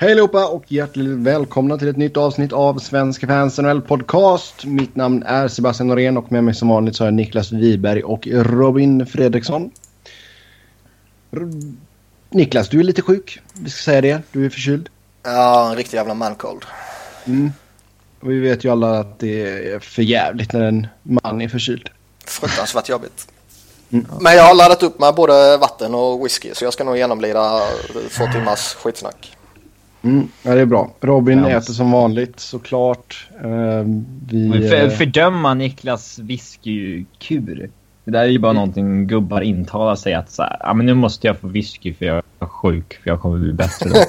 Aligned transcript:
Hej 0.00 0.12
allihopa 0.12 0.46
och 0.46 0.72
hjärtligt 0.72 1.18
välkomna 1.18 1.78
till 1.78 1.88
ett 1.88 1.96
nytt 1.96 2.16
avsnitt 2.16 2.52
av 2.52 2.78
Svenska 2.78 3.26
fans 3.26 3.58
NHL 3.58 3.80
podcast. 3.80 4.64
Mitt 4.64 4.96
namn 4.96 5.22
är 5.22 5.48
Sebastian 5.48 5.88
Norén 5.88 6.16
och 6.16 6.32
med 6.32 6.44
mig 6.44 6.54
som 6.54 6.68
vanligt 6.68 6.96
så 6.96 7.04
har 7.04 7.06
jag 7.06 7.14
Niklas 7.14 7.52
Wiberg 7.52 8.02
och 8.02 8.26
Robin 8.30 9.06
Fredriksson. 9.06 9.70
R 11.30 11.50
Niklas, 12.30 12.68
du 12.68 12.80
är 12.80 12.84
lite 12.84 13.02
sjuk. 13.02 13.40
Vi 13.52 13.70
ska 13.70 13.82
säga 13.82 14.00
det. 14.00 14.22
Du 14.32 14.46
är 14.46 14.50
förkyld. 14.50 14.88
Ja, 15.22 15.70
en 15.70 15.76
riktig 15.76 15.96
jävla 15.96 16.14
mancold. 16.14 16.64
Mm. 17.24 17.52
Och 18.20 18.30
vi 18.30 18.40
vet 18.40 18.64
ju 18.64 18.72
alla 18.72 19.00
att 19.00 19.18
det 19.18 19.42
är 19.72 19.78
för 19.78 20.02
jävligt 20.02 20.52
när 20.52 20.64
en 20.64 20.86
man 21.02 21.40
är 21.40 21.48
förkyld. 21.48 21.88
Fruktansvärt 22.24 22.88
jobbigt. 22.88 23.28
Mm. 23.90 24.06
Men 24.20 24.36
jag 24.36 24.42
har 24.42 24.54
laddat 24.54 24.82
upp 24.82 24.98
med 24.98 25.14
både 25.14 25.56
vatten 25.56 25.94
och 25.94 26.24
whisky 26.24 26.50
så 26.54 26.64
jag 26.64 26.72
ska 26.72 26.84
nog 26.84 26.96
genomlida 26.96 27.60
två 28.16 28.26
timmars 28.32 28.74
skitsnack. 28.74 29.37
Mm, 30.02 30.28
ja, 30.42 30.54
det 30.54 30.60
är 30.60 30.66
bra. 30.66 30.90
Robin 31.00 31.38
ja. 31.38 31.50
äter 31.50 31.72
som 31.72 31.90
vanligt 31.90 32.40
såklart. 32.40 33.28
Uh, 33.44 33.82
vi, 34.30 34.68
för, 34.68 34.88
fördöma 34.88 35.54
Niklas 35.54 36.18
whiskykur. 36.18 37.70
Det 38.04 38.10
där 38.10 38.20
är 38.20 38.28
ju 38.28 38.38
bara 38.38 38.50
mm. 38.50 38.60
någonting 38.60 39.06
gubbar 39.06 39.40
intalar 39.40 39.96
sig 39.96 40.14
att 40.14 40.30
så 40.30 40.42
här, 40.42 40.56
ah, 40.60 40.74
men 40.74 40.86
nu 40.86 40.94
måste 40.94 41.26
jag 41.26 41.38
få 41.38 41.48
whisky 41.48 41.94
för 41.94 42.06
jag 42.06 42.22
är 42.40 42.46
sjuk 42.46 43.00
för 43.02 43.10
jag 43.10 43.20
kommer 43.20 43.38
bli 43.38 43.52
bättre. 43.52 43.90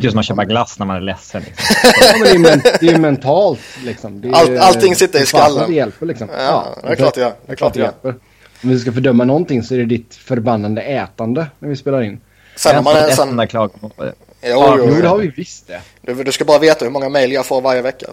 Det 0.00 0.06
är 0.06 0.10
som 0.10 0.18
att 0.18 0.26
köpa 0.26 0.44
glass 0.44 0.78
när 0.78 0.86
man 0.86 0.96
är 0.96 1.00
ledsen. 1.00 1.42
Liksom. 1.42 1.76
ja, 2.00 2.14
men 2.18 2.42
det, 2.42 2.50
är 2.50 2.78
det 2.80 2.86
är 2.86 2.92
ju 2.92 2.98
mentalt 2.98 3.60
liksom. 3.84 4.24
Är, 4.24 4.32
All, 4.32 4.58
allting 4.58 4.94
sitter 4.94 5.22
i 5.22 5.26
skallen. 5.26 5.70
Det 5.70 5.74
hjälper 5.76 6.06
liksom. 6.06 6.28
Ja, 6.32 6.36
ja 6.38 6.80
det 6.82 6.88
är 6.88 6.96
klart 6.96 7.14
det 7.14 7.20
gör. 7.20 7.32
Det 7.46 7.52
är 7.52 7.56
klart 7.56 7.74
det 7.74 7.80
hjälper. 7.80 8.14
Om 8.62 8.70
vi 8.70 8.78
ska 8.78 8.92
fördöma 8.92 9.24
någonting 9.24 9.62
så 9.62 9.74
är 9.74 9.78
det 9.78 9.84
ditt 9.84 10.14
förbannande 10.14 10.82
ätande 10.82 11.46
när 11.58 11.68
vi 11.68 11.76
spelar 11.76 12.02
in. 12.02 12.20
Sen 12.56 12.74
har 12.74 12.82
man 12.82 12.96
en 12.96 13.16
sån... 13.16 13.36
där 13.36 13.46
klagomål 13.46 13.90
på 13.96 14.04
det. 14.04 14.14
Jo, 14.42 14.48
ja, 14.48 14.76
jo, 14.78 14.84
jo, 14.88 15.02
det 15.02 15.08
har 15.08 15.18
vi 15.18 15.28
visst 15.28 15.66
det. 15.66 15.80
Du, 16.00 16.24
du 16.24 16.32
ska 16.32 16.44
bara 16.44 16.58
veta 16.58 16.84
hur 16.84 16.92
många 16.92 17.08
mejl 17.08 17.32
jag 17.32 17.46
får 17.46 17.60
varje 17.60 17.82
vecka. 17.82 18.06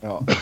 Ja. 0.00 0.22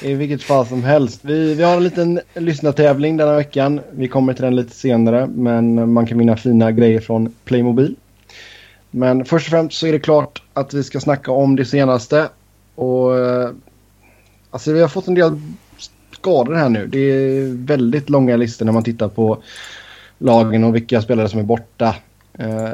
I 0.00 0.14
vilket 0.14 0.42
fall 0.42 0.66
som 0.66 0.84
helst. 0.84 1.20
Vi, 1.22 1.54
vi 1.54 1.62
har 1.62 1.76
en 1.76 1.84
liten 1.84 2.20
lyssnartävling 2.34 3.16
denna 3.16 3.36
veckan. 3.36 3.80
Vi 3.90 4.08
kommer 4.08 4.34
till 4.34 4.44
den 4.44 4.56
lite 4.56 4.74
senare. 4.74 5.26
Men 5.26 5.92
man 5.92 6.06
kan 6.06 6.18
vinna 6.18 6.36
fina 6.36 6.72
grejer 6.72 7.00
från 7.00 7.34
Playmobil. 7.44 7.96
Men 8.90 9.24
först 9.24 9.46
och 9.46 9.50
främst 9.50 9.78
så 9.78 9.86
är 9.86 9.92
det 9.92 9.98
klart 9.98 10.42
att 10.52 10.74
vi 10.74 10.84
ska 10.84 11.00
snacka 11.00 11.32
om 11.32 11.56
det 11.56 11.64
senaste. 11.64 12.28
Och 12.74 13.18
eh, 13.18 13.50
alltså 14.50 14.72
vi 14.72 14.80
har 14.80 14.88
fått 14.88 15.08
en 15.08 15.14
del 15.14 15.40
skador 16.12 16.54
här 16.54 16.68
nu. 16.68 16.86
Det 16.86 16.98
är 16.98 17.66
väldigt 17.66 18.10
långa 18.10 18.36
listor 18.36 18.64
när 18.66 18.72
man 18.72 18.84
tittar 18.84 19.08
på 19.08 19.42
lagen 20.18 20.64
och 20.64 20.74
vilka 20.74 21.02
spelare 21.02 21.28
som 21.28 21.40
är 21.40 21.44
borta. 21.44 21.96
Eh, 22.38 22.72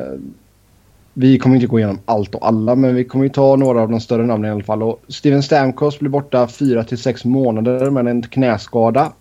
vi 1.15 1.39
kommer 1.39 1.57
inte 1.57 1.67
gå 1.67 1.79
igenom 1.79 1.98
allt 2.05 2.35
och 2.35 2.47
alla, 2.47 2.75
men 2.75 2.95
vi 2.95 3.05
kommer 3.05 3.29
ta 3.29 3.57
några 3.57 3.81
av 3.81 3.91
de 3.91 4.01
större 4.01 4.27
namnen 4.27 4.51
i 4.51 4.55
alla 4.55 4.65
fall. 4.65 4.83
Och 4.83 5.03
Steven 5.09 5.43
Stamkos 5.43 5.98
blir 5.98 6.11
borta 6.11 6.48
4 6.48 6.85
till 6.85 6.98
6 6.98 7.25
månader 7.25 7.91
med 7.91 8.09
en 8.09 8.23
knäskada. 8.23 9.13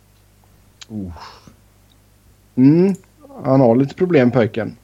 Mm, 2.55 2.95
han 3.43 3.61
har 3.61 3.75
lite 3.75 3.95
problem 3.95 4.31
pojken. 4.31 4.75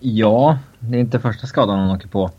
Ja, 0.00 0.58
det 0.78 0.96
är 0.96 1.00
inte 1.00 1.20
första 1.20 1.46
skadan 1.46 1.78
han 1.78 1.96
åker 1.96 2.08
på. 2.08 2.30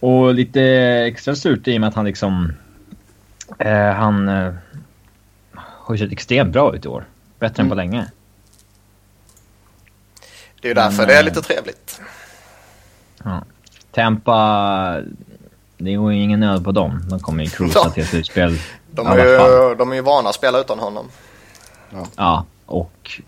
Och 0.00 0.34
lite 0.34 0.62
extra 1.08 1.34
surt 1.34 1.68
i 1.68 1.76
och 1.76 1.80
med 1.80 1.88
att 1.88 1.94
han 1.94 2.04
liksom... 2.04 2.52
Eh, 3.58 3.90
han 3.90 4.28
eh, 4.28 4.54
har 5.56 5.94
ju 5.94 5.98
sett 5.98 6.12
extremt 6.12 6.52
bra 6.52 6.74
ut 6.76 6.84
i 6.84 6.88
år. 6.88 7.04
Bättre 7.38 7.62
mm. 7.62 7.66
än 7.66 7.70
på 7.70 7.74
länge. 7.74 8.06
Det 10.64 10.68
är 10.68 10.70
ju 10.70 10.74
därför 10.74 10.96
Men, 10.96 11.08
det 11.08 11.14
är 11.14 11.22
lite 11.22 11.42
trevligt. 11.42 12.00
Ja. 13.24 13.44
Tampa, 13.92 15.00
det 15.76 15.94
är 15.94 16.12
ju 16.12 16.22
ingen 16.22 16.40
nöd 16.40 16.64
på 16.64 16.72
dem. 16.72 17.04
De 17.10 17.20
kommer 17.20 17.44
ju 17.44 17.50
cruisa 17.50 17.90
till 17.90 18.06
slutspel 18.06 18.58
de 18.90 19.06
är, 19.06 19.16
ju, 19.16 19.74
de 19.74 19.92
är 19.92 19.94
ju 19.94 20.00
vana 20.00 20.28
att 20.28 20.34
spela 20.34 20.60
utan 20.60 20.78
honom. 20.78 21.08
Ja. 21.90 22.06
ja, 22.16 22.44
och 22.66 23.20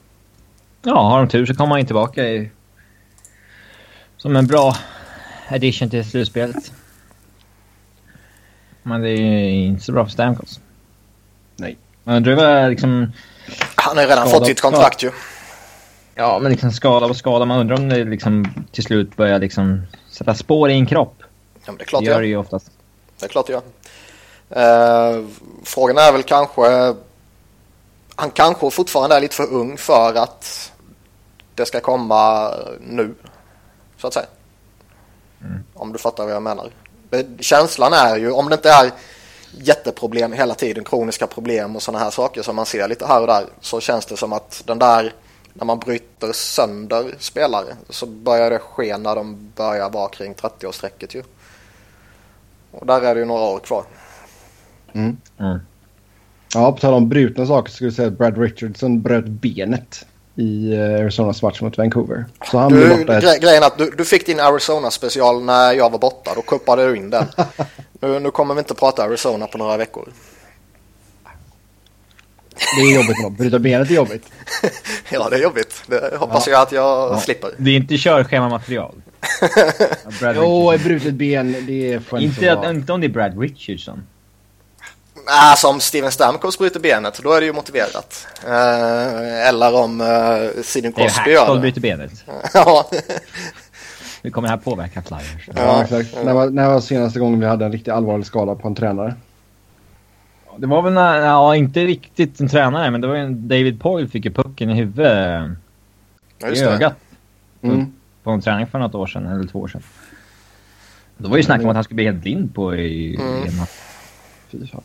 ja, 0.82 1.00
har 1.00 1.18
de 1.18 1.28
tur 1.28 1.46
så 1.46 1.54
kommer 1.54 1.70
han 1.70 1.80
ju 1.80 1.86
tillbaka 1.86 2.28
i, 2.28 2.50
som 4.16 4.36
en 4.36 4.46
bra 4.46 4.76
addition 5.48 5.90
till 5.90 6.10
slutspelet. 6.10 6.72
Men 8.82 9.02
det 9.02 9.10
är 9.10 9.50
inte 9.50 9.84
så 9.84 9.92
bra 9.92 10.04
för 10.04 10.12
Stamkos. 10.12 10.60
Nej. 11.56 11.76
Men 12.04 12.22
det 12.22 12.34
var 12.34 12.70
liksom... 12.70 13.12
Han 13.74 13.96
har 13.96 14.04
ju 14.04 14.10
redan 14.10 14.28
fått 14.28 14.46
sitt 14.46 14.60
kontrakt 14.60 15.02
ju. 15.02 15.10
Ja, 16.18 16.38
men 16.38 16.52
liksom 16.52 16.70
skada 16.70 17.08
på 17.08 17.14
skada. 17.14 17.44
Man 17.44 17.60
undrar 17.60 17.76
om 17.76 17.88
det 17.88 18.04
liksom 18.04 18.46
till 18.72 18.84
slut 18.84 19.16
börjar 19.16 19.38
liksom 19.38 19.82
sätta 20.10 20.34
spår 20.34 20.70
i 20.70 20.72
en 20.72 20.86
kropp. 20.86 21.14
Ja, 21.54 21.60
men 21.66 21.76
det 21.76 21.84
är 21.84 21.86
klart 21.86 22.04
det 22.04 22.10
gör 22.10 22.20
det 22.20 22.26
ju 22.26 22.36
oftast. 22.36 22.70
Det 23.18 23.26
är 23.26 23.28
klart 23.28 23.46
det 23.46 23.52
gör. 23.52 23.62
Eh, 24.50 25.24
frågan 25.64 25.98
är 25.98 26.12
väl 26.12 26.22
kanske... 26.22 26.94
Han 28.14 28.30
kanske 28.30 28.70
fortfarande 28.70 29.16
är 29.16 29.20
lite 29.20 29.34
för 29.34 29.52
ung 29.52 29.76
för 29.76 30.14
att 30.14 30.72
det 31.54 31.66
ska 31.66 31.80
komma 31.80 32.50
nu. 32.80 33.14
Så 33.96 34.06
att 34.06 34.14
säga. 34.14 34.26
Mm. 35.40 35.64
Om 35.74 35.92
du 35.92 35.98
fattar 35.98 36.24
vad 36.24 36.34
jag 36.34 36.42
menar. 36.42 36.70
Känslan 37.40 37.92
är 37.92 38.16
ju, 38.16 38.30
om 38.30 38.48
det 38.48 38.54
inte 38.54 38.70
är 38.70 38.90
jätteproblem 39.50 40.32
hela 40.32 40.54
tiden, 40.54 40.84
kroniska 40.84 41.26
problem 41.26 41.76
och 41.76 41.82
sådana 41.82 42.04
här 42.04 42.10
saker 42.10 42.42
som 42.42 42.56
man 42.56 42.66
ser 42.66 42.88
lite 42.88 43.06
här 43.06 43.20
och 43.20 43.26
där, 43.26 43.46
så 43.60 43.80
känns 43.80 44.06
det 44.06 44.16
som 44.16 44.32
att 44.32 44.62
den 44.66 44.78
där 44.78 45.14
när 45.58 45.64
man 45.64 45.78
bryter 45.78 46.32
sönder 46.32 47.14
spelare 47.18 47.76
så 47.88 48.06
börjar 48.06 48.50
det 48.50 48.58
ske 48.58 48.96
när 48.96 49.16
de 49.16 49.52
börjar 49.56 49.90
vara 49.90 50.08
kring 50.08 50.34
30-årsstrecket 50.34 51.16
ju. 51.16 51.22
Och 52.70 52.86
där 52.86 53.00
är 53.00 53.14
det 53.14 53.20
ju 53.20 53.26
några 53.26 53.44
år 53.44 53.58
kvar. 53.58 53.84
Mm. 54.92 55.16
Mm. 55.38 55.58
Ja, 56.54 56.72
på 56.72 56.78
tal 56.78 56.94
om 56.94 57.08
brutna 57.08 57.46
saker 57.46 57.70
så 57.70 57.74
skulle 57.74 57.88
jag 57.88 57.94
säga 57.94 58.08
att 58.08 58.18
Brad 58.18 58.38
Richardson 58.38 59.02
bröt 59.02 59.26
benet 59.26 60.06
i 60.34 60.72
eh, 60.72 60.80
Arizonas 60.80 61.42
match 61.42 61.60
mot 61.60 61.78
Vancouver. 61.78 62.24
Så 62.50 62.58
han 62.58 62.72
du, 62.72 62.88
borta 62.88 63.20
gre 63.20 63.38
Grejen 63.38 63.62
är 63.62 63.66
att 63.66 63.78
du, 63.78 63.90
du 63.90 64.04
fick 64.04 64.26
din 64.26 64.40
Arizona-special 64.40 65.44
när 65.44 65.72
jag 65.72 65.90
var 65.90 65.98
borta. 65.98 66.32
Då 66.34 66.42
kuppade 66.42 66.88
du 66.88 66.96
in 66.96 67.10
den. 67.10 67.24
nu, 68.00 68.20
nu 68.20 68.30
kommer 68.30 68.54
vi 68.54 68.58
inte 68.58 68.74
prata 68.74 69.04
Arizona 69.04 69.46
på 69.46 69.58
några 69.58 69.76
veckor. 69.76 70.08
Det 72.76 72.82
är 72.82 72.94
jobbigt. 72.94 73.38
Bryta 73.38 73.58
benet 73.58 73.90
är 73.90 73.94
jobbigt. 73.94 74.26
ja, 75.10 75.28
det 75.28 75.36
är 75.36 75.42
jobbigt. 75.42 75.82
Det 75.86 76.16
hoppas 76.16 76.46
ja. 76.46 76.52
jag 76.52 76.62
att 76.62 76.72
jag 76.72 77.12
ja. 77.12 77.20
slipper. 77.20 77.50
Det 77.56 77.70
är 77.70 77.76
inte 77.76 77.96
körschemamaterial. 77.98 78.94
jo, 80.34 80.72
ett 80.72 80.84
brutet 80.84 81.14
ben, 81.14 81.66
det 81.66 81.92
är 81.92 82.00
skönt 82.00 82.22
inte, 82.22 82.52
att, 82.52 82.70
inte 82.70 82.92
om 82.92 83.00
det 83.00 83.06
är 83.06 83.08
Brad 83.08 83.40
Richardson. 83.40 84.02
Ah, 85.26 85.56
som 85.56 85.80
Steven 85.80 86.12
Stamkos 86.12 86.58
bryter 86.58 86.80
benet, 86.80 87.20
då 87.22 87.32
är 87.32 87.40
det 87.40 87.46
ju 87.46 87.52
motiverat. 87.52 88.26
Eh, 88.44 89.48
eller 89.48 89.74
om 89.74 90.00
eh, 90.00 90.62
Sidney 90.62 90.92
Crosby 90.92 91.30
gör 91.30 91.54
det. 91.54 91.60
bryter 91.60 91.80
benet. 91.80 92.24
ja. 92.54 92.90
Hur 94.22 94.30
kommer 94.30 94.48
det 94.48 94.54
här 94.54 94.60
påverka 94.60 95.02
Flyers? 95.02 95.48
Ja, 95.56 95.82
exakt. 95.82 96.24
När 96.24 96.32
var, 96.32 96.50
när 96.50 96.68
var 96.68 96.80
senaste 96.80 97.18
gången 97.18 97.40
vi 97.40 97.46
hade 97.46 97.64
en 97.64 97.72
riktigt 97.72 97.94
allvarlig 97.94 98.26
skada 98.26 98.54
på 98.54 98.68
en 98.68 98.74
tränare? 98.74 99.14
Det 100.58 100.66
var 100.66 100.82
väl 100.82 100.92
när, 100.92 101.18
ja 101.18 101.56
inte 101.56 101.84
riktigt 101.84 102.40
en 102.40 102.48
tränare, 102.48 102.90
men 102.90 103.00
det 103.00 103.06
var 103.06 103.14
en 103.14 103.48
David 103.48 103.80
Poyle 103.80 104.08
fick 104.08 104.24
ju 104.24 104.30
pucken 104.30 104.70
i 104.70 104.74
huvudet. 104.74 105.50
Ja, 106.38 106.48
I 106.48 106.62
ögat. 106.62 106.94
Mm. 107.62 107.92
På 108.22 108.30
en 108.30 108.40
träning 108.40 108.66
för 108.66 108.78
något 108.78 108.94
år 108.94 109.06
sedan, 109.06 109.26
eller 109.26 109.46
två 109.46 109.58
år 109.58 109.68
sedan. 109.68 109.82
Då 111.16 111.28
var 111.28 111.36
ju 111.36 111.42
snack 111.42 111.62
om 111.62 111.68
att 111.68 111.74
han 111.74 111.84
skulle 111.84 111.96
bli 111.96 112.04
helt 112.04 112.22
blind 112.22 112.54
på 112.54 112.74
i, 112.74 113.16
mm. 113.16 113.44
i 113.44 113.50
Fy 114.50 114.66
fan. 114.66 114.82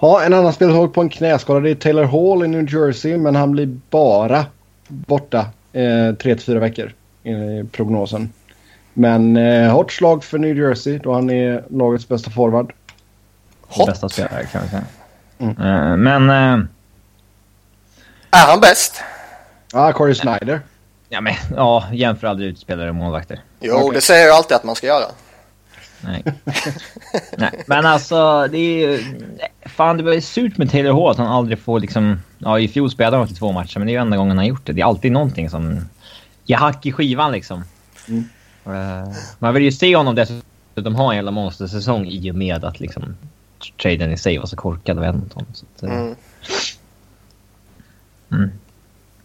Ja, 0.00 0.22
en 0.22 0.32
annan 0.32 0.52
spelare 0.52 0.76
har 0.76 0.88
på 0.88 1.00
en 1.00 1.08
knäskada. 1.08 1.60
Det 1.60 1.70
är 1.70 1.74
Taylor 1.74 2.04
Hall 2.04 2.44
i 2.44 2.48
New 2.48 2.74
Jersey, 2.74 3.18
men 3.18 3.36
han 3.36 3.52
blir 3.52 3.78
bara 3.90 4.46
borta 4.88 5.46
eh, 5.72 6.14
tre 6.14 6.34
till 6.34 6.44
fyra 6.44 6.58
veckor 6.58 6.92
i 7.22 7.64
prognosen. 7.72 8.32
Men 8.94 9.36
eh, 9.36 9.72
hårt 9.72 9.92
slag 9.92 10.24
för 10.24 10.38
New 10.38 10.56
Jersey 10.58 10.98
då 10.98 11.12
han 11.12 11.30
är 11.30 11.64
lagets 11.70 12.08
bästa 12.08 12.30
forward. 12.30 12.72
Hot. 13.68 13.86
Bästa 13.86 14.08
spelare 14.08 14.46
kan 14.46 14.62
vi 14.62 14.68
säga. 14.68 14.84
Mm. 15.38 15.58
Uh, 15.58 15.96
men... 15.96 16.30
Uh, 16.30 16.66
är 18.30 18.46
han 18.46 18.60
bäst? 18.60 19.02
Ja, 19.72 19.92
Corey 19.92 20.14
Snyder. 20.14 20.60
Ja, 21.08 21.20
men 21.20 21.34
ja, 21.56 21.84
jämför 21.92 22.26
aldrig 22.26 22.48
ut 22.48 22.58
spelare 22.58 22.88
och 22.88 22.94
målvakter. 22.94 23.40
Jo, 23.60 23.74
okay. 23.74 23.94
det 23.94 24.00
säger 24.00 24.26
jag 24.26 24.36
alltid 24.36 24.56
att 24.56 24.64
man 24.64 24.74
ska 24.74 24.86
göra. 24.86 25.04
Nej. 26.00 26.24
Nej, 27.36 27.64
men 27.66 27.86
alltså 27.86 28.48
det 28.48 28.58
är 28.58 28.88
ju... 28.88 29.04
Fan, 29.66 29.96
det 29.96 30.02
var 30.02 30.12
ju 30.12 30.20
surt 30.20 30.58
med 30.58 30.70
Taylor 30.70 30.92
Hall 30.92 31.10
att 31.10 31.18
han 31.18 31.26
aldrig 31.26 31.58
får 31.58 31.80
liksom... 31.80 32.22
Ja, 32.38 32.58
i 32.58 32.68
fjol 32.68 32.90
spelade 32.90 33.16
han 33.16 33.26
till 33.26 33.36
två 33.36 33.52
matcher, 33.52 33.78
men 33.78 33.86
det 33.86 33.90
är 33.90 33.94
ju 33.94 34.00
enda 34.00 34.16
gången 34.16 34.38
han 34.38 34.46
gjort 34.46 34.66
det. 34.66 34.72
Det 34.72 34.80
är 34.80 34.86
alltid 34.86 35.12
någonting 35.12 35.50
som... 35.50 35.88
Ger 36.44 36.56
hack 36.56 36.86
i 36.86 36.92
skivan 36.92 37.32
liksom. 37.32 37.64
Mm. 38.08 38.28
Uh, 38.66 39.14
man 39.38 39.54
vill 39.54 39.62
ju 39.62 39.72
se 39.72 39.96
honom 39.96 40.14
dessutom 40.14 40.94
ha 40.94 41.10
en 41.10 41.16
jävla 41.16 41.30
monstersäsong 41.30 42.06
i 42.06 42.30
och 42.30 42.34
med 42.34 42.64
att 42.64 42.80
liksom 42.80 43.16
traden 43.82 44.12
i 44.12 44.16
sig 44.16 44.38
var 44.38 44.46
så 44.46 44.56
korkad 44.56 44.98
av 44.98 45.04
Edmonton. 45.04 45.46
Så 45.54 45.66
att, 45.76 45.82
mm. 45.82 46.14
Mm. 48.32 48.50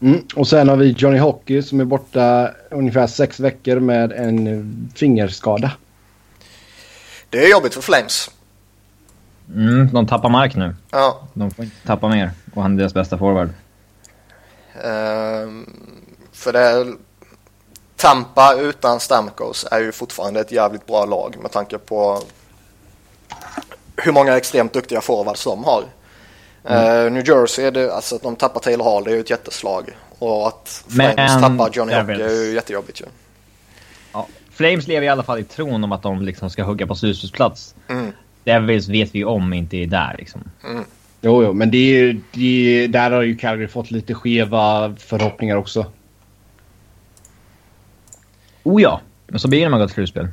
Mm. 0.01 0.23
Och 0.35 0.47
sen 0.47 0.69
har 0.69 0.75
vi 0.75 0.91
Johnny 0.91 1.17
Hockey 1.17 1.61
som 1.61 1.79
är 1.79 1.85
borta 1.85 2.51
ungefär 2.71 3.07
sex 3.07 3.39
veckor 3.39 3.79
med 3.79 4.11
en 4.11 4.91
fingerskada. 4.95 5.71
Det 7.29 7.45
är 7.45 7.51
jobbigt 7.51 7.73
för 7.73 7.81
Flames. 7.81 8.31
Mm, 9.55 9.89
de 9.93 10.07
tappar 10.07 10.29
mark 10.29 10.55
nu. 10.55 10.75
Ja. 10.91 11.27
De 11.33 11.51
får 11.51 11.65
inte 11.65 11.87
tappa 11.87 12.09
mer. 12.09 12.31
Och 12.55 12.61
han 12.61 12.73
är 12.73 12.77
deras 12.77 12.93
bästa 12.93 13.17
forward. 13.17 13.49
Ehm, 14.83 15.69
för 16.31 16.53
det 16.53 16.59
är, 16.59 16.93
Tampa 17.95 18.55
utan 18.55 18.99
Stamkos 18.99 19.65
är 19.71 19.79
ju 19.79 19.91
fortfarande 19.91 20.39
ett 20.39 20.51
jävligt 20.51 20.85
bra 20.85 21.05
lag 21.05 21.35
med 21.41 21.51
tanke 21.51 21.77
på 21.77 22.21
hur 24.03 24.11
många 24.11 24.37
extremt 24.37 24.73
duktiga 24.73 25.01
forwards 25.01 25.43
de 25.43 25.63
har. 25.63 25.83
Eh, 26.63 27.11
New 27.11 27.27
Jersey, 27.27 27.65
är 27.65 27.71
det, 27.71 27.93
alltså 27.95 28.15
att 28.15 28.23
de 28.23 28.35
tappar 28.35 28.59
Taylor 28.59 28.83
Hall, 28.85 29.03
det 29.03 29.11
är 29.11 29.15
ju 29.15 29.19
ett 29.21 29.29
jätteslag. 29.29 29.89
Och 30.19 30.47
att 30.47 30.83
Flames 30.89 31.15
Men- 31.17 31.41
tappar 31.41 31.69
Johnny 31.73 31.93
Hockey 31.93 32.11
är 32.21 32.45
ju 32.45 32.53
jättejobbigt 32.53 33.01
ju. 33.01 33.05
Ja. 34.13 34.27
Flames 34.51 34.87
lever 34.87 35.05
i 35.05 35.09
alla 35.09 35.23
fall 35.23 35.39
i 35.39 35.43
tron 35.43 35.83
om 35.83 35.91
att 35.91 36.03
de 36.03 36.21
liksom 36.21 36.49
ska 36.49 36.63
hugga 36.63 36.87
på 36.87 36.95
slutspelsplats. 36.95 37.75
Mm. 37.89 38.11
Devils 38.43 38.87
vet 38.87 39.15
vi 39.15 39.25
om 39.25 39.53
inte 39.53 39.77
är 39.77 39.87
där 39.87 40.15
liksom. 40.19 40.43
Jo, 41.21 41.43
jo, 41.43 41.53
men 41.53 41.71
det 41.71 41.77
är, 41.77 42.03
ju- 42.03 42.21
det 42.31 42.83
är, 42.83 42.87
där 42.87 43.11
har 43.11 43.21
ju 43.21 43.37
Calgary 43.37 43.67
fått 43.67 43.91
lite 43.91 44.13
skeva 44.13 44.95
förhoppningar 44.99 45.55
också. 45.55 45.85
Oh 48.63 48.81
ja, 48.81 49.01
men 49.27 49.39
så 49.39 49.47
blir 49.47 49.59
det 49.59 49.65
när 49.65 49.69
man 49.71 49.79
går 49.79 49.87
till 49.87 49.93
slutspel. 49.93 50.27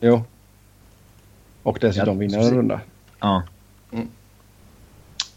Jo. 0.00 0.22
Och 1.62 1.78
dessutom 1.80 2.22
Ja, 2.22 2.28
precis. 2.28 2.50
en 2.50 2.56
runda. 2.56 2.80
Ja. 3.22 3.42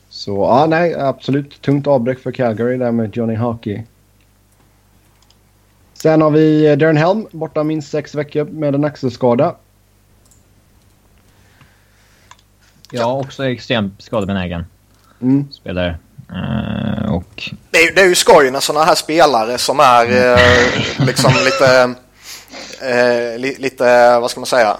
Så 0.10 0.32
ja, 0.32 0.66
nej, 0.70 0.94
absolut. 0.96 1.62
Tungt 1.62 1.88
avbräck 1.88 2.20
för 2.20 2.32
Calgary 2.32 2.78
där 2.78 2.92
med 2.92 3.18
Johnny 3.18 3.36
Hockey. 3.36 3.84
Sen 5.94 6.22
har 6.22 6.30
vi 6.32 6.68
eh, 6.68 6.78
Darren 6.78 6.98
Helm 6.98 7.28
borta 7.32 7.64
minst 7.64 7.92
sex 7.92 8.16
veckor 8.16 8.46
med 8.46 8.76
en 8.76 8.86
axelskada. 8.86 9.56
Jag 12.92 13.20
också 13.20 13.46
extremt 13.46 14.02
skadebenägen 14.02 14.66
Mm. 15.22 15.52
spelare. 15.52 15.98
Eh, 16.30 17.14
och 17.14 17.54
Det 17.72 17.78
är, 17.78 17.96
det 17.96 18.02
är 18.02 18.08
ju 18.08 18.16
skoj 18.16 18.52
när 18.52 18.60
sådana 18.60 18.86
här 18.86 18.96
spelare 18.96 19.58
som 19.58 19.80
är 19.80 20.06
eh, 20.06 21.06
liksom 21.06 21.32
lite, 21.46 21.96
eh, 22.82 23.40
li, 23.40 23.56
lite, 23.60 24.20
vad 24.20 24.32
ska 24.32 24.40
man 24.40 24.48
säga? 24.48 24.78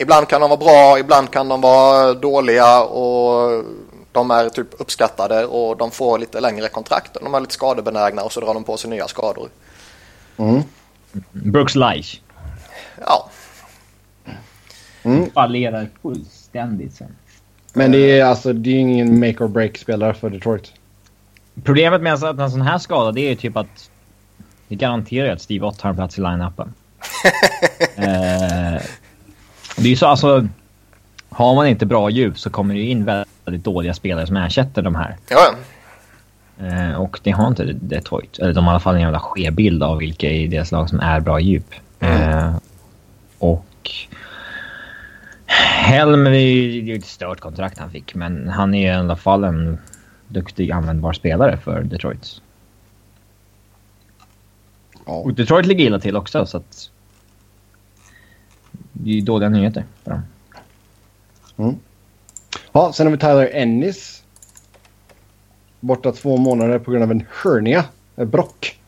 Ibland 0.00 0.28
kan 0.28 0.40
de 0.40 0.50
vara 0.50 0.60
bra, 0.60 0.98
ibland 0.98 1.30
kan 1.30 1.48
de 1.48 1.60
vara 1.60 2.14
dåliga 2.14 2.82
och 2.82 3.64
de 4.12 4.30
är 4.30 4.48
typ 4.48 4.80
uppskattade 4.80 5.46
och 5.46 5.76
de 5.76 5.90
får 5.90 6.18
lite 6.18 6.40
längre 6.40 6.68
kontrakt. 6.68 7.16
De 7.22 7.34
är 7.34 7.40
lite 7.40 7.52
skadebenägna 7.54 8.22
och 8.22 8.32
så 8.32 8.40
drar 8.40 8.54
de 8.54 8.64
på 8.64 8.76
sig 8.76 8.90
nya 8.90 9.08
skador. 9.08 9.48
Mm. 10.36 10.62
Brooks 11.30 11.74
Leich 11.74 12.20
Ja, 13.06 13.30
fallerar 15.34 15.88
fullständigt 16.02 16.94
sen. 16.94 17.16
Men 17.72 17.92
det 17.92 18.20
är 18.20 18.24
alltså 18.24 18.52
det 18.52 18.70
är 18.70 18.78
ingen 18.78 19.20
make 19.20 19.44
or 19.44 19.48
break 19.48 19.78
spelare 19.78 20.14
för 20.14 20.30
Detroit. 20.30 20.72
Problemet 21.64 22.02
med 22.02 22.14
att 22.14 22.38
en 22.38 22.50
sån 22.50 22.62
här 22.62 22.78
skada 22.78 23.12
det 23.12 23.20
är 23.20 23.28
ju 23.28 23.36
typ 23.36 23.56
att 23.56 23.90
det 24.68 24.74
garanterar 24.74 25.32
att 25.32 25.42
Steve 25.42 25.66
Ott 25.66 25.80
har 25.80 25.90
en 25.90 25.96
plats 25.96 26.18
i 26.18 26.20
line-upen. 26.20 26.72
eh, 27.96 28.82
det 29.82 29.92
är 29.92 29.96
så 29.96 30.06
alltså... 30.06 30.48
Har 31.32 31.54
man 31.54 31.66
inte 31.66 31.86
bra 31.86 32.10
djup 32.10 32.38
så 32.38 32.50
kommer 32.50 32.74
det 32.74 32.80
ju 32.80 32.88
in 32.88 33.04
väldigt 33.04 33.64
dåliga 33.64 33.94
spelare 33.94 34.26
som 34.26 34.36
ersätter 34.36 34.82
de 34.82 34.94
här. 34.94 35.16
ja, 35.28 35.38
ja. 35.38 35.54
Eh, 36.60 36.94
och 36.94 37.20
det 37.22 37.30
har 37.30 37.48
inte 37.48 37.64
Detroit. 37.64 38.38
Eller 38.38 38.52
de 38.52 38.64
har 38.64 38.72
i 38.72 38.74
alla 38.74 38.80
fall 38.80 38.94
en 38.94 39.00
jävla 39.00 39.20
skev 39.20 39.52
bild 39.52 39.82
av 39.82 39.98
vilka 39.98 40.30
i 40.30 40.46
deras 40.46 40.72
lag 40.72 40.88
som 40.88 41.00
är 41.00 41.20
bra 41.20 41.40
djup. 41.40 41.74
Eh, 42.00 42.56
och... 43.38 43.90
Helm, 45.46 46.24
det 46.24 46.30
är 46.30 46.52
ju 46.52 46.82
det 46.82 46.90
är 46.90 46.94
ju 46.94 46.98
ett 46.98 47.04
stört 47.04 47.40
kontrakt 47.40 47.78
han 47.78 47.90
fick, 47.90 48.14
men 48.14 48.48
han 48.48 48.74
är 48.74 48.92
i 48.92 48.94
alla 48.94 49.16
fall 49.16 49.44
en 49.44 49.78
duktig 50.28 50.70
användbar 50.70 51.12
spelare 51.12 51.56
för 51.56 51.82
Detroit. 51.82 52.40
Ja. 55.06 55.12
Och 55.12 55.34
Detroit 55.34 55.66
ligger 55.66 55.84
illa 55.84 55.98
till 55.98 56.16
också, 56.16 56.46
så 56.46 56.56
att... 56.56 56.90
Det 59.04 59.18
är 59.18 59.22
dåliga 59.22 59.48
nyheter 59.48 59.84
för 60.04 60.10
dem. 60.10 61.80
Ja, 62.72 62.92
sen 62.92 63.06
har 63.06 63.10
vi 63.10 63.18
Tyler 63.18 63.50
Ennis. 63.52 64.22
Borta 65.80 66.12
två 66.12 66.36
månader 66.36 66.78
på 66.78 66.90
grund 66.90 67.04
av 67.04 67.10
en 67.10 67.26
hernia. 67.42 67.84
Ett 68.16 68.28
brock. 68.28 68.80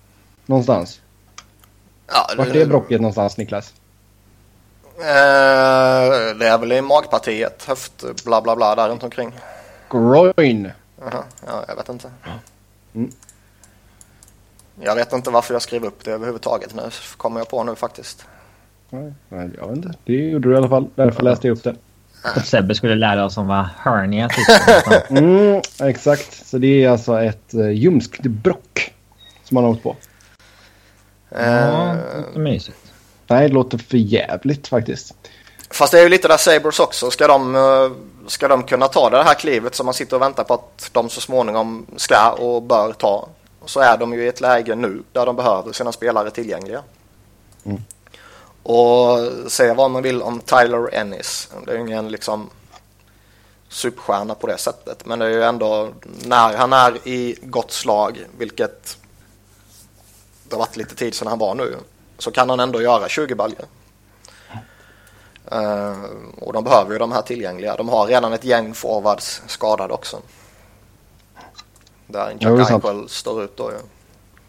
Någonstans. 0.46 1.00
ja 2.08 2.28
Vart 2.36 2.48
är 2.48 2.66
brocket 2.66 3.00
någonstans 3.00 3.36
Niklas? 3.36 3.74
Eh, 4.98 6.36
det 6.38 6.48
är 6.48 6.58
väl 6.58 6.72
i 6.72 6.80
magpartiet, 6.80 7.64
höft, 7.64 8.04
bla 8.24 8.42
bla 8.42 8.56
bla 8.56 8.74
där 8.74 8.88
runt 8.88 9.02
omkring. 9.02 9.32
Groin. 9.90 10.70
Jaha, 11.00 11.24
ja, 11.46 11.64
jag 11.68 11.76
vet 11.76 11.88
inte. 11.88 12.10
Mm. 12.94 13.10
Jag 14.80 14.94
vet 14.94 15.12
inte 15.12 15.30
varför 15.30 15.54
jag 15.54 15.62
skrev 15.62 15.84
upp 15.84 16.04
det 16.04 16.12
överhuvudtaget 16.12 16.74
nu, 16.74 16.90
kommer 17.16 17.40
jag 17.40 17.48
på 17.48 17.64
nu 17.64 17.74
faktiskt. 17.74 18.26
Nej, 18.92 19.12
nej, 19.28 19.50
jag 19.58 19.68
vet 19.68 19.76
inte. 19.76 19.94
Det 20.04 20.12
gjorde 20.12 20.48
du 20.48 20.54
i 20.54 20.56
alla 20.56 20.68
fall. 20.68 20.86
Därför 20.94 21.22
läste 21.22 21.46
jag 21.46 21.56
upp 21.56 21.64
det. 21.64 21.74
Att 22.22 22.46
Sebbe 22.46 22.74
skulle 22.74 22.94
lära 22.94 23.24
oss 23.24 23.36
om 23.36 23.46
vad 23.46 23.66
hernia 23.78 24.28
tycker. 24.28 25.10
Mm, 25.18 25.62
exakt. 25.80 26.46
Så 26.46 26.58
det 26.58 26.84
är 26.84 26.90
alltså 26.90 27.20
ett 27.22 27.54
uh, 27.54 27.70
ljumskt 27.70 28.22
brock 28.22 28.92
som 29.44 29.56
han 29.56 29.64
har 29.64 29.72
åkt 29.72 29.82
på. 29.82 29.96
ja, 31.30 31.38
Eh, 31.38 31.96
lite 32.26 32.38
mysigt. 32.38 32.78
Nej, 33.26 33.48
det 33.48 33.54
låter 33.54 33.78
för 33.78 33.96
jävligt 33.96 34.68
faktiskt. 34.68 35.14
fast 35.70 35.92
det 35.92 35.98
är 35.98 36.02
ju 36.02 36.08
lite 36.08 36.28
där 36.28 36.36
Sabres 36.36 36.80
också. 36.80 37.10
Ska 37.10 37.26
de, 37.26 37.54
eh, 37.56 37.90
ska 38.26 38.48
de 38.48 38.62
kunna 38.62 38.88
ta 38.88 39.10
det 39.10 39.22
här 39.22 39.34
klivet 39.34 39.74
som 39.74 39.86
man 39.86 39.94
sitter 39.94 40.16
och 40.16 40.22
väntar 40.22 40.44
på 40.44 40.54
att 40.54 40.90
de 40.92 41.08
så 41.08 41.20
småningom 41.20 41.86
ska 41.96 42.30
och 42.30 42.62
bör 42.62 42.92
ta. 42.92 43.28
Så 43.64 43.80
är 43.80 43.96
de 43.98 44.12
ju 44.12 44.24
i 44.24 44.28
ett 44.28 44.40
läge 44.40 44.74
nu 44.74 45.02
där 45.12 45.26
de 45.26 45.36
behöver 45.36 45.72
sina 45.72 45.92
spelare 45.92 46.30
tillgängliga. 46.30 46.82
Mm. 47.64 47.82
Och 48.62 49.18
säga 49.52 49.74
vad 49.74 49.90
man 49.90 50.02
vill 50.02 50.22
om 50.22 50.40
Tyler 50.40 50.94
Ennis. 50.94 51.48
Det 51.64 51.72
är 51.72 51.76
ju 51.76 51.80
ingen 51.80 52.08
liksom 52.08 52.50
superstjärna 53.68 54.34
på 54.34 54.46
det 54.46 54.58
sättet. 54.58 55.06
Men 55.06 55.18
det 55.18 55.24
är 55.24 55.30
ju 55.30 55.42
ändå 55.42 55.88
när 56.24 56.56
han 56.56 56.72
är 56.72 57.08
i 57.08 57.38
gott 57.42 57.72
slag, 57.72 58.26
vilket 58.38 58.98
det 60.48 60.54
har 60.54 60.58
varit 60.58 60.76
lite 60.76 60.94
tid 60.94 61.14
sedan 61.14 61.28
han 61.28 61.38
var 61.38 61.54
nu, 61.54 61.76
så 62.18 62.30
kan 62.30 62.50
han 62.50 62.60
ändå 62.60 62.82
göra 62.82 63.08
20 63.08 63.34
baljor. 63.34 63.66
Eh, 65.50 65.96
och 66.38 66.52
de 66.52 66.64
behöver 66.64 66.92
ju 66.92 66.98
de 66.98 67.12
här 67.12 67.22
tillgängliga. 67.22 67.76
De 67.76 67.88
har 67.88 68.06
redan 68.06 68.32
ett 68.32 68.44
gäng 68.44 68.74
forwards 68.74 69.42
skadade 69.46 69.94
också. 69.94 70.20
Där 72.06 72.36
Ja, 72.38 72.50
det 72.50 72.54
är 72.54 72.58
Jack. 72.58 72.70
Eichel 72.70 73.08
står 73.08 73.44
ut 73.44 73.56
då 73.56 73.70
ju. 73.70 73.78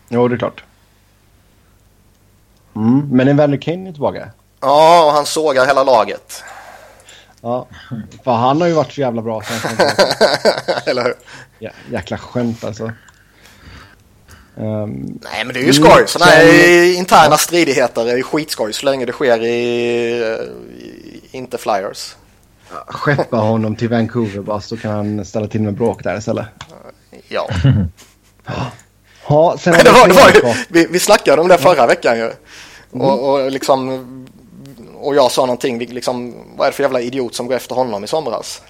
Jo, 0.10 0.28
det 0.28 0.36
är 0.36 0.38
klart. 0.38 0.64
Mm, 2.76 3.08
men 3.12 3.28
Evander 3.28 3.58
Kane 3.58 3.90
är 3.90 3.92
tillbaka. 3.92 4.30
Ja, 4.62 5.06
och 5.06 5.12
han 5.12 5.26
sågar 5.26 5.66
hela 5.66 5.84
laget. 5.84 6.44
Ja, 7.42 7.68
för 8.24 8.32
han 8.32 8.62
har 8.62 8.68
ju 8.68 8.74
varit 8.74 8.92
så 8.94 9.02
jävla 9.02 9.22
bra. 9.22 9.44
Inte- 9.72 9.94
Eller 10.86 11.04
hur? 11.04 11.14
ja, 11.60 11.70
jäkla 11.92 12.18
skämt 12.18 12.64
alltså. 12.64 12.92
Ehm, 14.58 15.20
Nej, 15.24 15.46
men 15.46 15.54
det 15.54 15.60
är 15.60 15.64
ju 15.64 15.74
skoj. 15.74 16.04
Sådana 16.08 16.32
här 16.32 16.46
sen- 16.46 16.96
interna 16.96 17.38
stridigheter 17.38 18.10
är 18.10 18.18
ju 18.18 18.24
skitskoj 18.24 18.74
så 18.74 18.86
länge 18.86 19.06
det 19.06 19.12
sker 19.12 19.44
i, 19.44 19.50
i 20.78 21.22
inte 21.32 21.58
Flyers. 21.58 22.16
skeppa 22.88 23.38
honom 23.38 23.76
till 23.76 23.90
Vancouver 23.90 24.40
bara 24.42 24.62
så 24.62 24.78
kan 24.78 24.92
han 24.92 25.26
ställa 25.26 25.48
till 25.48 25.62
med 25.62 25.74
bråk 25.74 26.04
där 26.04 26.18
istället. 26.18 26.46
Ja, 27.28 27.50
Ja, 29.30 29.56
sen 29.60 29.74
det 29.84 29.92
var, 29.92 30.08
det 30.08 30.14
var 30.14 30.30
ju, 30.30 30.64
vi, 30.70 30.88
vi 30.92 31.00
snackade 31.00 31.42
om 31.42 31.48
det 31.48 31.58
förra 31.58 31.88
veckan 31.88 32.18
ju. 32.18 32.32
Och, 32.94 33.32
och 33.32 33.52
liksom 33.52 34.04
och 35.04 35.16
jag 35.16 35.32
sa 35.32 35.42
någonting, 35.42 35.80
liksom, 35.80 36.34
vad 36.58 36.68
är 36.68 36.72
det 36.72 36.76
för 36.76 36.84
jävla 36.84 37.02
idiot 37.02 37.36
som 37.36 37.48
går 37.48 37.56
efter 37.56 37.76
honom 37.76 38.04
i 38.04 38.08
somras? 38.08 38.62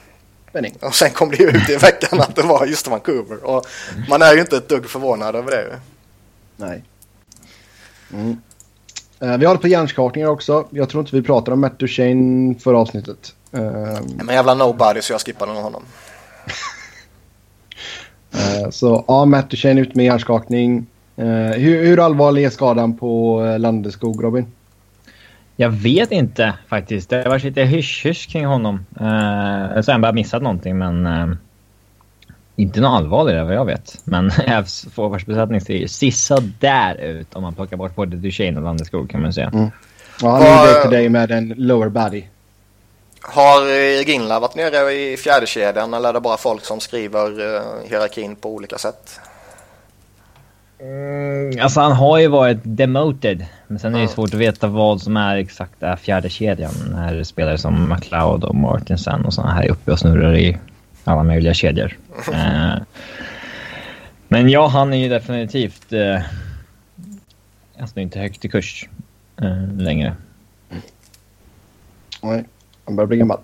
Spänning. 0.49 0.77
Och 0.81 0.95
sen 0.95 1.09
kom 1.09 1.29
det 1.29 1.37
ju 1.37 1.49
ut 1.49 1.69
i 1.69 1.75
veckan 1.75 2.21
att 2.21 2.35
det 2.35 2.41
var 2.41 2.65
just 2.65 2.87
Vancouver. 2.87 3.43
Och 3.43 3.65
man 4.09 4.21
är 4.21 4.33
ju 4.33 4.41
inte 4.41 4.57
ett 4.57 4.69
dugg 4.69 4.89
förvånad 4.89 5.35
över 5.35 5.51
det. 5.51 5.79
Nej. 6.57 6.83
Mm. 8.13 8.37
Eh, 9.19 9.37
vi 9.37 9.45
håller 9.45 9.61
på 9.61 9.67
hjärnskakningar 9.67 10.27
också. 10.27 10.67
Jag 10.69 10.89
tror 10.89 11.01
inte 11.01 11.15
vi 11.15 11.21
pratade 11.21 11.51
om 11.51 11.61
Matt 11.61 11.79
Duchene 11.79 12.55
förra 12.55 12.77
avsnittet. 12.77 13.35
Ehm, 13.51 14.03
Men 14.23 14.35
jävla 14.35 14.53
nobody 14.53 15.01
så 15.01 15.13
jag 15.13 15.21
skippade 15.21 15.51
honom. 15.51 15.83
eh, 18.33 18.69
så 18.69 19.05
ja, 19.07 19.25
Matt 19.25 19.49
Duchene 19.49 19.81
ut 19.81 19.95
med 19.95 20.05
hjärnskakning. 20.05 20.85
Eh, 21.15 21.59
hur, 21.59 21.85
hur 21.85 22.05
allvarlig 22.05 22.43
är 22.43 22.49
skadan 22.49 22.97
på 22.97 23.41
uh, 23.41 23.59
Landeskog, 23.59 24.23
Robin? 24.23 24.45
Jag 25.55 25.69
vet 25.69 26.11
inte 26.11 26.53
faktiskt. 26.67 27.09
Det 27.09 27.15
har 27.15 27.29
varit 27.29 27.43
lite 27.43 27.61
hysch-hysch 27.61 28.31
kring 28.31 28.45
honom. 28.45 28.85
Uh, 28.93 29.81
så 29.81 29.91
har 29.91 29.91
han 29.91 30.01
bara 30.01 30.13
missat 30.13 30.41
någonting 30.41 30.77
men... 30.77 31.05
Uh, 31.05 31.35
Inte 32.55 32.81
något 32.81 32.97
allvarligare 32.97 33.43
vad 33.43 33.55
jag 33.55 33.65
vet. 33.65 34.01
Men 34.03 34.31
Avs 34.47 34.87
forwardsbesättning 34.93 35.61
ser 35.61 35.73
ju 35.73 35.87
sisådär 35.87 36.95
ut 36.95 37.35
om 37.35 37.41
man 37.41 37.53
plockar 37.55 37.77
bort 37.77 37.95
både 37.95 38.15
Duchene 38.15 38.57
och 38.57 38.63
Landeskog 38.63 39.09
kan 39.09 39.21
man 39.21 39.33
säga. 39.33 39.51
Mm. 39.53 39.69
Ja, 40.21 40.29
han 40.31 40.41
är 40.41 40.67
ju 40.67 40.73
day-to-day 40.73 41.09
med 41.09 41.31
en 41.31 41.53
lower 41.57 41.89
body. 41.89 42.23
Har 43.21 43.61
eh, 43.61 44.07
Ginla 44.07 44.39
varit 44.39 44.55
nere 44.55 44.93
i 44.93 45.17
fjärde 45.17 45.47
kedjan 45.47 45.93
eller 45.93 46.09
är 46.09 46.13
det 46.13 46.21
bara 46.21 46.37
folk 46.37 46.65
som 46.65 46.79
skriver 46.79 47.55
eh, 47.55 47.89
hierarkin 47.89 48.35
på 48.35 48.49
olika 48.49 48.77
sätt? 48.77 49.19
Mm, 50.79 51.59
alltså 51.61 51.79
han 51.79 51.91
har 51.91 52.19
ju 52.19 52.27
varit 52.27 52.57
demoted. 52.63 53.45
Men 53.67 53.79
sen 53.79 53.93
är 53.95 53.97
det 53.97 54.03
Ja. 54.03 54.09
svårt 54.09 54.33
att 54.33 54.39
veta 54.39 54.67
vad 54.67 55.01
som 55.01 55.17
är 55.17 55.35
exakt 55.35 55.83
är 55.83 55.95
fjärde 55.95 56.29
kedjan 56.29 56.73
När 56.91 57.23
spelare 57.23 57.57
som 57.57 57.89
McLeod 57.89 58.43
och 58.43 58.55
Martinsen 58.55 59.25
och 59.25 59.33
såna 59.33 59.51
här 59.53 59.63
är 59.63 59.71
uppe 59.71 59.91
och 59.91 59.99
snurrar 59.99 60.35
i 60.35 60.57
alla 61.03 61.23
möjliga 61.23 61.53
kedjor. 61.53 61.97
eh, 62.33 62.73
men 64.27 64.49
ja, 64.49 64.67
han 64.67 64.93
är 64.93 64.97
ju 64.97 65.09
definitivt... 65.09 65.93
Eh, 65.93 66.21
står 67.87 68.03
inte 68.03 68.19
högt 68.19 68.45
i 68.45 68.49
kurs 68.49 68.89
eh, 69.41 69.67
längre. 69.77 70.15
Nej, 72.21 72.43
han 72.85 72.95
börjar 72.95 73.07
bli 73.07 73.17
gammal. 73.17 73.39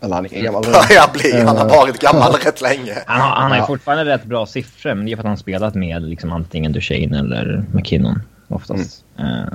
Eller 0.00 0.14
han 0.14 0.24
är 0.24 0.28
gammal 0.42 0.62
redan. 0.64 0.82
Börjar 0.88 1.12
bli, 1.12 1.42
han 1.46 1.56
har 1.56 1.68
varit 1.68 1.98
gammal 2.00 2.32
rätt 2.44 2.60
länge. 2.60 2.94
Han 3.06 3.20
har, 3.20 3.28
han 3.28 3.50
har 3.52 3.66
fortfarande 3.66 4.04
rätt 4.04 4.24
bra 4.24 4.46
siffror, 4.46 4.94
men 4.94 5.06
det 5.06 5.12
är 5.12 5.16
för 5.16 5.22
att 5.22 5.28
han 5.28 5.36
spelat 5.36 5.74
med 5.74 6.02
liksom 6.02 6.32
antingen 6.32 6.72
Duchene 6.72 7.18
eller 7.18 7.64
McKinnon 7.72 8.22
oftast. 8.48 9.04
Eh, 9.18 9.52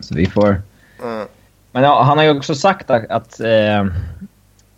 så 0.00 0.14
vi 0.14 0.26
får... 0.26 0.62
Mm. 1.02 1.26
Men 1.72 1.82
ja, 1.82 2.02
han 2.02 2.18
har 2.18 2.24
ju 2.24 2.30
också 2.36 2.54
sagt 2.54 2.90
att... 2.90 3.10
att 3.10 3.40
eh, 3.40 3.86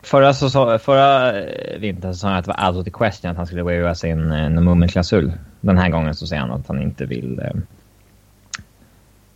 förra, 0.02 0.34
så, 0.34 0.50
sa- 0.50 0.78
förra 0.78 1.38
eh, 1.42 1.78
vintern 1.78 2.12
så 2.14 2.18
sa 2.18 2.28
han 2.28 2.36
att 2.36 2.44
det 2.44 2.54
var 2.58 2.68
out 2.68 2.76
of 2.78 2.84
the 2.84 2.90
question 2.90 3.30
att 3.30 3.36
han 3.36 3.46
skulle 3.46 3.62
waiva 3.62 3.94
sin 3.94 4.32
eh, 4.32 4.50
Nomumen-klausul. 4.50 5.32
Den 5.60 5.78
här 5.78 5.88
gången 5.88 6.14
så 6.14 6.26
säger 6.26 6.42
han 6.42 6.50
att 6.52 6.68
han 6.68 6.82
inte 6.82 7.06
vill 7.06 7.38
eh, 7.38 7.60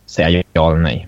säga 0.05 0.43
ja 0.53 0.71
eller 0.71 0.81
nej. 0.81 1.07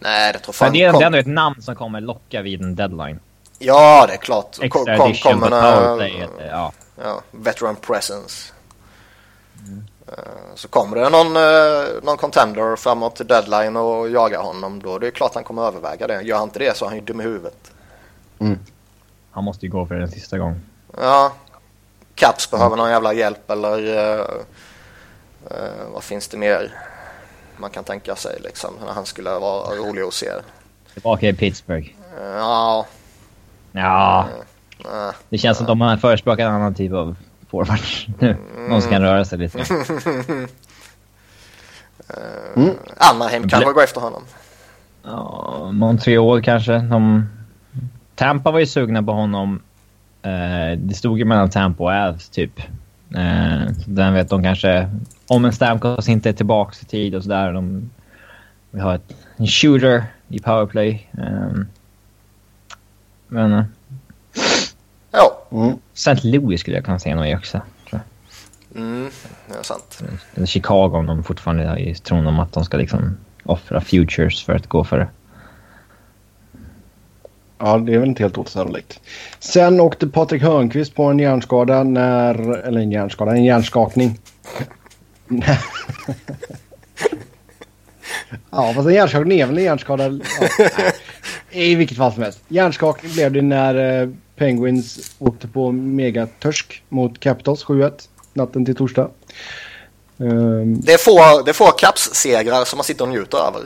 Nej, 0.00 0.32
det 0.32 0.38
tror 0.38 0.52
fan 0.52 0.72
det, 0.72 0.82
är, 0.82 0.90
kom- 0.90 0.98
det 0.98 1.04
är 1.04 1.06
ändå 1.06 1.18
ett 1.18 1.26
namn 1.26 1.62
som 1.62 1.74
kommer 1.76 2.00
locka 2.00 2.42
vid 2.42 2.62
en 2.62 2.76
deadline. 2.76 3.20
Ja, 3.58 4.04
det 4.06 4.12
är 4.12 4.16
klart. 4.16 4.58
Extra 4.62 4.68
Kom, 4.96 5.06
edition 5.06 5.40
på 5.40 5.46
kommer 5.46 5.60
powerplay. 5.62 6.20
eh, 6.40 6.46
Ja. 6.50 6.72
ja, 7.02 7.20
veteran 7.30 7.76
presence. 7.76 8.52
Eh, 10.08 10.12
Så 10.54 10.68
kommer 10.68 10.96
det 10.96 11.08
någon, 11.10 11.36
eh, 11.36 12.02
någon 12.02 12.16
contender 12.16 12.76
framåt 12.76 13.16
till 13.16 13.26
deadline 13.26 13.76
och 13.76 14.10
jagar 14.10 14.42
honom 14.42 14.82
då 14.82 14.94
är 14.94 15.00
det 15.00 15.10
klart 15.10 15.34
han 15.34 15.44
kommer 15.44 15.62
överväga 15.62 16.06
det. 16.06 16.22
Gör 16.22 16.36
han 16.38 16.48
inte 16.48 16.58
det 16.58 16.76
så 16.76 16.84
är 16.84 16.88
han 16.88 16.98
ju 16.98 17.04
dum 17.04 17.20
i 17.20 17.24
huvudet. 17.24 17.72
Han 19.30 19.44
måste 19.44 19.66
ju 19.66 19.72
gå 19.72 19.86
för 19.86 19.94
det 19.94 20.02
en 20.02 20.10
sista 20.10 20.38
gång. 20.38 20.60
Ja, 21.00 21.32
Caps 22.14 22.50
behöver 22.50 22.76
någon 22.76 22.90
jävla 22.90 23.12
hjälp 23.12 23.50
eller 23.50 23.96
eh, 23.96 24.20
eh, 25.50 25.86
vad 25.92 26.02
finns 26.04 26.28
det 26.28 26.36
mer 26.36 26.72
man 27.58 27.70
kan 27.70 27.84
tänka 27.84 28.16
sig 28.16 28.38
liksom 28.44 28.74
när 28.86 28.92
han 28.92 29.06
skulle 29.06 29.30
vara 29.30 29.74
rolig 29.76 30.02
att 30.02 30.14
se. 30.14 30.26
Tillbaka 30.92 31.28
i 31.28 31.32
Pittsburgh. 31.32 31.88
Eh, 32.20 32.26
Ja, 32.26 32.86
Ja, 33.72 34.28
eh, 34.84 35.14
det 35.28 35.38
känns 35.38 35.58
som 35.58 35.66
att 35.66 35.78
de 35.78 35.98
förespråkar 36.00 36.46
en 36.46 36.52
annan 36.52 36.74
typ 36.74 36.92
av 36.92 37.16
forward 37.50 37.80
nu. 38.18 38.36
Någon 38.68 38.82
som 38.82 38.90
kan 38.90 39.02
röra 39.02 39.24
sig 39.24 39.38
lite. 39.38 39.64
Anaheim 42.96 43.48
kanske 43.48 43.72
går 43.72 43.82
efter 43.82 44.00
honom. 44.00 44.22
Ja, 45.02 45.70
Montreal 45.72 46.42
kanske. 46.42 46.78
De... 46.78 47.28
Tampa 48.14 48.50
var 48.50 48.58
ju 48.58 48.66
sugna 48.66 49.02
på 49.02 49.12
honom. 49.12 49.62
Eh, 50.22 50.78
det 50.78 50.94
stod 50.94 51.18
ju 51.18 51.24
mellan 51.24 51.50
Tampa 51.50 51.84
och 51.84 51.92
Avs 51.92 52.28
typ. 52.28 52.60
Eh, 53.14 53.72
så 53.72 53.84
vem 53.86 54.14
vet, 54.14 54.30
de 54.30 54.42
kanske... 54.42 54.90
Om 55.28 55.44
en 55.44 55.52
Stamkos 55.52 56.08
inte 56.08 56.28
är 56.28 56.32
tillbaka 56.32 56.76
i 56.82 56.84
tid 56.84 57.14
och 57.14 57.22
sådär. 57.22 57.52
De 57.52 57.90
vill 58.70 58.82
ha 58.82 58.94
ett, 58.94 59.14
en 59.36 59.46
shooter 59.46 60.04
i 60.28 60.38
powerplay. 60.38 61.08
Eh, 61.18 61.58
men... 63.28 63.52
eh, 63.52 63.64
Ja, 65.10 65.42
Mm. 65.50 65.78
St. 65.94 66.28
Louis 66.28 66.60
skulle 66.60 66.76
jag 66.76 66.84
kunna 66.84 66.98
säga 66.98 67.16
något 67.16 67.26
i 67.26 67.34
också. 67.34 67.60
Mm, 68.74 69.10
det 69.48 69.54
är 69.58 69.62
sant. 69.62 70.02
Eller 70.34 70.46
Chicago 70.46 70.98
om 70.98 71.06
de 71.06 71.24
fortfarande 71.24 71.64
är 71.64 71.78
i 71.78 71.94
tron 71.94 72.26
om 72.26 72.38
att 72.38 72.52
de 72.52 72.64
ska 72.64 72.76
liksom 72.76 73.16
offra 73.44 73.80
futures 73.80 74.44
för 74.44 74.52
att 74.54 74.66
gå 74.66 74.84
för. 74.84 75.08
Ja, 77.58 77.78
det 77.78 77.94
är 77.94 77.98
väl 77.98 78.08
inte 78.08 78.22
helt 78.22 78.38
osannolikt. 78.38 79.00
Sen 79.38 79.80
åkte 79.80 80.06
Patrik 80.06 80.42
Hörnqvist 80.42 80.94
på 80.94 81.04
en 81.04 81.18
hjärnskada 81.18 81.82
när... 81.82 82.56
Eller 82.56 82.80
en 82.80 82.90
hjärnskada, 82.90 83.30
en 83.30 83.44
hjärnskakning. 83.44 84.18
ja, 88.50 88.72
fast 88.74 88.88
en 88.88 88.94
hjärnskakning 88.94 89.40
är 89.40 89.46
väl 89.46 89.58
en 89.58 89.64
hjärnskada. 89.64 90.08
Ja. 90.08 90.20
I 91.50 91.74
vilket 91.74 91.96
fall 91.96 92.12
som 92.12 92.22
helst. 92.22 92.40
Hjärnskakning 92.48 93.12
blev 93.12 93.32
det 93.32 93.42
när 93.42 94.02
eh, 94.02 94.08
Penguins 94.36 95.14
åkte 95.18 95.48
på 95.48 95.72
megatörsk 95.72 96.82
mot 96.88 97.20
Capitals 97.20 97.64
7-1 97.64 97.92
natten 98.32 98.64
till 98.64 98.76
torsdag. 98.76 99.10
Ehm, 100.20 100.80
Det 100.80 100.92
är 100.92 100.98
få, 100.98 101.42
det 101.42 101.50
är 101.50 101.52
få 101.52 101.66
Caps-segrar 101.66 102.64
som 102.64 102.76
man 102.76 102.84
sitter 102.84 103.04
och 103.04 103.10
njuter 103.10 103.38
över. 103.38 103.60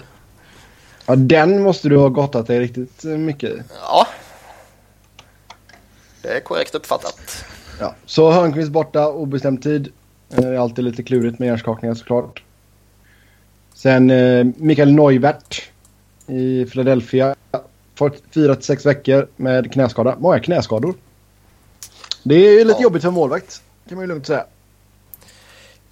Ja, 1.11 1.17
den 1.17 1.63
måste 1.63 1.89
du 1.89 1.97
ha 1.97 2.09
gottat 2.09 2.47
dig 2.47 2.61
riktigt 2.61 3.05
mycket 3.05 3.51
i. 3.51 3.63
Ja, 3.81 4.07
det 6.23 6.29
är 6.29 6.41
korrekt 6.41 6.75
uppfattat. 6.75 7.45
Ja, 7.81 7.95
så 8.07 8.31
Hörnqvist 8.31 8.71
borta, 8.71 9.09
obestämd 9.09 9.63
tid. 9.63 9.89
Eh, 10.31 10.41
Det 10.41 10.49
är 10.49 10.59
alltid 10.59 10.85
lite 10.85 11.03
klurigt 11.03 11.39
med 11.39 11.47
hjärnskakningar 11.47 11.95
såklart. 11.95 12.43
Sen 13.75 14.11
eh, 14.11 14.47
Mikael 14.57 14.93
Neuvert 14.93 15.63
i 16.27 16.65
Philadelphia. 16.67 17.35
Fått 17.95 18.23
4-6 18.33 18.87
veckor 18.87 19.29
med 19.37 19.73
knäskada. 19.73 20.17
Många 20.19 20.41
knäskador. 20.41 20.95
Det 22.23 22.35
är 22.35 22.65
lite 22.65 22.79
Ja. 22.79 22.83
jobbigt 22.83 23.03
för 23.03 23.11
målvakt. 23.11 23.63
Kan 23.89 23.97
man 23.97 24.03
ju 24.05 24.09
lugnt 24.09 24.27
säga. 24.27 24.45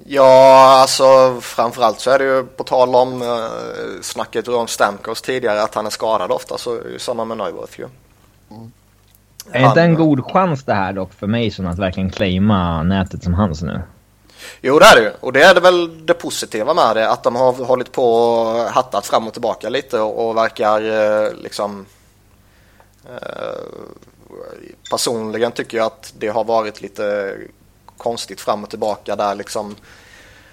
Ja, 0.04 0.78
alltså 0.80 1.38
framförallt 1.40 2.00
så 2.00 2.10
är 2.10 2.18
det 2.18 2.24
ju 2.24 2.44
på 2.46 2.64
tal 2.64 2.94
om 2.94 3.22
eh, 3.22 4.00
snacket 4.02 4.48
runt 4.48 4.70
Stamkos 4.70 5.22
tidigare 5.22 5.62
att 5.62 5.74
han 5.74 5.86
är 5.86 5.90
skadad 5.90 6.30
ofta 6.30 6.58
så 6.58 6.74
är 6.74 6.80
det 6.92 6.98
samma 6.98 7.24
med 7.24 7.36
Neuwirth 7.36 7.80
ju. 7.80 7.88
Är 9.52 9.58
inte 9.66 9.80
Han- 9.80 9.90
en 9.90 9.94
god 9.94 10.24
chans 10.32 10.64
det 10.64 10.74
här 10.74 10.92
dock 10.92 11.12
för 11.12 11.26
Mason 11.26 11.66
att 11.66 11.78
verkligen 11.78 12.10
claima 12.10 12.82
nätet 12.82 13.22
som 13.24 13.34
hans 13.34 13.62
nu? 13.62 13.82
Jo 14.60 14.78
det 14.78 14.84
är 14.86 14.96
det 14.96 15.02
ju 15.02 15.12
och 15.20 15.32
det 15.32 15.42
är 15.42 15.54
det 15.54 15.60
väl 15.60 16.06
det 16.06 16.14
positiva 16.14 16.74
med 16.74 16.96
det 16.96 17.10
att 17.10 17.22
de 17.22 17.36
har 17.36 17.52
hållit 17.64 17.92
på 17.92 18.04
och 18.14 18.70
hattat 18.70 19.06
fram 19.06 19.26
och 19.26 19.32
tillbaka 19.32 19.68
lite 19.68 20.00
och, 20.00 20.28
och 20.28 20.36
verkar 20.36 20.80
eh, 21.26 21.32
liksom 21.34 21.86
eh, 23.04 23.58
personligen 24.90 25.52
tycker 25.52 25.78
jag 25.78 25.86
att 25.86 26.12
det 26.18 26.28
har 26.28 26.44
varit 26.44 26.82
lite 26.82 27.34
konstigt 27.98 28.40
fram 28.40 28.64
och 28.64 28.70
tillbaka 28.70 29.16
där 29.16 29.34
liksom 29.34 29.76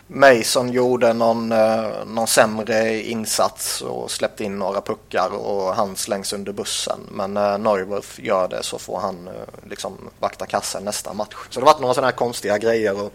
Mason 0.08 0.72
gjorde 0.72 1.14
någon, 1.14 1.52
eh, 1.52 2.06
någon 2.06 2.28
sämre 2.28 3.02
insats 3.02 3.82
och 3.82 4.12
släppte 4.12 4.44
in 4.44 4.60
några 4.60 4.82
puckar 4.82 5.30
och 5.30 5.76
han 5.76 5.96
slängs 5.96 6.34
under 6.34 6.52
bussen. 6.52 7.00
Men 7.12 7.34
när 7.34 7.58
Neuwirth 7.58 8.22
gör 8.22 8.48
det 8.48 8.64
så 8.64 8.80
får 8.80 9.00
han 9.00 9.28
eh, 9.28 9.70
liksom 9.70 9.98
vakta 10.20 10.46
kassen 10.46 10.84
nästa 10.84 11.14
match. 11.14 11.36
Så 11.50 11.60
det 11.60 11.66
har 11.66 11.74
varit 11.74 11.82
några 11.82 11.94
sådana 11.94 12.08
här 12.08 12.18
konstiga 12.18 12.58
grejer. 12.58 13.02
Och, 13.02 13.12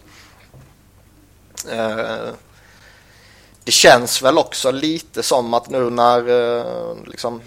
eh, 1.73 2.29
det 3.65 3.73
känns 3.73 4.23
väl 4.23 4.39
också 4.39 4.71
lite 4.71 5.23
som 5.23 5.55
att 5.55 5.69
nu 5.69 5.91
när 5.91 6.29
eh, 6.29 6.97
liksom, 7.07 7.41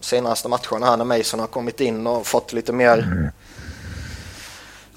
senaste 0.00 0.48
matcherna 0.48 0.86
här 0.86 0.96
när 0.96 1.04
Mason 1.04 1.40
har 1.40 1.46
kommit 1.46 1.80
in 1.80 2.06
och 2.06 2.26
fått 2.26 2.52
lite 2.52 2.72
mer 2.72 2.98
mm 2.98 3.28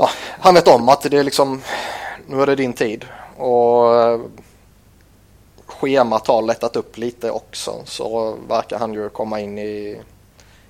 ja, 0.02 0.10
han 0.40 0.54
vet 0.54 0.68
om 0.68 0.90
att 0.90 1.02
det 1.02 1.18
är 1.18 1.24
liksom 1.24 1.62
nu 2.28 2.42
är 2.42 2.46
det 2.46 2.56
din 2.56 2.74
tid 2.74 3.06
och 3.38 3.96
eh, 3.96 4.20
schemat 5.66 6.28
har 6.28 6.42
lättat 6.42 6.76
upp 6.76 6.98
lite 6.98 7.32
också 7.32 7.82
så 7.86 8.36
verkar 8.48 8.80
han 8.80 8.94
ju 8.94 9.10
komma 9.10 9.40
in 9.40 9.58
i 9.58 10.02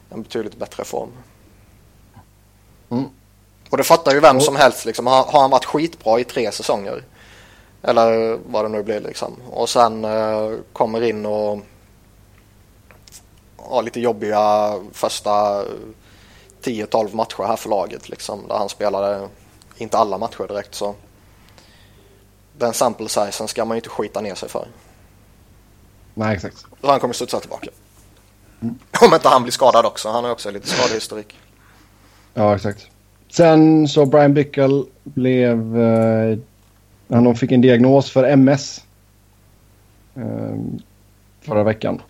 en 0.09 0.23
betydligt 0.23 0.57
bättre 0.57 0.83
form. 0.83 1.09
Mm. 2.89 3.05
Och 3.69 3.77
det 3.77 3.83
fattar 3.83 4.13
ju 4.13 4.19
vem 4.19 4.41
som 4.41 4.55
helst 4.55 4.85
liksom. 4.85 5.07
Har, 5.07 5.23
har 5.23 5.41
han 5.41 5.50
varit 5.50 5.65
skitbra 5.65 6.19
i 6.19 6.23
tre 6.23 6.51
säsonger 6.51 7.03
eller 7.81 8.39
vad 8.45 8.65
det 8.65 8.69
nu 8.69 8.83
blir 8.83 9.00
liksom 9.00 9.35
och 9.51 9.69
sen 9.69 10.05
eh, 10.05 10.51
kommer 10.73 11.01
in 11.01 11.25
och 11.25 11.59
har 13.57 13.83
lite 13.83 14.00
jobbiga 14.00 14.75
första 14.91 15.63
10-12 16.62 17.15
matcher 17.15 17.44
här 17.44 17.56
för 17.56 17.70
laget 17.70 18.10
liksom 18.10 18.48
där 18.48 18.56
han 18.56 18.70
spelade 18.70 19.27
inte 19.77 19.98
alla 19.98 20.18
matcher 20.18 20.48
direkt 20.48 20.75
så 20.75 20.96
den 22.58 22.74
sample 22.74 23.10
sizen 23.10 23.48
ska 23.48 23.65
man 23.65 23.75
ju 23.75 23.80
inte 23.80 23.89
skita 23.89 24.22
ner 24.22 24.36
sig 24.36 24.50
för. 24.50 24.68
Nej, 26.13 26.36
exakt. 26.36 26.65
Så 26.82 26.91
han 26.91 27.00
kommer 27.00 27.13
studsa 27.13 27.39
tillbaka. 27.39 27.70
Om 29.01 29.13
inte 29.13 29.30
han 29.30 29.44
blir 29.44 29.51
skadad 29.51 29.86
också. 29.86 30.10
Han 30.10 30.24
har 30.24 30.32
också 30.32 30.51
lite 30.51 30.68
skadehistorik. 30.68 31.38
Ja, 32.34 32.56
exakt. 32.56 32.88
Sen 33.30 33.88
så 33.88 34.06
Brian 34.06 34.34
Bickle 34.34 34.84
blev... 35.03 35.82
Eh, 35.82 36.38
han 37.10 37.36
fick 37.36 37.51
en 37.51 37.62
diagnos 37.62 38.12
för 38.12 38.24
MS. 38.24 38.84
Eh, 40.15 40.56
förra 41.41 41.63
veckan. 41.63 42.01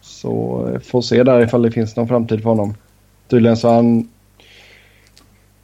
Så 0.00 0.64
eh, 0.74 0.80
får 0.80 1.02
se 1.02 1.22
där 1.22 1.40
ifall 1.40 1.62
det 1.62 1.70
finns 1.70 1.96
någon 1.96 2.08
framtid 2.08 2.42
för 2.42 2.48
honom. 2.48 2.74
Tydligen 3.28 3.56
så 3.56 3.68
han... 3.68 4.08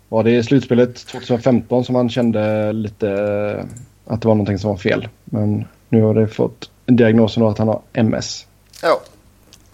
Var 0.08 0.24
det 0.24 0.30
i 0.30 0.42
slutspelet 0.42 1.06
2015 1.06 1.84
som 1.84 1.94
han 1.94 2.10
kände 2.10 2.72
lite 2.72 3.10
eh, 3.10 3.64
att 4.04 4.22
det 4.22 4.28
var 4.28 4.34
någonting 4.34 4.58
som 4.58 4.70
var 4.70 4.76
fel. 4.76 5.08
Men 5.24 5.64
nu 5.88 6.02
har 6.02 6.14
det 6.14 6.28
fått 6.28 6.70
en 6.86 6.96
diagnos 6.96 7.38
att 7.38 7.58
han 7.58 7.68
har 7.68 7.82
MS. 7.92 8.46
Ja. 8.82 9.00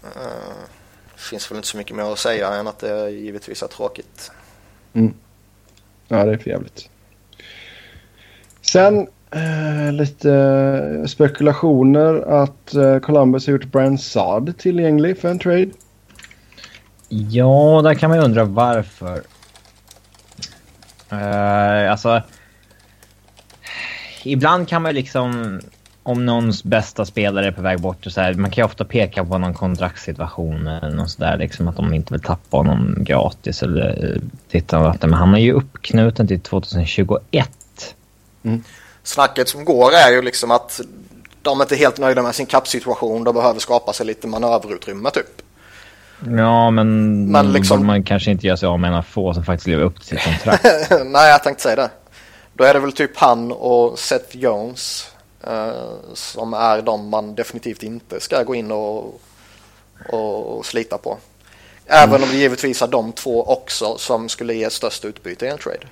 Uh, 0.05 0.55
finns 1.17 1.51
väl 1.51 1.57
inte 1.57 1.69
så 1.69 1.77
mycket 1.77 1.97
mer 1.97 2.13
att 2.13 2.19
säga 2.19 2.55
än 2.55 2.67
att 2.67 2.79
det 2.79 3.11
givetvis 3.11 3.63
är 3.63 3.67
tråkigt. 3.67 4.31
Mm. 4.93 5.15
Ja, 6.09 6.25
det 6.25 6.33
är 6.33 6.37
för 6.37 6.51
jävligt. 6.51 6.89
Sen 8.63 9.07
eh, 9.31 9.93
lite 9.93 11.05
spekulationer 11.09 12.15
att 12.43 12.75
eh, 12.75 12.99
Columbus 12.99 13.47
har 13.47 13.53
gjort 13.53 13.73
Brand 13.73 14.01
Saad 14.01 14.59
tillgänglig 14.59 15.19
för 15.19 15.29
en 15.29 15.39
trade. 15.39 15.71
Ja, 17.15 17.81
där 17.85 17.95
kan 17.95 18.11
man 18.11 18.19
ju 18.19 18.25
undra 18.25 18.45
varför. 18.45 19.23
Uh, 21.13 21.91
alltså... 21.91 22.23
Ibland 24.23 24.69
kan 24.69 24.83
man 24.83 24.95
liksom... 24.95 25.61
Om 26.03 26.27
någons 26.27 26.65
bästa 26.65 27.05
spelare 27.05 27.47
är 27.47 27.53
på 27.53 27.63
väg 27.63 27.81
bort 27.81 28.07
och 28.07 28.13
så 28.13 28.21
här, 28.21 28.35
Man 28.35 28.51
kan 28.51 28.63
ju 28.63 28.67
ofta 28.67 28.85
peka 28.85 29.25
på 29.25 29.39
någon 29.39 29.55
kontraktssituation 29.55 30.67
eller 30.67 30.97
något 30.97 31.11
sådär. 31.11 31.37
Liksom 31.39 31.69
att 31.69 31.77
de 31.77 31.95
inte 31.95 32.15
vill 32.15 32.23
tappa 32.23 32.57
honom 32.57 32.97
gratis 32.99 33.63
eller 33.63 34.05
eh, 34.05 34.23
titta 34.51 34.83
något. 34.83 35.03
Men 35.03 35.13
han 35.13 35.35
är 35.35 35.39
ju 35.39 35.53
uppknuten 35.53 36.29
till 36.29 36.41
2021. 36.41 37.51
Mm. 38.43 38.65
Snacket 39.03 39.49
som 39.49 39.65
går 39.65 39.91
är 39.93 40.13
ju 40.13 40.23
liksom 40.23 40.51
att 40.51 40.81
de 41.43 41.61
är 41.61 41.65
inte 41.65 41.77
helt 41.77 41.99
nöjda 41.99 42.23
med 42.23 42.35
sin 42.35 42.47
kappsituation. 42.47 43.25
De 43.25 43.35
behöver 43.35 43.61
skapa 43.61 43.93
sig 43.93 44.07
lite 44.07 44.27
manöverutrymme 44.27 45.11
typ. 45.11 45.44
Ja, 46.37 46.71
men, 46.71 47.27
men 47.31 47.53
liksom... 47.53 47.87
man 47.87 48.03
kanske 48.03 48.31
inte 48.31 48.47
gör 48.47 48.57
sig 48.57 48.67
av 48.67 48.81
med 48.81 48.89
en 48.89 48.95
av 48.95 49.03
få 49.03 49.35
som 49.35 49.45
faktiskt 49.45 49.67
lever 49.67 49.83
upp 49.83 50.01
till 50.01 50.19
sitt 50.19 50.25
kontrakt. 50.25 50.65
Nej, 51.05 51.31
jag 51.31 51.43
tänkte 51.43 51.63
säga 51.63 51.77
det. 51.77 51.91
Då 52.55 52.65
är 52.65 52.75
det 52.75 52.81
väl 52.81 52.93
typ 52.93 53.17
han 53.17 53.53
och 53.53 53.99
Seth 53.99 54.37
Jones 54.37 55.13
eh, 55.47 55.73
som 56.15 56.55
är 56.55 56.83
de 56.83 57.09
man 57.09 57.35
definitivt 57.35 57.83
inte 57.83 58.21
ska 58.21 58.43
gå 58.43 58.55
in 58.55 58.73
och, 58.73 59.21
och 60.09 60.67
slita 60.67 60.99
på. 60.99 61.19
Även 61.87 62.23
om 62.23 62.29
det 62.29 62.37
givetvis 62.37 62.83
är 62.83 62.89
de 62.89 63.13
två 63.13 63.45
också 63.45 63.99
som 63.99 64.29
skulle 64.29 64.55
ge 64.55 64.71
störst 64.71 65.05
utbyte 65.05 65.47
i 65.47 65.49
en 65.49 65.59
trade. 65.59 65.87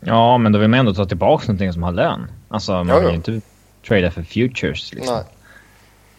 Ja, 0.00 0.38
men 0.38 0.52
då 0.52 0.58
vill 0.58 0.68
man 0.68 0.80
ändå 0.80 0.94
ta 0.94 1.04
tillbaka 1.04 1.44
någonting 1.46 1.72
som 1.72 1.82
har 1.82 1.92
lön. 1.92 2.30
Alltså, 2.48 2.84
man 2.84 3.00
vill 3.00 3.08
ju 3.08 3.14
inte 3.14 3.40
trada 3.88 4.10
för 4.10 4.22
futures 4.22 4.92
liksom. 4.92 5.14
Nej. 5.14 5.24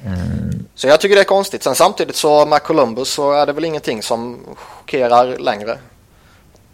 Mm. 0.05 0.65
Så 0.75 0.88
jag 0.88 1.01
tycker 1.01 1.15
det 1.15 1.22
är 1.22 1.25
konstigt. 1.25 1.63
Sen 1.63 1.75
samtidigt 1.75 2.15
så 2.15 2.45
med 2.45 2.63
Columbus 2.63 3.10
så 3.10 3.31
är 3.31 3.45
det 3.45 3.53
väl 3.53 3.65
ingenting 3.65 4.03
som 4.03 4.39
chockerar 4.55 5.38
längre. 5.38 5.77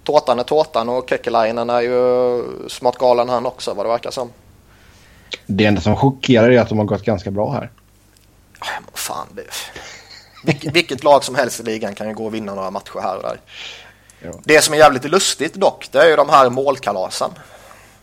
Tårtan 0.03 0.39
är 0.39 0.43
tårtan 0.43 0.89
och 0.89 1.09
Kekkelainen 1.09 1.69
är 1.69 1.81
ju 1.81 2.43
smått 2.67 2.97
galen 2.97 3.29
han 3.29 3.45
också 3.45 3.73
vad 3.73 3.85
det 3.85 3.89
verkar 3.89 4.11
som. 4.11 4.29
Det 5.45 5.65
enda 5.65 5.81
som 5.81 5.95
chockerar 5.95 6.51
är 6.51 6.59
att 6.59 6.69
de 6.69 6.77
har 6.77 6.85
gått 6.85 7.03
ganska 7.03 7.31
bra 7.31 7.51
här. 7.51 7.71
Ja, 8.59 8.67
men 8.79 8.91
fan. 8.93 9.27
Vilket, 10.45 10.75
vilket 10.75 11.03
lag 11.03 11.23
som 11.23 11.35
helst 11.35 11.59
i 11.59 11.63
ligan 11.63 11.95
kan 11.95 12.07
ju 12.07 12.13
gå 12.13 12.25
och 12.25 12.33
vinna 12.33 12.55
några 12.55 12.71
matcher 12.71 12.99
här 13.01 13.15
och 13.15 13.23
där. 13.23 13.39
Ja. 14.21 14.31
Det 14.43 14.61
som 14.61 14.73
är 14.73 14.77
jävligt 14.77 15.05
lustigt 15.05 15.53
dock, 15.53 15.87
det 15.91 15.99
är 15.99 16.09
ju 16.09 16.15
de 16.15 16.29
här 16.29 16.49
målkalasen. 16.49 17.29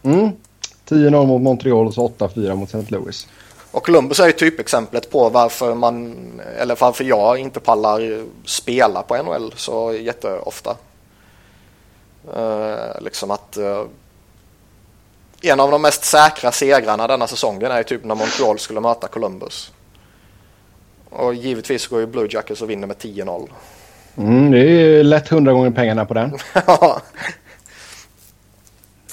Mm. 0.02 0.30
10-0 0.88 1.26
mot 1.26 1.42
Montreal 1.42 1.86
och 1.86 1.94
så 1.94 2.08
8-4 2.08 2.54
mot 2.54 2.74
St. 2.74 2.94
Louis. 2.94 3.28
Och 3.76 3.84
Columbus 3.84 4.20
är 4.20 4.26
ju 4.26 4.32
typexemplet 4.32 5.10
på 5.10 5.28
varför 5.28 5.74
man, 5.74 6.16
eller 6.58 6.76
varför 6.80 7.04
jag 7.04 7.38
inte 7.38 7.60
pallar 7.60 8.24
spela 8.44 9.02
på 9.02 9.22
NHL 9.22 9.52
så 9.56 9.92
jätteofta. 9.92 10.76
Uh, 12.36 13.00
liksom 13.00 13.30
att 13.30 13.58
uh, 13.60 13.84
en 15.42 15.60
av 15.60 15.70
de 15.70 15.82
mest 15.82 16.04
säkra 16.04 16.52
segrarna 16.52 17.06
denna 17.06 17.26
säsongen 17.26 17.70
är 17.70 17.82
typ 17.82 18.04
när 18.04 18.14
Montreal 18.14 18.58
skulle 18.58 18.80
möta 18.80 19.08
Columbus. 19.08 19.72
Och 21.10 21.34
givetvis 21.34 21.86
går 21.86 22.00
ju 22.00 22.06
Blue 22.06 22.28
Jackets 22.30 22.62
och 22.62 22.70
vinner 22.70 22.86
med 22.86 22.96
10-0. 22.96 23.48
Mm, 24.16 24.50
det 24.50 24.58
är 24.58 24.62
ju 24.62 25.02
lätt 25.02 25.28
hundra 25.28 25.52
gånger 25.52 25.70
pengarna 25.70 26.04
på 26.04 26.14
den. 26.14 26.30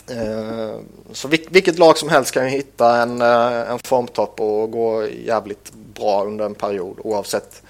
Eh, 0.09 0.79
så 1.11 1.27
vilket 1.27 1.79
lag 1.79 1.97
som 1.97 2.09
helst 2.09 2.33
kan 2.33 2.43
ju 2.43 2.49
hitta 2.49 3.01
en, 3.01 3.21
eh, 3.21 3.71
en 3.71 3.79
formtopp 3.79 4.39
och 4.39 4.71
gå 4.71 5.07
jävligt 5.07 5.73
bra 5.93 6.23
under 6.23 6.45
en 6.45 6.55
period 6.55 6.99
oavsett 7.03 7.63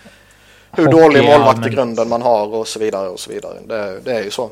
hur 0.71 0.85
Hockey 0.85 0.97
dålig 0.97 1.23
målvakt 1.23 1.67
i 1.67 1.69
grunden 1.69 2.09
man 2.09 2.21
har 2.21 2.47
och 2.47 2.67
så 2.67 2.79
vidare 2.79 3.09
och 3.09 3.19
så 3.19 3.31
vidare. 3.31 3.59
Det, 3.67 3.99
det 3.99 4.13
är 4.13 4.23
ju 4.23 4.31
så. 4.31 4.49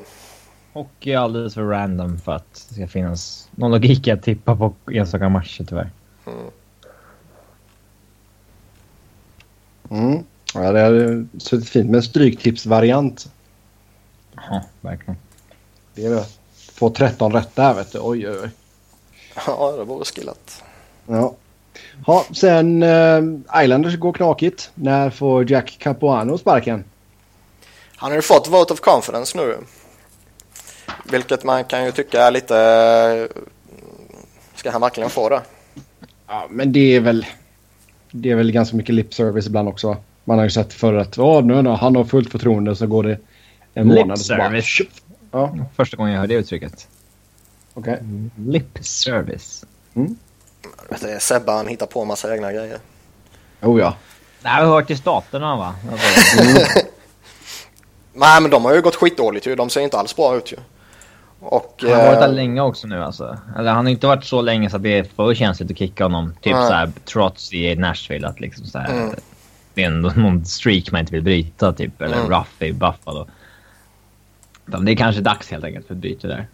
Hockey 0.73 1.11
är 1.11 1.17
alldeles 1.17 1.53
för 1.53 1.63
random 1.63 2.19
för 2.19 2.31
att 2.31 2.65
det 2.69 2.75
ska 2.75 2.87
finnas 2.87 3.49
någon 3.51 3.71
logik 3.71 4.07
att 4.07 4.23
tippa 4.23 4.55
på 4.55 4.73
enstaka 4.91 5.29
matcher 5.29 5.65
tyvärr. 5.69 5.91
Mm. 6.27 6.45
Mm. 9.89 10.23
Ja, 10.53 10.71
det 10.71 10.81
hade 10.81 11.27
suttit 11.37 11.69
fint 11.69 11.89
med 11.89 11.95
en 11.95 12.03
stryktipsvariant. 12.03 13.31
Ja, 14.35 14.63
verkligen. 14.81 15.17
Det 15.95 16.05
är 16.05 16.09
det. 16.09 16.25
Få 16.81 16.89
13 16.89 17.33
rätt 17.33 17.55
där 17.55 17.73
vet 17.73 17.91
du. 17.91 17.99
Oj, 17.99 18.29
oj, 18.29 18.37
oj. 18.43 18.49
Ja, 19.47 19.73
det 19.77 19.83
vore 19.83 20.05
skillat. 20.05 20.63
Ja. 21.05 21.35
Ja, 22.07 22.25
sen 22.33 22.83
eh, 22.83 23.21
Islanders 23.63 23.97
går 23.97 24.13
knakigt. 24.13 24.71
När 24.75 25.09
får 25.09 25.51
Jack 25.51 25.77
Capuano 25.79 26.37
sparken? 26.37 26.83
Han 27.95 28.11
har 28.11 28.15
ju 28.15 28.21
fått 28.21 28.47
vote 28.47 28.73
of 28.73 28.79
confidence 28.79 29.37
nu. 29.37 29.57
Vilket 31.11 31.43
man 31.43 31.63
kan 31.63 31.85
ju 31.85 31.91
tycka 31.91 32.23
är 32.23 32.31
lite... 32.31 33.27
Ska 34.55 34.71
han 34.71 34.81
verkligen 34.81 35.09
få 35.09 35.29
det? 35.29 35.41
Ja, 36.27 36.47
men 36.49 36.71
det 36.71 36.95
är 36.95 36.99
väl... 36.99 37.25
Det 38.11 38.31
är 38.31 38.35
väl 38.35 38.51
ganska 38.51 38.75
mycket 38.75 38.95
lip 38.95 39.13
service 39.13 39.47
ibland 39.47 39.69
också. 39.69 39.97
Man 40.23 40.37
har 40.37 40.45
ju 40.45 40.51
sett 40.51 40.73
förr 40.73 40.93
att 40.93 41.17
oh, 41.17 41.43
nu, 41.43 41.69
han 41.69 41.95
har 41.95 42.03
fullt 42.03 42.31
förtroende 42.31 42.75
så 42.75 42.87
går 42.87 43.03
det 43.03 43.17
en 43.73 43.87
lip 43.87 43.99
månad. 43.99 44.19
Service. 44.19 44.81
Ja. 45.31 45.55
Första 45.75 45.97
gången 45.97 46.13
jag 46.13 46.19
hörde 46.19 46.33
det 46.33 46.39
uttrycket. 46.39 46.87
Okej. 47.73 47.93
Okay. 47.93 48.05
Lip 48.35 48.85
service. 48.85 49.65
Mm. 49.93 50.17
Det 51.01 51.11
är 51.11 51.19
Sebbe 51.19 51.51
han 51.51 51.67
hittar 51.67 51.85
på 51.85 52.01
en 52.01 52.07
massa 52.07 52.33
egna 52.33 52.51
grejer. 52.51 52.79
Oh 53.61 53.79
ja. 53.79 53.95
Det 54.41 54.47
har 54.47 54.61
jag 54.61 54.67
hört 54.67 54.89
i 54.89 54.95
staterna 54.95 55.55
va? 55.55 55.75
Nej 58.13 58.41
men 58.41 58.51
de 58.51 58.65
har 58.65 58.73
ju 58.73 58.81
gått 58.81 58.95
skitdåligt 58.95 59.47
ju. 59.47 59.55
De 59.55 59.69
ser 59.69 59.81
inte 59.81 59.97
alls 59.97 60.15
bra 60.15 60.35
ut 60.35 60.51
ju. 60.51 60.57
Och, 61.39 61.75
han 61.81 61.91
har 61.91 62.05
varit 62.05 62.19
där 62.19 62.27
eh, 62.27 62.33
länge 62.33 62.61
också 62.61 62.87
nu 62.87 63.03
alltså. 63.03 63.37
Eller 63.57 63.71
han 63.71 63.85
har 63.85 63.91
inte 63.91 64.07
varit 64.07 64.25
så 64.25 64.41
länge 64.41 64.69
så 64.69 64.75
att 64.75 64.83
det 64.83 64.97
är 64.97 65.03
för 65.03 65.33
känsligt 65.33 65.71
att 65.71 65.77
kicka 65.77 66.03
honom. 66.03 66.33
Typ 66.41 66.53
mm. 66.53 66.67
såhär 66.67 66.91
trots 67.05 67.53
i 67.53 67.75
Nashville 67.75 68.27
att 68.27 68.39
liksom 68.39 68.65
såhär. 68.65 68.91
Mm. 68.91 69.15
Det 69.73 69.83
är 69.83 69.87
ändå 69.87 70.11
någon 70.15 70.45
streak 70.45 70.91
man 70.91 71.01
inte 71.01 71.13
vill 71.13 71.23
bryta 71.23 71.73
typ. 71.73 72.01
Eller 72.01 72.17
mm. 72.17 72.29
rough 72.29 72.63
i 72.63 72.73
Buffalo. 72.73 73.27
Det 74.79 74.91
är 74.91 74.95
kanske 74.95 75.21
dags 75.21 75.51
helt 75.51 75.63
enkelt 75.63 75.87
för 75.87 75.93
ett 75.93 75.99
byte 75.99 76.27
där. 76.27 76.47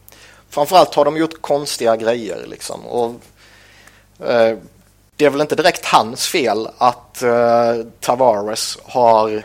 Framförallt 0.50 0.96
har 0.96 1.06
de 1.06 1.18
gjort 1.18 1.42
konstiga 1.42 1.96
grejer 1.96 2.46
liksom. 2.48 2.86
Och, 2.86 3.10
eh, 4.28 4.58
det 5.16 5.26
är 5.26 5.30
väl 5.30 5.42
inte 5.42 5.56
direkt 5.56 5.86
hans 5.86 6.28
fel 6.28 6.68
att 6.78 7.22
eh, 7.22 7.76
Tavares 8.00 8.78
har 8.84 9.44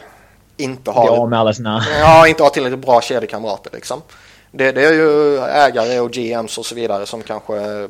inte 0.56 0.90
har... 0.90 1.06
Ja, 1.06 1.26
med 1.26 1.38
alla 1.38 1.54
sina... 1.54 1.84
Ja, 2.00 2.28
inte 2.28 2.42
har 2.42 2.50
tillräckligt 2.50 2.86
bra 2.86 3.00
kedjekamrater 3.00 3.70
liksom. 3.72 4.02
Det, 4.50 4.72
det, 4.72 4.84
är 4.84 4.92
ju 4.92 5.38
ägare 5.38 6.00
och 6.00 6.10
GMs 6.10 6.58
och 6.58 6.66
så 6.66 6.74
vidare 6.74 7.06
som 7.06 7.22
kanske 7.22 7.88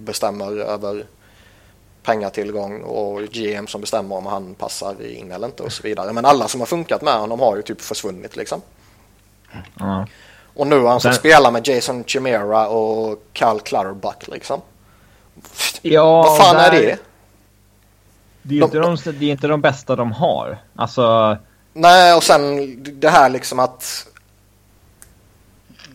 bestämmer 0.00 0.56
över 0.56 1.04
pengatillgång 2.02 2.80
och 2.80 3.22
GM 3.22 3.66
som 3.66 3.80
bestämmer 3.80 4.16
om 4.16 4.26
han 4.26 4.54
passar 4.54 5.06
in 5.06 5.32
eller 5.32 5.46
inte 5.46 5.62
och 5.62 5.72
så 5.72 5.82
vidare. 5.82 6.12
Men 6.12 6.24
alla 6.24 6.48
som 6.48 6.60
har 6.60 6.66
funkat 6.66 7.02
med 7.02 7.14
honom 7.14 7.40
har 7.40 7.56
ju 7.56 7.62
typ 7.62 7.80
försvunnit 7.80 8.36
liksom. 8.36 8.62
Mm. 9.80 10.06
Och 10.54 10.66
nu 10.66 10.80
har 10.80 10.90
han 10.90 11.00
fått 11.00 11.14
spela 11.14 11.50
med 11.50 11.68
Jason 11.68 12.04
Chimera 12.04 12.68
och 12.68 13.22
Cal 13.32 13.60
Clutterbuck 13.60 14.28
liksom. 14.28 14.60
Ja, 15.82 16.22
Vad 16.22 16.38
fan 16.38 16.56
där... 16.56 16.72
är 16.72 16.82
det? 16.82 16.98
Det 18.42 18.56
är, 18.56 18.60
de... 18.60 18.64
inte 18.64 19.10
de, 19.10 19.18
det 19.18 19.26
är 19.26 19.30
inte 19.30 19.46
de 19.46 19.60
bästa 19.60 19.96
de 19.96 20.12
har. 20.12 20.58
Alltså... 20.76 21.36
Nej, 21.72 22.14
och 22.14 22.22
sen 22.22 22.76
det 23.00 23.08
här 23.08 23.28
liksom 23.28 23.58
att 23.58 24.06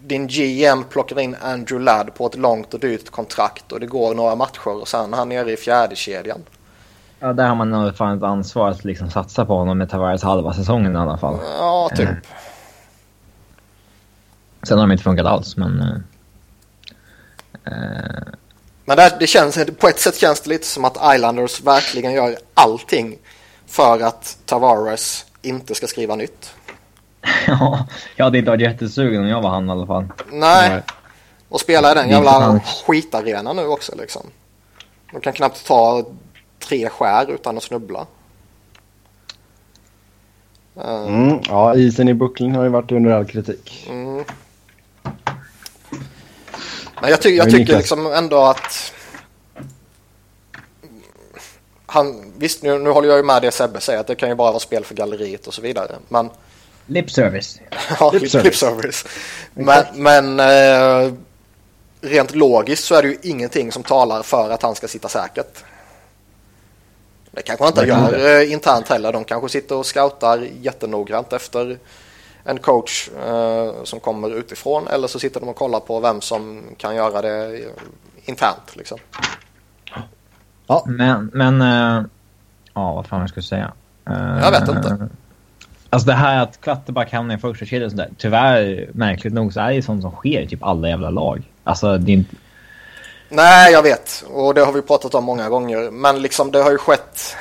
din 0.01 0.27
GM 0.27 0.83
plockar 0.83 1.19
in 1.19 1.35
Andrew 1.41 1.85
Ladd 1.85 2.15
på 2.15 2.25
ett 2.25 2.35
långt 2.35 2.73
och 2.73 2.79
dyrt 2.79 3.09
kontrakt 3.09 3.71
och 3.71 3.79
det 3.79 3.85
går 3.85 4.15
några 4.15 4.35
matcher 4.35 4.81
och 4.81 4.87
sen 4.87 5.13
är 5.13 5.17
han 5.17 5.29
nere 5.29 5.51
i 5.51 5.57
fjärde 5.57 5.95
kedjan. 5.95 6.39
Ja, 7.19 7.33
där 7.33 7.47
har 7.47 7.55
man 7.55 7.69
nog 7.69 7.95
fan 7.95 8.17
ett 8.17 8.23
ansvar 8.23 8.69
att 8.69 8.85
liksom 8.85 9.09
satsa 9.09 9.45
på 9.45 9.55
honom 9.55 9.77
med 9.77 9.89
Tavares 9.89 10.23
halva 10.23 10.53
säsongen 10.53 10.95
i 10.95 10.99
alla 10.99 11.17
fall. 11.17 11.37
Ja, 11.59 11.89
typ. 11.95 12.09
Sen 14.67 14.78
har 14.78 14.88
de 14.88 14.91
inte 14.91 15.04
funkat 15.04 15.26
alls, 15.26 15.58
men... 15.58 15.82
Uh, 17.67 18.34
men 18.86 18.97
det, 18.97 19.15
det, 19.19 19.28
känns, 19.28 19.60
på 19.80 19.88
ett 19.88 19.99
sätt 19.99 20.15
känns 20.15 20.41
det 20.41 20.49
lite 20.49 20.65
som 20.65 20.86
att 20.86 21.15
Islanders 21.15 21.62
verkligen 21.62 22.13
gör 22.13 22.38
allting 22.54 23.17
för 23.65 23.99
att 23.99 24.38
Tavares 24.45 25.26
inte 25.41 25.76
ska 25.76 25.88
skriva 25.88 26.15
nytt. 26.15 26.54
ja, 27.47 27.88
jag 28.15 28.26
hade 28.26 28.38
inte 28.38 28.52
varit 28.52 28.62
jättesugen 28.62 29.21
om 29.21 29.28
jag 29.28 29.41
var 29.41 29.49
han 29.49 29.67
i 29.67 29.71
alla 29.71 29.86
fall. 29.86 30.06
Nej, 30.32 30.69
Nej. 30.69 30.82
och 31.49 31.60
spela 31.60 31.91
i 31.91 31.95
den 31.95 32.10
jävla 32.10 32.60
skitarenan 32.60 33.56
nu 33.56 33.65
också 33.65 33.95
liksom. 33.95 34.21
De 35.12 35.21
kan 35.21 35.34
knappt 35.34 35.67
ta 35.67 36.06
tre 36.60 36.89
skär 36.89 37.32
utan 37.32 37.58
att 37.58 37.63
snubbla. 37.63 38.06
Mm, 40.84 41.39
ja, 41.47 41.76
isen 41.76 42.10
i 42.10 42.13
Brooklyn 42.13 42.56
har 42.56 42.63
ju 42.63 42.69
varit 42.69 42.91
under 42.91 43.12
all 43.12 43.26
kritik. 43.26 43.88
Mm. 43.89 44.23
Men 47.03 47.11
jag, 47.11 47.21
ty 47.21 47.29
jag 47.29 47.49
tycker 47.51 47.77
liksom 47.77 48.13
ändå 48.13 48.37
att... 48.37 48.93
Han, 51.85 52.33
visst, 52.37 52.63
nu, 52.63 52.79
nu 52.79 52.89
håller 52.89 53.09
jag 53.09 53.17
ju 53.17 53.23
med 53.23 53.41
det 53.41 53.51
Sebbe 53.51 53.79
säger 53.79 53.99
att 53.99 54.07
det 54.07 54.15
kan 54.15 54.29
ju 54.29 54.35
bara 54.35 54.51
vara 54.51 54.59
spel 54.59 54.85
för 54.85 54.95
galleriet 54.95 55.47
och 55.47 55.53
så 55.53 55.61
vidare. 55.61 55.95
Men... 56.09 56.29
Lip 56.85 57.11
service. 57.11 57.59
ja, 57.99 58.11
lip 58.11 58.31
service. 58.31 58.43
Lip 58.43 58.55
service. 58.55 59.05
Men, 59.53 59.85
men 59.93 60.39
eh, 60.39 61.13
rent 62.01 62.35
logiskt 62.35 62.83
så 62.83 62.95
är 62.95 63.01
det 63.01 63.07
ju 63.07 63.17
ingenting 63.21 63.71
som 63.71 63.83
talar 63.83 64.23
för 64.23 64.49
att 64.49 64.61
han 64.61 64.75
ska 64.75 64.87
sitta 64.87 65.09
säkert. 65.09 65.63
Det 67.31 67.41
kanske 67.41 67.63
han 67.63 67.73
inte 67.73 67.85
gör 67.85 68.39
eh, 68.39 68.51
internt 68.51 68.87
heller. 68.87 69.13
De 69.13 69.23
kanske 69.23 69.49
sitter 69.49 69.75
och 69.75 69.85
scoutar 69.85 70.47
jättenoggrant 70.61 71.33
efter 71.33 71.77
en 72.43 72.60
coach 72.60 73.10
eh, 73.10 73.84
som 73.84 73.99
kommer 73.99 74.29
utifrån 74.29 74.88
eller 74.88 75.08
så 75.08 75.19
sitter 75.19 75.39
de 75.39 75.49
och 75.49 75.56
kollar 75.56 75.79
på 75.79 75.99
vem 75.99 76.21
som 76.21 76.63
kan 76.77 76.95
göra 76.95 77.21
det 77.21 77.65
internt. 78.25 78.75
Liksom. 78.75 78.97
Ja. 80.67 80.84
Men, 80.86 81.32
men 81.34 81.62
uh, 81.62 82.06
ja, 82.73 82.93
vad 82.93 83.08
fan 83.08 83.19
jag 83.19 83.29
skulle 83.29 83.43
säga. 83.43 83.73
Uh, 84.10 84.39
jag 84.41 84.51
vet 84.51 84.69
inte. 84.69 85.10
Alltså 85.89 86.08
det 86.08 86.13
här 86.13 86.43
att 86.43 86.62
Kvatterback 86.62 87.12
hamnar 87.12 87.36
i 87.36 87.38
första 87.38 87.65
kedjan 87.65 87.86
och 87.86 87.91
sådär. 87.91 88.10
Tyvärr, 88.17 88.89
märkligt 88.93 89.34
nog, 89.34 89.53
så 89.53 89.60
är 89.60 89.73
det 89.73 89.82
sånt 89.82 90.01
som 90.01 90.12
sker 90.12 90.41
i 90.41 90.47
typ 90.47 90.63
alla 90.63 90.89
jävla 90.89 91.10
lag. 91.10 91.51
Alltså 91.63 91.97
det 91.97 92.12
är 92.12 92.13
inte... 92.13 92.36
Nej, 93.29 93.71
jag 93.71 93.84
vet. 93.84 94.25
Och 94.29 94.53
det 94.53 94.62
har 94.62 94.71
vi 94.71 94.82
pratat 94.82 95.15
om 95.15 95.23
många 95.23 95.49
gånger. 95.49 95.91
Men 95.91 96.21
liksom 96.21 96.51
det 96.51 96.63
har 96.63 96.71
ju 96.71 96.77
skett 96.77 97.36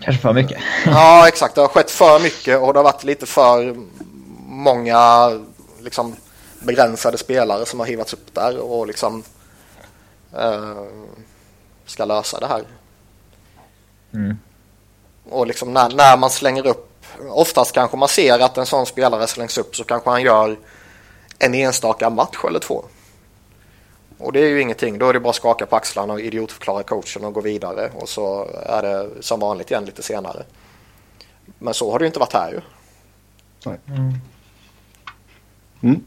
Kanske 0.00 0.22
för 0.22 0.32
mycket. 0.32 0.58
ja, 0.86 1.28
exakt. 1.28 1.54
Det 1.54 1.60
har 1.60 1.68
skett 1.68 1.90
för 1.90 2.20
mycket 2.20 2.60
och 2.60 2.72
det 2.72 2.78
har 2.78 2.84
varit 2.84 3.04
lite 3.04 3.26
för 3.26 3.76
många 4.46 5.30
liksom, 5.80 6.16
begränsade 6.60 7.18
spelare 7.18 7.66
som 7.66 7.80
har 7.80 7.86
hivats 7.86 8.12
upp 8.12 8.34
där 8.34 8.58
och 8.58 8.86
liksom 8.86 9.22
uh, 10.38 10.84
ska 11.86 12.04
lösa 12.04 12.40
det 12.40 12.46
här. 12.46 12.62
Mm. 14.14 14.38
Och 15.30 15.46
liksom 15.46 15.72
när, 15.72 15.90
när 15.90 16.16
man 16.16 16.30
slänger 16.30 16.66
upp, 16.66 17.04
oftast 17.28 17.72
kanske 17.72 17.96
man 17.96 18.08
ser 18.08 18.38
att 18.38 18.58
en 18.58 18.66
sån 18.66 18.86
spelare 18.86 19.26
slängs 19.26 19.58
upp 19.58 19.76
så 19.76 19.84
kanske 19.84 20.10
han 20.10 20.22
gör 20.22 20.58
en 21.38 21.54
enstaka 21.54 22.10
match 22.10 22.44
eller 22.48 22.58
två. 22.58 22.84
Och 24.20 24.32
det 24.32 24.40
är 24.40 24.48
ju 24.48 24.60
ingenting. 24.60 24.98
Då 24.98 25.08
är 25.08 25.12
det 25.12 25.20
bara 25.20 25.30
att 25.30 25.36
skaka 25.36 25.66
på 25.66 25.76
axlarna 25.76 26.12
och 26.12 26.20
idiotförklara 26.20 26.82
coachen 26.82 27.24
och 27.24 27.32
gå 27.32 27.40
vidare. 27.40 27.90
Och 27.94 28.08
så 28.08 28.48
är 28.66 28.82
det 28.82 29.08
som 29.20 29.40
vanligt 29.40 29.70
igen 29.70 29.84
lite 29.84 30.02
senare. 30.02 30.42
Men 31.58 31.74
så 31.74 31.92
har 31.92 31.98
det 31.98 32.02
ju 32.02 32.06
inte 32.06 32.18
varit 32.18 32.32
här 32.32 32.50
ju. 32.50 32.60
Nej. 33.66 33.78
Mm. 33.88 34.14
Mm. 35.82 36.04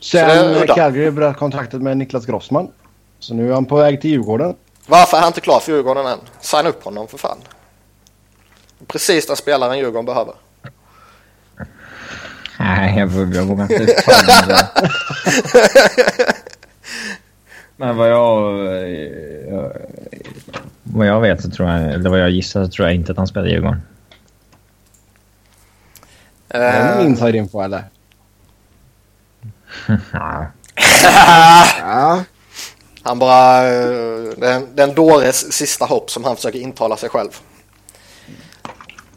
Sen 0.00 0.66
Calgary 0.66 1.10
bröt 1.10 1.36
kontraktet 1.36 1.82
med 1.82 1.96
Niklas 1.96 2.26
Grossman. 2.26 2.70
Så 3.18 3.34
nu 3.34 3.50
är 3.50 3.54
han 3.54 3.64
på 3.64 3.76
väg 3.76 4.00
till 4.00 4.10
Djurgården. 4.10 4.56
Varför 4.86 5.16
är 5.16 5.20
han 5.20 5.28
inte 5.28 5.40
klar 5.40 5.60
för 5.60 5.72
Djurgården 5.72 6.06
än? 6.06 6.18
Signa 6.40 6.68
upp 6.68 6.84
honom 6.84 7.08
för 7.08 7.18
fan. 7.18 7.38
Precis 8.86 9.26
den 9.26 9.36
spelaren 9.36 9.78
Djurgården 9.78 10.04
behöver. 10.04 10.34
Nej, 12.58 12.98
jag 12.98 13.06
vågar 13.06 13.62
inte 13.62 13.86
Men 17.80 17.96
vad 17.96 18.10
jag, 18.10 18.58
jag, 19.50 19.72
vad 20.82 21.06
jag 21.06 21.20
vet 21.20 21.42
så 21.42 21.50
tror 21.50 21.68
jag, 21.68 21.92
eller 21.92 22.10
vad 22.10 22.20
jag 22.20 22.30
gissar 22.30 22.64
så 22.64 22.70
tror 22.70 22.88
jag 22.88 22.94
inte 22.94 23.12
att 23.12 23.18
han 23.18 23.26
spelar 23.26 23.46
i 23.46 23.50
Djurgården. 23.50 23.82
Uh, 26.54 26.60
är 26.60 26.88
det 26.88 26.94
någon 26.94 27.06
inside 27.06 27.34
info 27.34 27.60
eller? 27.60 27.84
ja. 31.80 32.24
Han 33.02 33.18
bara, 33.18 33.62
det 33.62 34.48
är, 34.48 34.56
en, 34.56 34.76
det 34.76 34.82
är 34.82 34.88
en 34.88 34.94
dåres 34.94 35.52
sista 35.52 35.84
hopp 35.84 36.10
som 36.10 36.24
han 36.24 36.36
försöker 36.36 36.58
intala 36.58 36.96
sig 36.96 37.08
själv. 37.08 37.30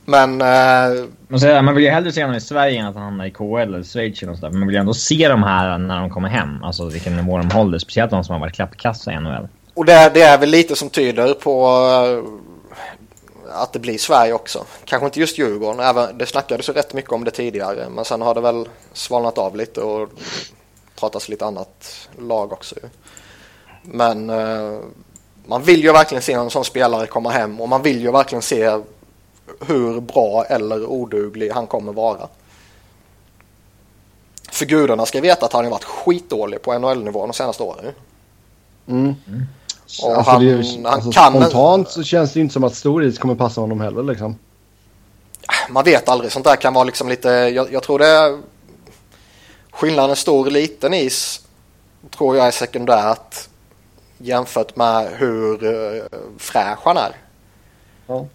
Men... 0.05 0.41
Uh, 0.41 1.09
man, 1.27 1.39
säger, 1.39 1.61
man 1.61 1.75
vill 1.75 1.83
ju 1.83 1.89
hellre 1.89 2.11
se 2.11 2.21
honom 2.21 2.37
i 2.37 2.41
Sverige 2.41 2.79
än 2.79 2.85
att 2.85 2.95
han 2.95 3.03
hamnar 3.03 3.25
i 3.25 3.31
KL 3.31 3.57
eller 3.57 3.83
Schweiz 3.83 4.23
eller 4.23 4.35
sådär. 4.35 4.49
Men 4.49 4.59
man 4.59 4.67
vill 4.67 4.75
ju 4.75 4.79
ändå 4.79 4.93
se 4.93 5.27
de 5.27 5.43
här 5.43 5.77
när 5.77 5.99
de 5.99 6.09
kommer 6.09 6.29
hem. 6.29 6.63
Alltså 6.63 6.85
vilken 6.85 7.15
nivå 7.15 7.37
de 7.37 7.51
håller. 7.51 7.79
Speciellt 7.79 8.11
de 8.11 8.23
som 8.23 8.33
har 8.33 8.39
varit 8.39 8.53
klappkassa 8.53 9.11
i 9.11 9.19
NHL. 9.19 9.47
Och 9.73 9.85
det, 9.85 10.11
det, 10.13 10.21
är 10.21 10.37
väl 10.37 10.49
lite 10.49 10.75
som 10.75 10.89
tyder 10.89 11.33
på 11.33 11.67
uh, 11.67 12.23
att 13.53 13.73
det 13.73 13.79
blir 13.79 13.97
Sverige 13.97 14.33
också. 14.33 14.65
Kanske 14.85 15.05
inte 15.05 15.19
just 15.19 15.37
Djurgården. 15.37 15.79
Även, 15.79 16.17
det 16.17 16.25
snackades 16.25 16.69
ju 16.69 16.73
rätt 16.73 16.93
mycket 16.93 17.11
om 17.11 17.23
det 17.23 17.31
tidigare. 17.31 17.89
Men 17.89 18.05
sen 18.05 18.21
har 18.21 18.35
det 18.35 18.41
väl 18.41 18.69
svalnat 18.93 19.37
av 19.37 19.55
lite 19.55 19.81
och 19.81 20.09
pratas 20.99 21.29
lite 21.29 21.45
annat 21.45 22.09
lag 22.19 22.53
också. 22.53 22.75
Men 23.81 24.29
uh, 24.29 24.79
man 25.45 25.63
vill 25.63 25.83
ju 25.83 25.91
verkligen 25.91 26.21
se 26.21 26.33
en 26.33 26.49
sån 26.49 26.65
spelare 26.65 27.07
komma 27.07 27.29
hem 27.29 27.61
och 27.61 27.69
man 27.69 27.81
vill 27.81 28.01
ju 28.01 28.11
verkligen 28.11 28.41
se 28.41 28.79
hur 29.67 30.01
bra 30.01 30.45
eller 30.45 30.85
oduglig 30.85 31.49
han 31.49 31.67
kommer 31.67 31.93
vara. 31.93 32.27
För 34.51 34.65
gudarna 34.65 35.05
ska 35.05 35.21
veta 35.21 35.45
att 35.45 35.53
han 35.53 35.63
har 35.63 35.71
varit 35.71 35.83
skitdålig 35.83 36.61
på 36.61 36.79
NHL-nivå 36.79 37.27
de 37.27 37.33
senaste 37.33 37.63
åren. 37.63 37.93
Mm. 38.87 39.15
Och 40.03 40.15
alltså, 40.15 40.31
han, 40.31 40.47
är, 40.47 40.83
han 40.83 40.85
alltså, 40.85 41.11
kan... 41.11 41.33
Spontant 41.33 41.89
så 41.89 42.03
känns 42.03 42.33
det 42.33 42.39
inte 42.39 42.53
som 42.53 42.63
att 42.63 42.75
stor 42.75 43.03
is 43.03 43.17
kommer 43.17 43.35
passa 43.35 43.61
honom 43.61 43.81
heller 43.81 44.03
liksom. 44.03 44.35
Man 45.69 45.83
vet 45.83 46.09
aldrig. 46.09 46.31
Sånt 46.31 46.45
där 46.45 46.55
kan 46.55 46.73
vara 46.73 46.83
liksom 46.83 47.09
lite... 47.09 47.29
Jag, 47.29 47.73
jag 47.73 47.83
tror 47.83 47.99
det 47.99 48.07
är... 48.07 48.41
Skillnaden 49.71 50.15
stor 50.15 50.45
och 50.45 50.51
liten 50.51 50.93
is 50.93 51.41
tror 52.17 52.37
jag 52.37 52.47
är 52.47 52.51
sekundärt 52.51 53.47
jämfört 54.17 54.75
med 54.75 55.07
hur 55.17 55.63
uh, 55.63 56.03
fräsch 56.37 56.79
han 56.83 56.97
är. 56.97 57.15
Ja. 58.07 58.25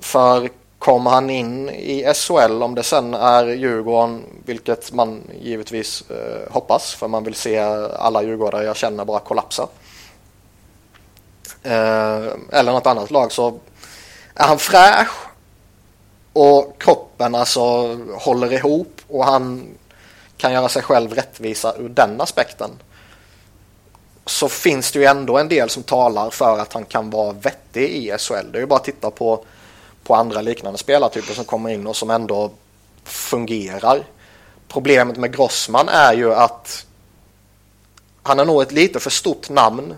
För 0.00 0.48
kommer 0.78 1.10
han 1.10 1.30
in 1.30 1.68
i 1.68 2.14
SHL, 2.14 2.62
om 2.62 2.74
det 2.74 2.82
sen 2.82 3.14
är 3.14 3.46
Djurgården, 3.46 4.24
vilket 4.44 4.92
man 4.92 5.22
givetvis 5.40 6.04
eh, 6.10 6.52
hoppas, 6.52 6.94
för 6.94 7.08
man 7.08 7.24
vill 7.24 7.34
se 7.34 7.58
alla 7.98 8.22
djurgårdare 8.22 8.64
jag 8.64 8.76
känner 8.76 9.04
bara 9.04 9.20
kollapsa. 9.20 9.68
Eh, 11.62 12.26
eller 12.52 12.72
något 12.72 12.86
annat 12.86 13.10
lag 13.10 13.32
så 13.32 13.58
är 14.34 14.46
han 14.46 14.58
fräsch 14.58 15.28
och 16.32 16.82
kroppen 16.82 17.34
alltså 17.34 17.60
håller 18.14 18.52
ihop 18.52 19.00
och 19.08 19.24
han 19.24 19.68
kan 20.36 20.52
göra 20.52 20.68
sig 20.68 20.82
själv 20.82 21.12
rättvisa 21.12 21.74
ur 21.78 21.88
den 21.88 22.20
aspekten. 22.20 22.70
Så 24.26 24.48
finns 24.48 24.92
det 24.92 24.98
ju 24.98 25.04
ändå 25.04 25.38
en 25.38 25.48
del 25.48 25.70
som 25.70 25.82
talar 25.82 26.30
för 26.30 26.58
att 26.58 26.72
han 26.72 26.84
kan 26.84 27.10
vara 27.10 27.32
vettig 27.32 27.90
i 27.90 28.18
SHL. 28.18 28.52
Det 28.52 28.58
är 28.58 28.60
ju 28.60 28.66
bara 28.66 28.76
att 28.76 28.84
titta 28.84 29.10
på 29.10 29.44
på 30.08 30.14
andra 30.14 30.40
liknande 30.40 30.78
spelartyper 30.78 31.34
som 31.34 31.44
kommer 31.44 31.70
in 31.70 31.86
och 31.86 31.96
som 31.96 32.10
ändå 32.10 32.50
fungerar. 33.04 34.04
Problemet 34.68 35.16
med 35.16 35.36
Grossman 35.36 35.88
är 35.88 36.12
ju 36.12 36.34
att 36.34 36.86
han 38.22 38.38
är 38.38 38.44
nog 38.44 38.62
ett 38.62 38.72
lite 38.72 39.00
för 39.00 39.10
stort 39.10 39.50
namn 39.50 39.94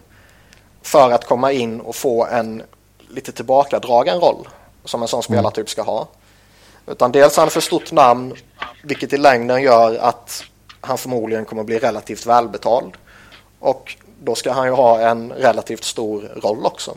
för 0.82 1.10
att 1.10 1.26
komma 1.26 1.52
in 1.52 1.80
och 1.80 1.96
få 1.96 2.26
en 2.26 2.62
lite 3.08 3.32
tillbakadragen 3.32 4.20
roll 4.20 4.48
som 4.84 5.02
en 5.02 5.08
sån 5.08 5.22
spelartyp 5.22 5.68
ska 5.68 5.82
ha. 5.82 6.08
Utan 6.86 7.12
dels 7.12 7.38
är 7.38 7.42
han 7.42 7.50
för 7.50 7.60
stort 7.60 7.92
namn 7.92 8.34
vilket 8.82 9.12
i 9.12 9.16
längden 9.16 9.62
gör 9.62 9.98
att 9.98 10.44
han 10.80 10.98
förmodligen 10.98 11.44
kommer 11.44 11.62
bli 11.64 11.78
relativt 11.78 12.26
välbetald. 12.26 12.92
Och 13.58 13.96
då 14.22 14.34
ska 14.34 14.52
han 14.52 14.66
ju 14.66 14.72
ha 14.72 15.00
en 15.00 15.32
relativt 15.32 15.84
stor 15.84 16.20
roll 16.42 16.66
också. 16.66 16.96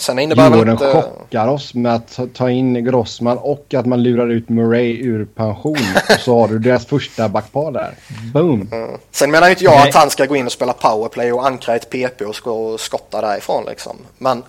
Sen 0.00 0.18
innebär 0.18 0.50
Djurgården 0.50 0.72
inte... 0.72 1.02
chockar 1.02 1.48
oss 1.48 1.74
med 1.74 1.94
att 1.94 2.18
ta 2.34 2.50
in 2.50 2.84
Grossman 2.84 3.38
och 3.38 3.74
att 3.74 3.86
man 3.86 4.02
lurar 4.02 4.28
ut 4.28 4.48
Murray 4.48 5.02
ur 5.02 5.24
pension. 5.24 5.76
och 6.14 6.20
så 6.20 6.38
har 6.38 6.48
du 6.48 6.58
deras 6.58 6.86
första 6.86 7.28
backpar 7.28 7.72
där. 7.72 7.94
Boom! 8.34 8.68
Mm. 8.72 8.90
Sen 9.10 9.30
menar 9.30 9.50
inte 9.50 9.64
jag 9.64 9.74
Nej. 9.74 9.88
att 9.88 9.94
han 9.94 10.10
ska 10.10 10.26
gå 10.26 10.36
in 10.36 10.46
och 10.46 10.52
spela 10.52 10.72
powerplay 10.72 11.32
och 11.32 11.46
ankra 11.46 11.76
ett 11.76 11.90
PP 11.90 12.24
och 12.24 12.80
skotta 12.80 13.20
därifrån 13.20 13.64
liksom. 13.64 13.96
Men 14.18 14.42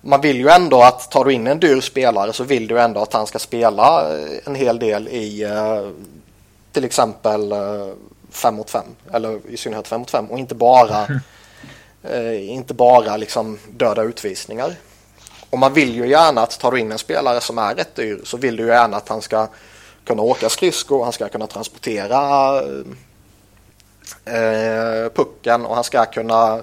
man 0.00 0.20
vill 0.20 0.36
ju 0.36 0.48
ändå 0.48 0.82
att 0.82 1.10
tar 1.10 1.24
du 1.24 1.32
in 1.32 1.46
en 1.46 1.60
dyr 1.60 1.80
spelare 1.80 2.32
så 2.32 2.44
vill 2.44 2.66
du 2.66 2.80
ändå 2.80 3.00
att 3.02 3.12
han 3.12 3.26
ska 3.26 3.38
spela 3.38 4.06
en 4.44 4.54
hel 4.54 4.78
del 4.78 5.08
i 5.08 5.44
uh, 5.44 5.90
till 6.72 6.84
exempel 6.84 7.52
5 8.30 8.54
mot 8.54 8.70
5 8.70 8.82
eller 9.12 9.40
i 9.48 9.56
synnerhet 9.56 9.88
5 9.88 10.00
mot 10.00 10.10
5 10.10 10.26
och 10.26 10.38
inte 10.38 10.54
bara, 10.54 11.06
eh, 12.02 12.50
inte 12.50 12.74
bara 12.74 13.16
liksom 13.16 13.58
döda 13.70 14.02
utvisningar. 14.02 14.74
Och 15.52 15.58
man 15.58 15.72
vill 15.72 15.94
ju 15.94 16.08
gärna 16.08 16.40
att 16.40 16.60
tar 16.60 16.72
du 16.72 16.78
in 16.78 16.92
en 16.92 16.98
spelare 16.98 17.40
som 17.40 17.58
är 17.58 17.74
rätt 17.74 17.94
dyr 17.94 18.20
så 18.24 18.36
vill 18.36 18.56
du 18.56 18.62
ju 18.62 18.68
gärna 18.68 18.96
att 18.96 19.08
han 19.08 19.22
ska 19.22 19.48
kunna 20.04 20.22
åka 20.22 20.48
skridskor, 20.48 21.04
han 21.04 21.12
ska 21.12 21.28
kunna 21.28 21.46
transportera 21.46 22.58
eh, 24.24 25.12
pucken 25.14 25.66
och 25.66 25.74
han 25.74 25.84
ska 25.84 26.04
kunna 26.04 26.62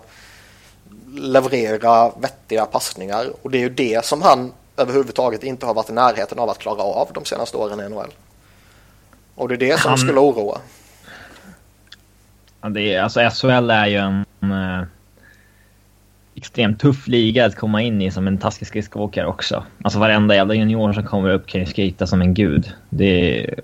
leverera 1.13 2.10
vettiga 2.10 2.65
passningar. 2.65 3.25
Och 3.41 3.52
det 3.52 3.58
är 3.58 3.62
ju 3.62 3.69
det 3.69 4.06
som 4.06 4.21
han 4.21 4.54
överhuvudtaget 4.78 5.43
inte 5.43 5.65
har 5.65 5.73
varit 5.73 5.89
i 5.89 5.93
närheten 5.93 6.39
av 6.39 6.49
att 6.49 6.60
klara 6.60 6.82
av 6.82 7.10
de 7.13 7.25
senaste 7.25 7.58
åren 7.58 7.80
i 7.80 7.89
NHL. 7.89 8.13
Och 9.36 9.47
det 9.47 9.56
är 9.56 9.58
det 9.58 9.80
som 9.80 9.89
han... 9.89 9.97
skulle 9.97 10.19
oroa. 10.19 10.58
Ja, 12.62 12.69
det 12.69 12.93
är, 12.93 13.02
alltså 13.02 13.19
SHL 13.19 13.69
är 13.69 13.88
ju 13.88 13.97
en 13.97 14.25
eh, 14.41 14.88
extremt 16.39 16.80
tuff 16.80 17.08
liga 17.08 17.45
att 17.45 17.56
komma 17.56 17.82
in 17.82 18.02
i 18.02 18.12
som 18.12 18.28
en 18.28 18.38
taskig 18.38 18.67
skridskoåkare 18.67 19.28
också. 19.28 19.63
Alltså 19.82 19.99
varenda 19.99 20.36
jävla 20.36 20.54
junior 20.54 20.93
som 20.93 21.04
kommer 21.04 21.30
upp 21.30 21.47
kan 21.47 21.62
ju 21.62 21.65
skita 21.65 22.08
som 22.08 22.21
en 22.21 22.34
gud. 22.34 22.73
Det 22.89 23.43
är, 23.43 23.60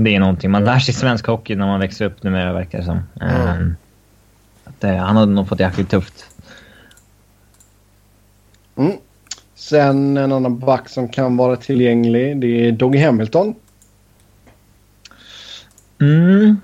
det 0.00 0.14
är 0.14 0.20
någonting 0.20 0.50
man 0.50 0.64
lär 0.64 0.78
sig 0.78 0.94
svensk 0.94 1.26
hockey 1.26 1.54
när 1.54 1.66
man 1.66 1.80
växer 1.80 2.04
upp 2.04 2.22
numera 2.22 2.52
verkar 2.52 2.78
det 2.78 2.84
som. 2.84 3.02
Mm. 3.20 3.76
Att, 4.64 4.84
uh, 4.84 4.96
han 4.96 5.16
hade 5.16 5.32
nog 5.32 5.48
fått 5.48 5.60
jäkligt 5.60 5.90
tufft. 5.90 6.26
Mm. 8.76 8.92
Sen 9.54 10.16
en 10.16 10.32
annan 10.32 10.58
back 10.58 10.88
som 10.88 11.08
kan 11.08 11.36
vara 11.36 11.56
tillgänglig. 11.56 12.40
Det 12.40 12.68
är 12.68 12.72
Doggy 12.72 12.98
Hamilton. 12.98 13.54
Mm. 16.00 16.60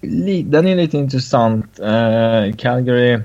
Den 0.00 0.66
är 0.66 0.76
lite 0.76 0.98
intressant. 0.98 1.80
Uh, 1.80 2.56
Calgary 2.56 3.20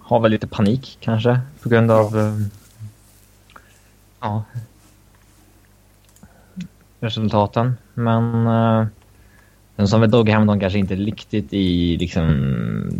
har 0.00 0.20
väl 0.20 0.30
lite 0.30 0.46
panik 0.46 0.98
kanske 1.00 1.40
på 1.62 1.68
grund 1.68 1.90
av 1.90 2.16
uh, 2.16 2.40
ja, 4.20 4.42
resultaten. 7.00 7.76
Men 7.94 8.46
uh, 8.46 8.86
den 9.76 9.88
som 9.88 10.00
väl 10.00 10.10
Doggy 10.10 10.32
Hamilton 10.32 10.60
kanske 10.60 10.78
inte 10.78 10.94
riktigt 10.94 11.52
i 11.52 11.96
liksom 11.96 12.28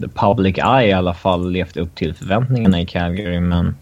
the 0.00 0.08
public 0.08 0.58
eye 0.58 0.88
i 0.88 0.92
alla 0.92 1.14
fall 1.14 1.50
levt 1.50 1.76
upp 1.76 1.94
till 1.94 2.14
förväntningarna 2.14 2.80
i 2.80 2.86
Calgary. 2.86 3.40
Men 3.40 3.76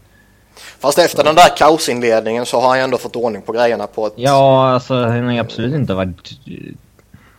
Fast 0.81 0.99
efter 0.99 1.25
den 1.25 1.35
där 1.35 1.57
kaosinledningen 1.57 2.47
så 2.47 2.61
har 2.61 2.69
han 2.69 2.79
ändå 2.79 2.99
fått 2.99 3.17
ordning 3.17 3.43
på 3.43 3.53
grejerna 3.53 3.87
på 3.87 4.07
ett... 4.07 4.13
Ja, 4.17 4.69
alltså 4.69 4.95
han 4.95 5.29
har 5.29 5.39
absolut 5.39 5.75
inte 5.75 5.95
varit 5.95 6.41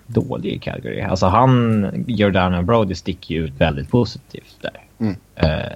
dålig 0.10 0.52
i 0.52 0.60
Calgary. 0.60 1.02
Alltså 1.02 1.26
han, 1.26 2.04
Giordano 2.08 2.62
Brody 2.62 2.96
sticker 2.96 3.36
ju 3.36 3.46
ut 3.46 3.54
väldigt 3.54 3.90
positivt 3.90 4.58
där. 4.62 4.82
Mm. 5.00 5.16
Uh, 5.44 5.74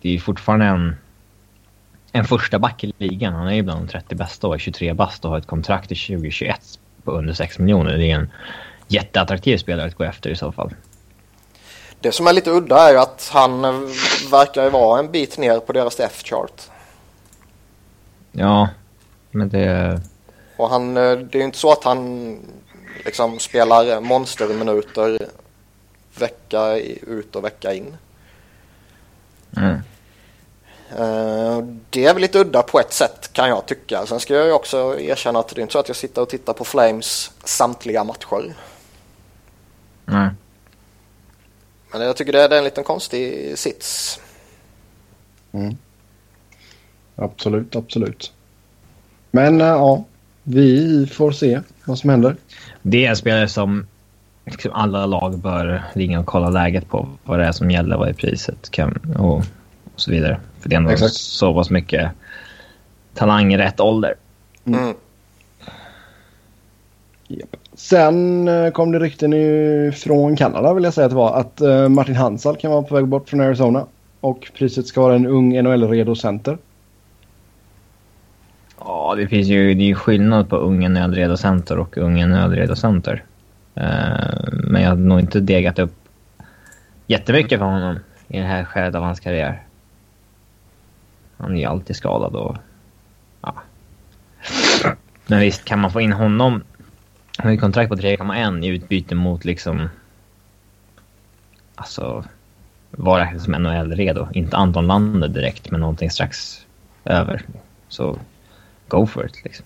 det 0.00 0.14
är 0.14 0.18
fortfarande 0.18 0.66
en, 0.66 0.96
en 2.12 2.24
första 2.24 2.58
back 2.58 2.84
i 2.84 2.92
ligan. 2.98 3.34
Han 3.34 3.48
är 3.48 3.54
ju 3.54 3.62
bland 3.62 3.80
de 3.80 3.88
30 3.88 4.14
bästa 4.14 4.46
och 4.46 4.54
är 4.54 4.58
23 4.58 4.94
bast 4.94 5.24
och 5.24 5.30
har 5.30 5.38
ett 5.38 5.46
kontrakt 5.46 5.88
till 5.88 5.96
2021 5.96 6.78
på 7.04 7.12
under 7.12 7.34
6 7.34 7.58
miljoner. 7.58 7.98
Det 7.98 8.10
är 8.10 8.14
en 8.16 8.30
jätteattraktiv 8.88 9.56
spelare 9.56 9.86
att 9.86 9.94
gå 9.94 10.04
efter 10.04 10.30
i 10.30 10.36
så 10.36 10.52
fall. 10.52 10.74
Det 12.00 12.12
som 12.12 12.26
är 12.26 12.32
lite 12.32 12.50
udda 12.50 12.88
är 12.88 12.92
ju 12.92 12.98
att 12.98 13.30
han 13.32 13.62
verkar 14.30 14.64
ju 14.64 14.70
vara 14.70 14.98
en 14.98 15.10
bit 15.10 15.38
ner 15.38 15.60
på 15.60 15.72
deras 15.72 16.00
F-chart. 16.00 16.62
Ja, 18.32 18.68
men 19.30 19.48
det... 19.48 20.00
Och 20.58 20.70
han, 20.70 20.94
det 20.94 21.00
är 21.00 21.36
ju 21.36 21.44
inte 21.44 21.58
så 21.58 21.72
att 21.72 21.84
han 21.84 22.38
liksom 23.04 23.38
spelar 23.38 24.00
monsterminuter 24.00 25.28
vecka 26.18 26.76
ut 27.06 27.36
och 27.36 27.44
vecka 27.44 27.74
in. 27.74 27.96
Mm. 29.56 29.80
Eh, 30.90 31.64
det 31.90 32.04
är 32.04 32.14
väl 32.14 32.22
lite 32.22 32.38
udda 32.38 32.62
på 32.62 32.80
ett 32.80 32.92
sätt 32.92 33.32
kan 33.32 33.48
jag 33.48 33.66
tycka. 33.66 34.06
Sen 34.06 34.20
ska 34.20 34.34
jag 34.34 34.46
ju 34.46 34.52
också 34.52 35.00
erkänna 35.00 35.38
att 35.38 35.48
det 35.48 35.60
är 35.60 35.62
inte 35.62 35.72
så 35.72 35.78
att 35.78 35.88
jag 35.88 35.96
sitter 35.96 36.22
och 36.22 36.28
tittar 36.28 36.52
på 36.52 36.64
Flames 36.64 37.30
samtliga 37.44 38.04
matcher. 38.04 38.54
Nej. 40.04 40.30
Men 41.92 42.00
jag 42.00 42.16
tycker 42.16 42.32
det 42.32 42.42
är 42.42 42.58
en 42.58 42.64
liten 42.64 42.84
konstig 42.84 43.58
sits. 43.58 44.20
Mm. 45.52 45.76
Absolut, 47.16 47.76
absolut. 47.76 48.32
Men 49.30 49.60
äh, 49.60 49.66
ja, 49.66 50.04
vi 50.48 51.06
får 51.06 51.32
se 51.32 51.60
vad 51.84 51.98
som 51.98 52.10
händer. 52.10 52.36
Det 52.82 53.06
är 53.06 53.10
en 53.10 53.16
spelare 53.16 53.48
som 53.48 53.86
liksom 54.44 54.72
alla 54.74 55.06
lag 55.06 55.38
bör 55.38 55.82
ringa 55.92 56.20
och 56.20 56.26
kolla 56.26 56.50
läget 56.50 56.88
på. 56.88 57.08
Vad 57.24 57.38
det 57.38 57.44
är 57.44 57.52
som 57.52 57.70
gäller, 57.70 57.96
vad 57.96 58.08
är 58.08 58.12
priset 58.12 58.70
kan, 58.70 59.14
och, 59.18 59.36
och 59.36 59.44
så 59.96 60.10
vidare. 60.10 60.40
För 60.60 60.68
det 60.68 60.74
är 60.74 60.76
ändå 60.76 60.90
Exakt. 60.90 61.14
så 61.14 61.54
pass 61.54 61.70
mycket 61.70 62.10
talang 63.14 63.54
i 63.54 63.58
rätt 63.58 63.80
ålder. 63.80 64.14
Mm. 64.64 64.80
mm. 64.80 64.94
Yep. 67.28 67.56
Sen 67.74 68.48
eh, 68.48 68.70
kom 68.70 68.92
det 68.92 68.98
rykten 68.98 69.32
från 69.92 70.36
Kanada 70.36 70.74
vill 70.74 70.84
jag 70.84 70.94
säga 70.94 71.04
att 71.04 71.10
det 71.10 71.16
var. 71.16 71.36
Att 71.36 71.60
eh, 71.60 71.88
Martin 71.88 72.16
Hansal 72.16 72.56
kan 72.56 72.70
vara 72.70 72.82
på 72.82 72.94
väg 72.94 73.06
bort 73.06 73.28
från 73.28 73.40
Arizona. 73.40 73.86
Och 74.20 74.50
priset 74.54 74.86
ska 74.86 75.00
vara 75.00 75.14
en 75.14 75.26
ung 75.26 75.62
NHL-redo 75.62 76.14
center. 76.14 76.58
Ja, 78.88 79.14
det 79.16 79.28
finns 79.28 79.48
ju 79.48 79.74
det 79.74 79.90
är 79.90 79.94
skillnad 79.94 80.48
på 80.48 80.56
Unga 80.56 80.88
NHL-redo 80.88 81.36
center 81.36 81.78
och 81.78 81.96
Unga 81.96 82.26
NHL-redo 82.26 82.76
center. 82.76 83.24
Uh, 83.76 84.48
men 84.52 84.82
jag 84.82 84.88
har 84.88 84.96
nog 84.96 85.20
inte 85.20 85.40
degat 85.40 85.78
upp 85.78 85.94
jättemycket 87.06 87.58
för 87.58 87.66
honom 87.66 87.98
i 88.28 88.38
det 88.38 88.44
här 88.44 88.64
skedet 88.64 88.94
av 88.94 89.02
hans 89.02 89.20
karriär. 89.20 89.62
Han 91.36 91.56
är 91.56 91.60
ju 91.60 91.64
alltid 91.64 91.96
skadad 91.96 92.36
och... 92.36 92.56
Ja. 93.40 93.54
Men 95.26 95.40
visst, 95.40 95.64
kan 95.64 95.78
man 95.78 95.90
få 95.90 96.00
in 96.00 96.12
honom 96.12 96.62
han 97.38 97.46
har 97.46 97.52
ju 97.52 97.58
kontrakt 97.58 97.88
på 97.88 97.96
3,1 97.96 98.64
i 98.64 98.68
utbyte 98.68 99.14
mot 99.14 99.44
liksom... 99.44 99.88
Alltså... 101.74 102.24
Vara 102.90 103.38
som 103.38 103.54
NHL-redo. 103.54 104.28
Inte 104.32 104.56
Anton 104.56 104.86
Lander 104.86 105.28
direkt, 105.28 105.70
men 105.70 105.80
någonting 105.80 106.10
strax 106.10 106.66
över. 107.04 107.42
Så 107.88 108.18
go 108.88 109.06
for 109.06 109.26
it 109.26 109.44
liksom. 109.44 109.64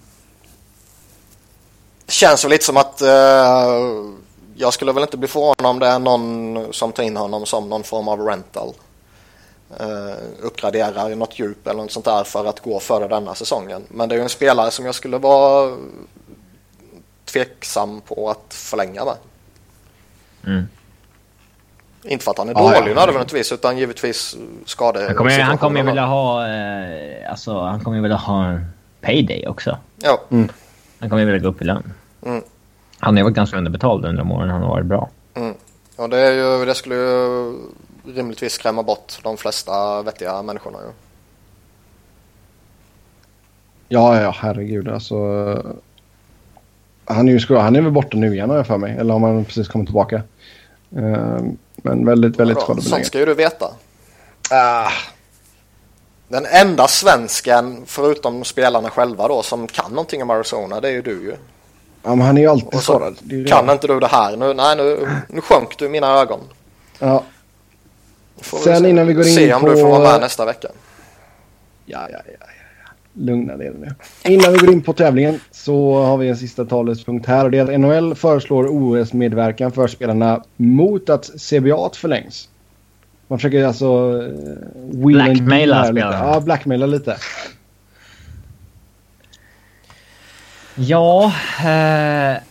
Det 2.06 2.12
känns 2.12 2.44
väl 2.44 2.50
lite 2.50 2.64
som 2.64 2.76
att 2.76 3.02
uh, 3.02 4.12
jag 4.54 4.72
skulle 4.72 4.92
väl 4.92 5.02
inte 5.02 5.16
bli 5.16 5.28
förvånad 5.28 5.66
om 5.66 5.78
det 5.78 5.86
är 5.86 5.98
någon 5.98 6.72
som 6.72 6.92
tar 6.92 7.02
in 7.02 7.16
honom 7.16 7.46
som 7.46 7.68
någon 7.68 7.82
form 7.82 8.08
av 8.08 8.20
rental. 8.20 8.74
Uh, 9.80 10.14
uppgraderar 10.40 11.14
något 11.14 11.38
djup 11.38 11.66
eller 11.66 11.82
något 11.82 11.92
sånt 11.92 12.04
där 12.04 12.24
för 12.24 12.44
att 12.46 12.60
gå 12.60 12.80
före 12.80 13.08
denna 13.08 13.34
säsongen. 13.34 13.82
Men 13.88 14.08
det 14.08 14.14
är 14.14 14.16
ju 14.16 14.22
en 14.22 14.28
spelare 14.28 14.70
som 14.70 14.86
jag 14.86 14.94
skulle 14.94 15.18
vara 15.18 15.76
tveksam 17.24 18.00
på 18.00 18.30
att 18.30 18.54
förlänga 18.54 19.04
med. 19.04 19.16
Mm. 20.46 20.68
Inte 22.04 22.24
för 22.24 22.30
att 22.30 22.38
han 22.38 22.48
är 22.48 22.54
dålig 22.54 22.90
ja, 22.90 22.94
nödvändigtvis 22.94 23.52
utan 23.52 23.78
givetvis 23.78 24.36
skade. 24.66 25.04
Han 25.06 25.14
kommer, 25.14 25.40
han 25.40 25.58
kommer 25.58 25.80
ju 25.80 25.86
vilja 25.86 26.04
ha, 26.04 26.48
eh, 26.48 27.30
alltså, 27.30 27.60
han 27.60 27.84
kommer 27.84 28.00
vilja 28.00 28.16
ha 28.16 28.58
payday 29.02 29.46
också. 29.46 29.78
Ja. 29.96 30.20
Mm. 30.30 30.48
Han 30.98 31.10
kommer 31.10 31.22
ju 31.22 31.26
vilja 31.26 31.42
gå 31.42 31.48
upp 31.48 31.62
i 31.62 31.64
lön. 31.64 31.92
Mm. 32.26 32.42
Han 32.98 33.16
har 33.16 33.24
varit 33.24 33.36
ganska 33.36 33.56
underbetald 33.56 34.04
under 34.04 34.22
de 34.22 34.32
åren 34.32 34.50
han 34.50 34.62
har 34.62 34.68
varit 34.68 34.86
bra. 34.86 35.10
Mm. 35.34 35.54
Och 35.96 36.08
det, 36.08 36.18
är 36.18 36.32
ju, 36.32 36.64
det 36.64 36.74
skulle 36.74 36.94
ju 36.94 37.52
rimligtvis 38.06 38.52
skrämma 38.52 38.82
bort 38.82 39.18
de 39.22 39.36
flesta 39.36 40.02
vettiga 40.02 40.42
människorna 40.42 40.78
ju. 40.78 40.92
Ja, 43.88 44.20
ja, 44.20 44.34
herregud 44.38 44.88
alltså. 44.88 45.16
Han 47.04 47.28
är 47.28 47.32
ju 47.32 47.56
han 47.56 47.76
är 47.76 47.80
väl 47.80 47.92
borta 47.92 48.16
nu 48.16 48.34
igen 48.34 48.50
har 48.50 48.56
jag 48.56 48.66
för 48.66 48.78
mig. 48.78 48.96
Eller 48.98 49.12
har 49.12 49.20
man 49.20 49.44
precis 49.44 49.68
kommit 49.68 49.86
tillbaka. 49.88 50.22
Uh, 50.96 51.38
men 51.76 52.06
väldigt, 52.06 52.40
väldigt 52.40 52.58
skadebenägen. 52.58 52.90
Sånt 52.90 53.06
ska 53.06 53.18
ju 53.18 53.26
du 53.26 53.34
veta. 53.34 53.66
Uh. 53.66 54.92
Den 56.32 56.46
enda 56.46 56.88
svensken, 56.88 57.82
förutom 57.86 58.44
spelarna 58.44 58.90
själva 58.90 59.28
då, 59.28 59.42
som 59.42 59.66
kan 59.66 59.90
någonting 59.90 60.22
om 60.22 60.30
Arizona, 60.30 60.80
det 60.80 60.88
är 60.88 60.92
ju 60.92 61.02
du 61.02 61.10
ju. 61.10 61.34
Ja, 62.02 62.14
men 62.14 62.20
han 62.20 62.36
är 62.36 62.42
ju 62.42 62.48
alltid 62.48 62.80
skadad. 62.80 63.16
Kan 63.48 63.70
inte 63.70 63.86
du 63.86 64.00
det 64.00 64.06
här? 64.06 64.36
Nu, 64.36 64.54
nej, 64.54 64.76
nu, 64.76 65.08
nu 65.28 65.40
sjönk 65.40 65.78
du 65.78 65.86
i 65.86 65.88
mina 65.88 66.20
ögon. 66.20 66.40
Ja. 66.98 67.22
Sen 68.64 68.86
innan 68.86 69.06
vi 69.06 69.12
går 69.12 69.26
in 69.26 69.34
på... 69.34 69.40
Se 69.40 69.54
om 69.54 69.64
du 69.64 69.76
får 69.76 69.88
vara 69.88 70.12
med 70.12 70.20
nästa 70.20 70.44
vecka. 70.44 70.68
Ja, 71.84 72.08
ja, 72.12 72.18
ja. 72.26 72.46
Lugna 73.12 73.56
ner 73.56 73.72
nu. 73.78 73.94
Innan 74.22 74.52
vi 74.52 74.58
går 74.58 74.72
in 74.72 74.82
på 74.82 74.92
tävlingen 74.92 75.40
så 75.50 76.02
har 76.02 76.16
vi 76.16 76.28
en 76.28 76.36
sista 76.36 76.64
talspunkt 76.64 77.26
här. 77.26 77.48
Det 77.48 77.58
är 77.58 77.62
att 77.62 77.80
NHL 77.80 78.14
föreslår 78.14 78.66
OS-medverkan 78.70 79.72
för 79.72 79.86
spelarna 79.86 80.44
mot 80.56 81.10
att 81.10 81.24
CBA 81.24 81.90
förlängs. 81.94 82.48
Man 83.32 83.38
försöker 83.38 83.64
alltså... 83.64 84.12
Uh, 84.12 84.30
blackmaila 84.92 85.84
spelarna. 85.84 86.32
Ja, 86.34 86.40
blackmaila 86.40 86.86
lite. 86.86 87.16
Ja, 90.74 91.32
eh, 91.64 92.42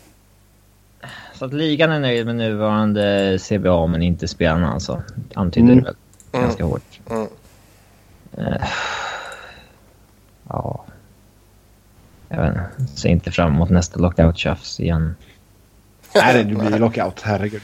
så 1.33 1.45
att 1.45 1.53
ligan 1.53 1.91
är 1.91 1.99
nöjd 1.99 2.25
med 2.25 2.35
nuvarande 2.35 3.37
CBA 3.49 3.87
men 3.87 4.01
inte 4.01 4.27
spelarna 4.27 4.71
alltså. 4.73 5.03
Antyder 5.33 5.71
Mm. 5.71 5.83
det 5.83 5.93
väl 6.31 6.41
ganska 6.43 6.63
hårt. 6.63 6.99
Mm. 7.09 7.27
Eh, 8.37 8.67
ja. 10.49 10.85
Jag 12.29 12.41
vet 12.41 12.55
inte. 12.79 12.93
Ser 12.95 13.09
inte 13.09 13.31
fram 13.31 13.53
emot 13.55 13.69
nästa 13.69 13.99
lockout-tjafs 13.99 14.79
igen. 14.79 15.15
Nej, 16.15 16.43
det 16.43 16.55
blir 16.55 16.79
lockout. 16.79 17.21
Herregud. 17.21 17.63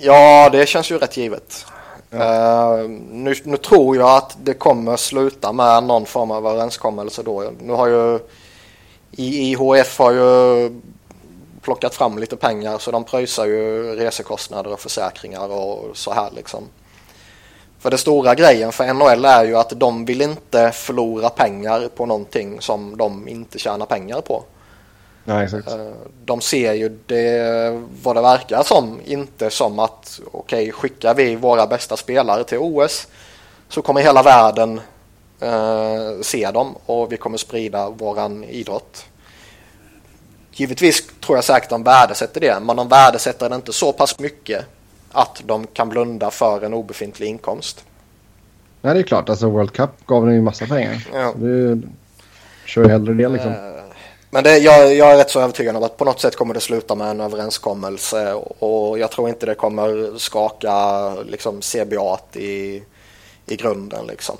Ja, 0.00 0.48
det 0.52 0.68
känns 0.68 0.90
ju 0.90 0.98
rätt 0.98 1.16
givet. 1.16 1.66
Eh, 2.12 2.88
nu, 3.10 3.34
nu 3.44 3.56
tror 3.56 3.96
jag 3.96 4.10
att 4.10 4.36
det 4.42 4.54
kommer 4.54 4.96
sluta 4.96 5.52
med 5.52 5.84
någon 5.84 6.06
form 6.06 6.30
av 6.30 6.46
överenskommelse 6.46 7.22
då. 7.22 7.52
Nu 7.60 7.72
har 7.72 7.86
ju 7.86 8.18
IHF 9.10 9.98
har 9.98 10.12
ju 10.12 10.70
plockat 11.62 11.94
fram 11.94 12.18
lite 12.18 12.36
pengar 12.36 12.78
så 12.78 12.90
de 12.90 13.04
pröjsar 13.04 13.46
ju 13.46 13.94
resekostnader 13.96 14.72
och 14.72 14.80
försäkringar 14.80 15.48
och 15.48 15.96
så 15.96 16.12
här 16.12 16.30
liksom. 16.36 16.62
För 17.78 17.90
det 17.90 17.98
stora 17.98 18.34
grejen 18.34 18.72
för 18.72 18.94
NHL 18.94 19.24
är 19.24 19.44
ju 19.44 19.56
att 19.56 19.80
de 19.80 20.04
vill 20.04 20.22
inte 20.22 20.70
förlora 20.72 21.28
pengar 21.28 21.88
på 21.88 22.06
någonting 22.06 22.60
som 22.60 22.96
de 22.96 23.28
inte 23.28 23.58
tjänar 23.58 23.86
pengar 23.86 24.20
på. 24.20 24.44
Nej, 25.24 25.44
exakt. 25.44 25.68
Eh, 25.68 25.90
De 26.24 26.40
ser 26.40 26.72
ju 26.72 26.98
det, 27.06 27.82
vad 28.02 28.16
det 28.16 28.22
verkar 28.22 28.62
som, 28.62 29.00
inte 29.04 29.50
som 29.50 29.78
att 29.78 30.20
okej, 30.32 30.72
skickar 30.72 31.14
vi 31.14 31.36
våra 31.36 31.66
bästa 31.66 31.96
spelare 31.96 32.44
till 32.44 32.58
OS 32.58 33.08
så 33.68 33.82
kommer 33.82 34.00
hela 34.00 34.22
världen 34.22 34.80
eh, 35.40 36.20
se 36.22 36.50
dem 36.50 36.74
och 36.86 37.12
vi 37.12 37.16
kommer 37.16 37.38
sprida 37.38 37.90
våran 37.90 38.44
idrott. 38.44 39.04
Givetvis 40.52 41.02
tror 41.20 41.36
jag 41.36 41.44
säkert 41.44 41.70
de 41.70 41.82
värdesätter 41.82 42.40
det, 42.40 42.60
men 42.62 42.76
de 42.76 42.88
värdesätter 42.88 43.48
det 43.48 43.56
inte 43.56 43.72
så 43.72 43.92
pass 43.92 44.18
mycket 44.18 44.64
att 45.12 45.42
de 45.46 45.66
kan 45.66 45.88
blunda 45.88 46.30
för 46.30 46.64
en 46.64 46.74
obefintlig 46.74 47.26
inkomst. 47.26 47.84
Nej, 48.80 48.94
det 48.94 49.00
är 49.00 49.04
klart. 49.04 49.28
Alltså 49.28 49.48
World 49.50 49.72
Cup 49.72 49.90
gav 50.06 50.26
den 50.26 50.34
ju 50.34 50.42
massa 50.42 50.66
pengar. 50.66 51.08
Ja. 51.12 51.32
Det 51.36 51.80
kör 52.66 52.84
ju 52.84 52.90
hellre 52.90 53.14
det 53.14 53.28
liksom. 53.28 53.50
Eh, 53.50 53.81
men 54.34 54.44
det, 54.44 54.58
jag, 54.58 54.94
jag 54.94 55.12
är 55.12 55.16
rätt 55.16 55.30
så 55.30 55.40
övertygad 55.40 55.76
om 55.76 55.82
att 55.82 55.96
på 55.96 56.04
något 56.04 56.20
sätt 56.20 56.36
kommer 56.36 56.54
det 56.54 56.60
sluta 56.60 56.94
med 56.94 57.10
en 57.10 57.20
överenskommelse 57.20 58.34
och 58.34 58.98
jag 58.98 59.10
tror 59.10 59.28
inte 59.28 59.46
det 59.46 59.54
kommer 59.54 60.18
skaka 60.18 61.14
liksom 61.14 61.60
CBA 61.60 62.18
i, 62.32 62.82
i 63.46 63.56
grunden 63.56 64.06
liksom. 64.06 64.36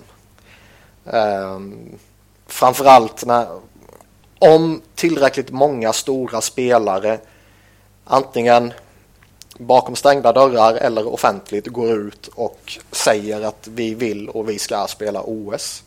Um, 1.05 1.99
framförallt 2.47 3.27
när, 3.27 3.47
om 4.39 4.83
tillräckligt 4.95 5.51
många 5.51 5.93
stora 5.93 6.41
spelare 6.41 7.19
antingen 8.05 8.73
bakom 9.59 9.97
stängda 9.97 10.33
dörrar 10.33 10.75
eller 10.75 11.13
offentligt 11.13 11.67
går 11.67 11.91
ut 11.91 12.29
och 12.35 12.79
säger 12.91 13.43
att 13.43 13.69
vi 13.69 13.95
vill 13.95 14.29
och 14.29 14.49
vi 14.49 14.59
ska 14.59 14.87
spela 14.87 15.23
OS. 15.23 15.83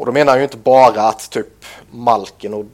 Och 0.00 0.06
då 0.06 0.12
menar 0.12 0.32
jag 0.32 0.38
ju 0.38 0.44
inte 0.44 0.56
bara 0.56 1.02
att 1.02 1.30
typ 1.30 1.64
Malkin 1.90 2.54
och 2.54 2.64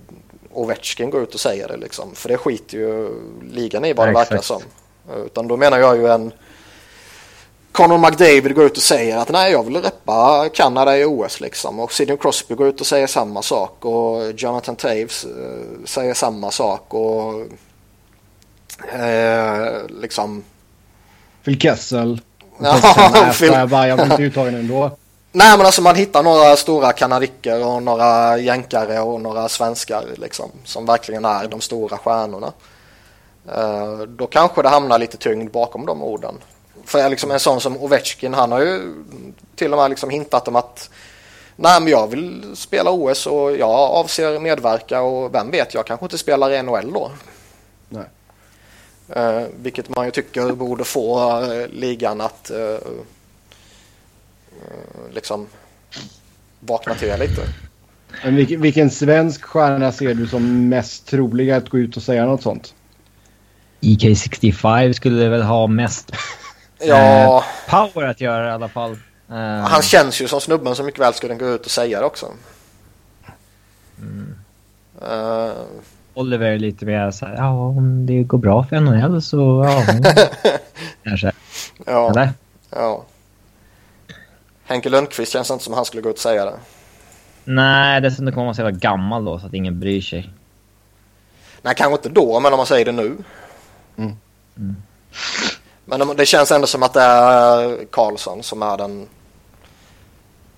Ovechkin 0.52 1.10
går 1.10 1.22
ut 1.22 1.34
och 1.34 1.40
säger 1.40 1.68
det 1.68 1.76
liksom. 1.76 2.14
För 2.14 2.28
det 2.28 2.36
skiter 2.36 2.78
ju 2.78 3.10
ligan 3.52 3.84
i 3.84 3.92
vad 3.92 4.08
det 4.08 4.12
verkar 4.12 4.42
som. 4.42 4.62
Utan 5.26 5.48
då 5.48 5.56
menar 5.56 5.78
jag 5.78 5.96
ju 5.96 6.06
en 6.08 6.32
Conor 7.72 7.98
McDavid 7.98 8.54
går 8.54 8.64
ut 8.64 8.76
och 8.76 8.82
säger 8.82 9.16
att 9.16 9.28
nej 9.28 9.52
jag 9.52 9.62
vill 9.64 9.82
reppa 9.82 10.48
Kanada 10.54 10.98
i 10.98 11.04
OS 11.04 11.40
liksom. 11.40 11.80
Och 11.80 11.92
Sidney 11.92 12.16
Crosby 12.16 12.54
går 12.54 12.68
ut 12.68 12.80
och 12.80 12.86
säger 12.86 13.06
samma 13.06 13.42
sak. 13.42 13.84
Och 13.84 14.32
Jonathan 14.36 14.76
Taves 14.76 15.24
eh, 15.24 15.84
säger 15.84 16.14
samma 16.14 16.50
sak. 16.50 16.94
Och 16.94 17.34
eh, 19.00 19.86
liksom 19.88 20.44
Phil 21.44 21.60
Kessel. 21.60 22.20
Ja, 22.60 22.80
Phil- 23.32 23.66
bara, 23.68 23.88
jag 23.88 23.98
blir 23.98 24.10
inte 24.10 24.22
uttagen 24.22 24.54
ändå. 24.54 24.90
Nej 25.36 25.56
men 25.56 25.66
alltså 25.66 25.82
man 25.82 25.96
hittar 25.96 26.22
några 26.22 26.56
stora 26.56 26.92
kanadicker 26.92 27.66
och 27.66 27.82
några 27.82 28.38
jänkare 28.38 29.00
och 29.00 29.20
några 29.20 29.48
svenskar 29.48 30.04
liksom. 30.16 30.50
Som 30.64 30.86
verkligen 30.86 31.24
är 31.24 31.48
de 31.48 31.60
stora 31.60 31.98
stjärnorna. 31.98 32.52
Eh, 33.52 33.98
då 33.98 34.26
kanske 34.26 34.62
det 34.62 34.68
hamnar 34.68 34.98
lite 34.98 35.16
tyngd 35.16 35.50
bakom 35.50 35.86
de 35.86 36.02
orden. 36.02 36.34
För 36.84 37.10
liksom 37.10 37.30
en 37.30 37.40
sån 37.40 37.60
som 37.60 37.76
Ovechkin 37.76 38.34
han 38.34 38.52
har 38.52 38.60
ju 38.60 38.94
till 39.56 39.72
och 39.72 39.78
med 39.78 39.90
liksom 39.90 40.10
hintat 40.10 40.48
om 40.48 40.56
att 40.56 40.90
Nej 41.56 41.80
men 41.80 41.90
jag 41.90 42.06
vill 42.06 42.56
spela 42.56 42.90
OS 42.90 43.26
och 43.26 43.56
jag 43.56 43.70
avser 43.70 44.38
medverka 44.38 45.00
och 45.00 45.34
vem 45.34 45.50
vet 45.50 45.74
jag 45.74 45.86
kanske 45.86 46.06
inte 46.06 46.18
spelar 46.18 46.50
i 46.50 46.62
NHL 46.62 46.92
då. 46.92 47.10
Nej. 47.88 48.04
Eh, 49.08 49.42
vilket 49.56 49.88
man 49.88 50.04
ju 50.04 50.10
tycker 50.10 50.52
borde 50.52 50.84
få 50.84 51.40
eh, 51.40 51.68
ligan 51.68 52.20
att 52.20 52.50
liksom 55.12 55.46
vakna 56.60 56.94
till 56.94 57.18
lite. 57.18 57.42
Men 58.24 58.36
vilken, 58.36 58.60
vilken 58.60 58.90
svensk 58.90 59.42
stjärna 59.42 59.92
ser 59.92 60.14
du 60.14 60.26
som 60.26 60.68
mest 60.68 61.06
trolig 61.06 61.50
att 61.50 61.68
gå 61.68 61.78
ut 61.78 61.96
och 61.96 62.02
säga 62.02 62.26
något 62.26 62.42
sånt? 62.42 62.74
EK65 63.80 64.92
skulle 64.92 65.28
väl 65.28 65.42
ha 65.42 65.66
mest 65.66 66.12
Ja, 66.78 67.44
power 67.68 68.06
att 68.06 68.20
göra 68.20 68.48
i 68.48 68.52
alla 68.52 68.68
fall. 68.68 68.92
Eh, 69.30 69.36
han 69.68 69.82
känns 69.82 70.20
ju 70.20 70.28
som 70.28 70.40
snubben 70.40 70.74
som 70.74 70.86
mycket 70.86 71.00
väl 71.00 71.14
skulle 71.14 71.34
gå 71.34 71.46
ut 71.46 71.64
och 71.64 71.70
säga 71.70 72.00
det 72.00 72.06
också. 72.06 72.26
Eh, 75.02 75.52
Oliver 76.14 76.46
är 76.46 76.58
lite 76.58 76.86
mer 76.86 77.10
så 77.10 77.26
här, 77.26 77.36
ja 77.36 77.50
om 77.50 78.06
det 78.06 78.22
går 78.22 78.38
bra 78.38 78.64
för 78.64 78.80
NHL 78.80 79.22
så 79.22 79.64
ja. 79.66 80.02
Kanske. 81.04 81.32
ja, 81.86 82.10
Eller? 82.10 82.30
ja. 82.70 83.04
Henke 84.66 84.88
Lundqvist 84.88 85.32
känns 85.32 85.50
inte 85.50 85.64
som 85.64 85.74
han 85.74 85.84
skulle 85.84 86.02
gå 86.02 86.08
ut 86.10 86.14
och 86.16 86.20
säga 86.22 86.44
det. 86.44 86.56
Nej, 87.44 88.00
dessutom 88.00 88.32
kommer 88.32 88.44
man 88.44 88.54
så 88.54 88.60
jävla 88.62 88.78
gammal 88.78 89.24
då 89.24 89.38
så 89.38 89.46
att 89.46 89.54
ingen 89.54 89.80
bryr 89.80 90.00
sig. 90.00 90.30
Nej, 91.62 91.74
kanske 91.76 91.92
inte 91.94 92.08
då, 92.08 92.40
men 92.40 92.52
om 92.52 92.56
man 92.56 92.66
säger 92.66 92.84
det 92.84 92.92
nu. 92.92 93.16
Mm. 93.96 94.12
Mm. 94.56 94.76
Men 95.84 96.00
de- 96.00 96.16
det 96.16 96.26
känns 96.26 96.52
ändå 96.52 96.66
som 96.66 96.82
att 96.82 96.92
det 96.92 97.00
är 97.02 97.84
Karlsson 97.92 98.42
som 98.42 98.62
är 98.62 98.76
den 98.76 99.06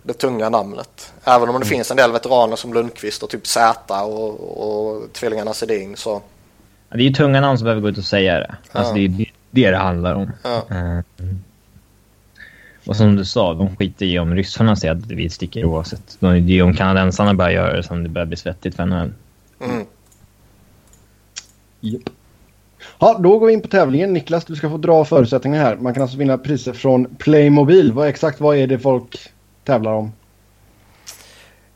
det 0.02 0.12
tunga 0.14 0.48
namnet. 0.48 1.12
Även 1.24 1.48
om 1.48 1.60
det 1.60 1.66
finns 1.66 1.90
en 1.90 1.96
del 1.96 2.12
veteraner 2.12 2.56
som 2.56 2.72
Lundqvist 2.74 3.22
och 3.22 3.30
typ 3.30 3.46
Z 3.46 4.02
och, 4.04 4.40
och 4.68 5.12
tvillingarna 5.12 5.54
Sedin 5.54 5.96
så 5.96 6.22
Det 6.88 6.94
är 6.96 7.00
ju 7.00 7.10
tunga 7.10 7.40
namn 7.40 7.58
som 7.58 7.64
behöver 7.64 7.82
gå 7.82 7.88
ut 7.88 7.98
och 7.98 8.04
säga 8.04 8.34
det. 8.40 8.54
Alltså 8.72 8.92
Ja. 8.92 8.94
det 8.94 9.04
är 9.04 9.32
det 9.50 9.70
det 9.70 9.76
handlar 9.76 10.14
om. 10.14 10.30
Ja. 10.42 10.56
Eh, 10.56 11.00
och 12.88 12.96
som 12.96 13.16
du 13.16 13.24
sa, 13.24 13.54
de 13.54 13.76
skiter 13.76 14.06
i 14.06 14.18
om 14.18 14.34
ryssarna 14.34 14.76
säger 14.76 14.94
att 14.94 15.06
vi 15.06 15.30
sticker 15.30 15.64
oavsett. 15.64 16.16
De- 16.20 16.26
Det 16.46 16.52
är 16.52 16.54
ju 16.54 16.62
om 16.62 16.74
kanadensarna 16.74 17.34
börjar 17.34 17.50
göra 17.50 17.76
det 17.76 17.82
som 17.82 18.02
det 18.02 18.08
börjar 18.08 18.26
bli 18.26 18.36
svettigt 18.36 18.76
för 18.76 18.86
NHL. 18.86 19.12
mm. 19.60 19.86
Ja, 22.98 23.18
då 23.20 23.38
går 23.38 23.46
vi 23.46 23.52
in 23.52 23.62
på 23.62 23.68
tävlingen. 23.68 24.12
Niklas, 24.12 24.44
du 24.44 24.56
ska 24.56 24.70
få 24.70 24.76
dra 24.76 25.04
förutsättningarna 25.04 25.64
här. 25.64 25.76
Man 25.76 25.94
kan 25.94 26.02
alltså 26.02 26.16
vinna 26.18 26.38
priser 26.38 26.72
från 26.72 27.16
Playmobil. 27.16 27.92
Vad, 27.92 28.08
exakt 28.08 28.40
vad 28.40 28.56
är 28.56 28.66
det 28.66 28.78
folk 28.78 29.18
tävlar 29.64 29.92
om? 29.92 30.12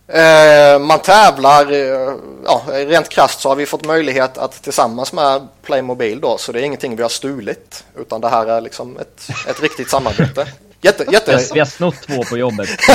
Eh, 0.06 0.78
man 0.80 0.98
tävlar, 0.98 1.72
eh, 1.72 2.14
ja, 2.44 2.62
rent 2.68 3.08
krasst 3.08 3.40
så 3.40 3.48
har 3.48 3.56
vi 3.56 3.66
fått 3.66 3.86
möjlighet 3.86 4.38
att 4.38 4.62
tillsammans 4.62 5.12
med 5.12 5.48
Playmobil 5.62 6.20
då, 6.20 6.38
så 6.38 6.52
det 6.52 6.60
är 6.60 6.64
ingenting 6.64 6.96
vi 6.96 7.02
har 7.02 7.08
stulit, 7.08 7.84
utan 7.98 8.20
det 8.20 8.28
här 8.28 8.46
är 8.46 8.60
liksom 8.60 8.96
ett, 8.96 9.28
ett 9.48 9.62
riktigt 9.62 9.90
samarbete. 9.90 10.46
Jätte, 10.84 11.04
Vi 11.04 11.12
jätte, 11.12 11.32
har, 11.32 11.54
vi 11.54 11.58
har 11.58 11.66
snott 11.66 12.02
två 12.06 12.22
på 12.22 12.38
jobbet. 12.38 12.68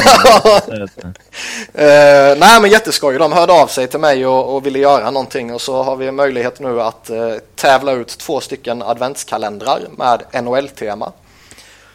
eh, 1.73 2.37
nej 2.37 2.61
men 2.61 2.69
jätteskoj, 2.69 3.17
de 3.17 3.31
hörde 3.31 3.53
av 3.53 3.67
sig 3.67 3.87
till 3.87 3.99
mig 3.99 4.25
och, 4.25 4.55
och 4.55 4.65
ville 4.65 4.79
göra 4.79 5.11
någonting 5.11 5.53
och 5.53 5.61
så 5.61 5.83
har 5.83 5.95
vi 5.95 6.11
möjlighet 6.11 6.59
nu 6.59 6.81
att 6.81 7.09
eh, 7.09 7.33
tävla 7.55 7.91
ut 7.91 8.07
två 8.07 8.41
stycken 8.41 8.81
adventskalendrar 8.81 9.81
med 9.97 10.43
NHL-tema 10.43 11.11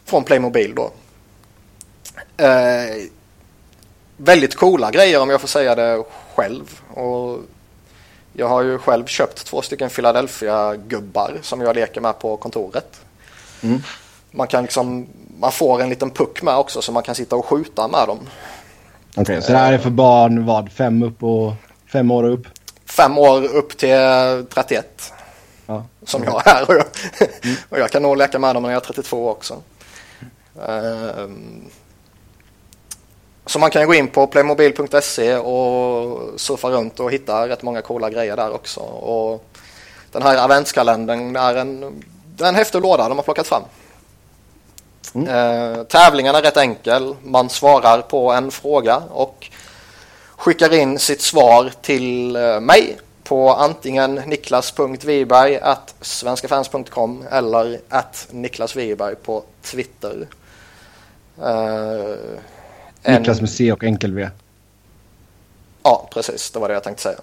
från 0.05 0.25
Playmobil 0.25 0.75
då. 0.75 0.91
Eh, 2.37 3.07
väldigt 4.17 4.55
coola 4.55 4.91
grejer 4.91 5.21
om 5.21 5.31
jag 5.31 5.41
får 5.41 5.49
säga 5.49 5.75
det 5.75 6.05
själv. 6.35 6.81
Och 6.95 7.39
jag 8.33 8.49
har 8.49 8.63
ju 8.63 8.79
själv 8.79 9.07
köpt 9.07 9.47
två 9.47 9.63
stycken 9.63 9.91
Philadelphia-gubbar 9.91 11.39
som 11.43 11.61
jag 11.61 11.75
leker 11.75 12.01
med 12.01 12.19
på 12.19 12.37
kontoret. 12.37 13.01
Mm. 13.63 13.83
Man 14.33 14.47
kan 14.47 14.63
liksom, 14.63 15.07
man 15.39 15.53
får 15.53 15.81
en 15.83 15.89
liten 15.89 16.11
puck 16.11 16.43
med 16.43 16.57
också 16.57 16.83
så 16.83 16.93
man 16.93 17.03
kan 17.03 17.15
sitta 17.15 17.37
och 17.37 17.47
skjuta 17.47 17.89
med 17.89 18.09
dem. 18.09 18.19
Okej, 19.17 19.43
så 19.43 19.53
det 19.53 19.59
här 19.59 19.73
är 19.73 19.79
för 19.79 19.91
barn 19.91 20.47
vad? 20.47 20.73
Fem 20.73 21.03
upp 21.03 21.23
och 21.23 21.53
fem 21.93 22.11
år 22.11 22.25
och 22.25 22.33
upp? 22.35 22.47
Fem 22.87 23.19
år 23.19 23.45
upp 23.45 23.77
till 23.79 23.97
31 24.55 25.13
Ja. 25.67 25.85
som 26.07 26.25
jag 26.25 26.47
är. 26.47 26.69
Och 26.69 26.75
jag, 26.75 26.85
och 27.69 27.79
jag 27.79 27.91
kan 27.91 28.03
nog 28.03 28.17
leka 28.17 28.39
med 28.39 28.57
dem 28.57 28.63
när 28.63 28.71
jag 28.71 28.77
är 28.83 28.87
32 28.87 29.29
också. 29.31 29.55
Ehm, 30.69 31.65
Så 33.47 33.59
man 33.59 33.71
kan 33.71 33.87
gå 33.87 33.95
in 33.95 34.09
på 34.09 34.27
playmobil.se 34.27 35.37
och 35.37 36.41
surfa 36.41 36.71
runt 36.71 37.01
och 37.01 37.13
hitta 37.13 37.49
rätt 37.49 37.63
många 37.63 37.83
coola 37.83 38.11
grejer 38.11 38.37
där 38.37 38.55
också. 38.55 38.81
Och 38.81 39.45
den 40.13 40.23
här 40.23 40.37
adventskalendern 40.45 41.37
är 41.37 41.55
en, 41.55 42.03
det 42.37 42.45
är 42.45 42.49
en 42.49 42.55
häftig 42.55 42.83
låda 42.83 43.09
de 43.09 43.19
har 43.19 43.25
plockat 43.25 43.47
fram. 43.47 43.63
Mm. 45.15 45.29
Eh, 45.29 45.83
tävlingen 45.83 46.35
är 46.35 46.43
rätt 46.43 46.57
enkel. 46.57 47.17
Man 47.23 47.51
svarar 47.51 48.03
på 48.03 48.33
en 48.33 48.51
fråga 48.51 48.97
och 48.97 49.51
skickar 50.37 50.75
in 50.75 50.99
sitt 50.99 51.21
svar 51.21 51.73
till 51.83 52.37
eh, 52.37 52.61
mig 52.61 52.99
på 53.25 53.55
antingen 53.55 54.15
niklas.viberg 54.15 55.59
at 55.59 55.95
svenskafans.com 56.01 57.25
eller 57.31 57.81
at 57.89 58.29
Niklas 58.31 58.77
Wiberg 58.77 59.15
på 59.15 59.45
Twitter. 59.63 60.27
Uh, 61.39 62.17
Niklas 63.19 63.41
med 63.41 63.51
C 63.51 63.73
och 63.73 63.85
enkel 63.85 64.15
V. 64.15 64.29
Ja, 65.83 66.09
precis. 66.13 66.51
Det 66.51 66.59
var 66.59 66.69
det 66.69 66.75
jag 66.75 66.83
tänkte 66.83 67.03
säga. 67.03 67.19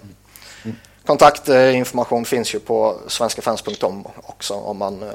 Mm. 0.64 0.76
Kontaktinformation 1.06 2.24
finns 2.24 2.54
ju 2.54 2.58
på 2.58 2.96
svenskafans.com 3.08 4.06
också 4.22 4.54
om 4.54 4.78
man, 4.78 5.02
uh, 5.02 5.10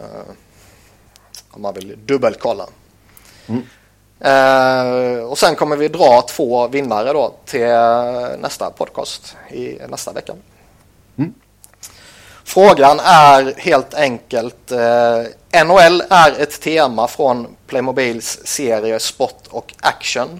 om 1.55 1.61
man 1.61 1.73
vill 1.73 1.97
dubbelkolla. 2.05 2.67
Mm. 3.47 3.61
Uh, 4.25 5.23
och 5.23 5.37
sen 5.37 5.55
kommer 5.55 5.75
vi 5.75 5.87
dra 5.87 6.21
två 6.21 6.67
vinnare 6.67 7.13
då 7.13 7.33
till 7.45 7.67
nästa 8.39 8.69
podcast 8.69 9.35
i 9.51 9.77
nästa 9.89 10.11
vecka. 10.11 10.33
Mm. 11.17 11.33
Frågan 12.43 12.99
är 12.99 13.53
helt 13.57 13.93
enkelt 13.93 14.71
eh, 14.71 15.63
NHL 15.65 16.03
är 16.09 16.41
ett 16.41 16.61
tema 16.61 17.07
från 17.07 17.47
Playmobils 17.67 18.39
serie 18.43 18.99
Spot 18.99 19.47
och 19.49 19.73
Action. 19.81 20.39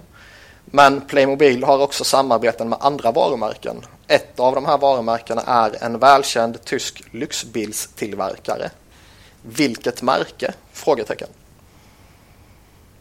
Men 0.64 1.00
Playmobil 1.00 1.64
har 1.64 1.78
också 1.78 2.04
samarbeten 2.04 2.68
med 2.68 2.78
andra 2.80 3.12
varumärken. 3.12 3.76
Ett 4.06 4.40
av 4.40 4.54
de 4.54 4.66
här 4.66 4.78
varumärkena 4.78 5.42
är 5.46 5.84
en 5.84 5.98
välkänd 5.98 6.64
tysk 6.64 7.02
lyxbilstillverkare. 7.10 8.70
Vilket 9.48 10.02
märke? 10.02 10.54
Frågetecken. 10.72 11.28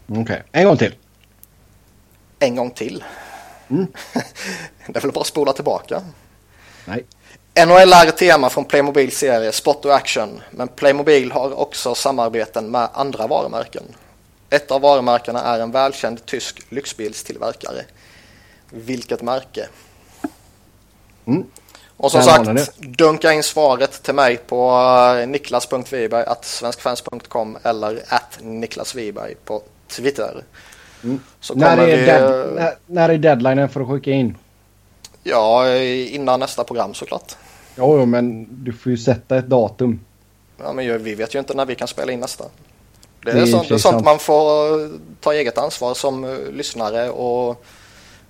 Okej, 0.08 0.22
okay. 0.22 0.42
en 0.52 0.66
gång 0.66 0.78
till. 0.78 0.96
En 2.40 2.56
gång 2.56 2.72
till. 2.72 3.04
Mm. 3.70 3.88
det 4.88 4.98
är 4.98 5.02
väl 5.02 5.12
bara 5.12 5.22
att 5.22 5.28
spola 5.28 5.54
tillbaka. 5.54 6.04
Nej. 6.86 7.06
NHL 7.66 7.94
är 7.94 8.08
ett 8.08 8.18
tema 8.18 8.50
från 8.50 8.66
Playmobil 8.66 9.12
serie 9.12 9.52
Spot 9.52 9.86
och 9.86 9.96
Action, 9.96 10.42
men 10.52 10.68
Playmobil 10.68 11.32
har 11.32 11.60
också 11.60 11.96
samarbeten 11.96 12.72
med 12.72 12.90
andra 12.94 13.28
varumärken. 13.28 13.84
Ett 14.50 14.72
av 14.72 14.82
varumärkena 14.82 15.42
är 15.42 15.60
en 15.60 15.72
välkänd 15.72 16.26
tysk 16.26 16.62
lyxbilstillverkare. 16.70 17.86
Vilket 18.70 19.22
märke? 19.22 19.68
Mm. 21.26 21.46
Och 21.98 22.12
som 22.12 22.22
sagt, 22.22 22.80
dunka 22.80 23.34
in 23.34 23.44
svaret 23.44 24.04
till 24.04 24.14
mig 24.14 24.38
på 24.38 24.72
eh, 25.22 25.28
niklas.viberg 25.28 26.26
svenskfans.com 26.42 27.58
eller 27.64 28.04
at 28.08 28.40
niklasviberg 28.42 29.36
på 29.46 29.62
Twitter. 29.88 30.44
Mm. 31.04 31.20
när, 31.54 31.78
är 31.78 31.98
vi... 31.98 32.06
dead, 32.06 32.54
när, 32.56 32.74
när 32.86 33.10
är 33.10 33.18
deadlinen 33.18 33.70
för 33.70 33.82
att 33.82 33.88
skicka 33.88 34.12
in? 34.12 34.38
Ja, 35.24 35.76
innan 35.78 36.40
nästa 36.40 36.64
program 36.64 36.94
såklart. 36.94 37.36
Ja, 37.76 38.06
men 38.06 38.48
du 38.64 38.74
får 38.74 38.92
ju 38.92 38.98
sätta 38.98 39.38
ett 39.38 39.48
datum. 39.48 40.00
Ja, 40.58 40.74
men 40.74 41.04
vi 41.04 41.16
vet 41.16 41.36
ju 41.36 41.40
inte 41.40 41.54
när 41.54 41.66
vi 41.66 41.76
kan 41.76 41.88
spela 41.88 42.12
in 42.12 42.20
nästa. 42.20 42.46
Det 43.24 43.32
är, 43.32 43.36
det 43.36 43.42
är 43.42 43.46
sånt, 43.46 43.68
det 43.68 43.74
är 43.74 43.78
sånt 43.78 44.06
man 44.06 44.20
får 44.20 44.82
eh, 44.84 44.90
ta 45.22 45.34
eget 45.34 45.58
ansvar 45.58 45.94
som 45.94 46.24
uh, 46.24 46.52
lyssnare 46.52 47.10
och, 47.10 47.66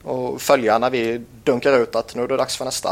och 0.04 0.42
följa 0.42 0.78
när 0.78 0.90
vi 0.90 1.22
dunkar 1.44 1.80
ut 1.80 1.96
att 1.96 2.16
nu 2.16 2.24
är 2.24 2.28
det 2.28 2.38
dags 2.38 2.58
för 2.58 2.66
nästa 2.66 2.90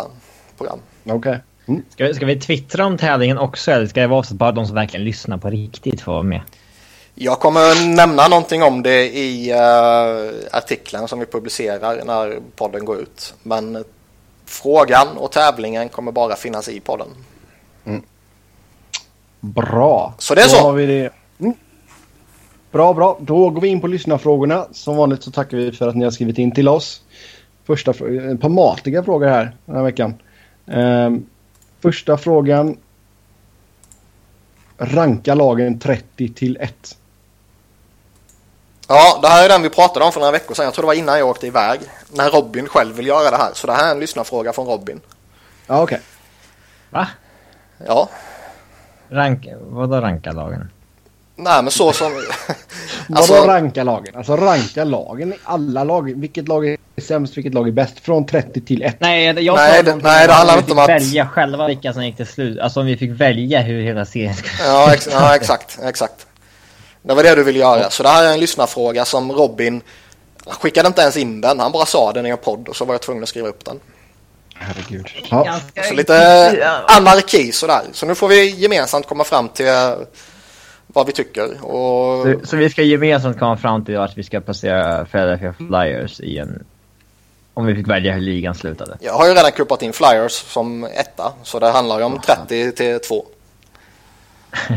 program. 0.57 0.79
Okej. 1.03 1.15
Okay. 1.15 1.37
Mm. 1.65 1.83
Ska, 1.89 2.05
vi, 2.05 2.13
ska 2.13 2.25
vi 2.25 2.39
twittra 2.39 2.85
om 2.85 2.97
tävlingen 2.97 3.37
också 3.37 3.71
eller 3.71 3.87
ska 3.87 4.01
det 4.01 4.07
vara 4.07 4.23
så 4.23 4.33
att 4.33 4.37
bara 4.37 4.51
de 4.51 4.65
som 4.65 4.75
verkligen 4.75 5.05
lyssnar 5.05 5.37
på 5.37 5.49
riktigt 5.49 6.01
får 6.01 6.11
vara 6.11 6.23
med? 6.23 6.41
Jag 7.15 7.39
kommer 7.39 7.95
nämna 7.95 8.27
någonting 8.27 8.63
om 8.63 8.83
det 8.83 9.17
i 9.17 9.53
uh, 9.53 10.57
artikeln 10.57 11.07
som 11.07 11.19
vi 11.19 11.25
publicerar 11.25 12.05
när 12.05 12.39
podden 12.55 12.85
går 12.85 12.99
ut. 12.99 13.33
Men 13.43 13.83
Frågan 14.53 15.17
och 15.17 15.31
tävlingen 15.31 15.89
kommer 15.89 16.11
bara 16.11 16.35
finnas 16.35 16.69
i 16.69 16.79
podden. 16.79 17.07
Mm. 17.85 18.01
Bra. 19.39 20.13
Så 20.17 20.35
det 20.35 20.41
är 20.41 20.47
så. 20.47 20.61
Har 20.61 20.73
vi 20.73 20.85
det. 20.85 21.09
Mm. 21.39 21.53
Bra, 22.71 22.93
bra. 22.93 23.17
Då 23.21 23.49
går 23.49 23.61
vi 23.61 23.67
in 23.67 23.81
på 23.81 23.87
lyssnarfrågorna. 23.87 24.67
Som 24.71 24.97
vanligt 24.97 25.23
så 25.23 25.31
tackar 25.31 25.57
vi 25.57 25.71
för 25.71 25.87
att 25.87 25.95
ni 25.95 26.03
har 26.03 26.11
skrivit 26.11 26.37
in 26.37 26.51
till 26.51 26.67
oss. 26.67 27.01
Första 27.65 27.91
ett 27.91 28.41
par 28.41 28.49
matiga 28.49 29.03
frågor 29.03 29.27
här 29.27 29.55
den 29.65 29.75
här 29.75 29.83
veckan. 29.83 30.13
Um, 30.65 31.25
första 31.81 32.17
frågan. 32.17 32.77
Ranka 34.77 35.35
lagen 35.35 35.79
30 35.79 36.33
till 36.33 36.57
1. 36.61 36.97
Ja, 38.87 39.19
det 39.21 39.27
här 39.27 39.45
är 39.45 39.49
den 39.49 39.61
vi 39.61 39.69
pratade 39.69 40.05
om 40.05 40.11
för 40.11 40.19
några 40.19 40.31
veckor 40.31 40.55
sedan. 40.55 40.65
Jag 40.65 40.73
tror 40.73 40.83
det 40.83 40.87
var 40.87 40.93
innan 40.93 41.19
jag 41.19 41.27
åkte 41.27 41.47
iväg. 41.47 41.79
När 42.11 42.29
Robin 42.29 42.67
själv 42.67 42.95
vill 42.95 43.07
göra 43.07 43.31
det 43.31 43.37
här. 43.37 43.51
Så 43.53 43.67
det 43.67 43.73
här 43.73 43.87
är 43.87 43.91
en 43.91 43.99
lyssnarfråga 43.99 44.53
från 44.53 44.67
Robin. 44.67 45.01
Ja, 45.67 45.81
okej. 45.81 45.95
Okay. 45.95 45.99
Va? 46.89 47.07
Ja. 47.85 48.09
Rank, 49.09 49.47
vadå 49.61 50.01
ranka 50.01 50.31
lagen? 50.31 50.69
Nej, 51.35 51.63
men 51.63 51.71
så 51.71 51.93
som... 51.93 52.11
alltså... 53.13 53.33
Vadå 53.33 53.47
ranka 53.47 53.83
lagen? 53.83 54.15
Alltså 54.15 54.35
ranka 54.35 54.83
lagen 54.83 55.33
i 55.33 55.35
alla 55.43 55.83
lag. 55.83 56.19
Vilket 56.19 56.47
lag 56.47 56.67
är 56.67 56.77
sämst, 57.01 57.37
vilket 57.37 57.53
lag 57.53 57.67
är 57.67 57.71
bäst? 57.71 57.99
Från 57.99 58.25
30 58.25 58.61
till 58.61 58.83
1. 58.83 58.95
Nej, 58.99 59.25
jag 59.25 59.55
nej, 59.55 59.83
det, 59.83 59.95
nej, 59.95 60.27
det 60.27 60.33
handlar 60.33 60.57
inte 60.57 60.71
om 60.71 60.79
att... 60.79 60.89
välja 60.89 61.27
själva 61.27 61.67
vilka 61.67 61.93
som 61.93 62.05
gick 62.05 62.17
till 62.17 62.27
slut. 62.27 62.59
Alltså 62.59 62.79
om 62.79 62.85
vi 62.85 62.97
fick 62.97 63.11
välja 63.11 63.61
hur 63.61 63.83
hela 63.83 64.05
serien 64.05 64.35
skulle... 64.35 64.53
ja, 64.65 64.93
ex 64.93 65.09
ja, 65.11 65.35
exakt, 65.35 65.79
exakt. 65.83 66.27
Det 67.01 67.13
var 67.13 67.23
det 67.23 67.35
du 67.35 67.43
ville 67.43 67.59
göra. 67.59 67.89
Så 67.89 68.03
det 68.03 68.09
här 68.09 68.23
är 68.23 68.33
en 68.33 68.39
lyssnarfråga 68.39 69.05
som 69.05 69.31
Robin 69.31 69.81
skickade 70.45 70.87
inte 70.87 71.01
ens 71.01 71.17
in 71.17 71.41
den. 71.41 71.59
Han 71.59 71.71
bara 71.71 71.85
sa 71.85 72.11
den 72.11 72.25
i 72.25 72.29
en 72.29 72.37
podd 72.37 72.67
och 72.67 72.75
så 72.75 72.85
var 72.85 72.93
jag 72.93 73.01
tvungen 73.01 73.23
att 73.23 73.29
skriva 73.29 73.47
upp 73.47 73.65
den. 73.65 73.79
Herregud. 74.55 75.07
Ja. 75.29 75.59
Så 75.87 75.93
lite 75.93 76.83
anarki 76.87 77.51
sådär. 77.51 77.81
Så 77.93 78.05
nu 78.05 78.15
får 78.15 78.27
vi 78.27 78.49
gemensamt 78.49 79.07
komma 79.07 79.23
fram 79.23 79.49
till 79.49 79.67
eh, 79.67 79.93
vad 80.87 81.07
vi 81.07 81.11
tycker. 81.13 81.65
Och... 81.65 82.23
Så, 82.23 82.39
så, 82.43 82.57
vi 82.57 82.69
ska 82.69 82.83
gemensamt 82.83 83.39
komma 83.39 83.57
fram 83.57 83.85
till 83.85 83.97
att 83.97 84.17
vi 84.17 84.23
ska 84.23 84.39
placera 84.39 85.05
Philadelphia 85.05 85.53
Flyers 85.53 86.19
i 86.19 86.37
en... 86.37 86.65
Om 87.53 87.65
vi 87.65 87.75
fick 87.75 87.87
välja 87.87 88.13
hur 88.13 88.21
ligan 88.21 88.55
slutade. 88.55 88.97
Jag 88.99 89.13
har 89.13 89.27
ju 89.27 89.33
redan 89.33 89.51
kuppat 89.51 89.81
in 89.81 89.93
Flyers 89.93 90.31
som 90.31 90.83
etta. 90.83 91.33
Så 91.43 91.59
det 91.59 91.71
handlar 91.71 91.99
ju 91.99 92.05
om 92.05 92.19
30 92.19 92.71
till 92.71 92.99
2. 92.99 93.25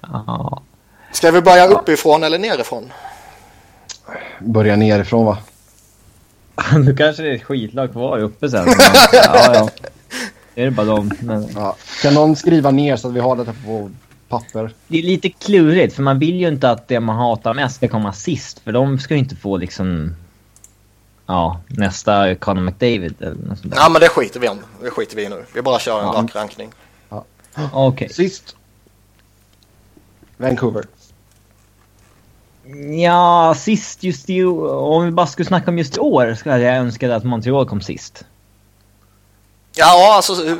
ja. 0.00 0.62
Ska 1.12 1.30
vi 1.30 1.40
börja 1.40 1.66
uppifrån 1.66 2.22
eller 2.22 2.38
nerifrån? 2.38 2.92
Börja 4.38 4.76
nerifrån 4.76 5.26
va? 5.26 5.38
nu 6.84 6.96
kanske 6.96 7.22
det 7.22 7.30
är 7.30 7.34
ett 7.34 7.44
skitlag 7.44 7.92
kvar 7.92 8.18
uppe 8.18 8.50
sen. 8.50 8.66
ja, 9.12 9.54
ja. 9.54 9.68
Det 10.54 10.62
är 10.62 10.70
bara 10.70 10.86
dem. 10.86 11.10
Men... 11.20 11.48
Ja. 11.54 11.76
Kan 12.02 12.14
någon 12.14 12.36
skriva 12.36 12.70
ner 12.70 12.96
så 12.96 13.08
att 13.08 13.14
vi 13.14 13.20
har 13.20 13.36
det 13.36 13.44
på 13.44 13.90
papper? 14.30 14.74
Det 14.86 14.98
är 14.98 15.02
lite 15.02 15.28
klurigt 15.30 15.94
för 15.94 16.02
man 16.02 16.18
vill 16.18 16.36
ju 16.36 16.48
inte 16.48 16.70
att 16.70 16.88
det 16.88 17.00
man 17.00 17.16
hatar 17.16 17.54
mest 17.54 17.76
ska 17.76 17.88
komma 17.88 18.12
sist. 18.12 18.58
För 18.58 18.72
de 18.72 18.98
ska 18.98 19.14
ju 19.14 19.20
inte 19.20 19.36
få 19.36 19.56
liksom... 19.56 20.14
Ja, 21.26 21.60
nästa 21.66 22.34
Conor 22.34 22.62
McDavid 22.62 23.14
eller 23.20 23.34
något 23.34 23.58
sånt 23.58 23.74
där. 23.74 23.80
Ja, 23.80 23.88
men 23.88 24.00
det 24.00 24.08
skiter 24.08 24.40
vi 24.40 24.48
om. 24.48 24.58
Det 24.82 24.90
skiter 24.90 25.16
vi 25.16 25.24
i 25.24 25.28
nu. 25.28 25.44
Vi 25.54 25.62
bara 25.62 25.78
kör 25.78 26.00
en 26.00 26.06
ja. 26.06 26.12
rak 26.12 26.34
rankning. 26.34 26.70
Ja. 27.08 27.24
Okej. 27.54 27.88
Okay. 27.88 28.08
Sist. 28.08 28.56
Vancouver. 30.36 30.84
Ja, 33.02 33.54
sist 33.56 34.02
just 34.02 34.30
i 34.30 34.44
Om 34.44 35.04
vi 35.04 35.10
bara 35.10 35.26
skulle 35.26 35.46
snacka 35.46 35.70
om 35.70 35.78
just 35.78 35.96
i 35.96 36.00
år 36.00 36.34
skulle 36.34 36.58
jag 36.58 36.76
önska 36.76 37.14
att 37.14 37.24
Montreal 37.24 37.66
kom 37.66 37.80
sist. 37.80 38.24
Ja, 39.74 40.14
alltså 40.16 40.56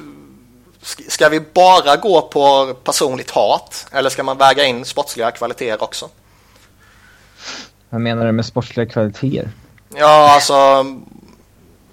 ska 1.08 1.28
vi 1.28 1.40
bara 1.40 1.96
gå 1.96 2.22
på 2.22 2.74
personligt 2.84 3.30
hat 3.30 3.86
eller 3.92 4.10
ska 4.10 4.22
man 4.22 4.38
väga 4.38 4.64
in 4.64 4.84
sportsliga 4.84 5.30
kvaliteter 5.30 5.82
också? 5.82 6.08
Vad 7.90 8.00
menar 8.00 8.26
du 8.26 8.32
med 8.32 8.46
sportsliga 8.46 8.86
kvaliteter? 8.86 9.50
Ja, 9.94 10.34
alltså 10.34 10.86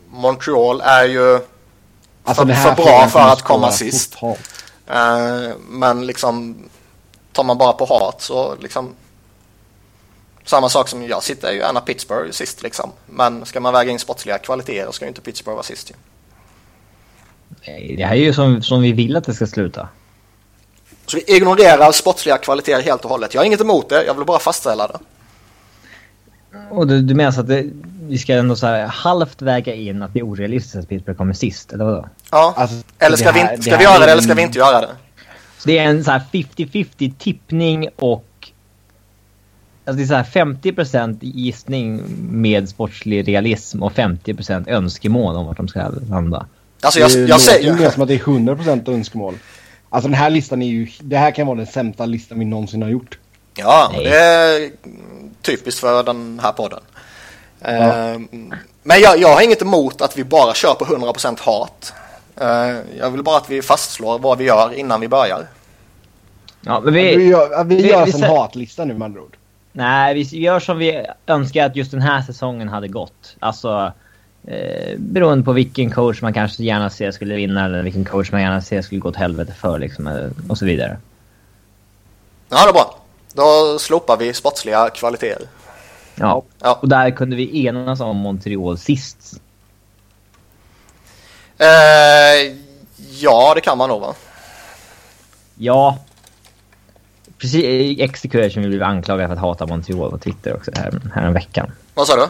Montreal 0.09 0.81
är 0.81 1.05
ju 1.05 1.39
alltså, 2.23 2.45
för, 2.47 2.53
för 2.53 2.75
bra 2.75 3.07
för 3.07 3.19
att 3.19 3.41
komma 3.41 3.71
sist. 3.71 4.17
Uh, 4.23 5.55
men 5.69 6.05
liksom 6.05 6.57
tar 7.31 7.43
man 7.43 7.57
bara 7.57 7.73
på 7.73 7.85
hat 7.85 8.21
så 8.21 8.55
liksom 8.55 8.95
samma 10.45 10.69
sak 10.69 10.87
som 10.87 11.07
jag 11.07 11.23
sitter 11.23 11.51
ju 11.51 11.57
gärna 11.57 11.81
Pittsburgh 11.81 12.31
sist 12.31 12.63
liksom. 12.63 12.91
Men 13.05 13.45
ska 13.45 13.59
man 13.59 13.73
väga 13.73 13.91
in 13.91 13.99
sportsliga 13.99 14.37
kvaliteter 14.37 14.91
ska 14.91 15.05
ju 15.05 15.09
inte 15.09 15.21
Pittsburgh 15.21 15.55
vara 15.55 15.63
sist 15.63 15.91
ju. 15.91 15.95
Nej, 17.67 17.95
det 17.97 18.05
här 18.05 18.15
är 18.15 18.19
ju 18.19 18.33
som, 18.33 18.61
som 18.61 18.81
vi 18.81 18.91
vill 18.91 19.15
att 19.15 19.23
det 19.23 19.33
ska 19.33 19.47
sluta. 19.47 19.87
Så 21.05 21.17
vi 21.17 21.35
ignorerar 21.35 21.91
sportsliga 21.91 22.37
kvaliteter 22.37 22.81
helt 22.81 23.03
och 23.03 23.09
hållet. 23.09 23.33
Jag 23.33 23.41
har 23.41 23.45
inget 23.45 23.61
emot 23.61 23.89
det, 23.89 24.05
jag 24.05 24.13
vill 24.13 24.25
bara 24.25 24.39
fastställa 24.39 24.87
det. 24.87 24.97
Och 26.69 26.87
du, 26.87 27.01
du 27.01 27.15
menar 27.15 27.31
så 27.31 27.41
att 27.41 27.47
det, 27.47 27.65
vi 28.07 28.17
ska 28.17 28.33
ändå 28.33 28.55
så 28.55 28.67
här 28.67 28.87
halvt 28.87 29.41
väga 29.41 29.73
in 29.73 30.01
att 30.03 30.13
det 30.13 30.19
är 30.19 30.23
orealistiskt 30.23 30.75
att 30.75 30.89
Pittsburgh 30.89 31.17
kommer 31.17 31.33
sist, 31.33 31.73
eller 31.73 31.85
vadå? 31.85 32.07
Ja. 32.31 32.53
Alltså, 32.57 32.75
eller 32.99 33.17
ska, 33.17 33.31
här- 33.31 33.57
vi, 33.57 33.63
ska 33.63 33.77
vi 33.77 33.83
göra 33.83 34.05
det 34.05 34.11
eller 34.11 34.21
ska 34.21 34.33
vi 34.33 34.41
inte 34.41 34.59
göra 34.59 34.81
det? 34.81 34.89
Så 35.57 35.69
det 35.69 35.77
är 35.77 35.83
en 35.83 36.03
så 36.03 36.11
här 36.11 36.21
50-50 36.31 37.13
tippning 37.17 37.89
och... 37.95 38.23
Alltså 39.85 39.97
det 39.97 40.03
är 40.03 40.07
så 40.07 40.39
här 40.39 40.45
50% 40.45 41.17
gissning 41.21 42.01
med 42.31 42.69
sportslig 42.69 43.27
realism 43.27 43.83
och 43.83 43.91
50% 43.91 44.69
önskemål 44.69 45.35
om 45.35 45.45
vart 45.45 45.57
de 45.57 45.67
ska 45.67 45.89
landa. 46.09 46.45
Alltså 46.81 46.99
jag, 46.99 47.11
det 47.11 47.17
jag 47.19 47.29
mer 47.29 47.37
säger... 47.37 47.89
som 47.91 48.01
att 48.01 48.07
det 48.07 48.13
är 48.15 48.19
100% 48.19 48.93
önskemål. 48.93 49.33
Alltså 49.89 50.07
den 50.09 50.17
här 50.17 50.29
listan 50.29 50.61
är 50.61 50.67
ju... 50.67 50.87
Det 50.99 51.17
här 51.17 51.31
kan 51.31 51.47
vara 51.47 51.57
den 51.57 51.67
sämsta 51.67 52.05
listan 52.05 52.39
vi 52.39 52.45
någonsin 52.45 52.81
har 52.81 52.89
gjort. 52.89 53.19
Ja, 53.55 53.91
Nej. 53.93 54.03
det 54.03 54.15
är 54.17 54.71
typiskt 55.41 55.79
för 55.79 56.03
den 56.03 56.39
här 56.43 56.51
podden. 56.51 56.79
Ehm, 57.61 58.27
Men 58.83 58.99
jag, 58.99 59.19
jag 59.19 59.33
har 59.33 59.41
inget 59.41 59.61
emot 59.61 60.01
att 60.01 60.17
vi 60.17 60.23
bara 60.23 60.53
kör 60.53 60.73
på 60.73 60.85
100% 60.85 61.39
hat. 61.41 61.93
Ehm, 62.41 62.81
Jag 62.99 63.11
vill 63.11 63.23
bara 63.23 63.37
att 63.37 63.49
vi 63.49 63.61
fastslår 63.61 64.19
vad 64.19 64.37
vi 64.37 64.43
gör 64.45 64.73
innan 64.73 65.01
vi 65.01 65.07
börjar. 65.07 65.47
Ja, 66.61 66.79
men 66.79 66.93
Vi, 66.93 67.15
vi, 67.15 67.27
gör, 67.27 67.63
vi, 67.63 67.75
vi- 67.75 67.89
gör 67.89 68.05
vi 68.05 68.11
en 68.11 68.17
sä- 68.23 68.37
hatlista 68.37 68.85
nu 68.85 68.93
med 68.93 69.05
andra 69.05 69.21
ord. 69.21 69.37
nej, 69.71 70.13
vi 70.13 70.39
gör 70.39 70.59
som 70.59 70.77
vi 70.77 71.05
önskar 71.27 71.65
att 71.65 71.75
just 71.75 71.91
den 71.91 72.01
här 72.01 72.21
säsongen 72.21 72.69
hade 72.69 72.87
gått. 72.87 73.35
Alltså, 73.39 73.91
eh, 74.47 74.97
beroende 74.97 75.43
på 75.43 75.51
vilken 75.51 75.91
coach 75.91 76.21
man 76.21 76.33
kanske 76.33 76.63
gärna 76.63 76.89
ser 76.89 77.11
skulle 77.11 77.35
vinna 77.35 77.65
eller 77.65 77.83
vilken 77.83 78.05
coach 78.05 78.31
man 78.31 78.41
gärna 78.41 78.61
ser 78.61 78.81
skulle 78.81 79.01
gå 79.01 79.09
åt 79.09 79.15
helvete 79.15 79.53
för 79.53 79.79
liksom, 79.79 80.07
eh, 80.07 80.29
och 80.49 80.57
så 80.57 80.65
vidare. 80.65 80.97
Ja, 82.49 82.63
det 82.63 82.69
är 82.69 82.73
bra. 82.73 82.99
Då 83.33 83.79
slopar 83.79 84.17
vi 84.17 84.33
sportsliga 84.33 84.89
kvaliteter. 84.89 85.47
Ja. 86.15 86.43
Ja. 86.59 86.79
Och 86.81 86.89
där 86.89 87.11
kunde 87.11 87.35
vi 87.35 87.65
enas 87.65 87.99
om 87.99 88.17
Montreal 88.17 88.77
sist. 88.77 89.41
Ehm, 91.57 92.63
Ja, 93.19 93.53
det 93.55 93.61
kan 93.61 93.77
man 93.77 93.89
nog 93.89 94.01
va? 94.01 94.13
Ja. 95.55 95.97
Precis, 97.37 97.99
Execution 97.99 98.63
vi 98.63 98.69
blev 98.69 98.83
anklagade 98.83 99.27
för 99.27 99.33
att 99.33 99.39
hata 99.41 99.65
Montreal 99.65 100.11
på 100.11 100.17
Twitter 100.17 100.55
också 100.55 100.71
här, 100.75 101.01
här 101.15 101.21
en 101.21 101.33
veckan. 101.33 101.71
Vad 101.93 102.07
sa 102.07 102.15
du? 102.15 102.27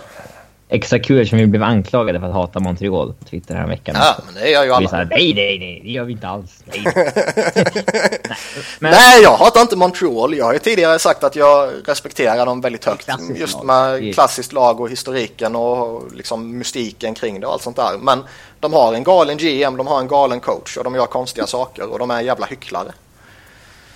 Execution 0.70 1.40
vi 1.40 1.48
blev 1.48 1.64
anklagade 1.64 2.20
för 2.20 2.28
att 2.28 2.34
hata 2.34 2.60
Montreal 2.60 3.14
på 3.14 3.26
Twitter 3.26 3.56
här 3.56 3.68
veckan. 3.68 3.96
Ja, 4.00 4.16
men 4.26 4.34
det 4.44 4.50
gör 4.50 4.64
ju 4.64 4.80
Vi 4.80 4.88
sa 4.88 4.96
alla. 4.98 5.08
nej, 5.10 5.34
nej, 5.34 5.60
nej, 5.60 5.82
det 5.84 5.90
gör 5.90 6.04
vi 6.04 6.12
inte 6.14 6.28
alls. 6.28 6.64
Nej. 6.66 6.84
nej. 6.96 7.14
Men, 8.80 8.92
Nej, 8.92 9.22
jag 9.24 9.38
hatar 9.38 9.62
inte 9.62 9.76
Montreal. 9.76 10.38
Jag 10.38 10.46
har 10.46 10.54
ju 10.54 10.60
tidigare 10.60 11.00
sagt 11.00 11.24
att 11.24 11.36
jag 11.36 11.70
respekterar 11.86 12.46
dem 12.46 12.62
väldigt 12.62 12.86
högt. 12.86 13.10
Just 13.36 13.54
lag. 13.56 13.66
med 13.66 14.04
är- 14.04 14.14
klassiskt 14.14 14.54
lag 14.54 14.80
och 14.82 14.90
historiken 14.90 15.56
och 15.56 16.04
liksom 16.16 16.58
mystiken 16.58 17.14
kring 17.16 17.40
det 17.40 17.48
och 17.48 17.54
allt 17.54 17.62
sånt 17.62 17.76
där. 17.76 17.98
Men 18.02 18.24
de 18.60 18.74
har 18.74 18.94
en 18.94 19.04
galen 19.04 19.38
GM, 19.38 19.78
de 19.78 19.88
har 19.88 20.00
en 20.00 20.08
galen 20.08 20.40
coach 20.40 20.78
och 20.78 20.84
de 20.84 20.96
gör 20.96 21.06
konstiga 21.06 21.48
saker 21.48 21.92
och 21.92 22.00
de 22.00 22.12
är 22.12 22.22
jävla 22.22 22.46
hycklare. 22.46 22.92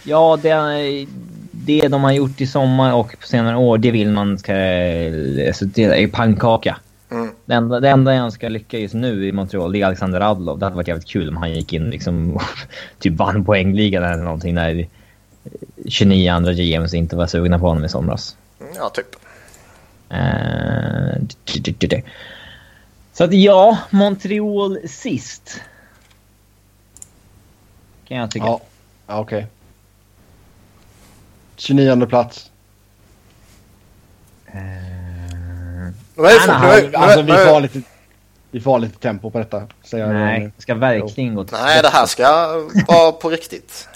Ja, 0.03 0.39
det, 0.41 0.49
det 1.51 1.87
de 1.87 2.03
har 2.03 2.11
gjort 2.11 2.41
i 2.41 2.47
sommar 2.47 2.93
och 2.93 3.15
på 3.19 3.27
senare 3.27 3.57
år, 3.57 3.77
det 3.77 3.91
vill 3.91 4.11
man 4.11 4.37
ska... 4.39 4.53
Alltså, 5.47 5.65
det 5.65 5.83
är 5.83 6.07
pannkaka. 6.07 6.77
Mm. 7.11 7.31
Det 7.45 7.53
enda, 7.53 7.79
det 7.79 7.89
enda 7.89 8.13
jag 8.13 8.23
önskar 8.23 8.49
lycka 8.49 8.77
just 8.77 8.93
nu 8.93 9.27
i 9.27 9.31
Montreal, 9.31 9.71
det 9.71 9.81
är 9.81 9.85
Alexander 9.85 10.19
Radlov. 10.19 10.59
Det 10.59 10.65
hade 10.65 10.75
varit 10.75 10.87
jävligt 10.87 11.07
kul 11.07 11.29
om 11.29 11.37
han 11.37 11.53
gick 11.53 11.73
in 11.73 11.89
liksom 11.89 12.39
typ 12.99 13.13
vann 13.17 13.45
poängligan 13.45 14.03
eller 14.03 14.23
någonting 14.23 14.55
när 14.55 14.87
29 15.87 16.31
andra 16.31 16.53
GMs 16.53 16.93
inte 16.93 17.15
var 17.15 17.27
sugna 17.27 17.59
på 17.59 17.67
honom 17.67 17.85
i 17.85 17.89
somras. 17.89 18.37
Ja, 18.75 18.89
typ. 18.89 19.15
D- 21.63 22.03
Så 23.13 23.23
att 23.23 23.33
ja, 23.33 23.77
Montreal 23.89 24.77
sist. 24.87 25.61
Kan 28.07 28.17
jag 28.17 28.31
tycka. 28.31 28.45
Ja, 28.45 28.61
ja 29.07 29.19
okej. 29.19 29.47
29 31.61 32.05
plats. 32.05 32.51
Eh, 34.47 34.61
alltså, 36.95 37.69
vi 38.51 38.59
får 38.61 38.71
ha 38.71 38.77
lite 38.77 38.99
tempo 38.99 39.31
på 39.31 39.37
detta. 39.39 39.63
Säger 39.83 40.07
nej, 40.07 40.41
jag 40.41 40.51
det 40.55 40.61
ska 40.61 40.75
verkligen 40.75 41.35
gå 41.35 41.43
till 41.43 41.57
Nej, 41.61 41.81
det 41.81 41.89
här 41.89 42.05
ska 42.05 42.47
vara 42.87 43.11
på 43.11 43.29
riktigt. 43.29 43.87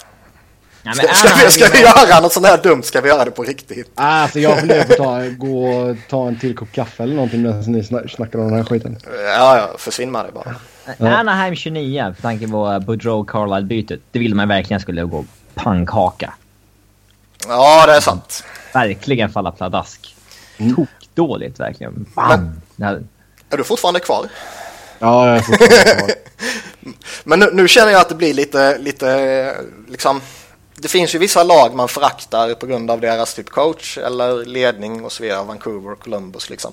Ska, 0.94 1.06
ska, 1.14 1.44
vi, 1.44 1.50
ska 1.50 1.72
vi 1.72 1.80
göra 1.80 2.20
något 2.20 2.32
sånt 2.32 2.46
här 2.46 2.62
dumt 2.62 2.82
ska 2.82 3.00
vi 3.00 3.08
göra 3.08 3.24
det 3.24 3.30
på 3.30 3.42
riktigt. 3.42 3.90
Ah, 3.94 4.22
alltså 4.22 4.38
jag 4.38 4.60
funderar 4.60 4.84
på 4.84 4.92
att 4.92 4.98
ta, 4.98 5.28
gå, 5.46 5.96
ta 6.08 6.28
en 6.28 6.38
till 6.38 6.56
kopp 6.56 6.72
kaffe 6.72 7.02
eller 7.02 7.14
någonting 7.14 7.42
medan 7.42 7.72
ni 7.72 7.84
snackar 7.84 8.38
om 8.38 8.44
den 8.44 8.54
här 8.54 8.64
skiten. 8.64 8.98
Ja, 9.04 9.58
ja, 9.58 9.70
försvinn 9.78 10.10
med 10.10 10.24
det 10.24 10.32
bara. 10.32 10.54
Ja. 10.98 11.16
Anaheim 11.16 11.54
29, 11.54 12.12
för 12.16 12.22
tanke 12.22 12.48
på 12.48 12.82
Boudreau 12.86 13.24
Carlisle-bytet. 13.24 14.00
Det 14.10 14.18
ville 14.18 14.34
man 14.34 14.48
verkligen 14.48 14.80
skulle 14.80 15.02
gå 15.02 15.24
pannkaka. 15.54 16.32
Ja, 17.48 17.86
det 17.86 17.92
är 17.92 18.00
sant. 18.00 18.44
Verkligen 18.74 19.30
falla 19.30 19.52
pladask. 19.52 20.16
Mm. 20.58 20.74
Tokdåligt 20.76 21.60
verkligen. 21.60 22.06
Det 22.76 22.84
här- 22.84 23.02
Är 23.50 23.56
du 23.56 23.64
fortfarande 23.64 24.00
kvar? 24.00 24.28
Ja, 24.98 25.26
jag 25.28 25.36
är 25.36 25.40
fortfarande 25.42 25.94
kvar. 25.96 26.10
Men 27.24 27.38
nu, 27.38 27.50
nu 27.52 27.68
känner 27.68 27.92
jag 27.92 28.00
att 28.00 28.08
det 28.08 28.14
blir 28.14 28.34
lite, 28.34 28.78
lite 28.78 29.54
liksom. 29.88 30.20
Det 30.78 30.88
finns 30.88 31.14
ju 31.14 31.18
vissa 31.18 31.42
lag 31.42 31.74
man 31.74 31.88
föraktar 31.88 32.54
på 32.54 32.66
grund 32.66 32.90
av 32.90 33.00
deras 33.00 33.34
typ 33.34 33.50
coach 33.50 33.98
eller 33.98 34.44
ledning 34.44 35.04
och 35.04 35.12
så 35.12 35.22
vidare. 35.22 35.44
Vancouver 35.44 35.92
och 35.92 36.00
Columbus 36.00 36.50
liksom. 36.50 36.72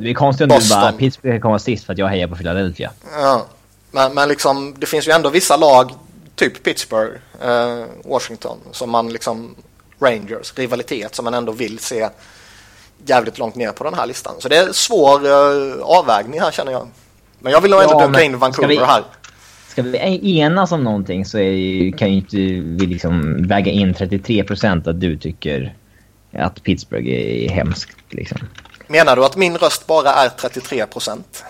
Det 0.00 0.10
är 0.10 0.14
konstigt 0.14 0.52
om 0.52 0.58
du 0.60 0.68
bara 0.68 0.92
Pittsburgh 0.92 1.40
kommer 1.40 1.58
sist 1.58 1.84
för 1.86 1.92
att 1.92 1.98
jag 1.98 2.06
hejar 2.08 2.28
på 2.28 2.36
Philadelphia. 2.36 2.90
Ja. 3.12 3.46
Men, 3.90 4.14
men 4.14 4.28
liksom, 4.28 4.74
det 4.78 4.86
finns 4.86 5.08
ju 5.08 5.12
ändå 5.12 5.30
vissa 5.30 5.56
lag, 5.56 5.92
typ 6.36 6.62
Pittsburgh, 6.62 7.12
eh, 7.42 7.84
Washington, 8.04 8.58
som 8.72 8.90
man 8.90 9.08
liksom, 9.12 9.54
Rangers, 10.00 10.52
rivalitet 10.58 11.14
som 11.14 11.24
man 11.24 11.34
ändå 11.34 11.52
vill 11.52 11.78
se 11.78 12.08
jävligt 13.06 13.38
långt 13.38 13.54
ner 13.54 13.72
på 13.72 13.84
den 13.84 13.94
här 13.94 14.06
listan. 14.06 14.34
Så 14.38 14.48
det 14.48 14.56
är 14.56 14.72
svår 14.72 15.26
eh, 15.26 15.82
avvägning 15.82 16.40
här 16.40 16.50
känner 16.50 16.72
jag. 16.72 16.88
Men 17.38 17.52
jag 17.52 17.60
vill 17.60 17.70
nog 17.70 17.80
ändå 17.82 17.94
Ja, 17.94 18.00
dunka 18.06 18.22
in 18.22 18.30
ska 18.32 18.38
Vancouver 18.38 18.68
vi- 18.68 18.76
här. 18.84 19.04
Ska 19.68 19.82
vi 19.82 20.38
enas 20.38 20.72
om 20.72 20.84
någonting 20.84 21.24
så 21.24 21.38
är, 21.38 21.98
kan 21.98 22.08
ju 22.08 22.14
inte 22.16 22.36
vi 22.84 22.86
liksom 22.86 23.46
väga 23.48 23.72
in 23.72 23.94
33% 23.94 24.88
att 24.90 25.00
du 25.00 25.16
tycker 25.18 25.74
att 26.32 26.62
Pittsburgh 26.62 27.08
är 27.08 27.48
hemskt. 27.48 27.96
Liksom. 28.10 28.38
Menar 28.86 29.16
du 29.16 29.24
att 29.24 29.36
min 29.36 29.56
röst 29.58 29.86
bara 29.86 30.10
är 30.12 30.28
33 30.28 30.86
procent? 30.86 31.44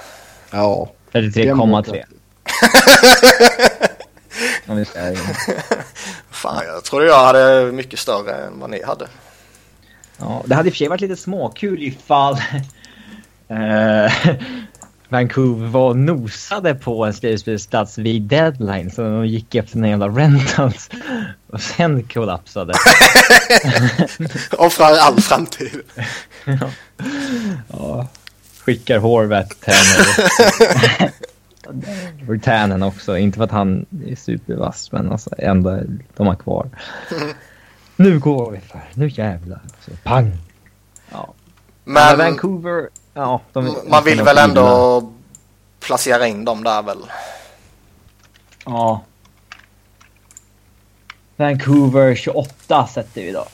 Ja. 0.51 0.91
33,3. 1.12 2.03
Om 4.66 4.76
vi 4.76 4.84
ska... 4.84 5.00
Fan, 6.30 6.64
jag 6.66 6.84
trodde 6.84 7.06
jag 7.06 7.24
hade 7.24 7.72
mycket 7.72 7.98
större 7.98 8.34
än 8.34 8.60
vad 8.60 8.70
ni 8.70 8.82
hade. 8.82 9.08
Ja, 10.18 10.42
det 10.46 10.54
hade 10.54 10.68
i 10.68 10.70
och 10.70 10.74
för 10.74 10.78
sig 10.78 10.88
varit 10.88 11.00
lite 11.00 11.16
småkul 11.16 11.82
ifall 11.82 12.34
eh, 13.48 14.12
Vancouver 15.08 15.66
var 15.66 15.94
nosade 15.94 16.74
på 16.74 17.04
en 17.04 17.14
slutspelsplats 17.14 17.98
vid 17.98 18.22
deadline 18.22 18.90
så 18.90 19.02
de 19.02 19.26
gick 19.26 19.54
efter 19.54 19.78
en 19.78 19.84
jävla 19.84 20.08
rentals 20.08 20.90
och 21.52 21.60
sen 21.60 22.02
kollapsade. 22.02 22.74
Offrar 24.58 24.96
all 24.96 25.20
framtid. 25.20 25.80
ja. 27.68 28.06
Skickar 28.60 28.98
Horvath, 28.98 29.54
Tanner. 29.60 30.30
Och 31.06 31.36
Tannen 32.42 32.82
också, 32.82 33.18
inte 33.18 33.36
för 33.36 33.44
att 33.44 33.50
han 33.50 33.86
är 34.06 34.16
supervass 34.16 34.92
men 34.92 35.12
alltså 35.12 35.30
ändå 35.38 35.80
de 36.16 36.26
har 36.26 36.34
kvar. 36.34 36.70
Nu 37.98 38.18
går 38.18 38.50
vi 38.50 38.60
för, 38.60 38.80
nu 38.94 39.08
jävlar. 39.08 39.60
Så, 39.80 39.90
pang! 40.02 40.32
Ja. 41.10 41.34
Men 41.84 42.18
Men 42.18 42.18
Vancouver, 42.18 42.88
ja. 43.14 43.40
De, 43.52 43.76
man 43.88 44.04
vill 44.04 44.22
väl 44.22 44.38
ändå 44.38 45.12
placera 45.80 46.26
in 46.26 46.44
dem 46.44 46.64
där 46.64 46.82
väl? 46.82 46.98
Ja. 48.64 49.02
Vancouver 51.36 52.14
28 52.14 52.86
sätter 52.86 53.22
vi 53.22 53.32
då. 53.32 53.46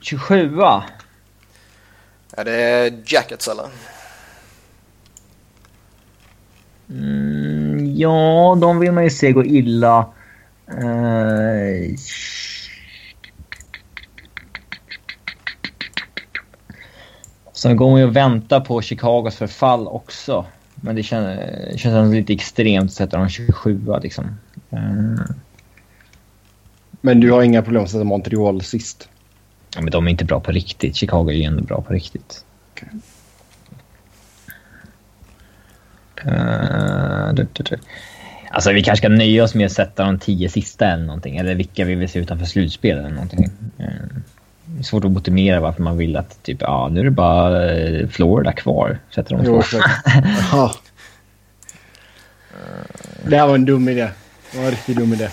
27 0.00 0.60
Är 2.32 2.44
det 2.44 2.92
Jackets 3.06 3.48
eller? 3.48 3.68
Mm, 6.90 7.96
Ja, 7.96 8.58
de 8.60 8.78
vill 8.78 8.92
man 8.92 9.04
ju 9.04 9.10
se 9.10 9.32
gå 9.32 9.44
illa. 9.44 10.06
Eh, 10.68 11.96
Sen 17.52 17.76
går 17.76 17.90
man 17.90 18.00
ju 18.00 18.06
och 18.06 18.16
väntar 18.16 18.60
på 18.60 18.82
Chicagos 18.82 19.36
förfall 19.36 19.86
också. 19.88 20.46
Men 20.74 20.96
det 20.96 21.02
känns, 21.02 21.40
det 21.72 21.78
känns 21.78 22.14
lite 22.14 22.32
extremt 22.32 22.84
att 22.90 22.92
sätta 22.92 23.16
dem 23.18 23.28
27 23.28 23.80
liksom. 24.02 24.24
Eh, 24.70 25.24
Men 27.00 27.20
du 27.20 27.30
har 27.32 27.42
inga 27.42 27.62
problem 27.62 27.82
att 27.84 27.90
sätta 27.90 28.04
Montreal 28.04 28.62
sist? 28.62 29.08
Ja, 29.74 29.80
men 29.82 29.90
de 29.90 30.06
är 30.06 30.10
inte 30.10 30.24
bra 30.24 30.40
på 30.40 30.52
riktigt. 30.52 30.96
Chicago 30.96 31.28
är 31.30 31.34
ju 31.34 31.42
ändå 31.42 31.64
bra 31.64 31.82
på 31.82 31.92
riktigt. 31.92 32.44
Okej. 32.72 32.88
Eh, 36.26 37.34
du, 37.34 37.46
du, 37.52 37.62
du. 37.62 37.78
Alltså 38.50 38.72
vi 38.72 38.82
kanske 38.82 39.00
ska 39.00 39.08
nöja 39.08 39.44
oss 39.44 39.54
med 39.54 39.66
att 39.66 39.72
sätta 39.72 40.04
de 40.04 40.18
tio 40.18 40.48
sista 40.48 40.86
eller 40.86 41.04
någonting. 41.04 41.36
Eller 41.36 41.54
vilka 41.54 41.84
vi 41.84 41.94
vill 41.94 42.08
se 42.08 42.18
utanför 42.18 42.46
slutspel 42.46 42.98
eller 42.98 43.10
någonting. 43.10 43.44
Eh, 43.78 43.86
det 44.64 44.78
är 44.78 44.82
svårt 44.82 45.04
att 45.04 45.10
motivera 45.10 45.60
varför 45.60 45.82
man 45.82 45.96
vill 45.96 46.16
att 46.16 46.42
typ, 46.42 46.60
ja 46.60 46.88
nu 46.88 47.00
är 47.00 47.04
det 47.04 47.10
bara 47.10 47.72
eh, 47.72 48.08
Florida 48.08 48.52
kvar. 48.52 48.98
Sätter 49.14 49.36
de 49.36 49.44
Jo, 49.44 49.62
två. 49.62 49.78
Ja. 50.52 50.74
Det 53.24 53.36
här 53.36 53.46
var 53.46 53.54
en 53.54 53.64
dum 53.64 53.88
idé. 53.88 54.08
Det 54.52 54.58
var 54.58 54.64
en 54.64 54.70
riktigt 54.70 54.96
dum 54.96 55.12
idé. 55.12 55.28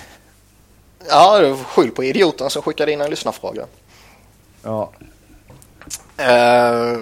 Ja, 1.10 1.56
skyll 1.66 1.92
på 1.92 2.04
idioten 2.04 2.50
som 2.50 2.62
skickade 2.62 2.92
in 2.92 3.02
en 3.02 3.10
lyssnarfråga. 3.10 3.66
Ja. 4.64 4.92
Eh, 6.18 6.98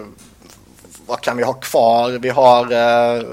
vad 1.06 1.22
kan 1.22 1.38
vi 1.38 1.44
ha 1.44 1.54
kvar? 1.54 2.12
Vi 2.12 2.30
har... 2.30 2.72
Eh, 2.72 3.24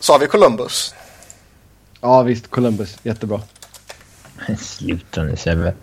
så 0.00 0.12
har 0.12 0.18
vi 0.18 0.26
Columbus. 0.26 0.94
ja, 2.00 2.22
visst. 2.22 2.50
Columbus. 2.50 2.98
Jättebra. 3.02 3.40
Sluta 4.58 5.22
nu 5.22 5.36
Sebbe. 5.36 5.74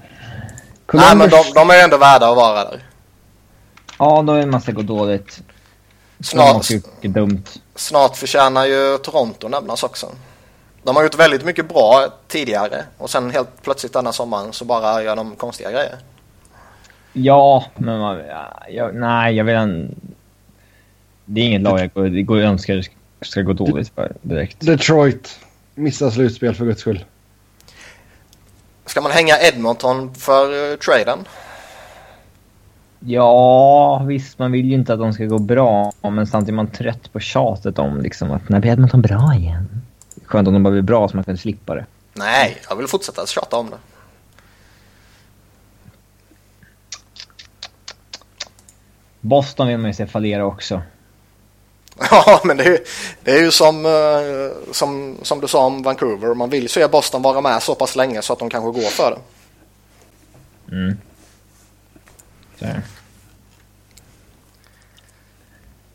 Nej, 0.94 1.16
men 1.16 1.30
de, 1.30 1.44
de 1.56 1.70
är 1.70 1.84
ändå 1.84 1.98
värda 1.98 2.30
att 2.30 2.36
vara 2.36 2.64
där. 2.64 2.84
Ja, 3.98 4.22
då 4.22 4.34
är 4.34 4.40
det 4.40 4.46
massa 4.46 4.72
gå 4.72 4.82
dåligt. 4.82 5.42
Snart, 6.20 6.68
dumt. 7.02 7.44
snart 7.76 8.18
förtjänar 8.18 8.66
ju 8.66 8.98
Toronto 8.98 9.48
nämnas 9.48 9.84
också. 9.84 10.12
De 10.84 10.96
har 10.96 11.04
gjort 11.04 11.20
väldigt 11.20 11.46
mycket 11.46 11.70
bra 11.70 12.08
tidigare 12.28 12.84
och 12.98 13.10
sen 13.10 13.32
helt 13.32 13.62
plötsligt 13.62 13.94
denna 13.94 14.14
sommaren 14.14 14.54
så 14.54 14.66
bara 14.66 15.04
gör 15.04 15.16
de 15.16 15.36
konstiga 15.36 15.72
grejer. 15.72 15.98
Ja, 17.14 17.66
men 17.76 18.00
man, 18.00 18.18
ja, 18.18 18.64
jag, 18.70 18.96
nej, 18.96 19.36
jag 19.36 19.44
vill 19.44 19.56
en... 19.56 19.96
Det 21.32 21.42
är 21.42 21.46
inget 21.46 21.62
lag 21.62 21.80
jag 21.80 21.94
går, 21.94 22.24
går 22.24 22.38
önskar 22.38 22.82
ska, 22.82 22.94
ska 23.22 23.42
gå 23.42 23.54
dåligt 23.54 23.92
för 23.96 24.16
direkt. 24.22 24.66
Detroit. 24.66 25.40
Missar 25.76 26.10
slutspel 26.10 26.56
för 26.56 26.66
guds 26.66 26.82
skull. 26.82 27.06
Ska 28.86 29.02
man 29.02 29.12
hänga 29.12 29.34
Edmonton 29.42 30.16
för 30.16 30.72
uh, 30.72 30.78
traden? 30.78 31.20
Ja, 33.00 34.04
visst, 34.08 34.40
man 34.40 34.52
vill 34.52 34.66
ju 34.66 34.74
inte 34.74 34.94
att 34.94 35.00
de 35.00 35.14
ska 35.14 35.26
gå 35.26 35.40
bra, 35.40 35.92
men 36.02 36.28
samtidigt 36.28 36.50
är 36.50 36.56
man 36.56 36.68
trött 36.68 37.14
på 37.14 37.20
tjatet 37.20 37.80
om 37.80 38.02
liksom 38.02 38.32
att 38.32 38.50
när 38.50 38.60
blir 38.60 38.72
Edmonton 38.72 39.02
bra 39.02 39.34
igen? 39.36 39.82
Skönt 40.26 40.48
om 40.48 40.54
de 40.54 40.64
bara 40.64 40.72
blir 40.72 40.82
bra 40.82 41.08
så 41.08 41.16
man 41.16 41.24
kan 41.24 41.38
slippa 41.38 41.76
det. 41.76 41.86
Nej, 42.14 42.58
jag 42.70 42.76
vill 42.76 42.88
fortsätta 42.88 43.26
tjata 43.26 43.58
om 43.58 43.70
det. 43.70 43.78
Boston 49.22 49.68
vill 49.68 49.78
man 49.78 49.90
ju 49.90 49.94
se 49.94 50.08
fallera 50.08 50.46
också. 50.46 50.82
Ja, 52.12 52.42
men 52.44 52.58
det 52.58 52.64
är, 52.64 52.70
ju- 52.70 52.84
det 53.24 53.32
är 53.32 53.42
ju 53.42 53.52
som, 53.52 53.86
eh, 53.86 54.72
som, 54.74 55.18
som 55.22 55.42
du 55.42 55.48
sa 55.48 55.66
om 55.66 55.84
Vancouver. 55.84 56.34
Man 56.34 56.50
vill 56.50 56.70
se 56.70 56.88
Boston 56.88 57.22
vara 57.22 57.42
med 57.42 57.64
så 57.64 57.76
pass 57.76 57.96
länge 57.96 58.22
så 58.22 58.34
att 58.34 58.40
de 58.40 58.50
kanske 58.50 58.82
går 58.82 58.90
för 58.90 59.12
det. 59.12 60.76
Mm. 60.76 60.98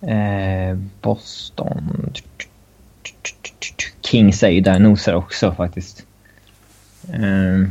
Eh, 0.01 0.77
Boston. 1.01 2.13
Kings 4.03 4.43
är 4.43 4.49
ju 4.49 4.61
där 4.61 4.75
och 4.75 4.81
nosar 4.83 5.15
också 5.15 5.53
faktiskt. 5.53 6.07
Eh, 7.13 7.69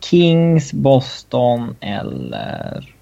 Kings, 0.00 0.72
Boston 0.72 1.76
eller... 1.80 2.94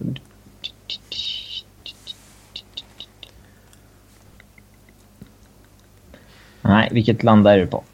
Nej, 6.63 6.89
vilket 6.93 7.23
land 7.23 7.47
är 7.47 7.59
du 7.59 7.67
på? 7.67 7.85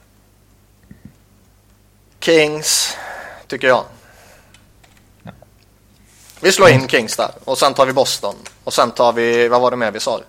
Kings, 2.21 2.97
tycker 3.47 3.67
jag. 3.69 3.85
Vi 6.41 6.53
slår 6.53 6.69
in 6.69 6.89
Kings 6.89 7.17
där 7.17 7.31
och 7.45 7.59
sen 7.59 7.75
tar 7.75 7.87
vi 7.87 7.93
Boston. 7.93 8.35
Och 8.65 8.73
sen 8.75 8.91
tar 8.91 9.13
vi, 9.13 9.49
vad 9.49 9.61
var 9.61 9.71
det 9.71 9.77
mer 9.77 9.91
vi 9.91 10.01
sa? 10.01 10.21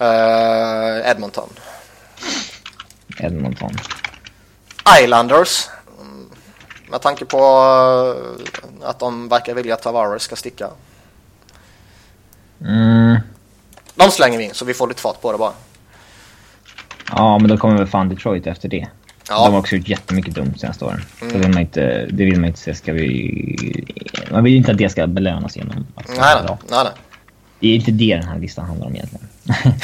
Eh, 0.00 1.10
Edmonton. 1.10 1.48
Edmonton. 3.18 3.76
Islanders. 5.02 5.68
Mm, 6.00 6.30
Med 6.90 7.00
tanke 7.02 7.24
på 7.24 7.38
eh, 7.38 8.88
att 8.88 8.98
de 8.98 9.28
verkar 9.28 9.54
vilja 9.54 9.74
att 9.74 9.82
Tavares 9.82 10.22
ska 10.22 10.36
sticka. 10.36 10.70
Mm. 12.60 13.16
De 13.94 14.10
slänger 14.10 14.38
vi 14.38 14.44
in 14.44 14.54
så 14.54 14.64
vi 14.64 14.74
får 14.74 14.88
lite 14.88 15.00
fart 15.00 15.20
på 15.20 15.32
det 15.32 15.38
bara. 15.38 15.52
Ja, 17.10 17.38
men 17.38 17.48
då 17.48 17.56
kommer 17.56 17.78
väl 17.78 17.86
fan 17.86 18.08
Detroit 18.08 18.46
efter 18.46 18.68
det. 18.68 18.86
Ja. 19.28 19.44
De 19.44 19.52
har 19.52 19.60
också 19.60 19.76
gjort 19.76 19.88
jättemycket 19.88 20.34
dumt 20.34 20.54
senaste 20.56 20.84
åren. 20.84 21.00
Mm. 21.20 21.32
Det, 21.32 21.38
vill 21.38 21.48
man 21.48 21.60
inte, 21.60 22.06
det 22.10 22.24
vill 22.24 22.40
man 22.40 22.44
inte 22.44 22.58
se. 22.60 22.74
Ska 22.74 22.92
vi... 22.92 23.56
Man 24.30 24.44
vill 24.44 24.54
inte 24.56 24.72
att 24.72 24.78
det 24.78 24.88
ska 24.88 25.06
belönas 25.06 25.56
genom 25.56 25.86
att 25.94 26.08
Nej, 26.08 26.16
nej, 26.18 26.34
nej, 26.48 26.58
nej. 26.70 26.92
Det 27.60 27.68
är 27.68 27.74
inte 27.74 27.90
det 27.90 28.14
den 28.16 28.28
här 28.28 28.38
listan 28.38 28.64
handlar 28.64 28.86
om 28.86 28.94
egentligen. 28.94 29.26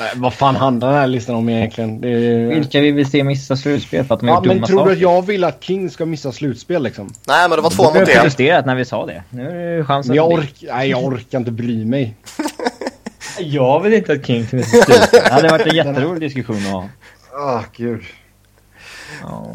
Nej, 0.00 0.10
vad 0.14 0.34
fan 0.34 0.56
handlar 0.56 0.88
den 0.88 0.96
här 0.98 1.06
listan 1.06 1.34
om 1.34 1.48
egentligen? 1.48 2.00
Det 2.00 2.08
är... 2.08 2.46
Vilka 2.46 2.80
vi 2.80 2.90
vill 2.90 3.10
se 3.10 3.24
missa 3.24 3.56
slutspel 3.56 4.04
för 4.04 4.14
att 4.14 4.20
de 4.20 4.28
har 4.28 4.34
Ja, 4.34 4.38
gjort 4.38 4.46
men 4.46 4.56
dumma 4.56 4.66
tror 4.66 4.86
du 4.86 4.92
att 4.92 4.98
jag 4.98 5.26
vill 5.26 5.44
att 5.44 5.64
King 5.64 5.90
ska 5.90 6.06
missa 6.06 6.32
slutspel 6.32 6.82
liksom? 6.82 7.14
Nej, 7.28 7.48
men 7.48 7.56
det 7.58 7.62
var 7.62 7.70
två 7.70 7.82
Du 7.92 8.00
mot 8.00 8.08
en. 8.08 8.14
protesterat 8.14 8.66
när 8.66 8.74
vi 8.74 8.84
sa 8.84 9.06
det. 9.06 9.22
Nu 9.30 9.48
är 9.50 9.78
det 9.78 9.84
chansen. 9.84 10.08
Men 10.08 10.16
jag, 10.16 10.32
ork... 10.32 10.64
Nej, 10.68 10.90
jag 10.90 11.04
orkar 11.04 11.38
inte 11.38 11.50
bry 11.50 11.84
mig. 11.84 12.14
Jag 13.38 13.80
vill 13.80 13.92
inte 13.94 14.12
att 14.12 14.26
King 14.26 14.46
ska 14.46 14.56
missa 14.56 14.82
slutspel. 14.84 15.20
Det 15.24 15.32
hade 15.32 15.48
varit 15.48 15.66
en 15.66 15.74
jätterolig 15.76 16.20
diskussion 16.20 16.56
att 16.56 16.72
ha. 16.72 16.88
Ah, 17.32 17.62
gud. 17.76 18.02
Ja. 19.22 19.46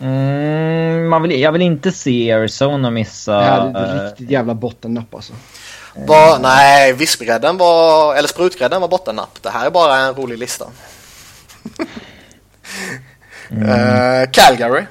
Mm, 0.00 1.08
man 1.08 1.22
vill, 1.22 1.40
jag 1.40 1.52
vill 1.52 1.62
inte 1.62 1.92
se 1.92 2.32
Arizona 2.32 2.90
missa... 2.90 3.38
Det 3.38 3.44
här 3.44 3.60
är 3.60 3.94
eh, 3.94 4.04
ett 4.06 4.10
riktigt 4.10 4.30
jävla 4.30 4.54
bottennapp 4.54 5.14
alltså. 5.14 5.32
Var, 5.94 6.38
nej, 6.38 6.92
vispgrädden 6.92 7.56
var, 7.56 8.14
eller 8.14 8.28
sprutgrädden 8.28 8.80
var 8.80 8.88
bottennapp. 8.88 9.38
Det 9.42 9.50
här 9.50 9.66
är 9.66 9.70
bara 9.70 9.96
en 9.96 10.14
rolig 10.14 10.38
lista. 10.38 10.64
Eh, 13.50 14.30
Calgary. 14.30 14.84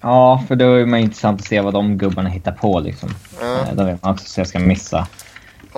Ja, 0.00 0.44
för 0.48 0.56
då 0.56 0.74
är 0.74 0.86
man 0.86 1.00
intressant 1.00 1.40
att 1.40 1.46
se 1.46 1.60
vad 1.60 1.74
de 1.74 1.98
gubbarna 1.98 2.28
hittar 2.28 2.52
på 2.52 2.80
liksom. 2.80 3.08
Eh, 3.42 3.74
Då 3.74 3.84
vill 3.84 3.96
man 4.02 4.12
också 4.12 4.26
se 4.28 4.44
ska 4.44 4.58
missa. 4.58 5.06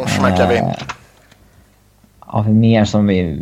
De 0.04 0.08
smackar 0.08 0.48
vi 0.48 0.56
in. 0.58 0.64
Ja, 2.26 2.44
för 2.44 2.50
mer 2.50 2.84
som 2.84 3.06
vi. 3.06 3.38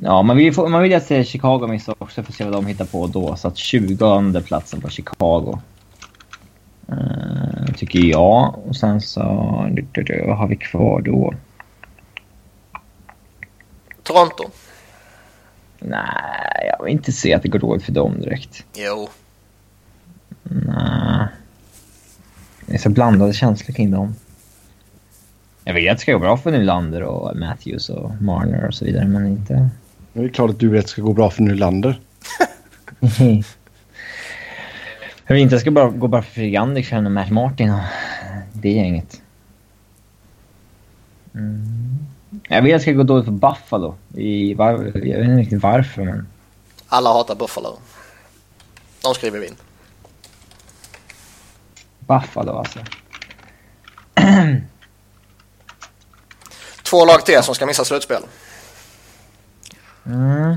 Ja, 0.00 0.22
man 0.22 0.36
vill 0.36 0.46
ju 0.46 0.52
få, 0.52 0.68
man 0.68 0.82
vill 0.82 1.00
se 1.00 1.24
Chicago 1.24 1.66
missa 1.66 1.94
också 1.98 2.22
för 2.22 2.32
att 2.32 2.36
se 2.36 2.44
vad 2.44 2.52
de 2.52 2.66
hittar 2.66 2.84
på 2.84 3.06
då. 3.06 3.36
Så 3.36 3.48
att 3.48 3.56
20 3.56 4.42
platsen 4.42 4.80
på 4.80 4.88
Chicago. 4.88 5.58
Eh, 6.88 7.74
tycker 7.76 7.98
jag. 7.98 8.54
Och 8.68 8.76
sen 8.76 9.00
så... 9.00 9.20
Vad 10.26 10.36
har 10.36 10.48
vi 10.48 10.56
kvar 10.56 11.00
då? 11.00 11.34
Toronto. 14.02 14.44
Nej, 15.78 16.74
jag 16.78 16.84
vill 16.84 16.92
inte 16.92 17.12
se 17.12 17.34
att 17.34 17.42
det 17.42 17.48
går 17.48 17.58
dåligt 17.58 17.84
för 17.84 17.92
dem 17.92 18.20
direkt. 18.20 18.64
Jo. 18.74 19.08
Nej. 20.42 21.26
Det 22.66 22.74
är 22.74 22.78
så 22.78 22.90
blandade 22.90 23.32
känslor 23.32 23.74
kring 23.74 23.90
dem. 23.90 24.14
Jag 25.70 25.74
vet 25.74 25.92
att 25.92 25.98
det 25.98 26.02
ska 26.02 26.12
gå 26.12 26.18
bra 26.18 26.36
för 26.36 26.50
Nylander 26.50 27.02
och 27.02 27.36
Matthews 27.36 27.88
och 27.88 28.22
Marner 28.22 28.66
och 28.66 28.74
så 28.74 28.84
vidare, 28.84 29.08
men 29.08 29.26
inte... 29.26 29.68
Det 30.12 30.24
är 30.24 30.28
klart 30.28 30.50
att 30.50 30.58
du 30.58 30.68
vet 30.68 30.78
att 30.78 30.84
det 30.84 30.90
ska 30.90 31.02
gå 31.02 31.12
bra 31.12 31.30
för 31.30 31.42
Nylander. 31.42 32.00
Jag 35.26 35.34
vill 35.34 35.42
inte 35.42 35.54
det 35.54 35.60
ska 35.60 35.70
bara, 35.70 35.88
gå 35.88 36.08
bara 36.08 36.22
för 36.22 36.32
Fredrik 36.32 36.54
Andersson 36.54 37.06
och 37.06 37.12
Matt 37.12 37.30
Martin 37.30 37.70
och 37.70 37.80
det 38.52 38.70
gänget. 38.70 39.22
Mm. 41.34 41.98
Jag 42.48 42.62
vill 42.62 42.74
att 42.74 42.80
det 42.80 42.82
ska 42.82 42.92
gå 42.92 43.02
dåligt 43.02 43.24
för 43.24 43.32
Buffalo. 43.32 43.94
I, 44.14 44.54
var, 44.54 44.70
jag 44.72 44.82
vet 44.92 45.04
inte 45.04 45.36
riktigt 45.36 45.62
varför, 45.62 46.04
men... 46.04 46.26
Alla 46.88 47.12
hatar 47.12 47.34
Buffalo. 47.34 47.78
De 49.02 49.14
skriver 49.14 49.38
vi 49.38 49.46
in. 49.46 49.56
Buffalo 51.98 52.52
alltså. 52.52 52.78
Två 56.90 57.04
lag 57.04 57.26
till 57.26 57.42
som 57.42 57.54
ska 57.54 57.66
missa 57.66 57.84
slutspel. 57.84 58.22
Mm. 60.06 60.56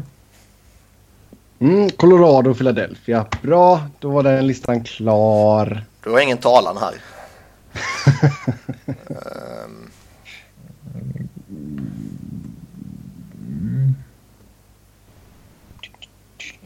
Mm, 1.60 1.90
Colorado 1.90 2.50
och 2.50 2.58
Philadelphia. 2.58 3.26
Bra, 3.42 3.88
då 4.00 4.10
var 4.10 4.24
den 4.24 4.48
listan 4.48 4.84
klar. 4.84 5.84
Du 6.04 6.10
har 6.10 6.20
ingen 6.20 6.38
talan 6.38 6.78
här. 6.78 6.94
Ehm, 8.86 9.90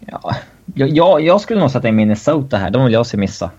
Ja, 0.06 0.36
Jag, 0.76 1.22
jag, 1.22 1.42
skulle 1.42 1.60
nog 1.60 1.72
sätta 1.72 1.88
in 1.88 1.96
Minnesota 1.96 2.58
här. 2.58 2.70
De 2.70 2.84
vill 2.84 2.94
jag 2.94 3.08
se 3.08 3.18
missa. 3.18 3.52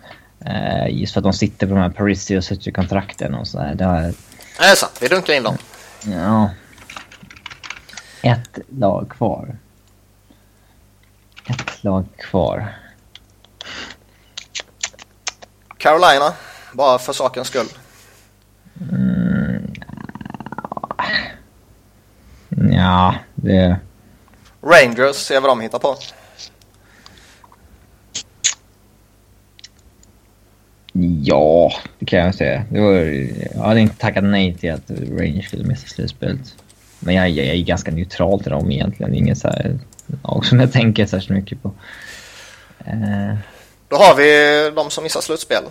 Uh, 0.47 1.01
just 1.01 1.13
för 1.13 1.21
att 1.21 1.25
de 1.25 1.33
sitter 1.33 1.67
på 1.67 1.75
de 1.75 1.81
här 1.81 1.91
Parisi 1.91 2.39
och 2.39 2.45
City-kontrakten 2.45 3.35
och 3.35 3.47
sådär. 3.47 3.75
Det, 3.75 3.85
har... 3.85 4.01
det 4.03 4.15
är 4.59 4.75
sant. 4.75 4.99
Vi 5.01 5.09
dunkar 5.09 5.35
in 5.35 5.43
dem. 5.43 5.57
Ja. 6.05 6.51
Ett 8.23 8.59
lag 8.69 9.11
kvar. 9.11 9.57
Ett 11.47 11.85
lag 11.85 12.05
kvar. 12.19 12.75
Carolina, 15.79 16.33
bara 16.73 16.99
för 16.99 17.13
sakens 17.13 17.49
skull. 17.49 17.69
Mm. 18.81 19.73
Ja, 22.73 23.15
det... 23.35 23.77
Rangers, 24.63 25.17
se 25.17 25.41
vad 25.41 25.51
de 25.51 25.61
hittar 25.61 25.79
på. 25.79 25.97
Ja, 31.23 31.73
det 31.99 32.07
kan 32.07 32.19
jag 32.19 32.35
säga. 32.35 32.65
Var, 32.71 32.93
jag 33.55 33.63
hade 33.63 33.81
inte 33.81 33.97
tackat 33.97 34.25
nej 34.25 34.55
till 34.55 34.73
att 34.73 34.91
Rangers 34.91 35.47
skulle 35.47 35.65
missa 35.65 35.87
slutspelet. 35.87 36.55
Men 36.99 37.15
jag, 37.15 37.31
jag, 37.31 37.47
jag 37.47 37.57
är 37.57 37.63
ganska 37.63 37.91
neutral 37.91 38.41
till 38.41 38.51
dem 38.51 38.73
egentligen. 38.73 39.15
Inget 39.15 39.39
så 39.39 39.49
här 39.49 39.79
lag 40.23 40.47
som 40.47 40.61
jag 40.61 40.73
tänker 40.73 41.07
särskilt 41.07 41.31
mycket 41.31 41.63
på. 41.63 41.69
Uh... 42.89 43.35
Då 43.89 43.97
har 43.97 44.15
vi 44.15 44.71
de 44.77 44.91
som 44.91 45.05
missar 45.05 45.21
slutspel. 45.21 45.65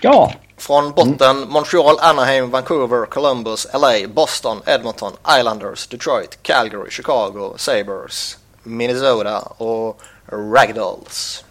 Ja. 0.00 0.32
Från 0.56 0.92
botten 0.92 1.36
mm. 1.36 1.48
Montreal, 1.48 1.98
Anaheim, 2.00 2.50
Vancouver, 2.50 3.06
Columbus, 3.06 3.66
LA, 3.74 4.08
Boston, 4.08 4.60
Edmonton, 4.66 5.12
Islanders, 5.38 5.86
Detroit, 5.86 6.38
Calgary, 6.42 6.90
Chicago, 6.90 7.54
Sabres, 7.56 8.38
Minnesota 8.62 9.38
och 9.38 10.00
Ragdolls. 10.26 11.44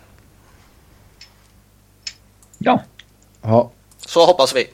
Ja. 2.63 2.81
ja. 3.41 3.71
Så 3.97 4.25
hoppas 4.25 4.55
vi. 4.55 4.67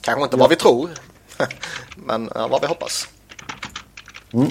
Kanske 0.00 0.22
inte 0.22 0.36
ja. 0.36 0.40
vad 0.40 0.50
vi 0.50 0.56
tror, 0.56 0.90
men 1.96 2.30
vad 2.34 2.60
vi 2.60 2.66
hoppas. 2.66 3.08
Mm. 4.32 4.48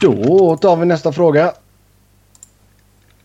Då 0.00 0.56
tar 0.56 0.76
vi 0.76 0.86
nästa 0.86 1.12
fråga. 1.12 1.52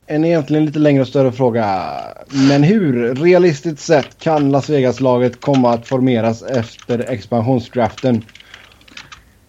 En 0.06 0.26
egentligen 0.26 0.66
lite 0.66 0.80
längre 0.80 1.02
och 1.02 1.08
större 1.08 1.32
fråga. 1.32 1.94
Men 2.30 2.64
hur 2.64 3.16
realistiskt 3.16 3.80
sett 3.80 4.20
kan 4.20 4.52
Las 4.52 4.70
Vegas-laget 4.70 5.42
komma 5.42 5.74
att 5.74 5.88
formeras 5.88 6.42
efter 6.42 7.00
expansionsdraften? 7.00 8.26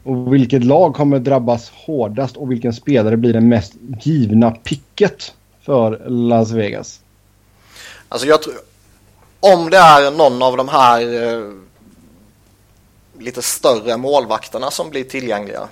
Och 0.02 0.34
vilket 0.34 0.64
lag 0.64 0.94
kommer 0.94 1.18
drabbas 1.18 1.70
hårdast 1.70 2.36
och 2.36 2.52
vilken 2.52 2.72
spelare 2.72 3.16
blir 3.16 3.32
det 3.32 3.40
mest 3.40 3.74
givna 4.00 4.50
picket 4.50 5.34
för 5.62 6.08
Las 6.08 6.50
Vegas? 6.50 7.01
Alltså 8.12 8.26
jag 8.26 8.42
tror, 8.42 8.54
om 9.40 9.70
det 9.70 9.76
är 9.76 10.10
någon 10.10 10.42
av 10.42 10.56
de 10.56 10.68
här 10.68 11.00
eh, 11.00 11.52
lite 13.18 13.42
större 13.42 13.96
målvakterna 13.96 14.70
som 14.70 14.90
blir 14.90 15.04
tillgängliga. 15.04 15.68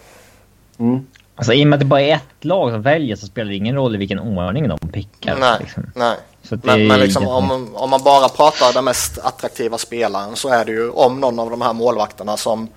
Mm. 0.78 1.06
Alltså 1.34 1.52
i 1.52 1.64
och 1.64 1.68
med 1.68 1.76
att 1.76 1.80
det 1.80 1.86
bara 1.86 2.00
är 2.00 2.14
ett 2.14 2.44
lag 2.44 2.72
som 2.72 2.82
väljer 2.82 3.16
så 3.16 3.26
spelar 3.26 3.50
det 3.50 3.56
ingen 3.56 3.74
roll 3.74 3.94
i 3.94 3.98
vilken 3.98 4.18
ordning 4.18 4.68
de 4.68 4.78
pickar. 4.78 5.36
Nej, 5.36 5.56
liksom. 5.60 5.86
nej. 5.94 6.16
men, 6.62 6.86
men 6.86 7.00
liksom, 7.00 7.26
om, 7.26 7.74
om 7.74 7.90
man 7.90 8.02
bara 8.02 8.28
pratar 8.28 8.72
den 8.72 8.84
mest 8.84 9.18
attraktiva 9.18 9.78
spelaren 9.78 10.36
så 10.36 10.48
är 10.48 10.64
det 10.64 10.72
ju 10.72 10.90
om 10.90 11.20
någon 11.20 11.38
av 11.38 11.50
de 11.50 11.62
här 11.62 11.72
målvakterna 11.72 12.36
som 12.36 12.68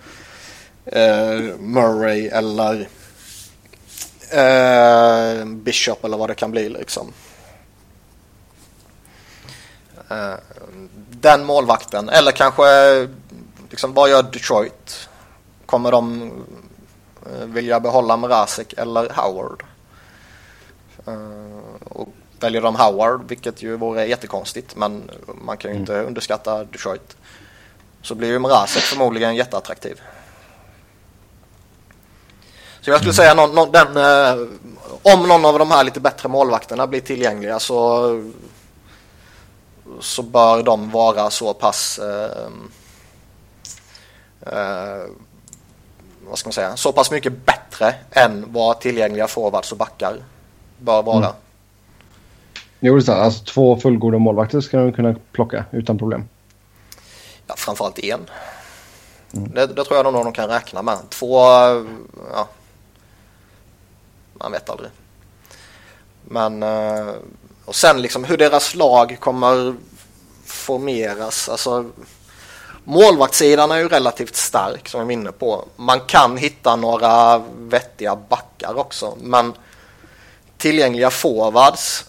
eh, 0.85 1.57
Murray 1.59 2.27
eller 2.27 2.87
eh, 4.31 5.45
Bishop 5.45 6.05
eller 6.05 6.17
vad 6.17 6.29
det 6.29 6.35
kan 6.35 6.51
bli 6.51 6.69
liksom. 6.69 7.13
Eh, 10.13 10.35
den 11.09 11.45
målvakten 11.45 12.09
eller 12.09 12.31
kanske 12.31 12.63
liksom, 13.69 13.93
vad 13.93 14.09
gör 14.09 14.23
Detroit? 14.23 15.09
Kommer 15.65 15.91
de 15.91 16.31
Eh, 17.25 17.45
vill 17.45 17.67
jag 17.67 17.81
behålla 17.81 18.17
Mrazek 18.17 18.73
eller 18.77 19.09
Howard? 19.09 19.63
Eh, 21.07 21.87
och 21.89 22.07
väljer 22.39 22.61
de 22.61 22.75
Howard, 22.75 23.21
vilket 23.27 23.61
ju 23.61 23.75
vore 23.75 24.05
jättekonstigt, 24.05 24.75
men 24.75 25.11
man 25.41 25.57
kan 25.57 25.71
ju 25.71 25.77
inte 25.77 25.93
mm. 25.93 26.07
underskatta 26.07 26.63
Detroit. 26.63 27.15
Så 28.01 28.15
blir 28.15 28.29
ju 28.29 28.39
Mrazek 28.39 28.83
förmodligen 28.83 29.35
jätteattraktiv. 29.35 30.01
Så 32.81 32.89
jag 32.89 32.97
skulle 32.97 33.09
mm. 33.09 33.13
säga 33.13 33.33
någon, 33.33 33.55
någon, 33.55 33.71
den, 33.71 33.97
eh, 33.97 34.47
om 35.01 35.27
någon 35.27 35.45
av 35.45 35.59
de 35.59 35.71
här 35.71 35.83
lite 35.83 35.99
bättre 35.99 36.29
målvakterna 36.29 36.87
blir 36.87 37.01
tillgängliga 37.01 37.59
så, 37.59 38.09
så 39.99 40.21
bör 40.21 40.63
de 40.63 40.91
vara 40.91 41.29
så 41.29 41.53
pass 41.53 41.99
eh, 41.99 42.47
eh, 44.41 45.03
vad 46.27 46.37
ska 46.37 46.47
man 46.47 46.53
säga, 46.53 46.77
så 46.77 46.91
pass 46.91 47.11
mycket 47.11 47.45
bättre 47.45 47.95
än 48.11 48.45
vad 48.53 48.79
tillgängliga 48.79 49.27
forwards 49.27 49.71
och 49.71 49.77
backar 49.77 50.23
bör 50.79 51.03
vara. 51.03 51.25
Mm. 51.25 51.35
Jo, 52.79 52.93
det 52.93 52.99
är 52.99 53.03
sant. 53.03 53.19
Alltså, 53.19 53.43
två 53.43 53.77
fullgoda 53.77 54.17
målvakter 54.17 54.61
ska 54.61 54.77
de 54.77 54.93
kunna 54.93 55.15
plocka 55.31 55.65
utan 55.71 55.97
problem. 55.97 56.27
Ja, 57.47 57.55
framförallt 57.57 57.99
en. 57.99 58.29
Mm. 59.33 59.51
Det, 59.51 59.67
det, 59.67 59.83
tror 59.83 59.97
jag 59.97 60.13
nog 60.13 60.25
de 60.25 60.33
kan 60.33 60.49
räkna 60.49 60.81
med. 60.81 60.97
Två, 61.09 61.37
ja. 62.33 62.47
Man 64.33 64.51
vet 64.51 64.69
aldrig. 64.69 64.89
Men, 66.23 66.63
eh, 66.63 67.13
och 67.65 67.75
sen 67.75 68.01
liksom 68.01 68.23
hur 68.23 68.37
deras 68.37 68.75
lag 68.75 69.17
kommer 69.19 69.75
formeras. 70.45 71.49
Alltså, 71.49 71.91
Målvaktssidan 72.83 73.71
är 73.71 73.77
ju 73.77 73.89
relativt 73.89 74.35
stark 74.35 74.89
som 74.89 74.99
vi 74.99 75.05
var 75.05 75.11
inne 75.11 75.31
på. 75.31 75.65
Man 75.75 75.99
kan 75.99 76.37
hitta 76.37 76.75
några 76.75 77.43
vettiga 77.57 78.15
backar 78.15 78.77
också. 78.77 79.17
Men 79.21 79.53
tillgängliga 80.57 81.09
forwards. 81.09 82.05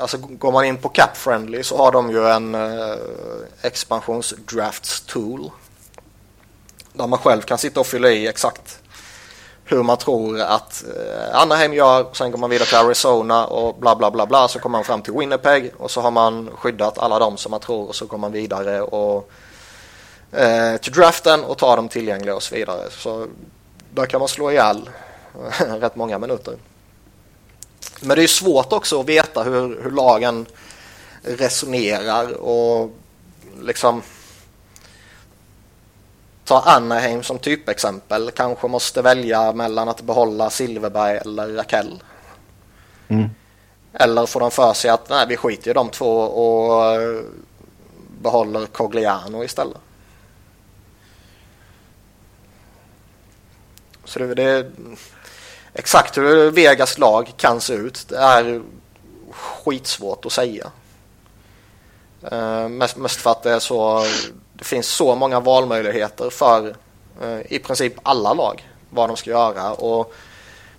Alltså 0.00 0.18
går 0.18 0.52
man 0.52 0.64
in 0.64 0.76
på 0.76 0.88
Cap 0.88 1.16
Friendly 1.16 1.62
så 1.62 1.76
har 1.76 1.92
de 1.92 2.10
ju 2.10 2.28
en 2.28 2.54
eh, 2.54 2.96
expansionsdrafts 3.62 5.00
tool. 5.00 5.50
Där 6.92 7.06
man 7.06 7.18
själv 7.18 7.42
kan 7.42 7.58
sitta 7.58 7.80
och 7.80 7.86
fylla 7.86 8.10
i 8.10 8.26
exakt 8.26 8.78
hur 9.68 9.82
man 9.82 9.96
tror 9.96 10.40
att 10.40 10.84
eh, 10.84 11.40
Anaheim 11.40 11.74
gör. 11.74 12.06
Sen 12.12 12.30
går 12.30 12.38
man 12.38 12.50
vidare 12.50 12.68
till 12.68 12.76
Arizona 12.76 13.46
och 13.46 13.76
bla 13.76 13.96
bla 13.96 14.10
bla 14.10 14.26
bla. 14.26 14.48
Så 14.48 14.58
kommer 14.58 14.78
man 14.78 14.84
fram 14.84 15.02
till 15.02 15.12
Winnipeg 15.12 15.72
och 15.78 15.90
så 15.90 16.00
har 16.00 16.10
man 16.10 16.50
skyddat 16.54 16.98
alla 16.98 17.18
de 17.18 17.36
som 17.36 17.50
man 17.50 17.60
tror 17.60 17.88
och 17.88 17.94
så 17.94 18.06
går 18.06 18.18
man 18.18 18.32
vidare 18.32 18.82
och 18.82 19.30
eh, 20.32 20.76
till 20.76 20.92
draften 20.92 21.44
och 21.44 21.58
tar 21.58 21.76
dem 21.76 21.88
tillgängliga 21.88 22.34
och 22.34 22.42
så 22.42 22.54
vidare. 22.54 22.90
Så 22.90 23.26
där 23.90 24.06
kan 24.06 24.20
man 24.20 24.28
slå 24.28 24.50
ihjäl 24.50 24.90
eh, 25.60 25.74
rätt 25.74 25.96
många 25.96 26.18
minuter. 26.18 26.54
Men 28.00 28.16
det 28.16 28.22
är 28.22 28.26
svårt 28.26 28.72
också 28.72 29.00
att 29.00 29.08
veta 29.08 29.42
hur, 29.42 29.82
hur 29.82 29.90
lagen 29.90 30.46
resonerar 31.22 32.32
och 32.32 32.90
liksom 33.60 34.02
ta 36.46 36.60
Anaheim 36.60 37.22
som 37.22 37.38
typexempel. 37.38 38.30
Kanske 38.30 38.68
måste 38.68 39.02
välja 39.02 39.52
mellan 39.52 39.88
att 39.88 40.00
behålla 40.00 40.50
Silverberg 40.50 41.16
eller 41.16 41.48
Rakell. 41.48 42.02
Mm. 43.08 43.30
Eller 43.92 44.26
får 44.26 44.40
de 44.40 44.50
för 44.50 44.72
sig 44.72 44.90
att 44.90 45.08
nej, 45.08 45.26
vi 45.28 45.36
skiter 45.36 45.70
i 45.70 45.74
de 45.74 45.88
två 45.88 46.20
och 46.20 46.98
behåller 48.20 48.66
Cogliano 48.66 49.44
istället. 49.44 49.78
Så 54.04 54.18
det, 54.18 54.34
det, 54.34 54.72
exakt 55.72 56.18
hur 56.18 56.50
Vegas 56.50 56.98
lag 56.98 57.32
kan 57.36 57.60
se 57.60 57.74
ut 57.74 58.08
det 58.08 58.18
är 58.18 58.62
skitsvårt 59.30 60.24
att 60.24 60.32
säga. 60.32 60.70
Uh, 62.32 62.68
mest, 62.68 62.96
mest 62.96 63.20
för 63.20 63.30
att 63.30 63.42
det 63.42 63.52
är 63.52 63.58
så 63.58 64.04
det 64.58 64.64
finns 64.64 64.86
så 64.86 65.14
många 65.14 65.40
valmöjligheter 65.40 66.30
för 66.30 66.76
eh, 67.22 67.52
i 67.52 67.58
princip 67.58 67.94
alla 68.02 68.32
lag 68.32 68.70
vad 68.90 69.08
de 69.08 69.16
ska 69.16 69.30
göra 69.30 69.72
och 69.72 70.14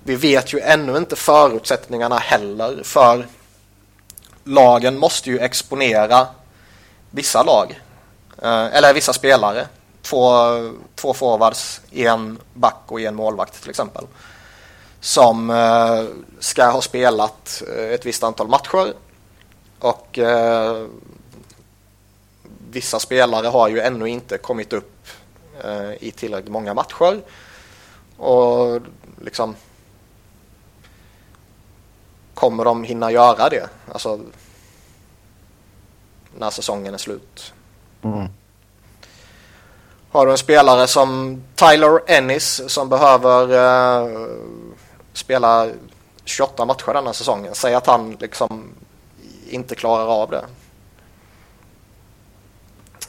vi 0.03 0.15
vet 0.15 0.53
ju 0.53 0.59
ännu 0.59 0.97
inte 0.97 1.15
förutsättningarna 1.15 2.17
heller 2.17 2.83
för 2.83 3.27
lagen 4.43 4.97
måste 4.97 5.29
ju 5.29 5.39
exponera 5.39 6.27
vissa 7.11 7.43
lag 7.43 7.81
eh, 8.41 8.75
eller 8.75 8.93
vissa 8.93 9.13
spelare 9.13 9.67
två, 10.07 10.25
två 10.95 11.13
forwards, 11.13 11.81
en 11.91 12.39
back 12.53 12.83
och 12.87 13.01
en 13.01 13.15
målvakt 13.15 13.61
till 13.61 13.69
exempel. 13.69 14.05
Som 14.99 15.49
eh, 15.49 16.03
ska 16.39 16.65
ha 16.65 16.81
spelat 16.81 17.63
eh, 17.77 17.93
ett 17.93 18.05
visst 18.05 18.23
antal 18.23 18.47
matcher. 18.47 18.93
Och 19.79 20.19
eh, 20.19 20.85
vissa 22.69 22.99
spelare 22.99 23.47
har 23.47 23.67
ju 23.67 23.79
ännu 23.79 24.09
inte 24.09 24.37
kommit 24.37 24.73
upp 24.73 25.07
eh, 25.63 25.91
i 25.99 26.11
tillräckligt 26.11 26.51
många 26.51 26.73
matcher. 26.73 27.21
Och 28.17 28.81
liksom 29.21 29.55
kommer 32.33 32.65
de 32.65 32.83
hinna 32.83 33.11
göra 33.11 33.49
det? 33.49 33.69
Alltså 33.91 34.19
när 36.37 36.49
säsongen 36.49 36.93
är 36.93 36.97
slut. 36.97 37.53
Mm. 38.01 38.27
Har 40.11 40.25
du 40.25 40.31
en 40.31 40.37
spelare 40.37 40.87
som 40.87 41.43
Tyler 41.55 41.99
Ennis 42.07 42.61
som 42.67 42.89
behöver 42.89 43.51
uh, 43.51 44.27
spela 45.13 45.69
28 46.25 46.65
matcher 46.65 46.93
denna 46.93 47.13
säsongen. 47.13 47.55
Säg 47.55 47.73
att 47.73 47.87
han 47.87 48.17
liksom 48.19 48.69
inte 49.49 49.75
klarar 49.75 50.21
av 50.21 50.29
det. 50.29 50.45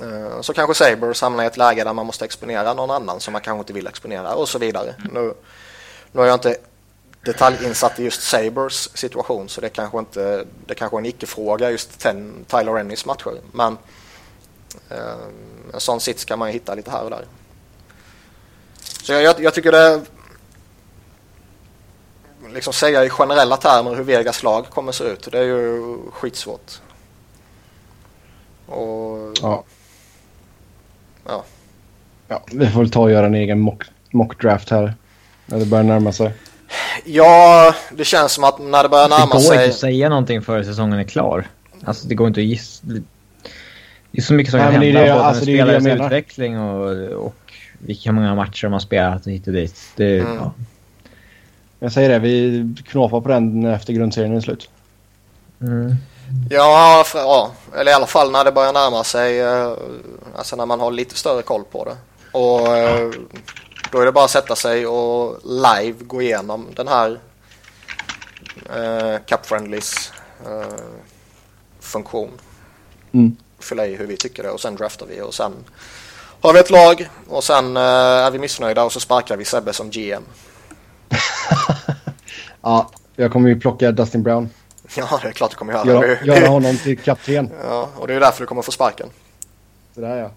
Uh, 0.01 0.41
så 0.41 0.55
kanske 0.55 0.75
Sabres 0.75 1.21
hamnar 1.21 1.45
i 1.45 1.47
ett 1.47 1.57
läge 1.57 1.85
där 1.85 1.93
man 1.93 2.07
måste 2.07 2.25
exponera 2.25 2.75
någon 2.75 2.91
annan 2.91 3.21
som 3.21 3.33
man 3.33 3.43
kanske 3.43 3.59
inte 3.59 3.73
vill 3.73 3.87
exponera 3.87 4.35
och 4.35 4.49
så 4.49 4.59
vidare. 4.59 4.95
Mm. 4.99 5.13
Nu, 5.15 5.35
nu 6.13 6.23
är 6.23 6.27
jag 6.27 6.35
inte 6.35 6.57
detaljinsatt 7.25 7.99
i 7.99 8.05
just 8.05 8.23
Sabres 8.23 8.97
situation 8.97 9.49
så 9.49 9.61
det 9.61 9.69
kanske 9.69 9.99
inte 9.99 10.45
det 10.67 10.75
kanske 10.75 10.97
är 10.97 10.99
en 10.99 11.07
icke-fråga 11.07 11.71
just 11.71 11.99
ten, 11.99 12.45
Tyler 12.49 12.79
Ennis 12.79 13.07
matcher. 13.07 13.41
Men 13.53 13.79
uh, 14.93 14.99
en 15.75 15.81
sån 15.81 16.01
sits 16.01 16.25
kan 16.25 16.39
man 16.39 16.49
ju 16.49 16.53
hitta 16.53 16.75
lite 16.75 16.91
här 16.91 17.05
och 17.05 17.11
där. 17.11 17.25
Så 19.03 19.13
jag, 19.13 19.23
jag, 19.23 19.41
jag 19.41 19.55
tycker 19.55 19.73
det 19.73 20.01
liksom 22.55 22.73
säga 22.73 23.05
i 23.05 23.11
generella 23.11 23.57
termer 23.57 23.95
hur 23.95 24.05
Vegas 24.05 24.43
lag 24.43 24.71
kommer 24.71 24.93
se 24.93 25.05
ut. 25.05 25.29
Det 25.33 25.39
är 25.39 25.43
ju 25.43 25.97
skitsvårt. 26.13 26.81
Och... 28.67 29.19
Ja. 29.43 29.65
Ja. 31.29 31.45
Ja, 32.29 32.43
vi 32.53 32.67
får 32.67 32.81
väl 32.81 32.91
ta 32.91 33.01
och 33.01 33.11
göra 33.11 33.27
en 33.27 33.35
egen 33.35 33.61
mock, 33.61 33.83
mock 34.11 34.43
draft 34.43 34.71
här. 34.71 34.95
När 35.47 35.59
det 35.59 35.67
börjar 35.67 35.85
närma 35.85 36.13
sig. 36.13 36.33
Ja, 37.05 37.75
det 37.93 38.05
känns 38.05 38.33
som 38.33 38.45
att 38.45 38.59
när 38.59 38.83
det 38.83 38.89
börjar 38.89 39.09
närma 39.09 39.41
sig... 39.41 39.41
Det 39.41 39.47
går 39.47 39.55
inte 39.55 39.75
att 39.75 39.81
säga 39.81 40.09
någonting 40.09 40.43
före 40.43 40.65
säsongen 40.65 40.99
är 40.99 41.05
klar. 41.05 41.47
Alltså 41.85 42.09
det 42.09 42.15
går 42.15 42.29
inte 42.29 42.41
att 42.41 42.47
gissa. 42.47 42.87
Det 44.11 44.19
är 44.19 44.23
så 44.23 44.35
mycket 44.35 44.51
som 44.51 44.61
kan 44.61 44.73
hända. 44.73 44.87
Det, 44.87 44.93
både 44.93 45.15
alltså, 45.15 45.51
en 45.51 45.57
spelares 45.57 45.87
utveckling 45.87 46.59
och, 46.61 46.91
och 47.27 47.53
vilka 47.79 48.13
många 48.13 48.35
matcher 48.35 48.67
har 48.69 48.79
spelat 48.79 49.27
hit 49.27 49.47
och 49.47 49.53
dit. 49.53 49.77
Det, 49.97 50.19
mm. 50.19 50.35
ja. 50.35 50.53
Jag 51.79 51.93
säger 51.93 52.09
det, 52.09 52.19
vi 52.19 52.75
knåpar 52.87 53.21
på 53.21 53.29
den 53.29 53.67
efter 53.67 53.93
grundserien 53.93 54.37
är 54.37 54.41
slut. 54.41 54.71
Mm. 55.61 55.95
Ja, 56.51 57.05
för, 57.07 57.19
ja, 57.19 57.53
eller 57.77 57.91
i 57.91 57.95
alla 57.95 58.07
fall 58.07 58.31
när 58.31 58.45
det 58.45 58.53
börjar 58.53 58.73
närma 58.73 59.05
sig, 59.05 59.41
eh, 59.41 59.73
alltså 60.37 60.57
när 60.57 60.67
man 60.67 60.81
har 60.81 60.91
lite 60.91 61.17
större 61.17 61.43
koll 61.43 61.65
på 61.65 61.85
det. 61.85 61.97
Och 62.33 62.77
eh, 62.77 63.11
då 63.93 64.01
är 64.01 64.07
det 64.07 64.13
bara 64.13 64.25
att 64.25 64.31
sätta 64.31 64.57
sig 64.57 64.87
och 64.87 65.39
live 65.45 65.97
gå 66.01 66.23
igenom 66.23 66.67
den 66.77 66.89
här 66.89 67.21
eh, 68.77 69.19
Cup 69.27 69.47
Friendlies 69.47 70.13
eh, 70.47 70.77
funktion. 71.81 72.31
Mm. 73.13 73.37
Fylla 73.59 73.87
i 73.87 73.97
hur 73.97 74.07
vi 74.07 74.17
tycker 74.17 74.43
det 74.43 74.51
och 74.51 74.61
sen 74.61 74.77
draftar 74.77 75.07
vi 75.07 75.21
och 75.21 75.35
sen 75.35 75.53
har 76.41 76.53
vi 76.53 76.59
ett 76.59 76.71
lag 76.71 77.09
och 77.29 77.45
sen 77.45 77.77
eh, 77.77 77.83
är 77.83 78.31
vi 78.31 78.39
missnöjda 78.39 78.85
och 78.85 78.93
så 78.93 79.01
sparkar 79.01 79.37
vi 79.37 79.45
Sebbe 79.45 79.73
som 79.73 79.91
GM. 79.91 80.23
ja, 82.63 82.91
jag 83.17 83.33
kommer 83.33 83.49
ju 83.49 83.61
plocka 83.61 83.93
Dustin 83.93 84.23
Brown. 84.23 84.49
Ja, 84.97 85.21
det 85.23 85.29
är 85.29 85.33
klart 85.33 85.51
du 85.51 85.57
kommer 85.57 85.73
göra. 85.73 85.87
Göra, 85.87 86.25
göra 86.25 86.49
honom 86.49 86.77
till 86.77 86.99
kapten. 86.99 87.51
Ja, 87.63 87.89
och 87.97 88.07
det 88.07 88.15
är 88.15 88.21
därför 88.21 88.41
du 88.41 88.47
kommer 88.47 88.63
få 88.63 88.73
sparken. 88.73 89.09
Sådär 89.95 90.17
ja. 90.17 90.31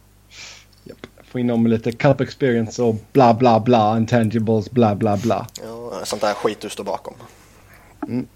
Yep. 0.85 0.97
Få 1.31 1.39
in 1.39 1.47
dem 1.47 1.63
med 1.63 1.69
lite 1.69 1.91
cup 1.91 2.21
experience 2.21 2.83
och 2.83 2.95
bla 3.11 3.33
bla 3.33 3.59
bla, 3.59 3.97
intangibles, 3.97 4.71
bla 4.71 4.95
bla 4.95 5.17
bla. 5.17 5.47
Ja, 5.63 6.01
sånt 6.03 6.21
där 6.21 6.33
skit 6.33 6.59
du 6.61 6.69
står 6.69 6.83
bakom. 6.83 7.13
Mm. 8.07 8.19
Yep. 8.19 8.27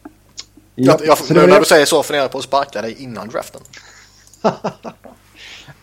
Jag, 0.75 1.05
jag, 1.05 1.17
nu 1.29 1.47
när 1.47 1.59
du 1.59 1.65
säger 1.65 1.85
så 1.85 2.03
funderar 2.03 2.23
jag 2.23 2.31
på 2.31 2.37
att 2.37 2.43
sparka 2.43 2.81
dig 2.81 3.03
innan 3.03 3.29
draften. 3.29 3.61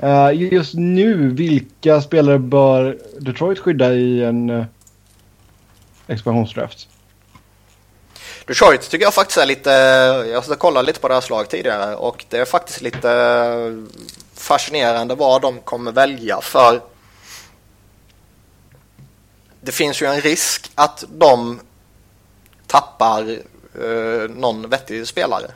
uh, 0.02 0.32
just 0.52 0.74
nu, 0.74 1.28
vilka 1.28 2.00
spelare 2.00 2.38
bör 2.38 2.98
Detroit 3.20 3.58
skydda 3.58 3.94
i 3.94 4.24
en 4.24 4.50
uh, 4.50 4.64
expansionsdraft? 6.06 6.88
Detroit 8.46 8.90
tycker 8.90 9.04
jag 9.04 9.14
faktiskt 9.14 9.38
är 9.38 9.46
lite, 9.46 9.70
jag 10.30 10.42
har 10.42 10.54
kollat 10.54 10.84
lite 10.84 11.00
på 11.00 11.08
deras 11.08 11.30
lag 11.30 11.48
tidigare 11.48 11.96
och 11.96 12.24
det 12.28 12.38
är 12.38 12.44
faktiskt 12.44 12.80
lite 12.80 13.86
fascinerande 14.34 15.14
vad 15.14 15.42
de 15.42 15.60
kommer 15.60 15.92
välja 15.92 16.40
för 16.40 16.80
det 19.64 19.72
finns 19.72 20.02
ju 20.02 20.06
en 20.06 20.20
risk 20.20 20.70
att 20.74 21.04
de 21.08 21.60
tappar 22.66 23.30
eh, 23.82 24.30
någon 24.30 24.70
vettig 24.70 25.08
spelare. 25.08 25.50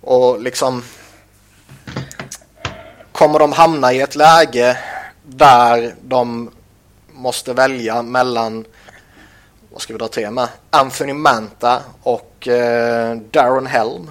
Och 0.00 0.42
liksom 0.42 0.84
kommer 3.12 3.38
de 3.38 3.52
hamna 3.52 3.92
i 3.92 4.00
ett 4.00 4.14
läge 4.14 4.78
där 5.22 5.94
de 6.02 6.50
måste 7.12 7.52
välja 7.52 8.02
mellan 8.02 8.64
vad 9.70 9.82
ska 9.82 9.92
vi 9.92 9.98
dra 9.98 10.08
till 10.08 10.30
med? 10.30 10.48
Anthony 10.70 11.12
Manta 11.12 11.82
och 12.02 12.48
eh, 12.48 13.16
Darren 13.16 13.66
Helm. 13.66 14.10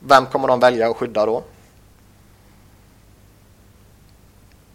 Vem 0.00 0.26
kommer 0.26 0.48
de 0.48 0.60
välja 0.60 0.90
att 0.90 0.96
skydda 0.96 1.26
då? 1.26 1.42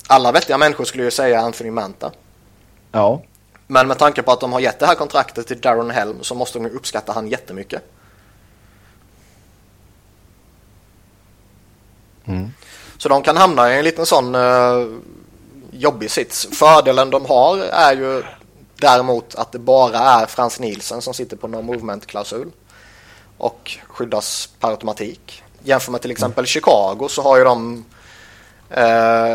Alla 0.07 0.31
vettiga 0.31 0.57
människor 0.57 0.85
skulle 0.85 1.03
ju 1.03 1.11
säga 1.11 1.39
Anthony 1.39 1.71
Manta. 1.71 2.11
Ja. 2.91 3.21
Men 3.67 3.87
med 3.87 3.97
tanke 3.97 4.21
på 4.21 4.31
att 4.31 4.39
de 4.39 4.53
har 4.53 4.59
gett 4.59 4.79
det 4.79 4.85
här 4.85 4.95
kontraktet 4.95 5.47
till 5.47 5.61
Darren 5.61 5.91
Helm 5.91 6.17
så 6.21 6.35
måste 6.35 6.59
de 6.59 6.65
ju 6.65 6.75
uppskatta 6.75 7.13
han 7.13 7.27
jättemycket. 7.27 7.81
Mm. 12.25 12.53
Så 12.97 13.09
de 13.09 13.21
kan 13.21 13.37
hamna 13.37 13.73
i 13.73 13.77
en 13.77 13.83
liten 13.83 14.05
sån 14.05 14.35
uh, 14.35 14.97
jobbig 15.71 16.11
sits. 16.11 16.47
Fördelen 16.51 17.09
de 17.09 17.25
har 17.25 17.57
är 17.57 17.95
ju 17.95 18.23
Däremot 18.83 19.35
att 19.35 19.51
det 19.51 19.59
bara 19.59 19.97
är 19.97 20.25
Frans 20.25 20.59
Nielsen 20.59 21.01
som 21.01 21.13
sitter 21.13 21.37
på 21.37 21.47
no 21.47 21.61
movement-klausul 21.61 22.51
och 23.37 23.77
skyddas 23.87 24.49
per 24.59 24.67
automatik. 24.67 25.43
Jämför 25.63 25.91
med 25.91 26.01
till 26.01 26.11
exempel 26.11 26.41
mm. 26.41 26.45
Chicago 26.45 27.07
så 27.09 27.21
har 27.21 27.37
ju 27.37 27.43
de 27.43 27.85
eh, 28.69 29.33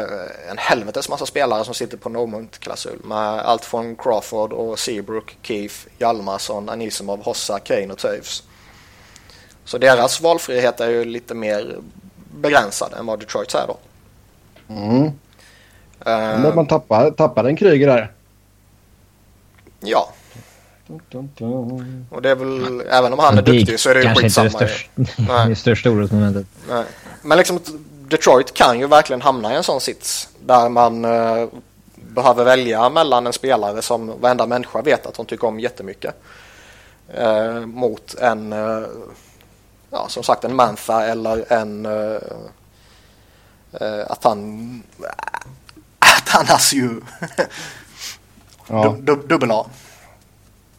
en 0.50 0.58
helvetes 0.58 1.08
massa 1.08 1.26
spelare 1.26 1.64
som 1.64 1.74
sitter 1.74 1.96
på 1.96 2.08
no 2.08 2.18
movement-klausul 2.18 2.98
med 3.04 3.18
allt 3.18 3.64
från 3.64 3.96
Crawford 3.96 4.52
och 4.52 4.78
Seabrook, 4.78 5.36
Keith, 5.42 5.74
Hjalmarsson, 5.98 6.68
Anisimov, 6.68 7.24
Hossa, 7.24 7.58
Kane 7.58 7.92
och 7.92 7.98
Toews. 7.98 8.42
Så 9.64 9.78
deras 9.78 10.20
valfrihet 10.20 10.80
är 10.80 10.88
ju 10.88 11.04
lite 11.04 11.34
mer 11.34 11.76
begränsad 12.40 12.94
än 12.98 13.06
vad 13.06 13.20
Detroits 13.20 13.54
är 13.54 13.66
då. 13.66 13.76
Mm. 14.74 15.04
Uh, 16.06 16.54
man 16.54 16.66
tappar, 16.66 17.10
tappar 17.10 17.44
en 17.44 17.56
Kryger 17.56 17.86
där. 17.86 18.12
Ja. 19.80 20.12
Och 22.10 22.22
det 22.22 22.30
är 22.30 22.34
väl, 22.34 22.82
även 22.90 23.12
om 23.12 23.18
han 23.18 23.38
är 23.38 23.42
duktig 23.42 23.80
så 23.80 23.90
är 23.90 23.94
det 23.94 24.02
ju 24.02 24.14
skitsamma. 24.14 24.50
Kanske 24.50 24.88
inte 24.94 25.12
det, 25.12 25.24
största, 25.24 25.44
det 25.48 25.56
största 25.56 25.90
orosmomentet. 25.90 26.46
Nej. 26.68 26.84
Men 27.22 27.38
liksom 27.38 27.60
Detroit 28.08 28.54
kan 28.54 28.80
ju 28.80 28.86
verkligen 28.86 29.22
hamna 29.22 29.52
i 29.52 29.56
en 29.56 29.62
sån 29.62 29.80
sits 29.80 30.28
där 30.40 30.68
man 30.68 31.04
uh, 31.04 31.48
behöver 31.94 32.44
välja 32.44 32.88
mellan 32.88 33.26
en 33.26 33.32
spelare 33.32 33.82
som 33.82 34.20
varenda 34.20 34.46
människa 34.46 34.82
vet 34.82 35.06
att 35.06 35.16
hon 35.16 35.26
tycker 35.26 35.46
om 35.46 35.60
jättemycket 35.60 36.14
uh, 37.18 37.66
mot 37.66 38.14
en, 38.14 38.52
uh, 38.52 38.86
ja 39.90 40.06
som 40.08 40.22
sagt 40.22 40.44
en 40.44 40.56
Mantha 40.56 41.06
eller 41.06 41.52
en 41.52 41.86
att 44.06 44.24
han, 44.24 44.82
att 45.98 46.28
han 46.28 46.58
ju 46.72 47.00
Ja. 48.68 48.96
Du, 49.00 49.16
dubbel 49.28 49.50
A. 49.50 49.66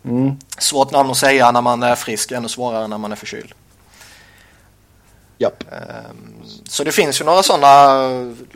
Mm. 0.03 0.37
Svårt 0.57 0.91
namn 0.91 1.11
att 1.11 1.17
säga 1.17 1.51
när 1.51 1.61
man 1.61 1.83
är 1.83 1.95
frisk, 1.95 2.31
ännu 2.31 2.47
svårare 2.47 2.87
när 2.87 2.97
man 2.97 3.11
är 3.11 3.15
förkyld. 3.15 3.53
Japp. 5.37 5.63
Um, 5.71 6.43
så 6.63 6.83
det 6.83 6.91
finns 6.91 7.21
ju 7.21 7.25
några 7.25 7.43
sådana 7.43 7.99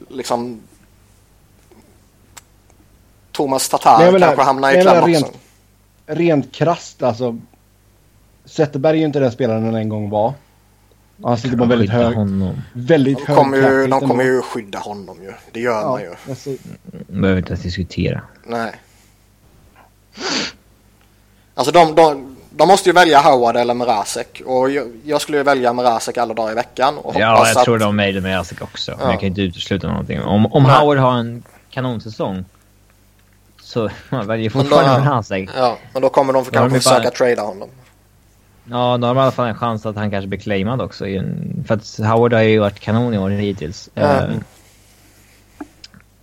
liksom 0.10 0.62
Thomas 3.32 3.70
Tatar 3.70 4.20
kanske 4.20 4.44
hamnar 4.44 4.72
i 4.72 4.82
kläm 4.82 4.98
också. 4.98 5.08
Rent, 5.08 5.32
rent 6.06 6.52
krasst 6.52 7.04
alltså. 7.04 7.40
Zetterberg 8.46 8.98
är 8.98 9.00
ju 9.00 9.06
inte 9.06 9.20
den 9.20 9.32
spelaren 9.32 9.66
han 9.66 9.76
en 9.76 9.90
gång 9.90 10.10
var. 10.10 10.34
Han 11.24 11.38
sitter 11.38 11.58
på 11.58 11.66
väldigt 11.66 11.90
hög... 11.90 12.16
Honom. 12.16 12.62
Väldigt 12.74 13.28
de 13.28 13.36
kommer, 13.36 13.58
ju, 13.58 13.88
de 13.88 14.00
kommer 14.00 14.24
ju 14.24 14.42
skydda 14.42 14.80
honom 14.80 15.24
ju. 15.24 15.34
Det 15.52 15.60
gör 15.60 15.82
ja, 15.82 15.90
man 15.90 16.02
ju. 16.02 16.14
Alltså... 16.30 16.50
Behöver 17.08 17.38
inte 17.38 17.50
ens 17.50 17.64
diskutera. 17.64 18.22
Nej. 18.46 18.72
Alltså 21.56 21.72
de, 21.72 21.96
de, 21.96 22.36
de 22.50 22.68
måste 22.68 22.90
ju 22.90 22.94
välja 22.94 23.20
Howard 23.20 23.58
eller 23.58 23.74
Mrazek 23.74 24.42
och 24.46 24.70
jag, 24.70 24.88
jag 25.04 25.22
skulle 25.22 25.38
ju 25.38 25.44
välja 25.44 25.74
Mrazek 25.74 26.18
alla 26.18 26.34
dagar 26.34 26.52
i 26.52 26.56
veckan. 26.56 26.98
Och 26.98 27.16
ja, 27.16 27.48
jag 27.48 27.58
att... 27.58 27.64
tror 27.64 27.80
de 27.80 27.98
väljer 27.98 28.22
Mrazek 28.22 28.62
också. 28.62 28.92
Ja. 28.92 28.98
Men 29.00 29.10
jag 29.10 29.20
kan 29.20 29.28
inte 29.28 29.42
utesluta 29.42 29.88
någonting. 29.88 30.22
Om, 30.22 30.46
om 30.46 30.66
Howard 30.66 30.98
har 30.98 31.14
en 31.14 31.44
kanonsäsong 31.70 32.46
så 33.62 33.90
man 34.10 34.28
väljer 34.28 34.50
fortfarande 34.50 35.10
Mrazek. 35.10 35.50
Ja, 35.58 35.78
men 35.94 36.02
då 36.02 36.10
kommer 36.10 36.34
de 36.34 36.46
för 36.46 36.52
kanske 36.52 36.90
bara... 36.90 36.96
söka 36.96 37.12
trada 37.12 37.42
honom. 37.42 37.70
Ja, 38.70 38.98
då 38.98 39.08
har 39.08 39.16
de 39.16 39.18
i 39.18 39.22
alla 39.22 39.32
fall 39.32 39.48
en 39.48 39.56
chans 39.56 39.86
att 39.86 39.96
han 39.96 40.12
kanske 40.12 40.28
blir 40.28 40.40
claimad 40.40 40.82
också. 40.82 41.06
För 41.68 41.74
att 41.76 41.98
Howard 41.98 42.34
har 42.34 42.42
ju 42.42 42.60
varit 42.60 42.80
kanon 42.80 43.14
i 43.14 43.18
år 43.18 43.30
hittills. 43.30 43.90
Mm. 43.96 44.44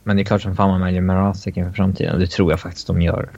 Men 0.03 0.17
det 0.17 0.23
är 0.23 0.25
klart 0.25 0.43
som 0.43 0.57
fan 0.57 0.71
man 0.71 0.81
väljer 0.81 1.01
Merasek 1.01 1.57
inför 1.57 1.73
framtiden. 1.73 2.21
Det 2.21 2.27
tror 2.27 2.51
jag 2.53 2.61
faktiskt 2.61 2.87
de 2.87 3.03
gör. 3.03 3.29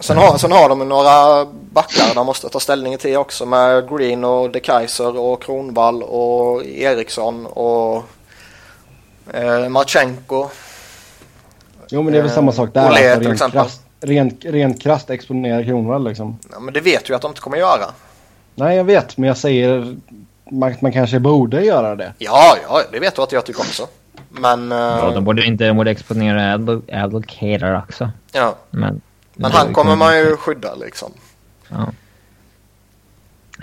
Sen 0.00 0.16
har, 0.16 0.38
sen 0.38 0.52
har 0.52 0.68
de 0.68 0.88
några 0.88 1.44
backar 1.70 2.14
de 2.14 2.26
måste 2.26 2.48
ta 2.48 2.60
ställning 2.60 2.98
till 2.98 3.16
också 3.16 3.46
med 3.46 3.88
Green 3.88 4.24
och 4.24 4.50
De 4.50 4.60
Kaiser 4.60 5.18
och 5.18 5.42
Kronvall 5.42 6.02
och 6.02 6.64
Eriksson 6.64 7.46
och 7.46 8.04
eh, 9.32 9.68
Marchenko. 9.68 10.48
Jo 11.88 12.02
men 12.02 12.12
det 12.12 12.18
är 12.18 12.22
väl 12.22 12.30
samma 12.30 12.52
sak 12.52 12.74
där. 12.74 12.90
Olé, 12.90 13.12
alltså, 13.12 13.28
rent, 13.28 13.52
krasst, 13.52 13.82
rent, 14.00 14.44
rent 14.44 14.82
krasst 14.82 15.10
exponera 15.10 15.64
Kronvall 15.64 16.04
liksom. 16.04 16.38
Ja, 16.52 16.60
men 16.60 16.74
det 16.74 16.80
vet 16.80 17.04
du 17.04 17.12
ju 17.12 17.16
att 17.16 17.22
de 17.22 17.30
inte 17.30 17.40
kommer 17.40 17.56
göra. 17.56 17.84
Nej 18.54 18.76
jag 18.76 18.84
vet 18.84 19.16
men 19.16 19.28
jag 19.28 19.36
säger 19.36 19.96
man, 20.50 20.74
man 20.80 20.92
kanske 20.92 21.18
borde 21.18 21.64
göra 21.64 21.96
det. 21.96 22.12
Ja, 22.18 22.56
ja 22.68 22.82
det 22.92 23.00
vet 23.00 23.16
du 23.16 23.22
att 23.22 23.32
jag 23.32 23.46
tycker 23.46 23.60
också. 23.60 23.86
Men... 24.28 24.70
Ja, 24.70 25.10
de 25.10 25.14
eh, 25.14 25.20
borde 25.20 25.46
inte 25.46 25.66
de 25.66 25.76
borde 25.76 25.90
exponera 25.90 26.52
Advocator 26.92 27.78
också. 27.78 28.10
Ja. 28.32 28.54
Men, 28.70 29.00
men 29.40 29.52
han 29.52 29.72
kommer 29.72 29.96
man 29.96 30.18
ju 30.18 30.36
skydda 30.36 30.74
liksom. 30.74 31.12
Ja. 31.68 31.92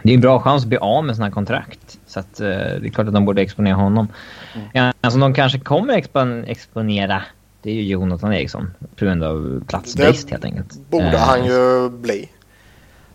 Det 0.04 0.10
är 0.10 0.14
en 0.14 0.22
bra 0.22 0.40
chans 0.40 0.64
att 0.64 0.70
bli 0.70 0.78
av 0.78 1.04
med 1.04 1.16
sådana 1.16 1.28
här 1.28 1.34
kontrakt. 1.34 2.00
Så 2.08 2.20
att, 2.20 2.42
uh, 2.42 2.48
det 2.48 2.88
är 2.88 2.90
klart 2.90 3.08
att 3.08 3.14
de 3.14 3.26
borde 3.26 3.42
exponera 3.42 3.76
honom. 3.76 4.08
Mm. 4.56 4.68
Ja, 4.74 4.94
alltså 5.02 5.20
de 5.20 5.34
kanske 5.34 5.60
kommer 5.60 5.94
expon 5.94 6.44
exponera 6.44 7.24
det 7.62 7.70
är 7.70 7.74
ju 7.74 7.84
Jonathan 7.84 8.34
Eriksson 8.34 8.74
på 8.96 9.06
grund 9.06 9.24
av 9.24 9.64
platsbrist 9.68 10.30
helt 10.30 10.46
enkelt. 10.46 10.74
borde 10.90 11.14
uh, 11.14 11.18
han 11.18 11.46
ju 11.46 11.90
bli. 11.90 12.30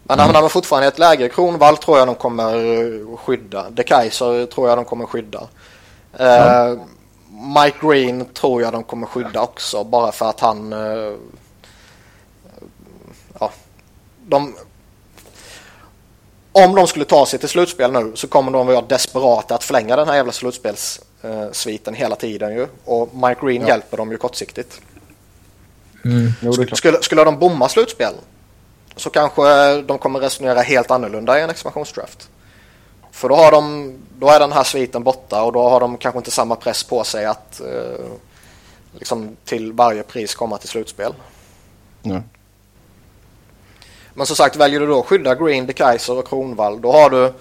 Men 0.03 0.19
han 0.19 0.35
hamnar 0.35 0.49
fortfarande 0.49 0.87
i 0.87 0.89
ett 0.89 0.99
läge. 0.99 1.29
Kronvall 1.29 1.77
tror 1.77 1.99
jag 1.99 2.09
de 2.09 2.15
kommer 2.15 3.17
skydda. 3.17 3.71
De 3.71 3.83
Kaiser 3.83 4.47
tror 4.47 4.69
jag 4.69 4.79
de 4.79 4.85
kommer 4.85 5.07
skydda. 5.07 5.41
Uh, 6.21 6.81
Mike 7.65 7.79
Green 7.87 8.25
tror 8.25 8.63
jag 8.63 8.73
de 8.73 8.83
kommer 8.83 9.07
skydda 9.07 9.41
också 9.41 9.85
bara 9.85 10.13
för 10.13 10.31
att 10.31 10.41
han... 10.41 10.73
De, 14.27 14.55
om 16.53 16.75
de 16.75 16.87
skulle 16.87 17.05
ta 17.05 17.27
sig 17.27 17.39
till 17.39 17.49
slutspel 17.49 17.93
nu 17.93 18.13
så 18.15 18.29
kommer 18.29 18.53
de 18.53 18.67
vara 18.67 18.81
desperata 18.81 19.55
att 19.55 19.65
förlänga 19.65 19.97
den 19.97 20.09
här 20.09 20.17
jävla 20.17 20.33
slutspelssviten 20.33 21.95
hela 21.95 22.17
tiden 22.17 22.55
ju. 22.55 22.67
Och 22.85 23.15
Mike 23.15 23.47
Green 23.47 23.63
ja. 23.63 23.69
hjälper 23.69 23.97
dem 23.97 24.11
ju 24.11 24.17
kortsiktigt. 24.17 24.81
Mm. 26.05 26.33
Jo, 26.41 26.53
skulle, 26.53 27.03
skulle 27.03 27.25
de 27.25 27.39
bomma 27.39 27.69
slutspel 27.69 28.15
så 28.97 29.11
kanske 29.11 29.43
de 29.83 29.99
kommer 29.99 30.21
resonera 30.21 30.61
helt 30.61 30.91
annorlunda 30.91 31.39
i 31.39 31.43
en 31.43 31.51
expansionsdraft. 31.51 32.29
För 33.11 33.29
då, 33.29 33.35
har 33.35 33.53
de, 33.53 33.95
då 34.19 34.29
är 34.29 34.41
den 34.41 34.53
här 34.53 34.65
sviten 34.65 35.03
borta 35.03 35.43
och 35.43 35.53
då 35.53 35.69
har 35.69 35.81
de 35.81 35.97
kanske 35.97 36.19
inte 36.19 36.31
samma 36.31 36.57
press 36.57 36.85
på 36.85 37.05
sig 37.05 37.25
att 37.27 37.61
eh, 37.61 38.07
liksom 38.99 39.37
till 39.45 39.73
varje 39.73 40.03
pris 40.03 40.35
komma 40.35 40.59
till 40.59 40.69
slutspel. 40.69 41.15
Mm. 42.03 42.23
Men 44.15 44.27
som 44.27 44.37
sagt, 44.37 44.57
väljer 44.57 44.81
du 44.81 44.87
då 44.87 45.01
att 45.01 45.07
skydda 45.07 45.35
Green, 45.35 45.67
De 45.67 45.73
Kaiser 45.73 46.19
och 46.19 46.29
Kronvall, 46.29 46.81
då 46.81 46.93
har 46.93 47.11
du 47.11 47.33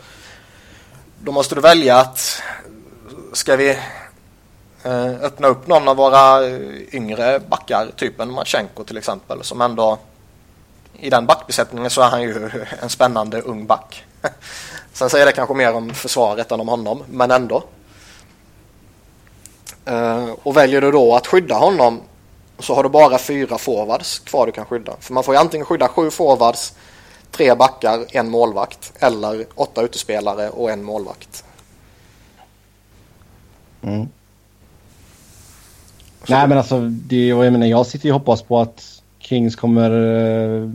då 1.24 1.32
måste 1.32 1.56
du 1.56 1.62
välja 1.62 1.98
att 1.98 2.42
ska 3.34 3.56
vi 3.56 3.70
eh, 4.84 5.12
öppna 5.22 5.48
upp 5.48 5.68
någon 5.68 5.88
av 5.88 5.98
våra 5.98 6.48
eh, 6.48 6.96
yngre 6.96 7.40
backar, 7.40 7.92
typ 7.96 8.20
en 8.20 8.32
Matchenko 8.32 8.84
till 8.84 8.98
exempel, 8.98 9.44
som 9.44 9.62
ändå 9.62 10.00
i 10.94 11.10
den 11.10 11.26
backbesättningen 11.26 11.90
så 11.90 12.02
är 12.02 12.10
han 12.10 12.22
ju 12.22 12.52
en 12.82 12.90
spännande 12.90 13.42
ung 13.42 13.66
back. 13.66 14.04
Sen 14.94 15.10
säger 15.10 15.26
det 15.26 15.32
kanske 15.32 15.54
mer 15.54 15.74
om 15.74 15.94
försvaret 15.94 16.52
än 16.52 16.60
om 16.60 16.68
honom, 16.68 17.04
men 17.08 17.32
ändå. 17.32 17.64
Eh, 19.86 20.30
och 20.44 20.58
väljer 20.58 20.82
du 20.82 20.92
då 20.92 21.16
att 21.16 21.28
skydda 21.28 21.56
honom 21.56 22.02
så 22.62 22.76
har 22.76 22.84
du 22.84 22.90
bara 22.90 23.18
fyra 23.18 23.58
forwards 23.58 24.20
kvar 24.20 24.46
du 24.46 24.52
kan 24.52 24.66
skydda. 24.66 24.94
För 25.00 25.14
man 25.14 25.24
får 25.24 25.34
ju 25.34 25.40
antingen 25.40 25.66
skydda 25.66 25.88
sju 25.88 26.10
forwards, 26.10 26.74
tre 27.32 27.56
backar, 27.56 28.06
en 28.12 28.30
målvakt 28.30 28.94
eller 29.00 29.46
åtta 29.56 29.82
utespelare 29.82 30.50
och 30.50 30.72
en 30.72 30.84
målvakt. 30.84 31.46
Mm. 33.82 34.08
Nej 36.28 36.48
men 36.48 36.58
alltså, 36.58 36.80
det, 36.82 37.28
jag, 37.28 37.52
menar, 37.52 37.66
jag 37.66 37.86
sitter 37.86 38.06
ju 38.06 38.12
och 38.12 38.20
hoppas 38.20 38.42
på 38.42 38.60
att 38.60 39.02
Kings 39.20 39.56
kommer 39.56 39.92
eh, 39.92 40.70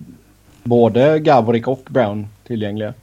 både 0.63 1.19
Gavorik 1.19 1.69
och 1.69 1.83
Brown 1.89 2.29
tillgängliga. 2.47 2.95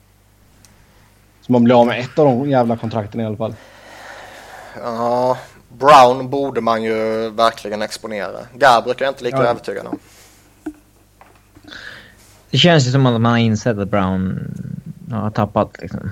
Så 1.42 1.52
man 1.52 1.64
blir 1.64 1.80
av 1.80 1.88
med 1.88 2.00
ett 2.00 2.20
av 2.20 2.26
de 2.26 2.50
jävla 2.50 2.78
kontrakten 2.78 3.22
i 3.22 3.26
alla 3.26 3.38
fall. 3.38 3.56
Ja, 4.76 5.38
Brown 5.78 6.30
borde 6.30 6.62
man 6.62 6.84
ju 6.84 7.30
verkligen 7.30 7.82
exponera. 7.82 8.40
Gabrik 8.54 9.02
är 9.02 9.06
jag 9.06 9.12
inte 9.12 9.24
lika 9.24 9.38
ja. 9.38 9.44
övertygad 9.44 9.88
om. 9.88 10.00
Det 12.50 12.58
känns 12.58 12.88
ju 12.88 12.92
som 12.92 13.06
att 13.06 13.22
man 13.22 13.32
har 13.32 13.40
insett 13.40 13.78
att 13.78 13.90
Brown 13.90 14.40
har 15.12 15.30
tappat 15.30 15.78
liksom. 15.82 16.12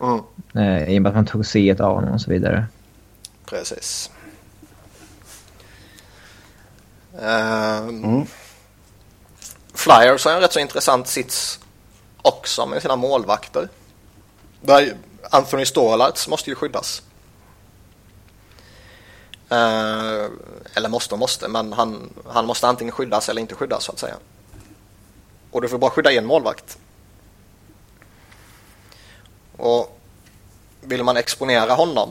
Mm. 0.00 0.20
Eh, 0.54 0.88
I 0.88 0.98
och 0.98 1.02
med 1.02 1.10
att 1.10 1.16
man 1.16 1.26
tog 1.26 1.46
C 1.46 1.76
av 1.78 1.94
honom 1.94 2.14
och 2.14 2.20
så 2.20 2.30
vidare. 2.30 2.66
Precis. 3.44 4.10
Um, 7.12 8.04
mm. 8.04 8.26
Flyers 9.74 10.24
har 10.24 10.32
en 10.32 10.40
rätt 10.40 10.52
så 10.52 10.60
intressant 10.60 11.08
sits 11.08 11.60
också 12.22 12.66
med 12.66 12.82
sina 12.82 12.96
målvakter. 12.96 13.68
Där 14.60 14.94
Anthony 15.30 15.64
Stolarts 15.64 16.28
måste 16.28 16.50
ju 16.50 16.56
skyddas. 16.56 17.02
Uh, 19.52 20.30
eller 20.74 20.88
måste 20.88 21.14
och 21.14 21.18
måste, 21.18 21.48
men 21.48 21.72
han, 21.72 22.10
han 22.28 22.46
måste 22.46 22.66
antingen 22.66 22.92
skyddas 22.92 23.28
eller 23.28 23.40
inte 23.40 23.54
skyddas 23.54 23.84
så 23.84 23.92
att 23.92 23.98
säga. 23.98 24.16
Och 25.50 25.62
du 25.62 25.68
får 25.68 25.78
bara 25.78 25.90
skydda 25.90 26.12
en 26.12 26.26
målvakt. 26.26 26.78
Och 29.56 29.98
vill 30.80 31.02
man 31.02 31.16
exponera 31.16 31.74
honom 31.74 32.10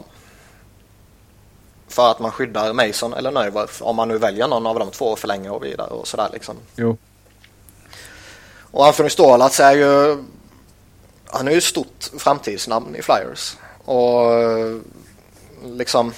för 1.88 2.12
att 2.12 2.20
man 2.20 2.32
skyddar 2.32 2.74
Mason 2.74 3.14
eller 3.14 3.32
Neuwerf 3.32 3.82
om 3.82 3.96
man 3.96 4.08
nu 4.08 4.18
väljer 4.18 4.48
någon 4.48 4.68
av 4.68 4.80
de 4.80 4.92
två 4.92 5.06
och 5.06 5.20
förlänger 5.20 5.52
och 5.52 5.64
vidare 5.64 5.90
och 5.90 6.08
sådär 6.08 6.30
liksom. 6.34 6.56
Jo. 6.76 6.98
Och 8.72 8.86
Anthony 8.86 9.10
Stålats 9.10 9.60
är 9.60 9.74
ju 9.74 10.24
han 11.26 11.48
är 11.48 11.52
ju 11.52 11.58
ett 11.58 11.64
stort 11.64 12.10
framtidsnamn 12.18 12.96
i 12.96 13.02
Flyers. 13.02 13.58
Och 13.86 14.32
liksom 15.64 16.14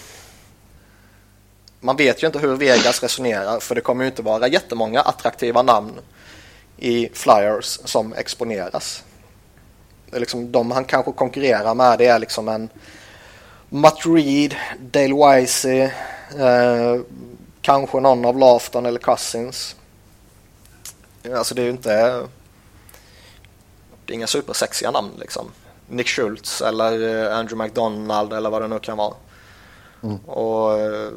man 1.88 1.96
vet 1.96 2.24
ju 2.24 2.28
inte 2.28 2.40
hur 2.40 2.56
Vegas 2.56 3.04
resonerar 3.04 3.60
för 3.60 3.76
det 3.76 3.82
kommer 3.82 4.04
ju 4.04 4.10
inte 4.10 4.22
vara 4.22 4.48
jättemånga 4.48 5.02
attraktiva 5.02 5.62
namn 5.62 5.94
i 6.78 7.10
Flyers 7.14 7.80
som 7.86 8.14
exponeras. 8.14 9.04
Liksom 10.12 10.52
de 10.52 10.72
han 10.72 10.86
kanske 10.86 11.12
konkurrerar 11.12 11.76
med 11.76 11.98
det 11.98 12.06
är 12.06 12.20
liksom 12.20 12.48
en 12.48 12.70
Matt 13.70 14.06
Reed, 14.06 14.56
Dale 14.80 15.14
Wisey, 15.14 15.80
eh, 16.40 17.02
kanske 17.62 18.00
någon 18.00 18.26
av 18.26 18.38
Lafton 18.38 18.86
eller 18.86 19.00
Cousins. 19.00 19.76
Alltså 21.36 21.56
det 21.56 21.62
är 21.62 21.66
ju 21.66 21.72
inte 21.72 21.90
det 24.06 24.14
är 24.14 24.16
inga 24.16 24.28
supersexiga 24.28 24.92
namn 24.92 25.12
liksom. 25.20 25.52
Nick 25.88 26.08
Schultz 26.08 26.62
eller 26.62 26.92
eh, 26.92 27.38
Andrew 27.38 27.66
McDonald 27.66 28.34
eller 28.34 28.50
vad 28.50 28.62
det 28.62 28.68
nu 28.68 28.80
kan 28.80 28.98
vara. 28.98 29.14
Mm. 30.04 30.18
Och 30.18 30.80
eh, 30.80 31.12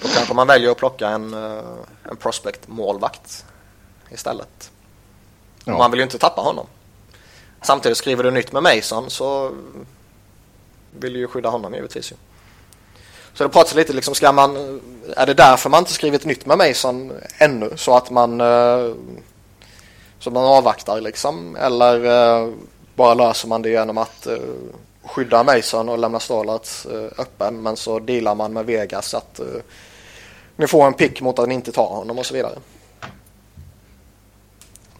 då 0.00 0.08
kanske 0.08 0.34
man 0.34 0.46
väljer 0.46 0.70
att 0.70 0.76
plocka 0.76 1.08
en, 1.08 1.34
eh, 1.34 1.62
en 2.10 2.16
prospect-målvakt 2.16 3.44
istället. 4.10 4.70
Ja. 5.64 5.78
Man 5.78 5.90
vill 5.90 6.00
ju 6.00 6.04
inte 6.04 6.18
tappa 6.18 6.40
honom. 6.40 6.66
Samtidigt 7.62 7.98
skriver 7.98 8.24
du 8.24 8.30
nytt 8.30 8.52
med 8.52 8.62
Mason 8.62 9.10
så 9.10 9.52
vill 10.98 11.12
du 11.12 11.18
ju 11.18 11.26
skydda 11.26 11.48
honom 11.48 11.74
givetvis. 11.74 12.12
Ju. 12.12 12.16
Så 13.34 13.44
det 13.44 13.50
pratas 13.50 13.74
lite 13.74 13.92
liksom, 13.92 14.14
ska 14.14 14.32
man, 14.32 14.80
är 15.16 15.26
det 15.26 15.34
därför 15.34 15.70
man 15.70 15.78
inte 15.78 15.92
skrivit 15.92 16.24
nytt 16.24 16.46
med 16.46 16.58
Mason 16.58 17.12
ännu? 17.38 17.72
Så 17.76 17.96
att 17.96 18.10
man 18.10 18.38
så 20.18 20.30
man 20.30 20.44
avvaktar 20.44 21.00
liksom 21.00 21.56
eller 21.56 22.52
bara 22.94 23.14
löser 23.14 23.48
man 23.48 23.62
det 23.62 23.70
genom 23.70 23.98
att 23.98 24.26
skydda 25.02 25.42
Mason 25.42 25.88
och 25.88 25.98
lämna 25.98 26.20
Starlats 26.20 26.86
uh, 26.86 27.08
öppen 27.18 27.62
men 27.62 27.76
så 27.76 27.98
dealar 27.98 28.34
man 28.34 28.52
med 28.52 28.66
Vegas 28.66 29.14
att 29.14 29.40
ni 30.60 30.66
får 30.66 30.86
en 30.86 30.94
pick 30.94 31.20
mot 31.20 31.38
att 31.38 31.48
ni 31.48 31.54
inte 31.54 31.72
tar 31.72 31.88
honom 31.88 32.18
och 32.18 32.26
så 32.26 32.34
vidare. 32.34 32.54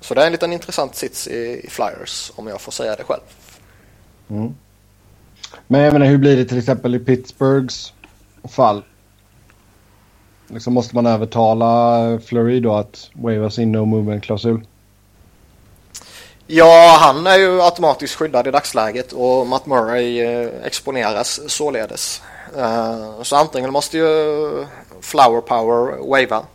Så 0.00 0.14
det 0.14 0.22
är 0.22 0.26
en 0.26 0.32
liten 0.32 0.52
intressant 0.52 0.94
sits 0.94 1.28
i, 1.28 1.60
i 1.64 1.70
Flyers 1.70 2.32
om 2.36 2.46
jag 2.46 2.60
får 2.60 2.72
säga 2.72 2.96
det 2.96 3.04
själv. 3.04 3.20
Mm. 4.30 4.54
Men 5.66 5.80
jag 5.80 5.92
menar 5.92 6.06
hur 6.06 6.18
blir 6.18 6.36
det 6.36 6.44
till 6.44 6.58
exempel 6.58 6.94
i 6.94 6.98
Pittsburghs 6.98 7.92
fall? 8.48 8.82
Liksom 10.48 10.72
måste 10.72 10.94
man 10.94 11.06
övertala 11.06 12.18
Flurry 12.24 12.60
då 12.60 12.74
att 12.74 13.10
waiva 13.12 13.50
sin 13.50 13.72
no 13.72 13.84
movement 13.84 14.24
klausul? 14.24 14.66
Ja, 16.46 16.98
han 17.00 17.26
är 17.26 17.38
ju 17.38 17.62
automatiskt 17.62 18.14
skyddad 18.14 18.46
i 18.46 18.50
dagsläget 18.50 19.12
och 19.12 19.46
Matt 19.46 19.66
Murray 19.66 20.20
eh, 20.20 20.50
exponeras 20.64 21.40
således. 21.46 22.22
Eh, 22.56 23.22
så 23.22 23.36
antingen 23.36 23.72
måste 23.72 23.98
ju 23.98 24.66
Flower 25.00 25.40
Power 25.40 25.96
wava 25.98 26.46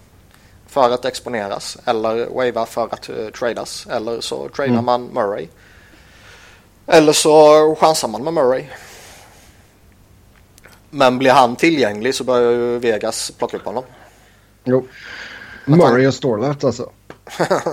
för 0.67 0.89
att 0.89 1.05
exponeras 1.05 1.77
eller 1.85 2.25
wava 2.25 2.65
för 2.65 2.87
att 2.91 3.09
uh, 3.09 3.29
tradas 3.29 3.87
eller 3.91 4.21
så 4.21 4.49
tradar 4.49 4.73
mm. 4.73 4.85
man 4.85 5.03
Murray. 5.13 5.47
Eller 6.87 7.13
så 7.13 7.75
chansar 7.75 8.07
man 8.07 8.23
med 8.23 8.33
Murray. 8.33 8.63
Men 10.89 11.17
blir 11.17 11.31
han 11.31 11.55
tillgänglig 11.55 12.15
så 12.15 12.23
börjar 12.23 12.51
ju 12.51 12.79
Vegas 12.79 13.31
plocka 13.31 13.57
upp 13.57 13.65
honom. 13.65 13.83
Jo. 14.63 14.87
Murray 15.65 16.07
och 16.07 16.13
Storlat 16.13 16.63
alltså. 16.63 16.89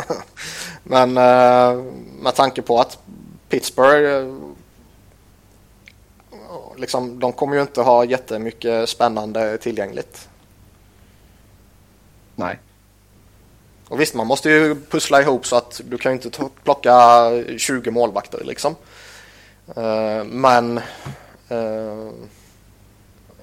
Men 0.83 1.09
uh, 1.09 1.85
med 2.23 2.35
tanke 2.35 2.63
på 2.63 2.81
att 2.81 2.99
Pittsburgh 3.49 4.27
uh, 4.27 4.52
liksom, 6.77 7.19
de 7.19 7.33
kommer 7.33 7.57
ju 7.57 7.63
inte 7.63 7.81
ha 7.81 8.05
jättemycket 8.05 8.89
spännande 8.89 9.59
tillgängligt. 9.59 10.29
Nej. 12.35 12.59
Och 13.89 14.01
visst, 14.01 14.15
man 14.15 14.27
måste 14.27 14.51
ju 14.51 14.75
pussla 14.75 15.23
ihop 15.23 15.47
så 15.47 15.57
att 15.57 15.81
du 15.85 15.99
kan 15.99 16.13
ju 16.13 16.19
inte 16.23 16.49
plocka 16.65 16.93
20 17.59 17.91
målvakter 17.91 18.45
liksom. 18.45 18.77
Uh, 19.79 20.25
men 20.25 20.81
uh, 21.51 22.11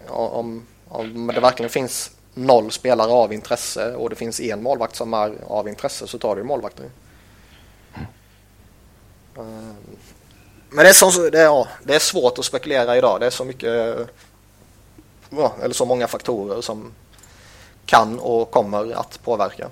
om, 0.08 0.66
om 0.88 1.28
det 1.28 1.40
verkligen 1.40 1.70
finns 1.70 2.12
noll 2.34 2.72
spelare 2.72 3.12
av 3.12 3.34
intresse 3.34 3.96
och 3.96 4.10
det 4.10 4.16
finns 4.16 4.40
en 4.40 4.64
målvakt 4.64 4.96
som 4.96 5.14
är 5.14 5.34
av 5.48 5.68
intresse 5.68 6.08
så 6.08 6.18
tar 6.18 6.36
du 6.36 6.44
målvakter. 6.44 6.86
Uh, 9.38 9.74
men 10.70 10.84
det 10.84 10.90
är, 10.90 10.94
så, 10.94 11.30
det, 11.30 11.42
ja, 11.42 11.68
det 11.84 11.96
är 11.96 12.00
svårt 12.00 12.40
att 12.40 12.46
spekulera 12.46 12.98
idag. 12.98 13.20
Det 13.20 13.26
är 13.26 13.30
så 13.30 13.46
mycket, 13.46 13.98
ja, 15.30 15.54
eller 15.64 15.74
så 15.74 15.86
många 15.86 16.08
faktorer 16.08 16.62
som 16.62 16.92
kan 17.86 18.20
och 18.20 18.52
kommer 18.52 18.94
att 18.94 19.20
påverka. 19.24 19.68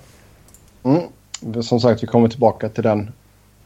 Mm. 0.84 1.64
Som 1.64 1.80
sagt, 1.80 2.04
vi 2.04 2.08
kommer 2.08 2.30
tillbaka 2.30 2.70
till 2.70 2.84
den 2.84 3.12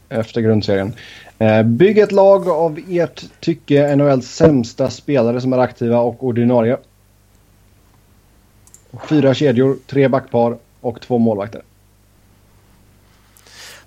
efter 0.08 0.40
grundserien. 0.40 0.94
Eh, 1.38 1.62
bygg 1.62 1.98
ett 1.98 2.12
lag 2.12 2.48
av 2.48 2.80
ert 2.88 3.24
tycke 3.40 3.96
NHLs 3.96 4.34
sämsta 4.34 4.90
spelare 4.90 5.40
som 5.40 5.52
är 5.52 5.58
aktiva 5.58 6.00
och 6.00 6.24
ordinarie. 6.24 6.76
Fyra 9.08 9.34
kedjor, 9.34 9.78
tre 9.86 10.08
backpar 10.08 10.56
och 10.80 11.00
två 11.00 11.18
målvakter. 11.18 11.62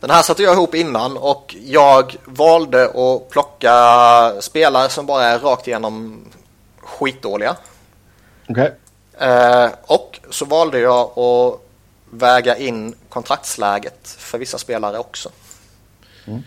Den 0.06 0.16
här 0.16 0.22
satte 0.22 0.44
jag 0.44 0.54
ihop 0.54 0.76
innan 0.76 1.18
och 1.18 1.56
jag 1.66 2.16
valde 2.26 2.86
att 2.86 3.30
plocka 3.30 4.42
spelare 4.42 4.90
som 4.90 5.06
bara 5.06 5.24
är 5.24 5.40
rakt 5.40 5.68
igenom 5.68 6.26
skitdåliga. 6.78 7.56
Okay. 8.48 8.70
Eh, 9.18 9.70
och 9.86 10.20
så 10.30 10.46
valde 10.46 10.80
jag 10.80 11.20
att 11.20 11.60
väga 12.10 12.58
in 12.58 12.96
kontraktsläget 13.10 14.08
för 14.08 14.38
vissa 14.38 14.58
spelare 14.58 15.00
också. 15.00 15.30
Mm. 16.26 16.44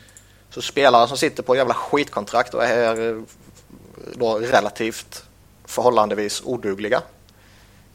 Så 0.50 0.62
spelare 0.62 1.08
som 1.08 1.16
sitter 1.16 1.42
på 1.42 1.56
jävla 1.56 1.74
skitkontrakt 1.74 2.54
och 2.54 2.64
är 2.64 3.22
då 4.14 4.38
relativt 4.38 5.24
förhållandevis 5.64 6.42
odugliga 6.44 7.02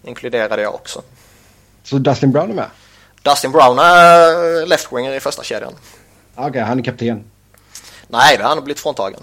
inkluderade 0.04 0.62
jag 0.62 0.76
också. 0.76 1.02
Så 1.84 1.98
Dustin 1.98 2.32
Brown 2.32 2.50
är 2.50 2.56
med? 2.56 2.70
Dustin 3.24 3.52
Brown 3.52 3.80
är 3.80 4.66
left-winger 4.66 5.14
i 5.14 5.20
första 5.20 5.44
kedjan. 5.44 5.74
Okej, 6.36 6.50
okay, 6.50 6.62
han 6.62 6.80
är 6.80 6.84
kapten? 6.84 7.24
Nej, 8.08 8.38
det 8.38 8.44
har 8.44 8.50
han 8.50 8.64
blivit 8.64 8.80
fråntagen. 8.80 9.20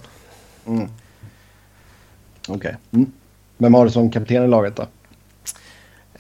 Mm. 0.67 0.89
Okej. 2.49 2.57
Okay. 2.57 2.75
Mm. 2.93 3.13
Vem 3.59 3.75
har 3.75 3.85
du 3.85 3.91
som 3.91 4.11
kapten 4.11 4.45
i 4.45 4.49
laget 4.49 4.77
då? 4.77 4.83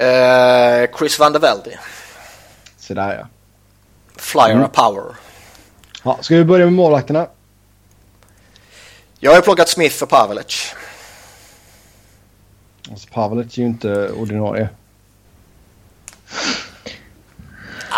Eh, 0.04 0.98
Chris 0.98 1.18
van 1.18 1.32
der 1.32 1.40
Velde. 1.40 1.78
Så 2.76 2.94
där 2.94 3.18
ja. 3.18 3.26
Flyer 4.16 4.50
mm. 4.50 4.70
power. 4.70 5.14
Ja, 6.04 6.18
ska 6.20 6.36
vi 6.36 6.44
börja 6.44 6.64
med 6.64 6.74
målvakterna? 6.74 7.26
Jag 9.18 9.34
har 9.34 9.40
plockat 9.40 9.68
Smith 9.68 10.02
och 10.02 10.08
Pavelic. 10.08 10.74
Alltså 12.90 13.08
Pavelic 13.12 13.58
är 13.58 13.62
ju 13.62 13.68
inte 13.68 14.10
ordinarie. 14.10 14.68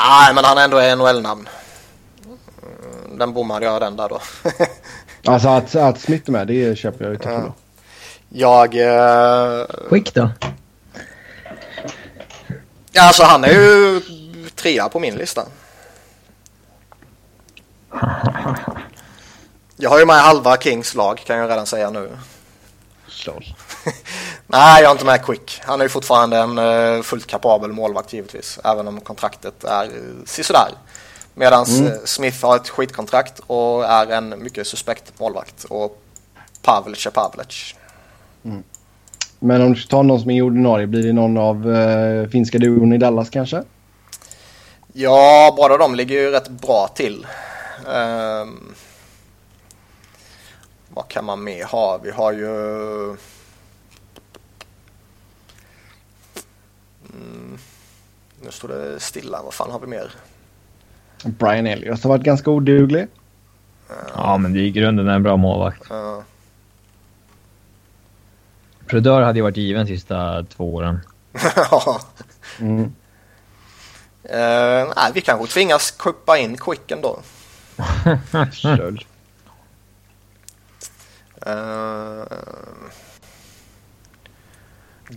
Nej, 0.08 0.34
men 0.34 0.44
han 0.44 0.58
är 0.58 0.64
ändå 0.64 1.04
NHL-namn. 1.04 1.48
Den 3.10 3.32
bommade 3.32 3.66
jag 3.66 3.80
den 3.80 3.96
där 3.96 4.08
då. 4.08 4.20
alltså 5.32 5.48
att, 5.48 5.74
att 5.74 6.00
Smith 6.00 6.28
är 6.28 6.32
med, 6.32 6.46
det 6.46 6.78
köper 6.78 7.04
jag 7.04 7.12
ju 7.12 7.18
till 7.18 7.30
ja. 7.30 7.54
Jag... 8.28 8.74
Eh... 8.74 9.66
Skick 9.88 10.14
då? 10.14 10.30
Ja, 12.92 13.02
alltså 13.02 13.22
han 13.22 13.44
är 13.44 13.52
ju 13.52 14.00
trea 14.54 14.88
på 14.88 14.98
min 14.98 15.14
lista. 15.14 15.44
Jag 19.76 19.90
har 19.90 19.98
ju 19.98 20.06
med 20.06 20.16
halva 20.16 20.56
Kings 20.56 20.94
lag 20.94 21.18
kan 21.26 21.36
jag 21.36 21.50
redan 21.50 21.66
säga 21.66 21.90
nu. 21.90 22.10
Nej, 24.52 24.82
jag 24.82 24.88
har 24.88 24.92
inte 24.92 25.04
med 25.04 25.24
Quick. 25.24 25.60
Han 25.64 25.80
är 25.80 25.84
ju 25.84 25.88
fortfarande 25.88 26.38
en 26.38 26.58
uh, 26.58 27.02
fullt 27.02 27.26
kapabel 27.26 27.72
målvakt 27.72 28.12
givetvis. 28.12 28.58
Även 28.64 28.88
om 28.88 29.00
kontraktet 29.00 29.64
är 29.64 29.84
uh, 29.84 30.24
sisådär. 30.24 30.68
Medan 31.34 31.64
mm. 31.64 31.86
Uh, 31.86 31.98
Smith 32.04 32.46
har 32.46 32.56
ett 32.56 32.68
skitkontrakt 32.68 33.40
och 33.46 33.84
är 33.84 34.06
en 34.06 34.42
mycket 34.42 34.66
suspekt 34.66 35.12
målvakt. 35.20 35.64
Och 35.64 36.02
Pavlic 36.62 37.06
är 37.06 37.10
Pavlic. 37.10 37.74
Mm. 38.44 38.62
Men 39.38 39.62
om 39.62 39.72
du 39.74 39.82
tar 39.82 40.02
någon 40.02 40.20
som 40.20 40.30
är 40.30 40.42
ordinarie, 40.42 40.86
blir 40.86 41.02
det 41.02 41.12
någon 41.12 41.36
av 41.36 41.66
uh, 41.66 42.28
finska 42.28 42.58
duon 42.58 42.92
i 42.92 42.98
Dallas 42.98 43.30
kanske? 43.30 43.62
Ja, 44.92 45.54
båda 45.56 45.76
de 45.76 45.94
ligger 45.94 46.14
ju 46.14 46.30
rätt 46.30 46.48
bra 46.48 46.88
till. 46.94 47.26
Um, 47.86 48.74
vad 50.88 51.08
kan 51.08 51.24
man 51.24 51.44
mer 51.44 51.64
ha? 51.64 52.00
Vi 52.02 52.10
har 52.10 52.32
ju... 52.32 53.16
Mm, 57.12 57.58
nu 58.40 58.50
står 58.50 58.68
det 58.68 59.00
stilla. 59.00 59.42
Vad 59.42 59.54
fan 59.54 59.70
har 59.70 59.80
vi 59.80 59.86
mer? 59.86 60.10
Brian 61.24 61.66
Elliott 61.66 62.02
har 62.02 62.10
varit 62.10 62.22
ganska 62.22 62.50
oduglig. 62.50 63.08
Ja, 64.14 64.36
men 64.36 64.52
det 64.52 64.60
är 64.60 64.62
i 64.62 64.70
grunden 64.70 65.08
en 65.08 65.22
bra 65.22 65.36
målvakt. 65.36 65.90
Uh. 65.90 66.20
Prudör 68.86 69.22
hade 69.22 69.38
ju 69.38 69.42
varit 69.42 69.56
given 69.56 69.86
de 69.86 69.96
sista 69.96 70.42
två 70.42 70.74
åren. 70.74 71.00
Ja. 71.56 72.00
mm. 72.58 72.82
uh, 72.82 72.90
nej, 74.96 75.10
vi 75.14 75.20
kanske 75.20 75.46
tvingas 75.46 75.90
kuppa 75.90 76.38
in 76.38 76.56
Quicken 76.56 77.00
då. 77.00 77.16
Uh, 81.46 82.24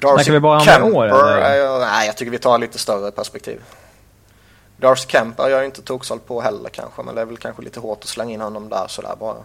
Darcy 0.01 0.31
vi 0.31 0.39
bara 0.39 0.59
Kemper, 0.59 0.95
år, 0.95 1.05
eller? 1.05 1.80
nej, 1.80 2.07
jag 2.07 2.17
tycker 2.17 2.31
vi 2.31 2.38
tar 2.38 2.57
lite 2.57 2.80
större 2.80 3.11
perspektiv. 3.11 3.61
Darcy 4.77 5.07
Kemper 5.07 5.43
är 5.43 5.49
jag 5.49 5.65
inte 5.65 5.81
toksåld 5.81 6.26
på 6.26 6.41
heller 6.41 6.69
kanske, 6.69 7.03
men 7.03 7.15
det 7.15 7.22
är 7.22 7.26
väl 7.26 7.38
kanske 7.38 7.61
lite 7.61 7.80
hårt 7.80 7.99
att 8.03 8.09
slänga 8.09 8.34
in 8.34 8.41
honom 8.41 8.69
där 8.69 8.85
sådär 8.88 9.15
bara. 9.19 9.38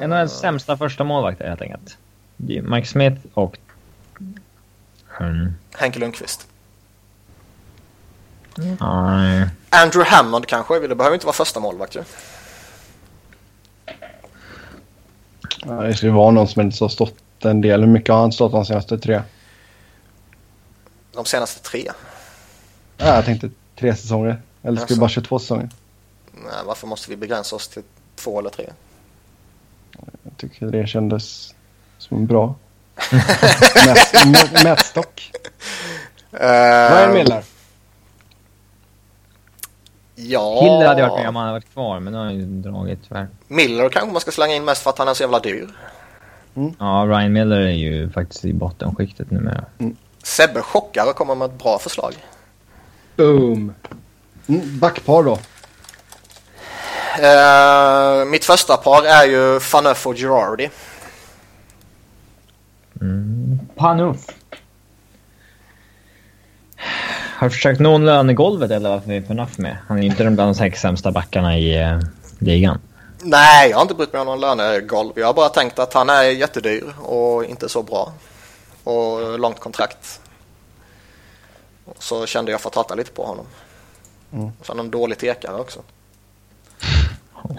En 0.00 0.12
av 0.12 0.18
de 0.18 0.28
sämsta 0.28 0.76
första 0.76 1.04
målvakter 1.04 1.48
helt 1.48 1.62
enkelt. 1.62 1.96
Mike 2.36 2.86
Smith 2.86 3.20
och... 3.34 3.58
Mm. 5.20 5.54
Henke 5.72 5.98
Lundqvist. 5.98 6.46
Nej. 8.54 9.48
Andrew 9.70 10.10
Hammond 10.10 10.46
kanske, 10.46 10.88
det 10.88 10.94
behöver 10.94 11.14
inte 11.14 11.26
vara 11.26 11.36
första 11.36 11.60
målvakt 11.60 11.96
ju. 11.96 12.02
Ja, 15.64 15.72
det 15.72 15.94
skulle 15.94 16.12
vara 16.12 16.30
någon 16.30 16.48
som 16.48 16.62
inte 16.62 16.84
har 16.84 16.88
stått 16.88 17.14
en 17.44 17.60
del. 17.60 17.80
Hur 17.80 17.88
mycket 17.88 18.14
har 18.14 18.20
han 18.20 18.32
stått 18.32 18.52
de 18.52 18.64
senaste 18.64 18.98
tre? 18.98 19.22
De 21.12 21.24
senaste 21.24 21.62
tre? 21.62 21.90
Ja, 22.96 23.06
jag 23.14 23.24
tänkte 23.24 23.50
tre 23.76 23.96
säsonger. 23.96 24.42
Eller 24.62 24.80
ska 24.80 24.94
vi 24.94 25.00
bara 25.00 25.10
köra 25.10 25.24
två 25.24 25.38
säsonger? 25.38 25.68
Nej, 26.32 26.52
varför 26.66 26.86
måste 26.86 27.10
vi 27.10 27.16
begränsa 27.16 27.56
oss 27.56 27.68
till 27.68 27.82
två 28.16 28.38
eller 28.38 28.50
tre? 28.50 28.70
Jag 30.22 30.36
tycker 30.36 30.66
det 30.66 30.86
kändes 30.86 31.54
som 31.98 32.16
en 32.16 32.26
bra 32.26 32.54
mätstock. 34.64 35.32
Uh, 36.32 36.40
Ryan 36.40 37.12
Miller. 37.12 37.44
Ja. 40.14 40.62
Hiller 40.62 40.86
hade 40.86 41.00
jag 41.00 41.08
varit 41.08 41.20
med 41.20 41.28
om 41.28 41.36
han 41.36 41.46
hade 41.46 41.52
varit 41.52 41.72
kvar, 41.72 42.00
men 42.00 42.12
nu 42.12 42.18
har 42.18 42.24
han 42.24 42.34
ju 42.34 42.44
dragit 42.44 42.98
tyvärr. 43.08 43.28
Miller 43.46 43.88
kanske 43.88 44.12
man 44.12 44.20
ska 44.20 44.30
slänga 44.30 44.54
in 44.54 44.64
mest 44.64 44.82
för 44.82 44.90
att 44.90 44.98
han 44.98 45.08
är 45.08 45.14
så 45.14 45.22
jävla 45.22 45.38
dyr. 45.38 45.68
Mm. 46.54 46.74
Ja, 46.78 47.06
Ryan 47.08 47.32
Miller 47.32 47.60
är 47.60 47.70
ju 47.70 48.10
faktiskt 48.10 48.44
i 48.44 48.52
bottenskiktet 48.52 49.30
numera. 49.30 49.64
Mm. 49.78 49.96
Sebbe 50.22 50.62
chockar 50.62 51.10
och 51.10 51.16
kommer 51.16 51.34
med 51.34 51.46
ett 51.46 51.58
bra 51.58 51.78
förslag. 51.78 52.14
Boom! 53.16 53.74
Mm, 54.46 54.78
backpar 54.78 55.22
då? 55.22 55.38
Eh, 57.18 58.24
mitt 58.24 58.44
första 58.44 58.76
par 58.76 59.02
är 59.02 59.26
ju 59.26 59.60
Faneuf 59.60 60.06
och 60.06 60.16
Girardi. 60.16 60.70
Mm. 63.00 63.58
Panuff. 63.76 64.26
Har 67.36 67.48
du 67.48 67.50
försökt 67.50 67.80
nå 67.80 67.98
lönegolvet 67.98 68.70
eller 68.70 68.90
varför 68.90 69.12
är 69.12 69.20
Panuff 69.20 69.58
med? 69.58 69.76
Han 69.86 69.98
är 69.98 70.02
ju 70.02 70.08
inte 70.08 70.24
bland 70.24 70.38
de 70.38 70.54
sex 70.54 70.80
sämsta 70.80 71.12
backarna 71.12 71.58
i 71.58 71.84
uh, 71.84 72.00
ligan. 72.38 72.78
Nej, 73.22 73.70
jag 73.70 73.76
har 73.76 73.82
inte 73.82 73.94
brytt 73.94 74.12
mig 74.12 74.20
om 74.20 74.26
någon 74.26 74.40
lönegolv. 74.40 75.12
Jag 75.16 75.26
har 75.26 75.34
bara 75.34 75.48
tänkt 75.48 75.78
att 75.78 75.94
han 75.94 76.10
är 76.10 76.22
jättedyr 76.22 76.94
och 77.02 77.44
inte 77.44 77.68
så 77.68 77.82
bra. 77.82 78.12
Och 78.84 79.38
långt 79.38 79.60
kontrakt. 79.60 80.20
Så 81.98 82.26
kände 82.26 82.52
jag 82.52 82.60
för 82.60 82.68
att 82.68 82.74
hata 82.74 82.94
lite 82.94 83.12
på 83.12 83.24
honom. 83.26 83.46
Mm. 84.32 84.50
Sen 84.62 84.78
en 84.78 84.90
dålig 84.90 85.18
tekare 85.18 85.60
också. 85.60 85.80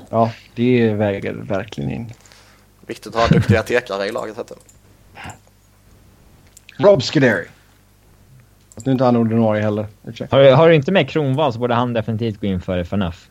Ja, 0.09 0.31
det 0.55 0.93
väger 0.93 1.33
verkligen 1.33 1.91
in. 1.91 2.13
Viktigt 2.87 3.15
att 3.15 3.21
ha 3.21 3.27
duktiga 3.27 3.63
tekare 3.63 4.05
i 4.05 4.11
laget. 4.11 4.37
Heter. 4.37 4.57
Rob 6.77 7.03
Scuderi. 7.03 7.45
Att 8.75 8.85
nu 8.85 8.91
inte 8.91 9.03
han 9.03 9.15
ordinarie 9.15 9.61
heller. 9.61 9.87
Har, 10.29 10.51
har 10.51 10.69
du 10.69 10.75
inte 10.75 10.91
med 10.91 11.09
Kronwall 11.09 11.53
så 11.53 11.59
borde 11.59 11.73
han 11.73 11.93
definitivt 11.93 12.41
gå 12.41 12.47
in 12.47 12.61
för 12.61 12.77
FNF. 12.77 13.27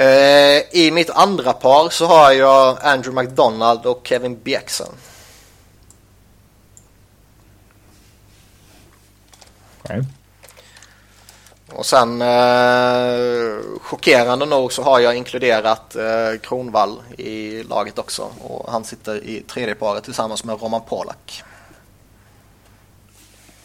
Eh, 0.00 0.62
I 0.70 0.90
mitt 0.92 1.10
andra 1.10 1.52
par 1.52 1.88
så 1.88 2.06
har 2.06 2.32
jag 2.32 2.78
Andrew 2.82 3.22
McDonald 3.22 3.86
och 3.86 4.00
Kevin 4.04 4.42
Bjexen. 4.42 4.86
Okay. 9.82 10.02
Och 11.72 11.86
sen 11.86 12.22
eh, 12.22 13.58
chockerande 13.80 14.46
nog 14.46 14.72
så 14.72 14.82
har 14.82 15.00
jag 15.00 15.16
inkluderat 15.16 15.96
eh, 15.96 16.40
Kronvall 16.42 17.02
i 17.18 17.62
laget 17.62 17.98
också. 17.98 18.28
Och 18.40 18.72
han 18.72 18.84
sitter 18.84 19.24
i 19.24 19.40
tredje 19.40 19.74
paret 19.74 20.04
tillsammans 20.04 20.44
med 20.44 20.62
Roman 20.62 20.82
Polak. 20.88 21.42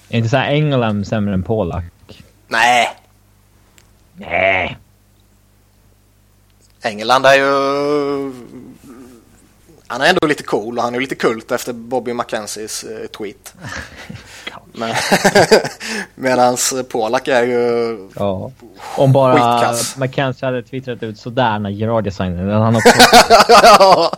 Är 0.10 0.18
inte 0.18 0.30
så 0.30 0.38
här 0.38 0.52
England 0.52 1.08
sämre 1.08 1.34
än 1.34 1.44
Polak? 1.44 1.84
Nej. 2.48 2.90
Nej. 4.14 4.78
England 6.86 7.26
är 7.26 7.36
ju... 7.36 8.34
Han 9.88 10.02
är 10.02 10.10
ändå 10.10 10.28
lite 10.28 10.44
cool 10.44 10.78
och 10.78 10.84
han 10.84 10.96
är 10.96 11.00
lite 11.00 11.16
kult 11.16 11.52
efter 11.52 11.74
Bobby 11.74 12.14
McKenzies 12.14 12.84
eh, 12.84 13.08
tweet. 13.08 13.54
Men 14.72 14.96
medans 16.16 16.74
Polak 16.90 17.28
är 17.28 17.44
ju 17.44 17.98
ja. 18.16 18.52
Om 18.96 19.12
bara 19.12 19.34
skitkass. 19.34 19.98
McKenzie 19.98 20.46
hade 20.46 20.64
twittrat 20.64 21.04
ut 21.04 21.20
sådär 21.20 21.60
när 21.60 21.70
Gerard 21.70 22.14
signade. 22.14 22.54
Han 22.54 22.76
också... 22.76 22.90
ja. 23.50 24.12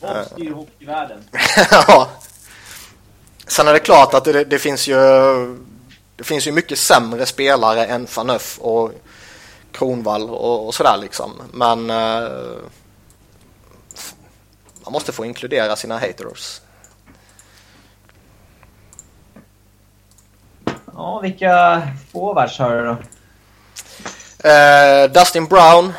Bob 0.00 0.26
styr 0.32 0.50
hockeyvärlden. 0.50 1.18
ja. 1.70 2.08
Sen 3.46 3.68
är 3.68 3.72
det 3.72 3.78
klart 3.78 4.14
att 4.14 4.24
det, 4.24 4.44
det, 4.44 4.58
finns 4.58 4.88
ju 4.88 4.96
det 6.16 6.24
finns 6.24 6.46
ju 6.46 6.52
mycket 6.52 6.78
sämre 6.78 7.26
spelare 7.26 7.86
än 7.86 8.06
Fanöf 8.06 8.58
och 8.58 8.92
Kronvall 9.78 10.30
och, 10.30 10.66
och 10.66 10.74
sådär 10.74 10.96
liksom. 10.96 11.32
Men 11.52 11.90
eh, 11.90 12.28
man 14.84 14.92
måste 14.92 15.12
få 15.12 15.24
inkludera 15.24 15.76
sina 15.76 15.98
haters. 15.98 16.60
Ja, 20.94 21.20
vilka 21.20 21.82
forwards 22.12 22.58
har 22.58 22.76
du 22.76 22.84
då? 22.84 22.96
Eh, 24.48 25.10
Dustin 25.10 25.46
Brown 25.46 25.92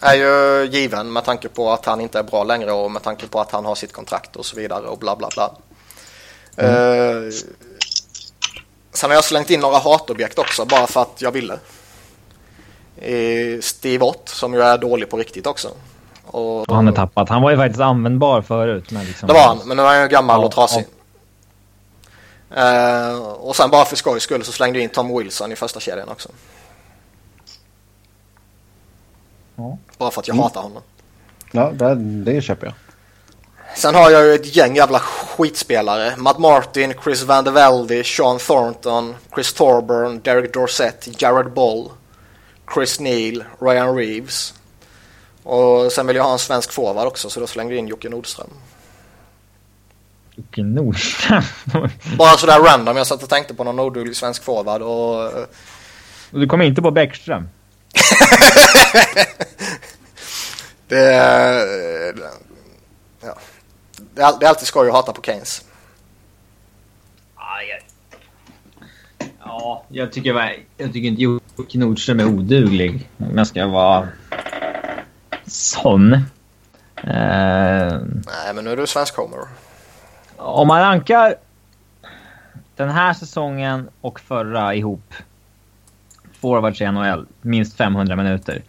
är 0.00 0.14
ju 0.14 0.64
given 0.70 1.12
med 1.12 1.24
tanke 1.24 1.48
på 1.48 1.72
att 1.72 1.84
han 1.86 2.00
inte 2.00 2.18
är 2.18 2.22
bra 2.22 2.44
längre 2.44 2.72
och 2.72 2.90
med 2.90 3.02
tanke 3.02 3.28
på 3.28 3.40
att 3.40 3.50
han 3.50 3.64
har 3.64 3.74
sitt 3.74 3.92
kontrakt 3.92 4.36
och 4.36 4.46
så 4.46 4.56
vidare 4.56 4.86
och 4.86 4.98
bla 4.98 5.16
bla 5.16 5.28
bla. 5.34 5.54
Mm. 6.56 7.26
Eh, 7.26 7.32
sen 8.92 9.10
har 9.10 9.14
jag 9.14 9.24
slängt 9.24 9.50
in 9.50 9.60
några 9.60 9.78
hatobjekt 9.78 10.38
också 10.38 10.64
bara 10.64 10.86
för 10.86 11.02
att 11.02 11.22
jag 11.22 11.32
ville. 11.32 11.58
Steve 13.60 14.04
Ott 14.04 14.28
som 14.28 14.54
ju 14.54 14.62
är 14.62 14.78
dålig 14.78 15.10
på 15.10 15.16
riktigt 15.16 15.46
också. 15.46 15.68
Och, 16.26 16.64
han 16.68 16.88
är 16.88 16.92
tappat. 16.92 17.28
Han 17.28 17.42
var 17.42 17.50
ju 17.50 17.56
faktiskt 17.56 17.80
användbar 17.80 18.42
förut. 18.42 18.90
Men 18.90 19.06
liksom... 19.06 19.26
Det 19.26 19.32
var 19.32 19.40
han, 19.40 19.58
men 19.64 19.76
nu 19.76 19.82
är 19.82 19.86
han 19.86 20.02
ju 20.02 20.08
gammal 20.08 20.40
ja, 20.40 20.46
och 20.46 20.52
trasig. 20.52 20.84
Ja. 20.88 20.92
Uh, 23.12 23.22
och 23.22 23.56
sen 23.56 23.70
bara 23.70 23.84
för 23.84 23.96
skojs 23.96 24.22
skull 24.22 24.44
så 24.44 24.52
slängde 24.52 24.78
jag 24.78 24.84
in 24.84 24.90
Tom 24.90 25.18
Wilson 25.18 25.52
i 25.52 25.56
första 25.56 25.80
kedjan 25.80 26.08
också. 26.08 26.28
Ja. 29.56 29.78
Bara 29.98 30.10
för 30.10 30.20
att 30.20 30.28
jag 30.28 30.34
mm. 30.34 30.42
hatar 30.42 30.62
honom. 30.62 30.82
Ja, 31.52 31.70
det, 31.72 31.94
det 31.94 32.42
köper 32.42 32.66
jag. 32.66 32.74
Sen 33.76 33.94
har 33.94 34.10
jag 34.10 34.24
ju 34.24 34.34
ett 34.34 34.56
gäng 34.56 34.76
jävla 34.76 34.98
skitspelare. 34.98 36.16
Matt 36.16 36.38
Martin, 36.38 36.94
Chris 37.04 37.22
Van 37.22 37.44
de 37.44 37.50
Velde, 37.50 38.04
Sean 38.04 38.38
Thornton, 38.38 39.14
Chris 39.34 39.52
Thorburn, 39.52 40.20
Derek 40.20 40.54
Dorsett, 40.54 41.22
Jared 41.22 41.52
Boll, 41.52 41.90
Chris 42.74 43.00
Neal, 43.00 43.44
Ryan 43.60 43.96
Reeves. 43.96 44.54
Och 45.42 45.92
sen 45.92 46.06
vill 46.06 46.16
jag 46.16 46.24
ha 46.24 46.32
en 46.32 46.38
svensk 46.38 46.72
forward 46.72 47.06
också 47.06 47.30
så 47.30 47.40
då 47.40 47.46
slängde 47.46 47.74
jag 47.74 47.78
in 47.78 47.88
Jocke 47.88 48.08
Nordström. 48.08 48.50
Jocke 50.34 50.62
Nordström? 50.62 51.42
Bara 52.18 52.36
sådär 52.36 52.60
random. 52.60 52.96
Jag 52.96 53.06
satt 53.06 53.22
och 53.22 53.28
tänkte 53.28 53.54
på 53.54 53.64
någon 53.64 53.80
oduglig 53.80 54.16
svensk 54.16 54.42
forward 54.42 54.82
och... 54.82 55.24
och 56.30 56.40
du 56.40 56.46
kom 56.46 56.62
inte 56.62 56.82
på 56.82 56.90
Bäckström? 56.90 57.48
det... 60.88 61.12
Ja. 63.20 63.38
Det 64.14 64.22
är, 64.22 64.38
det 64.40 64.46
är 64.46 64.48
alltid 64.48 64.66
skoj 64.66 64.88
att 64.88 64.94
hata 64.94 65.12
på 65.12 65.22
Keynes. 65.22 65.62
Ja, 69.46 69.82
jag 69.88 70.12
tycker, 70.12 70.34
jag 70.76 70.92
tycker 70.92 71.08
inte 71.08 71.22
Jocke 71.22 71.78
Nordström 71.78 72.20
är 72.20 72.26
oduglig. 72.26 73.08
Om 73.18 73.38
jag 73.38 73.46
ska 73.46 73.66
vara 73.66 74.08
sån. 75.46 76.12
Uh, 76.12 76.22
Nej, 77.04 78.54
men 78.54 78.64
nu 78.64 78.70
är 78.70 78.76
du 78.76 78.86
svensk 78.86 79.16
homer. 79.16 79.40
Om 80.36 80.68
man 80.68 80.80
rankar 80.80 81.34
den 82.76 82.90
här 82.90 83.14
säsongen 83.14 83.88
och 84.00 84.20
förra 84.20 84.74
ihop. 84.74 85.14
Forwards 86.40 86.80
i 86.80 86.92
NHL, 86.92 87.26
minst 87.40 87.76
500 87.76 88.16
minuter. 88.16 88.62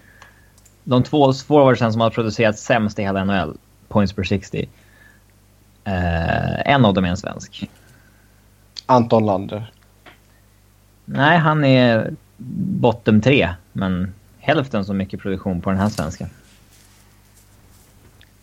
De 0.84 1.04
två 1.04 1.34
forwardsen 1.34 1.92
som 1.92 2.02
har 2.02 2.10
producerat 2.10 2.60
sämst 2.60 3.00
i 3.00 3.02
hela 3.02 3.24
NHL, 3.24 3.58
points 3.88 4.14
per 4.14 4.24
60. 4.24 4.70
Uh, 5.88 6.68
en 6.68 6.86
av 6.86 6.94
dem 6.94 7.06
är 7.06 7.10
en 7.10 7.18
svensk. 7.18 7.70
Anton 8.86 9.26
Lander. 9.26 9.72
Nej, 11.10 11.38
han 11.38 11.66
är 11.66 12.14
bottom 12.38 13.22
tre, 13.22 13.50
men 13.74 14.14
hälften 14.40 14.86
så 14.86 14.94
mycket 14.94 15.20
produktion 15.20 15.62
på 15.62 15.70
den 15.70 15.80
här 15.80 15.90
svensken. 15.90 16.30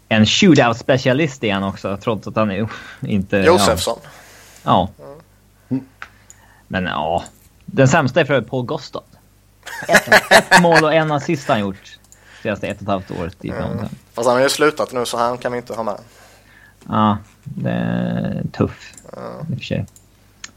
En 0.08 0.26
shootout-specialist 0.26 1.44
är 1.44 1.54
han 1.54 1.64
också, 1.64 1.96
trots 1.96 2.26
att 2.26 2.36
han 2.36 2.50
är 2.50 2.68
inte... 3.00 3.36
Josefsson. 3.36 3.98
Ja. 4.62 4.88
Mm. 5.68 5.84
Men 6.68 6.84
ja, 6.84 7.24
den 7.64 7.88
sämsta 7.88 8.20
är 8.20 8.24
för 8.24 8.40
Paul 8.40 8.66
Gostad. 8.66 9.04
Ett, 9.88 10.08
ett 10.30 10.62
mål 10.62 10.84
och 10.84 10.94
en 10.94 11.12
assist 11.12 11.48
han 11.48 11.60
gjort 11.60 11.98
senaste 12.42 12.66
ett 12.66 12.76
och 12.76 12.82
ett 12.82 12.88
halvt 12.88 13.10
året 13.10 13.44
i 13.44 13.50
mm. 13.50 13.78
Fast 14.12 14.28
han 14.28 14.36
har 14.36 14.42
ju 14.42 14.48
slutat 14.48 14.92
nu 14.92 15.06
så 15.06 15.18
han 15.18 15.38
kan 15.38 15.52
vi 15.52 15.58
inte 15.58 15.74
ha 15.74 15.82
med. 15.82 15.98
Ja, 16.88 17.18
det 17.44 17.70
är 17.70 18.42
tuff 18.52 18.94
mm. 19.16 19.52
i 19.52 19.54
och 19.54 19.58
för 19.58 19.64
sig. 19.64 19.86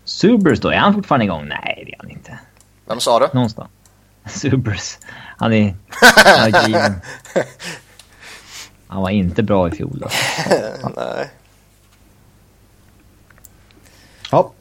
Subers 0.07 0.59
då, 0.59 0.69
är 0.69 0.77
han 0.77 0.93
fortfarande 0.93 1.25
igång? 1.25 1.47
Nej, 1.47 1.83
det 1.85 1.93
är 1.93 1.97
han 1.99 2.09
inte. 2.09 2.39
Vem 2.85 2.99
sa 2.99 3.19
du? 3.19 3.27
Någonstans. 3.33 3.69
Subers. 4.25 4.97
Han 5.37 5.53
är... 5.53 5.75
Han 8.87 9.01
var 9.01 9.09
inte 9.09 9.43
bra 9.43 9.67
i 9.67 9.71
fjol 9.71 9.99
då. 9.99 10.07
Nej. 10.95 11.29
Ja. 14.31 14.51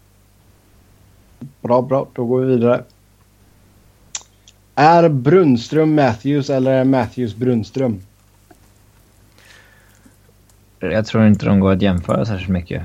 Bra, 1.61 1.83
bra. 1.83 2.09
Då 2.13 2.25
går 2.25 2.41
vi 2.41 2.47
vidare. 2.47 2.85
Är 4.75 5.09
Brunström 5.09 5.95
Matthews 5.95 6.51
eller 6.51 6.73
är 6.73 6.85
Matthews 6.85 7.35
Brunström? 7.35 8.01
Jag 10.79 11.07
tror 11.07 11.27
inte 11.27 11.47
de 11.47 11.61
går 11.61 11.73
att 11.73 11.83
jämföra 11.83 12.27
särskilt 12.27 12.51
mycket. 12.51 12.83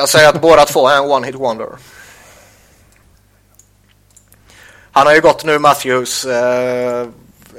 Jag 0.00 0.08
säger 0.08 0.28
att 0.28 0.40
båda 0.40 0.64
två 0.64 0.88
är 0.88 0.96
en 0.96 1.04
one-hit 1.04 1.36
wonder. 1.36 1.68
Han 4.92 5.06
har 5.06 5.14
ju 5.14 5.20
gått 5.20 5.44
nu 5.44 5.58
Matthews 5.58 6.24
eh, 6.24 7.08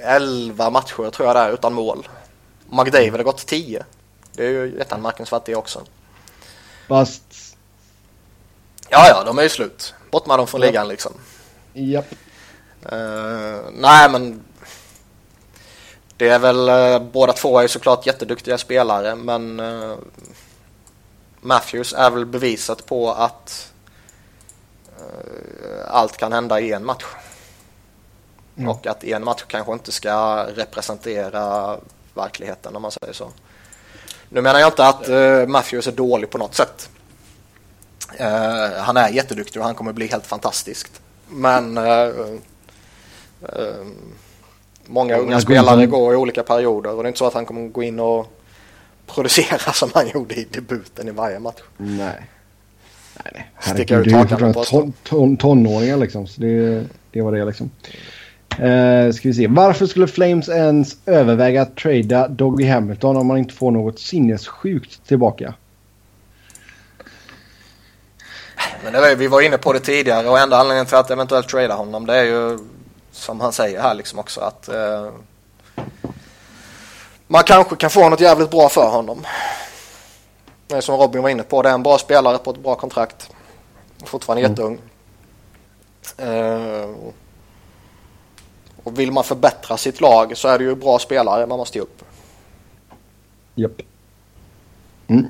11 0.03 0.69
matcher 0.69 1.09
tror 1.09 1.27
jag 1.27 1.35
det 1.35 1.39
är 1.39 1.51
utan 1.51 1.73
mål. 1.73 2.07
McDavid 2.69 3.11
har 3.11 3.23
gått 3.23 3.45
10. 3.45 3.85
Det 4.33 4.45
är 4.45 4.49
ju 4.49 4.77
jätteanmärkningsvärt 4.77 5.45
det 5.45 5.55
också. 5.55 5.81
Fast... 6.87 7.23
Ja, 8.89 9.07
ja, 9.07 9.23
de 9.23 9.39
är 9.39 9.43
ju 9.43 9.49
slut. 9.49 9.93
Bort 10.11 10.25
med 10.25 10.39
dem 10.39 10.47
från 10.47 10.61
ligan 10.61 10.87
liksom. 10.87 11.13
Japp. 11.73 12.11
Uh, 12.93 13.59
nej 13.71 14.09
men 14.09 14.43
det 16.17 16.29
är 16.29 16.39
väl, 16.39 16.69
uh, 16.69 17.11
båda 17.11 17.33
två 17.33 17.59
är 17.59 17.67
såklart 17.67 18.05
jätteduktiga 18.05 18.57
spelare 18.57 19.15
men 19.15 19.59
uh, 19.59 19.97
Matthews 21.41 21.93
är 21.93 22.09
väl 22.09 22.25
bevisat 22.25 22.85
på 22.85 23.11
att 23.11 23.71
allt 25.87 26.17
kan 26.17 26.33
hända 26.33 26.59
i 26.59 26.71
en 26.71 26.85
match. 26.85 27.05
Mm. 28.57 28.69
Och 28.69 28.87
att 28.87 29.03
en 29.03 29.23
match 29.23 29.43
kanske 29.47 29.73
inte 29.73 29.91
ska 29.91 30.43
representera 30.43 31.77
verkligheten 32.13 32.75
om 32.75 32.81
man 32.81 32.91
säger 32.91 33.13
så. 33.13 33.31
Nu 34.29 34.41
menar 34.41 34.59
jag 34.59 34.69
inte 34.69 34.85
att 34.85 35.09
uh, 35.09 35.47
Matthews 35.47 35.87
är 35.87 35.91
dålig 35.91 36.29
på 36.29 36.37
något 36.37 36.55
sätt. 36.55 36.89
Uh, 38.19 38.77
han 38.77 38.97
är 38.97 39.09
jätteduktig 39.09 39.61
och 39.61 39.65
han 39.65 39.75
kommer 39.75 39.93
bli 39.93 40.07
helt 40.07 40.25
fantastiskt. 40.25 41.01
Men 41.27 41.77
uh, 41.77 42.31
många 44.85 45.17
unga 45.17 45.41
spelare 45.41 45.85
går 45.85 46.13
i 46.13 46.17
olika 46.17 46.43
perioder 46.43 46.91
och 46.93 47.03
det 47.03 47.07
är 47.07 47.09
inte 47.09 47.19
så 47.19 47.27
att 47.27 47.33
han 47.33 47.45
kommer 47.45 47.67
gå 47.67 47.83
in 47.83 47.99
och 47.99 48.40
producera 49.13 49.73
som 49.73 49.89
han 49.93 50.07
gjorde 50.07 50.35
i 50.35 50.47
debuten 50.51 51.07
i 51.07 51.11
varje 51.11 51.39
match. 51.39 51.61
Nej. 51.77 52.27
Nej, 53.23 53.31
nej. 53.33 53.51
Herregud, 53.55 53.87
det 53.87 54.11
är 54.11 54.21
ju 54.21 54.27
fortfarande 54.27 54.63
ton, 54.63 54.93
ton, 55.03 55.37
tonåringar 55.37 55.97
liksom. 55.97 56.27
Så 56.27 56.41
det, 56.41 56.85
det 57.11 57.21
var 57.21 57.31
det 57.31 57.45
liksom. 57.45 57.71
Uh, 58.51 59.11
ska 59.11 59.27
vi 59.27 59.33
se. 59.33 59.47
Varför 59.47 59.85
skulle 59.85 60.07
Flames 60.07 60.49
ens 60.49 60.97
överväga 61.05 61.61
att 61.61 61.75
trada 61.75 62.27
Doggy 62.27 62.67
Hamilton 62.67 63.17
om 63.17 63.27
man 63.27 63.37
inte 63.37 63.53
får 63.53 63.71
något 63.71 63.99
sinnessjukt 63.99 65.07
tillbaka? 65.07 65.53
Men 68.83 68.93
det 68.93 69.01
var, 69.01 69.15
vi 69.15 69.27
var 69.27 69.41
inne 69.41 69.57
på 69.57 69.73
det 69.73 69.79
tidigare 69.79 70.29
och 70.29 70.39
enda 70.39 70.57
anledningen 70.57 70.85
till 70.85 70.95
att 70.95 71.11
eventuellt 71.11 71.49
trada 71.49 71.73
honom 71.73 72.05
det 72.05 72.15
är 72.15 72.23
ju 72.23 72.59
som 73.11 73.39
han 73.39 73.53
säger 73.53 73.81
här 73.81 73.93
liksom 73.93 74.19
också 74.19 74.41
att 74.41 74.69
uh, 74.73 75.11
man 77.31 77.43
kanske 77.43 77.75
kan 77.75 77.89
få 77.89 78.09
något 78.09 78.19
jävligt 78.19 78.51
bra 78.51 78.69
för 78.69 78.89
honom. 78.89 79.25
Det 80.67 80.75
är 80.75 80.81
som 80.81 80.97
Robin 80.97 81.21
var 81.21 81.29
inne 81.29 81.43
på, 81.43 81.61
det 81.61 81.69
är 81.69 81.73
en 81.73 81.83
bra 81.83 81.97
spelare 81.97 82.37
på 82.37 82.51
ett 82.51 82.63
bra 82.63 82.75
kontrakt. 82.75 83.29
Fortfarande 84.05 84.45
mm. 84.45 84.51
jätteung. 84.51 84.77
Uh, 86.21 86.95
och 88.83 88.99
vill 88.99 89.11
man 89.11 89.23
förbättra 89.23 89.77
sitt 89.77 90.01
lag 90.01 90.37
så 90.37 90.47
är 90.47 90.57
det 90.57 90.63
ju 90.63 90.75
bra 90.75 90.99
spelare 90.99 91.45
man 91.45 91.57
måste 91.57 91.77
ge 91.77 91.81
upp. 91.81 92.03
Japp. 93.55 93.81
Mm. 95.07 95.27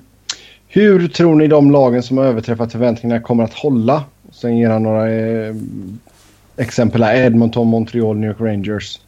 Hur 0.67 1.07
tror 1.07 1.35
ni 1.35 1.47
de 1.47 1.71
lagen 1.71 2.03
som 2.03 2.17
har 2.17 2.25
överträffat 2.25 2.71
förväntningarna 2.71 3.21
kommer 3.21 3.43
att 3.43 3.53
hålla? 3.53 4.03
Sen 4.31 4.57
ger 4.57 4.69
han 4.69 4.83
några 4.83 5.11
eh, 5.11 5.55
exempel 6.57 7.03
här. 7.03 7.15
Edmonton, 7.15 7.67
Montreal, 7.67 8.17
New 8.17 8.29
York 8.29 8.41
Rangers. 8.41 8.99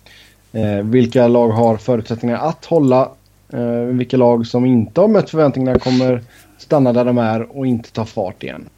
Eh, 0.54 0.84
vilka 0.84 1.28
lag 1.28 1.50
har 1.50 1.78
förutsättningar 1.78 2.38
att 2.38 2.66
hålla? 2.66 3.12
Eh, 3.54 3.62
vilka 3.72 4.18
lag 4.18 4.48
som 4.48 4.66
inte 4.66 5.02
har 5.02 5.08
mött 5.08 5.30
förväntningarna 5.30 5.80
kommer 5.80 6.24
stanna 6.58 6.94
där 6.94 7.06
de 7.06 7.18
är 7.18 7.58
och 7.58 7.68
inte 7.68 7.92
ta 7.92 8.06
fart 8.06 8.44
igen? 8.44 8.70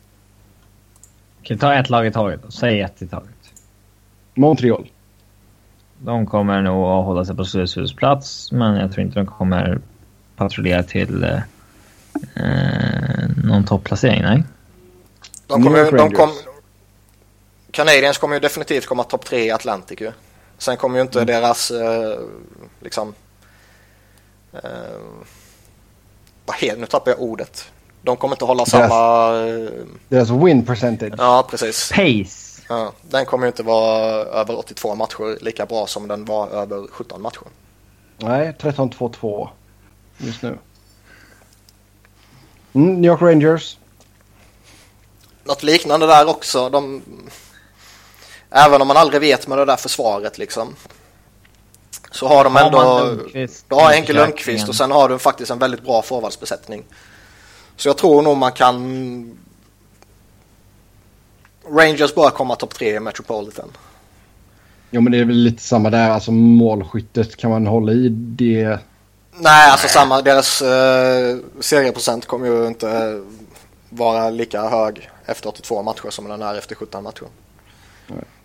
Kan 1.41 1.57
ta 1.57 1.73
ett 1.73 1.89
lag 1.89 2.07
i 2.07 2.11
taget 2.11 2.39
Säg 2.49 2.81
ett 2.81 3.01
i 3.01 3.07
taget. 3.07 3.29
Montreal. 4.33 4.87
De 5.99 6.25
kommer 6.25 6.61
nog 6.61 6.83
att 6.83 7.05
hålla 7.05 7.25
sig 7.25 7.35
på 7.35 7.45
slutspelsplats, 7.45 8.51
men 8.51 8.75
jag 8.75 8.91
tror 8.91 9.05
inte 9.05 9.19
de 9.19 9.25
kommer 9.25 9.79
patrullera 10.35 10.83
till 10.83 11.23
eh, 11.23 11.39
eh 12.35 13.29
någon 13.43 13.63
topplacering, 13.63 14.21
nej. 14.21 14.43
De 15.47 15.63
kommer, 15.63 15.91
de 15.91 16.11
kom, 16.11 16.29
Canadiens 17.71 18.17
kommer 18.17 18.35
ju 18.35 18.39
definitivt 18.39 18.85
komma 18.85 19.03
topp 19.03 19.25
tre 19.25 19.45
i 19.45 19.51
Atlantic 19.51 20.01
ju. 20.01 20.11
Sen 20.57 20.77
kommer 20.77 20.95
ju 20.95 21.01
inte 21.01 21.21
mm. 21.21 21.27
deras, 21.27 21.71
eh, 21.71 22.19
liksom, 22.79 23.13
eh, 24.53 24.61
vad 26.45 26.57
heter 26.57 26.77
nu 26.77 26.85
tappar 26.85 27.11
jag 27.11 27.21
ordet. 27.21 27.71
De 28.01 28.17
kommer 28.17 28.35
inte 28.35 28.45
hålla 28.45 28.65
deras, 28.65 28.69
samma... 28.69 29.35
Eh, 29.47 29.69
deras 30.09 30.29
win 30.29 30.65
percentage. 30.65 31.13
Ja, 31.17 31.47
precis. 31.49 31.89
Pace. 31.89 32.61
Ja, 32.69 32.93
den 33.01 33.25
kommer 33.25 33.45
ju 33.45 33.47
inte 33.47 33.63
vara 33.63 34.01
över 34.23 34.57
82 34.57 34.95
matcher 34.95 35.43
lika 35.43 35.65
bra 35.65 35.87
som 35.87 36.07
den 36.07 36.25
var 36.25 36.47
över 36.47 36.87
17 36.91 37.21
matcher. 37.21 37.47
Nej, 38.17 38.55
13-2-2 38.59 39.49
just 40.17 40.41
nu. 40.41 40.57
Mm, 42.73 43.01
New 43.01 43.11
York 43.11 43.21
Rangers. 43.21 43.77
Något 45.43 45.63
liknande 45.63 46.07
där 46.07 46.29
också. 46.29 46.69
De... 46.69 47.01
Även 48.57 48.81
om 48.81 48.87
man 48.87 48.97
aldrig 48.97 49.21
vet 49.21 49.47
med 49.47 49.57
det 49.57 49.65
där 49.65 49.75
försvaret 49.75 50.37
liksom. 50.37 50.75
Så 52.11 52.27
har 52.27 52.43
de 52.43 52.57
ändå... 52.57 52.79
Du 53.67 53.75
har 53.75 53.93
Henke 53.93 54.13
Lundqvist 54.13 54.69
och 54.69 54.75
sen 54.75 54.91
har 54.91 55.09
du 55.09 55.19
faktiskt 55.19 55.51
en 55.51 55.59
väldigt 55.59 55.83
bra 55.83 56.01
forwardsbesättning. 56.01 56.83
Så 57.75 57.89
jag 57.89 57.97
tror 57.97 58.21
nog 58.21 58.37
man 58.37 58.51
kan 58.51 59.37
Rangers 61.69 62.15
bör 62.15 62.29
komma 62.29 62.55
topp 62.55 62.73
tre 62.73 62.95
i 62.95 62.99
Metropolitan. 62.99 63.71
Jo 64.91 65.01
men 65.01 65.11
det 65.11 65.17
är 65.17 65.25
väl 65.25 65.35
lite 65.35 65.63
samma 65.63 65.89
där, 65.89 66.09
alltså 66.09 66.31
målskyttet 66.31 67.35
kan 67.35 67.51
man 67.51 67.67
hålla 67.67 67.91
i 67.91 68.09
det? 68.09 68.79
Nej, 69.31 69.71
alltså 69.71 69.87
samma, 69.87 70.21
deras 70.21 70.61
uh, 70.61 70.67
serieprocent 71.59 72.25
kommer 72.25 72.47
ju 72.47 72.67
inte 72.67 73.21
vara 73.89 74.29
lika 74.29 74.61
hög 74.61 75.09
efter 75.25 75.49
82 75.49 75.83
matcher 75.83 76.09
som 76.09 76.27
den 76.27 76.41
är 76.41 76.55
efter 76.55 76.75
17 76.75 77.03
matcher. 77.03 77.25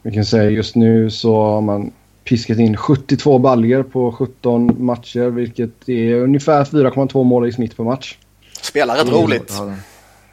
Vi 0.02 0.14
kan 0.14 0.24
säga 0.24 0.50
just 0.50 0.74
nu 0.74 1.10
så 1.10 1.42
har 1.42 1.60
man 1.60 1.92
piskat 2.24 2.58
in 2.58 2.76
72 2.76 3.38
baljer 3.38 3.82
på 3.82 4.12
17 4.12 4.84
matcher 4.84 5.30
vilket 5.30 5.88
är 5.88 6.14
ungefär 6.14 6.64
4,2 6.64 7.24
mål 7.24 7.48
i 7.48 7.52
snitt 7.52 7.76
per 7.76 7.84
match. 7.84 8.16
Spelar 8.60 8.96
rätt 8.96 9.08
roligt. 9.08 9.52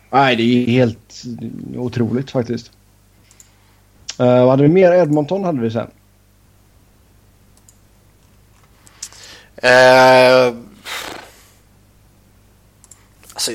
Nej, 0.09 0.35
det 0.35 0.43
är 0.43 0.65
helt 0.71 1.23
otroligt 1.75 2.31
faktiskt. 2.31 2.71
Uh, 4.19 4.25
vad 4.25 4.49
hade 4.49 4.63
vi 4.63 4.69
mer? 4.69 4.91
Edmonton 4.91 5.43
hade 5.43 5.61
vi 5.61 5.71
sen. 5.71 5.87
Uh, 9.63 10.57
alltså, 13.33 13.51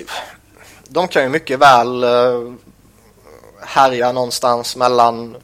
de 0.89 1.09
kan 1.09 1.23
ju 1.23 1.29
mycket 1.29 1.61
väl 1.61 2.05
uh, 2.05 2.53
härja 3.67 4.13
någonstans 4.13 4.77
mellan 4.77 5.37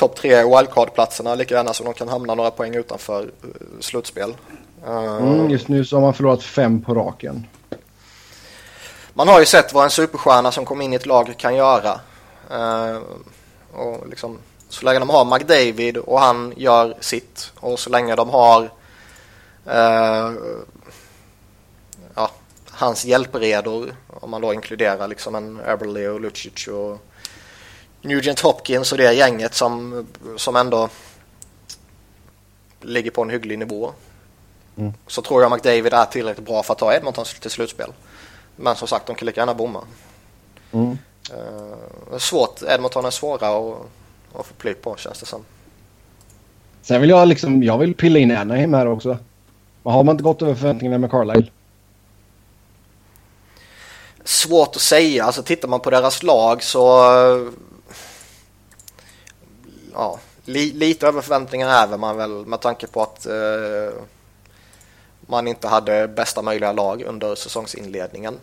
topp 0.00 0.16
tre 0.16 0.44
wildcard-platserna 0.44 1.34
lika 1.34 1.54
gärna 1.54 1.72
som 1.72 1.86
de 1.86 1.94
kan 1.94 2.08
hamna 2.08 2.34
några 2.34 2.50
poäng 2.50 2.74
utanför 2.74 3.22
uh, 3.22 3.80
slutspel. 3.80 4.36
Uh, 4.86 5.16
mm, 5.16 5.50
just 5.50 5.68
nu 5.68 5.84
så 5.84 5.96
har 5.96 6.00
man 6.00 6.14
förlorat 6.14 6.42
fem 6.42 6.82
på 6.82 6.94
raken. 6.94 7.46
Man 9.14 9.28
har 9.28 9.40
ju 9.40 9.46
sett 9.46 9.72
vad 9.72 9.84
en 9.84 9.90
superstjärna 9.90 10.52
som 10.52 10.64
kom 10.64 10.80
in 10.80 10.92
i 10.92 10.96
ett 10.96 11.06
lag 11.06 11.34
kan 11.36 11.56
göra. 11.56 12.00
Uh, 12.50 13.00
och 13.72 14.08
liksom, 14.08 14.38
så 14.68 14.84
länge 14.84 14.98
de 14.98 15.08
har 15.08 15.24
McDavid 15.24 15.96
och 15.96 16.20
han 16.20 16.52
gör 16.56 16.96
sitt 17.00 17.52
och 17.60 17.78
så 17.78 17.90
länge 17.90 18.16
de 18.16 18.30
har 18.30 18.62
uh, 19.66 20.32
ja, 22.14 22.30
hans 22.70 23.04
hjälpredor, 23.04 23.94
om 24.06 24.30
man 24.30 24.40
då 24.40 24.54
inkluderar 24.54 25.08
liksom 25.08 25.34
en 25.34 25.60
Eberle 25.66 26.08
och 26.08 26.20
Lucic 26.20 26.68
och 26.68 26.98
Nugent 28.02 28.40
Hopkins 28.40 28.92
och 28.92 28.98
det 28.98 29.12
gänget 29.12 29.54
som, 29.54 30.06
som 30.36 30.56
ändå 30.56 30.88
ligger 32.80 33.10
på 33.10 33.22
en 33.22 33.30
hygglig 33.30 33.58
nivå. 33.58 33.92
Mm. 34.76 34.92
Så 35.06 35.22
tror 35.22 35.42
jag 35.42 35.52
McDavid 35.52 35.92
är 35.92 36.04
tillräckligt 36.04 36.46
bra 36.46 36.62
för 36.62 36.72
att 36.72 36.78
ta 36.78 36.94
Edmonton 36.94 37.24
till 37.40 37.50
slutspel. 37.50 37.92
Men 38.56 38.76
som 38.76 38.88
sagt, 38.88 39.06
de 39.06 39.16
kan 39.16 39.26
lika 39.26 39.40
gärna 39.40 39.54
bomma. 39.54 39.80
Mm. 40.72 40.90
Uh, 40.90 42.18
svårt, 42.18 42.62
Edmonton 42.62 43.04
är 43.04 43.10
svåra 43.10 43.48
att, 43.48 43.76
att 44.34 44.46
få 44.46 44.54
ply 44.54 44.74
på 44.74 44.96
känns 44.96 45.20
det 45.20 45.26
som. 45.26 45.44
Sen 46.82 47.00
vill 47.00 47.10
jag 47.10 47.28
liksom, 47.28 47.62
jag 47.62 47.78
vill 47.78 47.94
pilla 47.94 48.18
in 48.18 48.36
Anaheim 48.36 48.74
här 48.74 48.86
också. 48.86 49.18
Men 49.82 49.92
har 49.92 50.04
man 50.04 50.12
inte 50.12 50.24
gått 50.24 50.42
över 50.42 50.54
förväntningarna 50.54 50.98
med 50.98 51.10
Carlisle? 51.10 51.50
Svårt 54.24 54.76
att 54.76 54.82
säga, 54.82 55.24
alltså 55.24 55.42
tittar 55.42 55.68
man 55.68 55.80
på 55.80 55.90
deras 55.90 56.22
lag 56.22 56.62
så 56.62 57.02
ja, 59.94 60.18
li, 60.44 60.72
lite 60.72 61.06
över 61.06 61.20
förväntningarna 61.20 61.72
är 61.72 61.98
man 61.98 62.16
väl 62.16 62.46
med 62.46 62.60
tanke 62.60 62.86
på 62.86 63.02
att 63.02 63.26
eh, 63.26 64.02
man 65.20 65.48
inte 65.48 65.68
hade 65.68 66.08
bästa 66.08 66.42
möjliga 66.42 66.72
lag 66.72 67.02
under 67.02 67.34
säsongsinledningen. 67.34 68.38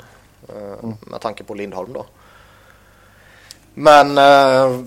Eh, 0.50 0.84
mm. 0.84 0.96
Med 1.02 1.22
tanke 1.22 1.44
på 1.44 1.54
Lindholm 1.54 1.94
då. 1.94 2.06
Men 3.74 4.18
eh, 4.18 4.80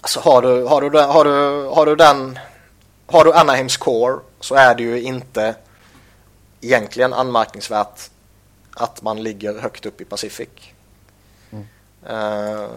alltså 0.00 0.20
har 0.20 0.42
du, 0.42 0.64
har, 0.64 0.80
du, 0.80 0.98
har, 0.98 1.24
du, 1.24 1.66
har 1.68 1.86
du 1.86 1.96
den 1.96 2.38
har 3.06 3.24
du 3.24 3.32
Anaheims 3.32 3.76
core 3.76 4.20
så 4.40 4.54
är 4.54 4.74
det 4.74 4.82
ju 4.82 5.02
inte 5.02 5.54
egentligen 6.60 7.12
anmärkningsvärt 7.12 8.10
att 8.74 9.02
man 9.02 9.22
ligger 9.22 9.58
högt 9.58 9.86
upp 9.86 10.00
i 10.00 10.04
Pacific. 10.04 10.48
Mm. 11.50 11.66
Uh, 12.10 12.68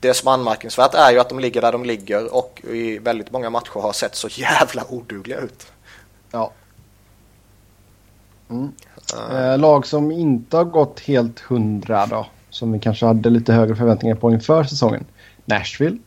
det 0.00 0.14
som 0.14 0.28
är 0.28 0.32
anmärkningsvärt 0.32 0.94
är 0.94 1.12
ju 1.12 1.18
att 1.18 1.28
de 1.28 1.38
ligger 1.38 1.60
där 1.60 1.72
de 1.72 1.84
ligger 1.84 2.34
och 2.34 2.60
i 2.64 2.98
väldigt 2.98 3.30
många 3.30 3.50
matcher 3.50 3.80
har 3.80 3.92
sett 3.92 4.14
så 4.14 4.28
jävla 4.28 4.84
odugliga 4.88 5.38
ut. 5.38 5.72
Ja. 6.30 6.52
Mm. 8.50 8.72
Eh, 9.30 9.58
lag 9.58 9.86
som 9.86 10.12
inte 10.12 10.56
har 10.56 10.64
gått 10.64 11.00
helt 11.00 11.40
hundra 11.40 12.06
då. 12.06 12.26
Som 12.50 12.72
vi 12.72 12.78
kanske 12.78 13.06
hade 13.06 13.30
lite 13.30 13.52
högre 13.52 13.76
förväntningar 13.76 14.16
på 14.16 14.30
inför 14.30 14.64
säsongen. 14.64 15.04
Nashville. 15.44 15.98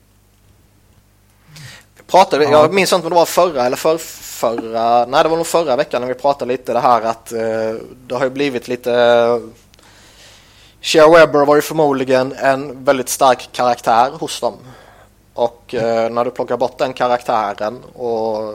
Pratade, 2.07 2.43
ja. 2.43 2.51
Jag 2.51 2.73
minns 2.73 2.93
inte 2.93 3.05
om 3.05 3.09
det 3.09 3.15
var 3.15 3.25
förra 3.25 3.65
eller 3.65 3.77
för, 3.77 3.97
förra. 3.97 5.05
Nej, 5.05 5.23
det 5.23 5.29
var 5.29 5.37
nog 5.37 5.47
förra 5.47 5.75
veckan 5.75 6.01
när 6.01 6.07
vi 6.07 6.13
pratade 6.13 6.51
lite 6.51 6.73
det 6.73 6.79
här 6.79 7.01
att 7.01 7.31
eh, 7.31 7.39
det 8.07 8.15
har 8.15 8.23
ju 8.23 8.29
blivit 8.29 8.67
lite 8.67 8.91
Shea 10.81 11.09
Webber 11.09 11.45
var 11.45 11.55
ju 11.55 11.61
förmodligen 11.61 12.31
en 12.31 12.83
väldigt 12.83 13.09
stark 13.09 13.49
karaktär 13.51 14.11
hos 14.11 14.39
dem. 14.39 14.57
Och 15.33 15.73
eh, 15.73 16.09
när 16.09 16.25
du 16.25 16.31
plockar 16.31 16.57
bort 16.57 16.77
den 16.77 16.93
karaktären 16.93 17.83
och 17.83 18.53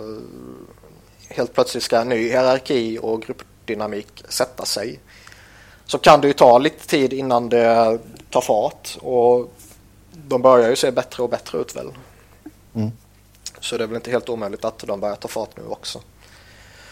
helt 1.29 1.55
plötsligt 1.55 1.83
ska 1.83 2.01
en 2.01 2.09
ny 2.09 2.29
hierarki 2.29 2.99
och 3.03 3.23
gruppdynamik 3.23 4.25
sätta 4.29 4.65
sig 4.65 5.01
så 5.87 5.99
kan 5.99 6.21
det 6.21 6.27
ju 6.27 6.33
ta 6.33 6.59
lite 6.59 6.87
tid 6.87 7.13
innan 7.13 7.49
det 7.49 7.99
tar 8.31 8.41
fart 8.41 8.99
och 9.01 9.53
de 10.11 10.43
börjar 10.43 10.71
ju 10.71 10.77
se 10.77 10.91
bättre 10.91 11.23
och 11.23 11.31
bättre 11.31 11.59
ut 11.59 11.77
väl. 11.77 11.91
Mm. 12.75 12.91
Så 13.61 13.79
det 13.79 13.85
är 13.85 13.89
väl 13.89 13.97
inte 13.97 14.11
helt 14.11 14.29
omöjligt 14.29 14.65
att 14.65 14.79
de 14.79 15.01
börjar 15.01 15.17
ta 15.17 15.29
fart 15.29 15.57
nu 15.57 15.63
också. 15.69 15.99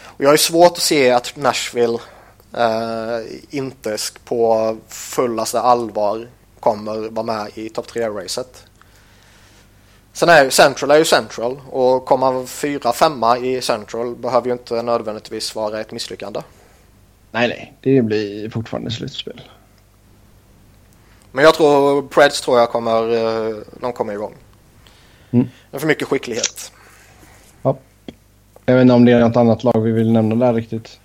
Och 0.03 0.23
jag 0.23 0.27
har 0.27 0.33
ju 0.33 0.37
svårt 0.37 0.71
att 0.71 0.83
se 0.83 1.11
att 1.11 1.35
Nashville 1.35 1.99
eh, 2.57 3.19
inte 3.49 3.97
på 4.25 4.77
fullaste 4.87 5.61
allvar 5.61 6.27
kommer 6.59 7.09
vara 7.09 7.25
med 7.25 7.51
i 7.53 7.69
topp 7.69 7.87
3-racet. 7.87 8.65
Sen 10.13 10.29
är 10.29 10.49
Central 10.49 10.91
är 10.91 10.97
ju 10.97 11.05
Central 11.05 11.61
och 11.69 12.05
komma 12.05 12.45
fyra, 12.45 12.93
femma 12.93 13.37
i 13.37 13.61
Central 13.61 14.15
behöver 14.15 14.47
ju 14.47 14.53
inte 14.53 14.81
nödvändigtvis 14.81 15.55
vara 15.55 15.81
ett 15.81 15.91
misslyckande. 15.91 16.39
Nej, 17.31 17.47
nej, 17.47 17.73
det 17.81 18.01
blir 18.01 18.49
fortfarande 18.49 18.91
slutspel. 18.91 19.41
Men 21.31 21.43
jag 21.43 21.53
tror 21.53 22.01
Preds 22.07 22.41
tror 22.41 22.59
jag 22.59 22.69
kommer, 22.69 23.13
eh, 23.13 23.55
de 23.81 23.93
kommer 23.93 24.13
igång. 24.13 24.33
Mm. 25.31 25.47
Det 25.71 25.77
är 25.77 25.79
för 25.79 25.87
mycket 25.87 26.07
skicklighet. 26.07 26.71
Ja. 27.61 27.77
Jag 28.65 28.75
vet 28.75 28.81
inte 28.81 28.93
om 28.93 29.05
det 29.05 29.11
är 29.11 29.19
något 29.19 29.35
annat 29.35 29.63
lag 29.63 29.81
vi 29.81 29.91
vill 29.91 30.11
nämna 30.11 30.45
där 30.45 30.53
riktigt. 30.53 30.99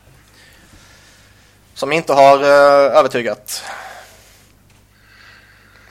Som 1.81 1.93
inte 1.93 2.13
har 2.13 2.39
uh, 2.39 2.99
övertygat? 2.99 3.63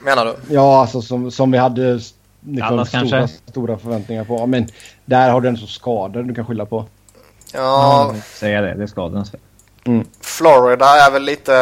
Menar 0.00 0.24
du? 0.24 0.54
Ja, 0.54 0.80
alltså 0.80 1.02
som, 1.02 1.30
som 1.30 1.50
vi 1.50 1.58
hade 1.58 2.00
liksom, 2.40 2.86
stora, 2.86 3.28
stora 3.28 3.78
förväntningar 3.78 4.24
på. 4.24 4.46
Men 4.46 4.68
där 5.04 5.30
har 5.30 5.40
du 5.40 5.48
ändå 5.48 5.66
skador 5.66 6.22
du 6.22 6.34
kan 6.34 6.46
skylla 6.46 6.66
på. 6.66 6.84
Ja. 7.52 8.14
ja 8.14 8.14
säga 8.22 8.60
det, 8.60 8.74
det 8.74 8.82
är 8.82 8.86
skadornas 8.86 9.30
fel. 9.30 9.40
Mm. 9.84 10.06
Florida 10.20 10.86
är 10.86 11.10
väl 11.10 11.22
lite... 11.22 11.52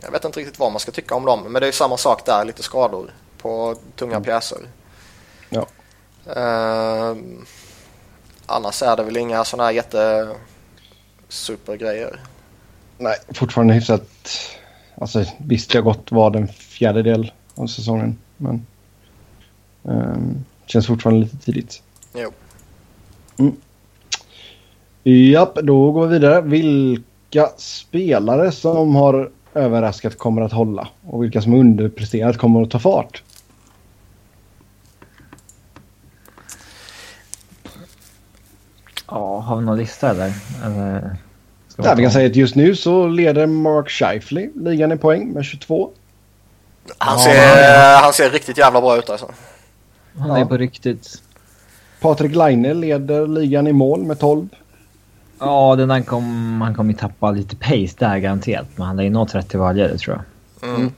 Jag 0.00 0.10
vet 0.10 0.24
inte 0.24 0.40
riktigt 0.40 0.58
vad 0.58 0.72
man 0.72 0.80
ska 0.80 0.92
tycka 0.92 1.14
om 1.14 1.24
dem. 1.24 1.42
Men 1.48 1.62
det 1.62 1.68
är 1.68 1.72
samma 1.72 1.96
sak 1.96 2.26
där, 2.26 2.44
lite 2.44 2.62
skador 2.62 3.10
på 3.38 3.74
tunga 3.96 4.16
mm. 4.16 4.24
pjäser. 4.24 4.58
Ja. 5.48 5.66
Uh, 6.36 7.16
annars 8.46 8.82
är 8.82 8.96
det 8.96 9.02
väl 9.02 9.16
inga 9.16 9.44
sådana 9.44 9.64
här 9.64 9.72
jätte 9.72 10.28
supergrejer. 11.36 12.20
Nej, 12.98 13.16
fortfarande 13.28 13.74
hyfsat... 13.74 14.08
Alltså 14.98 15.24
visst, 15.38 15.70
det 15.70 15.78
har 15.78 15.82
gått 15.82 16.12
var 16.12 16.30
den 16.30 16.48
fjärdedel 16.48 17.32
av 17.54 17.66
säsongen. 17.66 18.18
Men... 18.36 18.66
Um, 19.82 20.44
känns 20.66 20.86
fortfarande 20.86 21.20
lite 21.20 21.36
tidigt. 21.36 21.82
Jo. 22.14 22.32
Mm. 23.38 23.56
Japp, 25.02 25.54
då 25.54 25.92
går 25.92 26.06
vi 26.06 26.18
vidare. 26.18 26.40
Vilka 26.40 27.48
spelare 27.56 28.52
som 28.52 28.94
har 28.94 29.30
överraskat 29.54 30.18
kommer 30.18 30.42
att 30.42 30.52
hålla 30.52 30.88
och 31.02 31.22
vilka 31.22 31.42
som 31.42 31.54
underpresterat 31.54 32.38
kommer 32.38 32.62
att 32.62 32.70
ta 32.70 32.78
fart? 32.78 33.22
Ja, 39.08 39.40
har 39.40 39.56
vi 39.56 39.64
någon 39.64 39.78
lista 39.78 40.10
eller? 40.10 40.32
eller 40.64 41.16
Ja, 41.76 41.94
vi 41.94 42.02
kan 42.02 42.12
säga 42.12 42.26
att 42.26 42.36
just 42.36 42.54
nu 42.54 42.76
så 42.76 43.06
leder 43.06 43.46
Mark 43.46 43.90
Scheifele 43.90 44.50
ligan 44.54 44.92
i 44.92 44.96
poäng 44.96 45.32
med 45.32 45.44
22. 45.44 45.90
Han 46.98 47.18
ser, 47.18 47.34
ja, 47.34 48.00
han 48.02 48.12
ser 48.12 48.30
riktigt 48.30 48.58
jävla 48.58 48.80
bra 48.80 48.96
ut 48.96 49.10
alltså. 49.10 49.30
Han 50.18 50.30
är 50.30 50.38
ja. 50.38 50.46
på 50.46 50.56
riktigt. 50.56 51.22
Patrik 52.00 52.34
Laine 52.34 52.74
leder 52.74 53.26
ligan 53.26 53.66
i 53.66 53.72
mål 53.72 54.04
med 54.04 54.18
12. 54.18 54.48
Ja, 55.38 55.76
den 55.76 55.88
där 55.88 56.02
kom, 56.02 56.60
han 56.60 56.74
kommer 56.74 56.92
ju 56.92 56.98
tappa 56.98 57.30
lite 57.30 57.56
pace 57.56 57.96
där 57.98 58.18
garanterat. 58.18 58.66
Men 58.76 58.86
han 58.86 58.98
är 58.98 59.02
ju 59.02 59.10
nå 59.10 59.26
30 59.26 59.58
varje, 59.58 59.88
det 59.88 59.98
tror 59.98 60.22
jag. 60.60 60.70
Mm. 60.70 60.92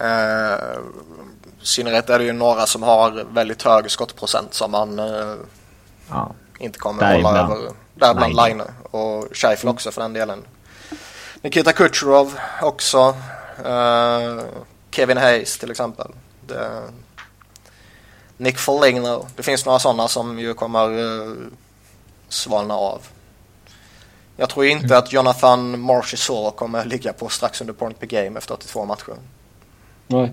Uh, 0.00 0.58
I 1.62 1.66
synnerhet 1.66 2.10
är 2.10 2.18
det 2.18 2.24
ju 2.24 2.32
några 2.32 2.66
som 2.66 2.82
har 2.82 3.24
väldigt 3.34 3.62
hög 3.62 3.90
skottprocent 3.90 4.54
som 4.54 4.70
man 4.70 4.98
uh, 4.98 5.34
ja. 6.10 6.32
inte 6.58 6.78
kommer 6.78 7.14
hålla 7.14 7.38
över. 7.38 7.72
Däribland 7.94 8.36
Line 8.36 8.62
och 8.90 9.28
Scheifel 9.32 9.68
också 9.68 9.90
för 9.90 10.02
den 10.02 10.12
delen. 10.12 10.44
Nikita 11.42 11.72
Kucherov 11.72 12.38
också. 12.62 13.16
Uh, 13.66 14.42
Kevin 14.90 15.16
Hayes 15.16 15.58
till 15.58 15.70
exempel. 15.70 16.12
Det, 16.46 16.82
Nick 18.36 18.58
Foligno. 18.58 19.26
Det 19.36 19.42
finns 19.42 19.66
några 19.66 19.78
sådana 19.78 20.08
som 20.08 20.38
ju 20.38 20.54
kommer 20.54 20.90
uh, 20.90 21.36
svalna 22.28 22.74
av. 22.74 23.02
Jag 24.36 24.50
tror 24.50 24.66
inte 24.66 24.86
mm. 24.86 24.98
att 24.98 25.12
Jonathan 25.12 25.80
Marchessault 25.80 26.56
kommer 26.56 26.84
ligga 26.84 27.12
på 27.12 27.28
strax 27.28 27.60
under 27.60 27.74
point 27.74 28.00
per 28.00 28.06
game 28.06 28.38
efter 28.38 28.54
82 28.54 28.84
matcher. 28.84 29.14
Nej. 30.06 30.32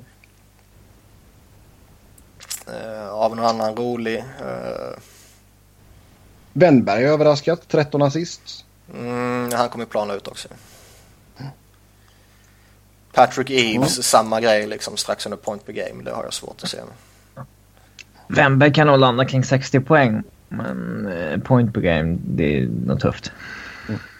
Uh, 2.67 3.09
av 3.09 3.35
någon 3.35 3.45
annan 3.45 3.75
rolig. 3.75 4.17
Uh, 4.17 4.97
Wennberg 6.59 7.03
överraskat, 7.03 7.67
13 7.67 8.01
assist. 8.01 8.65
Mm, 8.93 9.51
han 9.53 9.69
kommer 9.69 9.85
plana 9.85 10.13
ut 10.13 10.27
också. 10.27 10.47
Patrick 13.13 13.49
Eves, 13.49 13.75
mm. 13.75 14.03
samma 14.03 14.41
grej 14.41 14.67
liksom 14.67 14.97
strax 14.97 15.25
under 15.25 15.37
point 15.37 15.65
per 15.65 15.73
game. 15.73 16.03
Det 16.03 16.11
har 16.11 16.23
jag 16.23 16.33
svårt 16.33 16.63
att 16.63 16.69
se. 16.69 16.77
Wennberg 18.27 18.73
kan 18.73 18.87
nog 18.87 18.99
landa 18.99 19.25
kring 19.25 19.43
60 19.43 19.79
poäng. 19.79 20.23
Men 20.49 21.07
eh, 21.07 21.39
point 21.39 21.73
per 21.73 21.81
game, 21.81 22.17
det 22.25 22.57
är 22.57 22.69
nog 22.85 22.99
tufft. 22.99 23.31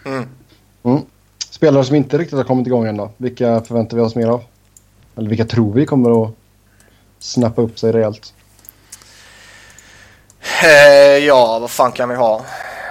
Mm. 0.04 0.28
Mm. 0.82 1.02
Spelare 1.50 1.84
som 1.84 1.96
inte 1.96 2.18
riktigt 2.18 2.36
har 2.36 2.44
kommit 2.44 2.66
igång 2.66 2.86
än 2.86 2.96
då? 2.96 3.10
Vilka 3.16 3.60
förväntar 3.60 3.96
vi 3.96 4.02
oss 4.02 4.14
mer 4.14 4.26
av? 4.26 4.42
Eller 5.16 5.28
vilka 5.28 5.44
tror 5.44 5.72
vi 5.72 5.86
kommer 5.86 6.24
att 6.24 6.34
snappa 7.18 7.62
upp 7.62 7.78
sig 7.78 7.92
rejält? 7.92 8.34
Eh, 10.40 11.18
ja, 11.26 11.58
vad 11.58 11.70
fan 11.70 11.92
kan 11.92 12.08
vi 12.08 12.14
ha? 12.14 12.44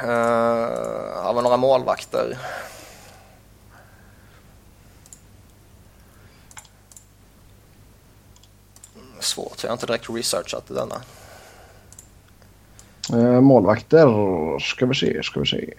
Eh, 0.03 1.23
har 1.23 1.33
vi 1.33 1.41
några 1.41 1.57
målvakter? 1.57 2.37
Svårt, 9.19 9.63
jag 9.63 9.69
har 9.69 9.73
inte 9.73 9.85
direkt 9.85 10.09
researchat 10.09 10.67
denna. 10.67 11.01
Eh, 13.13 13.41
målvakter, 13.41 14.07
ska 14.59 14.85
vi 14.85 14.95
se, 14.95 15.23
ska 15.23 15.39
vi 15.39 15.45
se. 15.45 15.73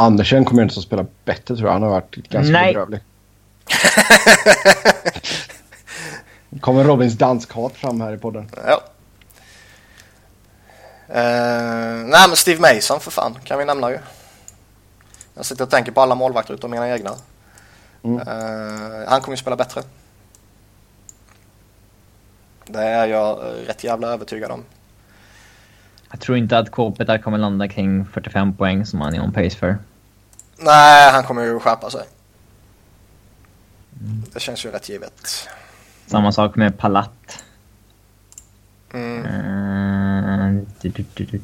Andersen 0.00 0.44
kommer 0.44 0.62
inte 0.62 0.78
att 0.78 0.84
spela 0.84 1.06
bättre 1.24 1.56
tror 1.56 1.68
jag. 1.68 1.72
Han 1.72 1.82
har 1.82 1.90
varit 1.90 2.14
ganska 2.14 2.52
Nej. 2.52 2.74
bedrövlig. 2.74 3.00
kommer 6.60 6.84
Robins 6.84 7.14
danskhat 7.14 7.72
fram 7.72 8.00
här 8.00 8.14
i 8.14 8.18
podden. 8.18 8.50
Ja. 8.66 8.82
Uh, 11.08 11.14
nej 12.06 12.28
men 12.28 12.36
Steve 12.36 12.74
Mason 12.74 13.00
för 13.00 13.10
fan 13.10 13.38
kan 13.44 13.58
vi 13.58 13.64
nämna 13.64 13.90
ju. 13.90 13.98
Jag 15.34 15.44
sitter 15.44 15.64
och 15.64 15.70
tänker 15.70 15.92
på 15.92 16.00
alla 16.00 16.14
målvakter 16.14 16.54
utom 16.54 16.70
mina 16.70 16.90
egna. 16.90 17.10
Mm. 18.02 18.16
Uh, 18.16 19.08
han 19.08 19.20
kommer 19.20 19.36
ju 19.36 19.40
spela 19.40 19.56
bättre. 19.56 19.82
Det 22.66 22.82
är 22.82 23.06
jag 23.06 23.38
rätt 23.66 23.84
jävla 23.84 24.08
övertygad 24.08 24.50
om. 24.50 24.64
Jag 26.10 26.20
tror 26.20 26.38
inte 26.38 26.58
att 26.58 26.70
Kopitar 26.70 27.18
kommer 27.18 27.38
landa 27.38 27.68
kring 27.68 28.06
45 28.06 28.56
poäng 28.56 28.86
som 28.86 29.00
han 29.00 29.14
är 29.14 29.20
on 29.20 29.32
pace 29.32 29.50
för. 29.50 29.78
Nej, 30.58 31.12
han 31.12 31.24
kommer 31.24 31.44
ju 31.44 31.60
skärpa 31.60 31.90
sig. 31.90 32.02
Mm. 34.00 34.22
Det 34.32 34.40
känns 34.40 34.64
ju 34.64 34.70
rätt 34.70 34.88
givet. 34.88 35.48
Samma 36.06 36.32
sak 36.32 36.56
med 36.56 36.78
Palat. 36.78 37.44
Mm. 38.92 39.24
Uh, 39.24 40.62
du, 40.80 40.88
du, 40.88 41.04
du, 41.14 41.40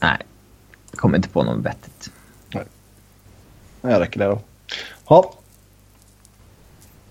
Nej, 0.00 0.18
kommer 0.90 1.16
inte 1.16 1.28
på 1.28 1.42
något 1.42 1.64
vettigt. 1.64 2.10
Nej, 2.54 2.64
jag 3.92 4.00
räcker 4.00 4.18
det 4.18 4.26
då. 4.26 4.40
Ja. 5.08 5.34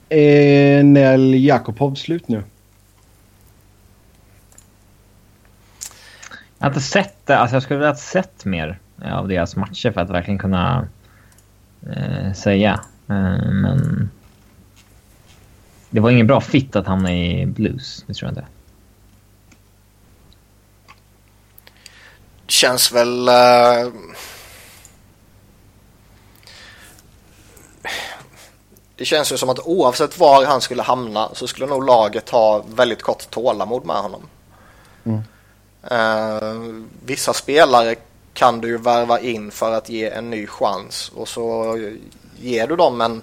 Är 0.09 0.83
Nel 0.83 1.45
Jakobov 1.45 1.95
slut 1.95 2.27
nu? 2.27 2.43
Jag 6.57 6.65
har 6.65 6.67
inte 6.67 6.81
sett 6.81 7.25
det. 7.25 7.37
Alltså 7.37 7.55
jag 7.55 7.63
skulle 7.63 7.77
vilja 7.79 7.91
ha 7.91 7.97
sett 7.97 8.45
mer 8.45 8.79
av 9.03 9.27
deras 9.27 9.55
matcher 9.55 9.91
för 9.91 10.01
att 10.01 10.09
verkligen 10.09 10.39
kunna 10.39 10.87
eh, 11.95 12.33
säga. 12.33 12.79
Eh, 13.09 13.51
men 13.51 14.09
det 15.89 15.99
var 15.99 16.09
ingen 16.09 16.27
bra 16.27 16.41
fit 16.41 16.75
att 16.75 16.87
hamna 16.87 17.15
i 17.15 17.45
Blues. 17.45 18.03
Det 18.07 18.13
tror 18.13 18.27
jag 18.27 18.31
inte. 18.31 18.45
Känns 22.47 22.91
väl... 22.91 23.29
Uh... 23.29 23.93
Det 29.01 29.05
känns 29.05 29.31
ju 29.31 29.37
som 29.37 29.49
att 29.49 29.59
oavsett 29.59 30.17
var 30.17 30.45
han 30.45 30.61
skulle 30.61 30.81
hamna 30.81 31.29
så 31.33 31.47
skulle 31.47 31.67
nog 31.67 31.85
laget 31.85 32.29
ha 32.29 32.63
väldigt 32.67 33.01
kort 33.01 33.29
tålamod 33.29 33.85
med 33.85 33.95
honom. 33.95 34.21
Mm. 35.03 35.21
Uh, 35.91 36.83
vissa 37.05 37.33
spelare 37.33 37.95
kan 38.33 38.61
du 38.61 38.67
ju 38.67 38.77
värva 38.77 39.19
in 39.19 39.51
för 39.51 39.71
att 39.71 39.89
ge 39.89 40.09
en 40.09 40.29
ny 40.29 40.47
chans 40.47 41.11
och 41.15 41.27
så 41.27 41.77
ger 42.39 42.67
du 42.67 42.75
dem 42.75 43.01
en 43.01 43.21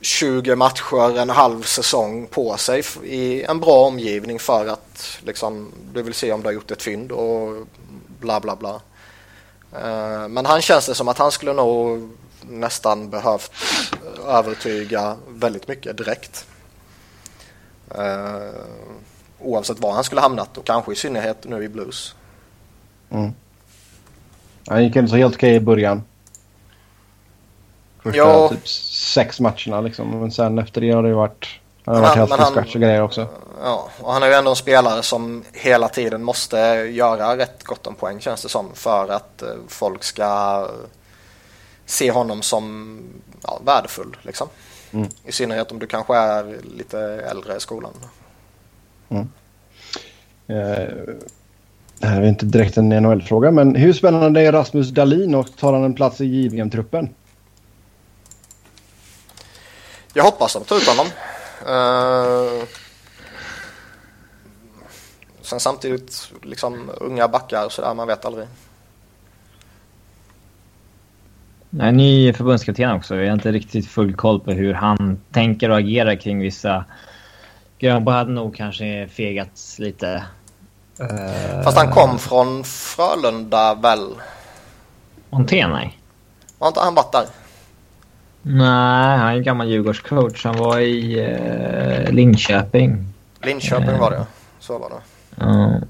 20 0.00 0.56
matcher, 0.56 1.18
en 1.18 1.30
halv 1.30 1.62
säsong 1.62 2.26
på 2.26 2.56
sig 2.56 2.82
i 3.04 3.42
en 3.42 3.60
bra 3.60 3.86
omgivning 3.86 4.38
för 4.38 4.66
att 4.66 5.18
liksom, 5.24 5.72
du 5.92 6.02
vill 6.02 6.14
se 6.14 6.32
om 6.32 6.40
du 6.40 6.46
har 6.46 6.52
gjort 6.52 6.70
ett 6.70 6.82
fynd 6.82 7.12
och 7.12 7.66
bla 8.20 8.40
bla 8.40 8.56
bla. 8.56 8.80
Uh, 9.82 10.28
men 10.28 10.46
han 10.46 10.62
känns 10.62 10.86
det 10.86 10.94
som 10.94 11.08
att 11.08 11.18
han 11.18 11.32
skulle 11.32 11.52
nog 11.52 12.10
nästan 12.48 13.10
behövt 13.10 13.52
övertyga 14.26 15.16
väldigt 15.28 15.68
mycket 15.68 15.96
direkt. 15.96 16.46
Uh, 17.98 18.60
oavsett 19.40 19.80
var 19.80 19.92
han 19.92 20.04
skulle 20.04 20.20
hamnat 20.20 20.58
och 20.58 20.64
kanske 20.64 20.92
i 20.92 20.96
synnerhet 20.96 21.44
nu 21.44 21.64
i 21.64 21.68
Blues. 21.68 22.14
Mm. 23.10 23.32
Han 24.66 24.84
gick 24.84 24.96
inte 24.96 25.10
så 25.10 25.16
helt 25.16 25.34
okej 25.34 25.54
i 25.54 25.60
början. 25.60 26.02
Första 28.02 28.18
Ja. 28.18 28.48
typ 28.48 28.68
sex 28.68 29.40
matcherna 29.40 29.80
liksom. 29.80 30.20
Men 30.20 30.32
sen 30.32 30.58
efter 30.58 30.80
det 30.80 30.90
har 30.90 31.02
det 31.02 31.08
ju 31.08 31.14
varit... 31.14 31.48
Han 31.84 31.94
har 31.94 32.02
varit 32.02 32.16
helt 32.16 32.34
från 32.34 32.46
scratch 32.46 32.74
och 32.74 32.80
grejer 32.80 33.02
också. 33.02 33.28
Ja, 33.62 33.88
och 34.00 34.12
han 34.12 34.22
är 34.22 34.26
ju 34.26 34.32
ändå 34.32 34.50
en 34.50 34.56
spelare 34.56 35.02
som 35.02 35.44
hela 35.52 35.88
tiden 35.88 36.22
måste 36.22 36.56
göra 36.92 37.36
rätt 37.36 37.64
gott 37.64 37.86
om 37.86 37.94
poäng 37.94 38.20
känns 38.20 38.42
det 38.42 38.48
som 38.48 38.74
för 38.74 39.08
att 39.08 39.42
eh, 39.42 39.48
folk 39.68 40.04
ska 40.04 40.68
se 41.86 42.10
honom 42.10 42.42
som 42.42 42.98
ja, 43.42 43.60
värdefull 43.64 44.16
liksom. 44.22 44.48
Mm. 44.92 45.08
I 45.24 45.32
synnerhet 45.32 45.72
om 45.72 45.78
du 45.78 45.86
kanske 45.86 46.16
är 46.16 46.56
lite 46.76 47.00
äldre 47.00 47.56
i 47.56 47.60
skolan. 47.60 47.92
Eh, 49.08 49.26
Det 51.98 52.06
här 52.06 52.22
är 52.22 52.26
inte 52.26 52.46
direkt 52.46 52.76
en 52.76 52.88
NHL-fråga, 52.88 53.50
men 53.50 53.74
hur 53.74 53.92
spännande 53.92 54.40
är 54.40 54.52
Rasmus 54.52 54.88
Dahlin 54.90 55.34
och 55.34 55.56
tar 55.56 55.72
han 55.72 55.84
en 55.84 55.94
plats 55.94 56.20
i 56.20 56.24
JVM-truppen? 56.24 57.08
Jag 60.12 60.24
hoppas 60.24 60.52
de 60.52 60.64
tar 60.64 60.76
ut 60.76 60.86
honom. 60.88 61.06
Eh, 61.66 62.64
sen 65.42 65.60
samtidigt 65.60 66.32
liksom 66.42 66.90
unga 66.96 67.28
backar 67.28 67.64
och 67.66 67.72
sådär, 67.72 67.94
man 67.94 68.06
vet 68.08 68.24
aldrig. 68.24 68.46
Jag 71.78 71.88
är 71.88 71.92
ny 71.92 72.32
förbundskapten 72.32 72.90
också. 72.90 73.16
Jag 73.16 73.26
har 73.26 73.32
inte 73.32 73.52
riktigt 73.52 73.86
full 73.88 74.14
koll 74.14 74.40
på 74.40 74.52
hur 74.52 74.74
han 74.74 75.20
tänker 75.32 75.70
och 75.70 75.78
agerar 75.78 76.14
kring 76.16 76.38
vissa... 76.40 76.84
Grönbo 77.78 78.10
hade 78.10 78.30
nog 78.32 78.56
kanske 78.56 79.08
fegats 79.08 79.78
lite. 79.78 80.24
Uh, 81.00 81.62
Fast 81.64 81.76
han 81.78 81.90
kom 81.90 82.18
från 82.18 82.64
Frölunda 82.64 83.74
väl? 83.74 84.08
Montén, 85.30 85.70
nej. 85.70 85.98
Har 86.58 86.68
inte 86.68 86.80
han 86.80 86.94
varit 86.94 87.12
där? 87.12 87.24
Nej, 88.42 89.18
han 89.18 89.28
är 89.28 89.36
en 89.36 89.42
gammal 89.42 89.68
Djurgårdscoach. 89.68 90.44
Han 90.44 90.56
var 90.56 90.78
i 90.78 91.20
uh, 92.06 92.12
Linköping. 92.12 93.06
Linköping 93.42 93.88
Eh. 93.88 94.00
var 94.00 94.10
det, 94.10 94.26
så 94.60 94.78
var 94.78 94.90
det. 94.90 95.00
Ja. 95.44 95.80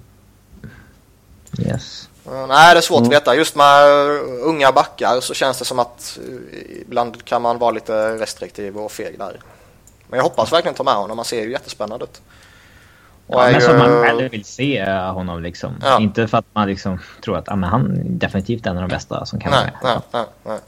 yes. 1.58 2.08
Uh, 2.26 2.46
nej, 2.46 2.74
det 2.74 2.78
är 2.78 2.82
svårt 2.82 3.02
att 3.02 3.12
veta. 3.12 3.34
Just 3.34 3.56
med 3.56 3.88
uh, 3.88 4.48
unga 4.48 4.72
backar 4.72 5.20
så 5.20 5.34
känns 5.34 5.58
det 5.58 5.64
som 5.64 5.78
att 5.78 6.18
uh, 6.28 6.40
ibland 6.80 7.24
kan 7.24 7.42
man 7.42 7.58
vara 7.58 7.70
lite 7.70 8.14
restriktiv 8.18 8.76
och 8.76 8.92
feg 8.92 9.18
där. 9.18 9.40
Men 10.08 10.16
jag 10.16 10.24
hoppas 10.24 10.52
verkligen 10.52 10.74
ta 10.74 10.82
med 10.82 10.94
honom. 10.94 11.18
Han 11.18 11.24
ser 11.24 11.42
ju 11.42 11.50
jättespännande 11.50 12.04
ut. 12.04 12.22
Och 13.26 13.34
Ja, 13.40 13.44
men 13.44 13.54
ju- 13.54 13.60
som 13.60 13.78
man 13.78 14.02
själv 14.02 14.30
vill 14.30 14.44
se 14.44 14.84
honom 14.90 15.42
liksom. 15.42 15.74
Ja. 15.82 16.00
Inte 16.00 16.28
för 16.28 16.38
att 16.38 16.46
man 16.52 16.68
liksom 16.68 16.98
tror 17.24 17.36
att 17.36 17.48
ah, 17.48 17.56
men 17.56 17.70
han 17.70 17.90
är 17.90 18.04
definitivt 18.04 18.66
en 18.66 18.76
av 18.76 18.82
de 18.82 18.88
bästa 18.94 19.26
som 19.26 19.40
kan 19.40 19.50
Nej, 19.50 19.72
vara 19.82 20.02
nej, 20.12 20.24
nej, 20.44 20.58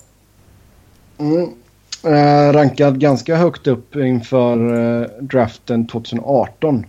nej. 1.19 1.37
Mm. 1.37 1.55
Eh, 2.03 2.53
rankad 2.53 3.01
ganska 3.01 3.37
högt 3.37 3.67
upp 3.67 3.97
inför 3.97 4.75
eh, 4.75 5.09
draften 5.21 5.87
2018. 5.87 6.87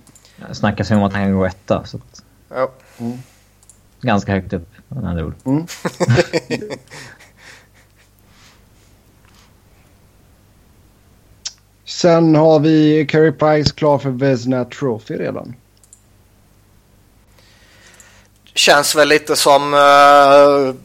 Det 0.49 0.55
snackas 0.55 0.91
ju 0.91 0.95
om 0.95 1.03
att 1.03 1.13
han 1.13 1.23
kan 1.23 1.37
gå 1.37 1.45
etta. 1.45 1.85
Så 1.85 1.97
att, 1.97 2.23
Jo. 2.55 2.71
Ganska 4.01 4.31
högt 4.31 4.53
upp 4.53 4.69
med 4.87 5.05
andra 5.05 5.25
ord. 5.25 5.35
Sen 11.85 12.35
har 12.35 12.59
vi 12.59 13.05
Carey 13.09 13.31
Price 13.31 13.73
klar 13.73 13.97
för 13.97 14.09
Vesna 14.09 14.65
Trophy 14.65 15.15
redan. 15.15 15.55
Känns 18.53 18.95
väl 18.95 19.07
lite 19.07 19.35
som 19.35 19.73
uh, 19.73 20.75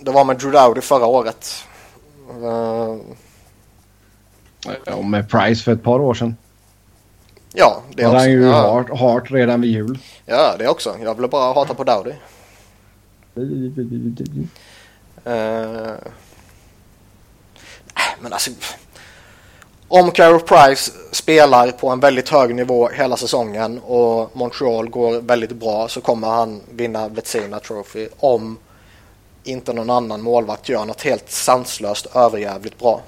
det 0.00 0.10
var 0.10 0.24
med 0.24 0.38
Drew 0.38 0.52
Dowdy 0.52 0.80
förra 0.80 1.06
året. 1.06 1.64
Uh, 2.42 2.96
Ja, 4.84 5.02
med 5.02 5.30
Price 5.30 5.64
för 5.64 5.72
ett 5.72 5.82
par 5.82 6.00
år 6.00 6.14
sedan. 6.14 6.36
Ja, 7.54 7.82
det 7.94 8.02
var 8.02 8.10
också. 8.10 8.18
han 8.18 8.30
ju 8.30 8.42
Ja, 8.42 8.86
hard 8.96 9.30
redan 9.30 9.60
vid 9.60 9.70
jul. 9.70 9.98
ja, 10.26 10.54
det 10.58 10.68
också. 10.68 10.96
Jag 11.02 11.14
ville 11.14 11.28
bara 11.28 11.52
hata 11.52 11.74
på 11.74 11.84
Dowdy. 11.84 12.12
Eh, 15.24 15.92
men 18.20 18.32
alltså, 18.32 18.50
om 19.88 20.10
Carey 20.10 20.38
Price 20.38 20.92
spelar 21.12 21.70
på 21.70 21.88
en 21.88 22.00
väldigt 22.00 22.28
hög 22.28 22.54
nivå 22.54 22.88
hela 22.88 23.16
säsongen 23.16 23.78
och 23.78 24.36
Montreal 24.36 24.88
går 24.88 25.20
väldigt 25.20 25.52
bra 25.52 25.88
så 25.88 26.00
kommer 26.00 26.28
han 26.28 26.60
vinna 26.70 27.08
Vetsina 27.08 27.60
Trophy 27.60 28.08
om 28.18 28.58
inte 29.44 29.72
någon 29.72 29.90
annan 29.90 30.22
målvakt 30.22 30.68
gör 30.68 30.84
något 30.84 31.02
helt 31.02 31.30
sanslöst 31.30 32.06
överjävligt 32.14 32.78
bra. 32.78 33.02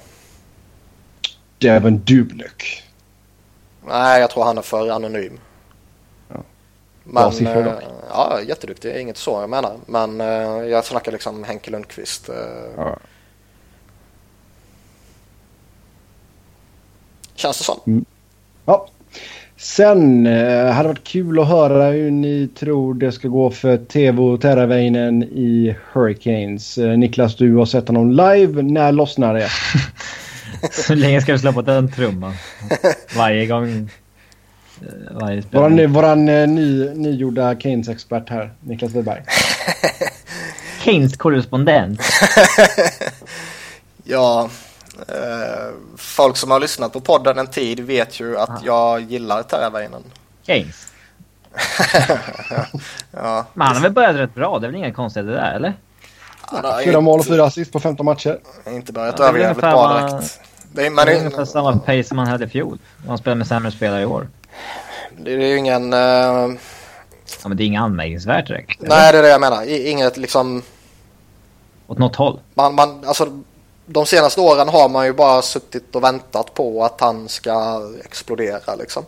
Devin 1.59 2.03
Dubnyk. 2.05 2.83
Nej, 3.89 4.21
jag 4.21 4.31
tror 4.31 4.45
han 4.45 4.59
är 4.59 4.63
för 4.63 4.91
anonym. 4.91 5.39
Ja. 6.29 6.35
Bra 7.05 7.23
Men, 7.25 7.33
siffror 7.33 7.63
dock. 7.63 7.83
eh, 7.83 7.89
ja, 8.09 8.39
jätteduktig. 8.49 8.97
Inget 8.97 9.17
så 9.17 9.31
jag 9.41 9.51
menar. 9.51 9.77
Men 9.87 10.21
eh, 10.21 10.27
jag 10.71 10.85
snackar 10.85 11.13
liksom 11.13 11.45
Henke 11.45 11.71
Lundqvist. 11.71 12.29
eh, 12.29 12.35
Ja. 12.77 12.97
Känns 17.35 17.59
det 17.59 17.65
som. 17.65 18.05
Ja. 18.65 18.89
Sen 19.57 20.27
eh, 20.27 20.67
hade 20.67 20.89
det 20.89 20.93
varit 20.95 21.05
kul 21.05 21.41
att 21.41 21.49
höra 21.49 21.85
hur 21.91 22.11
ni 22.11 22.49
tror 22.49 22.95
det 22.95 23.13
ska 23.13 23.29
gå 23.29 23.51
för 23.51 23.77
Teuvo 23.77 24.37
Teravainen 24.39 25.23
i 25.23 25.77
Hurricanes. 25.93 26.79
Eh, 26.79 26.99
Niklas, 26.99 27.37
du 27.37 27.55
har 27.57 27.67
sett 27.67 27.89
honom 27.89 28.11
live. 28.11 28.63
När 28.63 28.93
lossnar 28.93 29.35
det? 29.35 29.49
Hur 30.89 30.97
länge 30.97 31.21
ska 31.21 31.33
du 31.33 31.39
slå 31.39 31.53
på 31.53 31.63
den 31.63 31.93
trumman? 31.93 32.35
Varje 33.17 33.47
gång... 33.47 33.91
eh, 34.83 34.89
Varje 35.11 35.43
spelning. 35.43 35.93
Våran, 35.93 35.93
våran 35.93 36.29
eh, 36.29 36.49
ny, 36.49 36.89
nygjorda 36.95 37.55
Keynes-expert 37.55 38.31
här, 38.31 38.53
Niklas 38.61 38.93
Wiberg. 38.93 39.23
Keynes 40.85 41.17
korrespondent. 41.17 42.01
Ja, 44.05 44.51
eh, 45.09 45.75
folk 45.97 46.37
som 46.37 46.51
har 46.51 46.61
lyssnat 46.61 46.93
på 46.93 47.01
podden 47.01 47.39
en 47.39 47.47
tid 47.47 47.81
vet 47.81 48.21
ju 48.21 48.39
att 48.39 48.61
jag 48.65 49.01
gillar 49.01 49.43
Teravainen. 49.43 50.03
Keynes. 50.47 50.93
Ja, 53.11 53.47
Men 53.55 53.67
han 53.67 53.77
har 53.77 53.83
väl 53.83 53.93
börjat 53.93 54.17
rätt 54.17 54.35
bra? 54.35 54.59
Det 54.59 54.67
är 54.67 54.71
väl 54.71 54.79
inga 54.79 54.93
konstigheter 54.93 55.33
där, 55.33 55.53
eller? 55.53 55.75
Fyra 56.85 57.01
mål 57.01 57.21
och 57.21 57.27
fyra 57.27 57.45
assist 57.45 57.73
på 57.73 57.81
15 57.81 58.07
matcher. 58.07 58.39
inte 58.67 58.93
börjat 58.93 59.15
Ja, 59.19 59.23
det 59.23 59.25
är 59.25 59.29
överjävligt 59.29 59.61
bra 59.61 60.09
direkt. 60.09 60.41
Det 60.73 60.87
är, 60.87 60.91
men 60.91 60.95
Men 60.95 61.07
det 61.07 61.13
är 61.13 61.19
ungefär 61.19 61.45
samma 61.45 61.73
pace 61.79 62.05
som 62.05 62.19
han 62.19 62.27
hade 62.27 62.45
i 62.45 62.49
fjol. 62.49 62.79
Han 63.09 63.19
spelar 63.19 63.35
med 63.35 63.47
sämre 63.47 63.71
spelare 63.73 64.03
i 64.03 64.07
år. 64.07 64.29
det 65.19 65.33
är 65.33 65.39
ju 65.39 65.57
ingen... 65.57 65.93
eh, 65.93 65.99
Ja, 67.43 67.49
men 67.49 67.57
det 67.57 67.63
är 67.65 67.67
inget 67.67 67.83
anmärkningsvärt 67.83 68.47
direkt. 68.47 68.81
eller? 68.83 68.89
Nej, 68.97 69.13
det 69.13 69.19
är 69.19 69.23
det 69.23 69.29
jag 69.29 69.41
menar. 69.41 69.87
Inget 69.87 70.17
liksom... 70.17 70.63
Åt 71.87 71.99
något 71.99 72.17
håll. 72.17 72.41
Man, 72.55 72.75
man, 72.75 73.05
alltså, 73.07 73.41
de 73.87 74.07
senaste 74.07 74.41
åren 74.41 74.69
har 74.69 74.89
man 74.89 75.07
ju 75.07 75.13
bara 75.13 75.43
suttit 75.43 75.95
och 75.97 76.05
väntat 76.05 76.55
på 76.55 76.85
att 76.85 77.01
han 77.01 77.29
ska 77.29 77.83
explodera 78.05 78.75
liksom. 78.75 79.05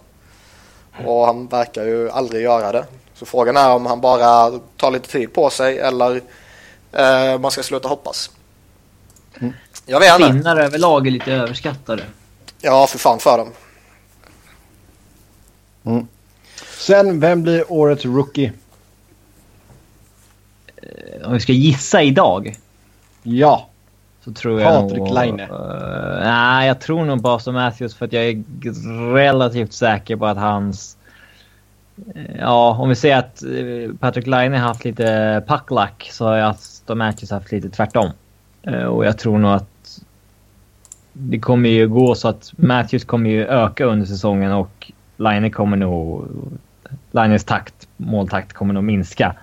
Och 1.07 1.27
han 1.27 1.47
verkar 1.47 1.85
ju 1.85 2.11
aldrig 2.11 2.43
göra 2.43 2.73
det. 2.73 2.85
Så 3.15 3.27
frågan 3.27 3.57
är 3.57 3.71
om 3.71 3.87
han 3.87 4.01
bara 4.01 4.59
tar 4.77 4.91
lite 4.91 5.09
tid 5.09 5.33
på 5.35 5.51
sig 5.51 5.79
eller 5.79 6.23
eh, 6.97 7.39
man 7.41 7.51
ska 7.51 7.62
sluta 7.62 7.89
hoppas. 7.89 8.31
Jag 9.87 10.01
vet 10.01 10.21
inte. 10.21 10.33
Finnar 10.33 10.57
överlag 10.57 11.07
är 11.07 11.11
lite 11.11 11.33
överskattade. 11.33 12.03
Ja, 12.61 12.87
för 12.87 12.99
fan 12.99 13.19
för 13.19 13.39
dem. 13.39 13.53
Sen, 16.79 17.21
vem 17.21 17.43
blir 17.43 17.73
årets 17.73 18.05
rookie? 18.05 18.53
Om 21.25 21.33
vi 21.33 21.41
ska 21.41 21.53
gissa 21.53 22.03
idag 22.03 22.57
Ja. 23.23 23.69
så 24.25 24.33
tror 24.33 24.61
jag 24.61 24.81
Patrik 24.83 24.99
nog... 24.99 25.15
Laine. 25.15 25.41
eh, 25.41 25.49
nej, 26.23 26.66
jag 26.69 26.81
tror 26.81 27.05
nog 27.05 27.21
Boston 27.23 27.55
Matthews 27.55 27.95
för 27.95 28.07
att 28.07 28.12
jag 28.12 28.25
är 28.25 28.43
relativt 29.15 29.73
säker 29.73 30.16
på 30.16 30.27
att 30.27 30.37
hans... 30.39 30.97
eh, 32.15 32.37
Ja, 32.39 32.77
om 32.81 32.89
vi 32.89 32.95
säger 32.95 33.16
att 33.19 33.43
eh, 33.43 33.97
Patrick 34.01 34.27
Laine 34.27 34.53
har 34.53 34.61
haft 34.69 34.85
lite 34.85 35.45
puckluck 35.49 36.09
så 36.12 36.25
har 36.25 36.37
jag 36.37 36.57
Boston 36.85 36.98
Matthews 36.98 37.31
haft 37.31 37.52
lite 37.52 37.69
tvärtom. 37.69 38.11
Eh, 38.62 38.85
och 38.85 39.05
jag 39.05 39.19
tror 39.19 39.39
nog 39.39 39.51
att 39.51 40.01
det 41.12 41.39
kommer 41.39 41.69
ju 41.69 41.89
gå 41.89 42.15
så 42.15 42.28
att 42.28 42.52
Matthews 42.56 43.05
kommer 43.05 43.31
ju 43.31 43.47
öka 43.47 43.85
under 43.85 44.06
säsongen 44.06 44.52
och 44.52 44.93
Line 45.16 45.51
kommer 45.51 45.77
nog... 45.77 46.27
Lines 47.11 47.44
takt, 47.44 47.89
måltakt 47.97 48.52
kommer 48.52 48.74
nog 48.74 48.85
minska. 48.85 49.35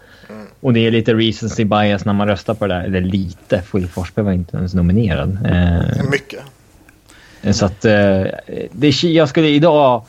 Och 0.60 0.74
det 0.74 0.80
är 0.80 0.92
lite 0.92 1.14
recency 1.14 1.66
bias 1.66 2.06
när 2.06 2.14
man 2.14 2.28
röstar 2.28 2.54
på 2.54 2.68
det 2.68 2.74
där. 2.74 2.84
Eller 2.84 3.02
lite. 3.02 3.64
Phil 3.72 3.88
Forsberg 3.88 4.26
var 4.26 4.32
inte 4.32 4.58
ens 4.58 4.74
nominerad. 4.74 5.38
Eh, 5.46 6.10
Mycket. 6.12 6.44
så 7.56 7.66
att 7.66 7.86
eh, 7.86 8.26
det, 8.72 9.04
jag 9.04 9.30
skulle 9.30 9.48
idag... 9.48 10.06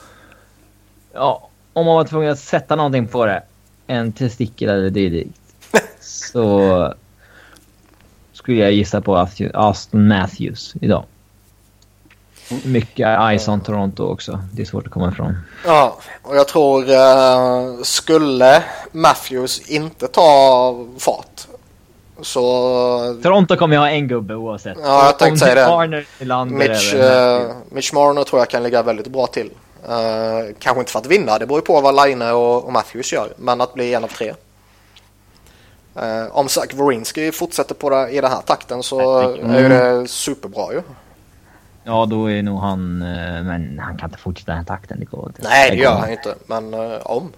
Ja, 1.14 1.48
om 1.72 1.86
man 1.86 1.94
var 1.94 2.04
tvungen 2.04 2.32
att 2.32 2.38
sätta 2.38 2.76
någonting 2.76 3.06
på 3.06 3.26
det. 3.26 3.42
En 3.86 4.12
testikel 4.12 4.68
eller 4.68 4.90
dylikt. 4.90 5.40
så 6.00 6.94
skulle 8.42 8.60
jag 8.60 8.72
gissa 8.72 9.00
på 9.00 9.16
Aston- 9.16 9.50
Aston 9.54 10.08
Matthews 10.08 10.74
idag. 10.80 11.04
Mycket 12.64 13.08
Ice 13.40 13.48
on 13.48 13.60
Toronto 13.60 14.02
också. 14.04 14.40
Det 14.52 14.62
är 14.62 14.66
svårt 14.66 14.86
att 14.86 14.92
komma 14.92 15.08
ifrån. 15.08 15.36
Ja, 15.66 15.96
och 16.22 16.36
jag 16.36 16.48
tror 16.48 16.90
eh, 16.90 17.82
skulle 17.82 18.62
Matthews 18.92 19.60
inte 19.70 20.08
ta 20.08 20.86
fart 20.98 21.46
så 22.22 22.40
Toronto 23.22 23.56
kommer 23.56 23.76
ju 23.76 23.80
ha 23.80 23.88
en 23.88 24.08
gubbe 24.08 24.34
oavsett. 24.34 24.76
Ja, 24.82 25.04
jag 25.06 25.18
tänkte 25.18 25.44
säga 25.44 25.54
det. 25.54 25.68
Marner, 25.68 26.44
Mitch, 26.44 26.94
eh, 26.94 27.50
Mitch 27.70 27.92
Marner 27.92 28.24
tror 28.24 28.40
jag 28.40 28.50
kan 28.50 28.62
ligga 28.62 28.82
väldigt 28.82 29.06
bra 29.06 29.26
till. 29.26 29.50
Eh, 29.88 30.54
kanske 30.58 30.80
inte 30.80 30.92
för 30.92 30.98
att 30.98 31.06
vinna, 31.06 31.38
det 31.38 31.46
beror 31.46 31.58
ju 31.60 31.64
på 31.64 31.80
vad 31.80 32.06
Line 32.06 32.22
och, 32.22 32.64
och 32.64 32.72
Matthews 32.72 33.12
gör. 33.12 33.28
Men 33.36 33.60
att 33.60 33.74
bli 33.74 33.94
en 33.94 34.04
av 34.04 34.08
tre. 34.08 34.34
Eh, 35.96 36.36
om 36.36 36.48
Zach 36.48 36.74
Werenski 36.74 37.32
fortsätter 37.32 37.74
på 37.74 37.90
det, 37.90 38.10
i 38.10 38.20
den 38.20 38.30
här 38.30 38.40
takten 38.40 38.82
så 38.82 39.20
är 39.20 39.68
det 39.68 40.08
superbra 40.08 40.72
ju. 40.72 40.82
Ja, 41.84 42.06
då 42.06 42.30
är 42.30 42.42
nog 42.42 42.60
han... 42.60 43.02
eh, 43.02 43.42
Men 43.42 43.78
han 43.78 43.96
kan 43.96 44.08
inte 44.08 44.18
fortsätta 44.18 44.52
den 44.52 44.58
här 44.58 44.64
takten. 44.66 45.00
Det 45.00 45.04
går 45.04 45.26
inte. 45.26 45.42
Nej, 45.42 45.70
det 45.70 45.76
gör 45.76 45.94
han 45.98 46.10
inte. 46.10 46.34
Men 46.46 46.74
eh, 46.74 46.98
om. 47.02 47.32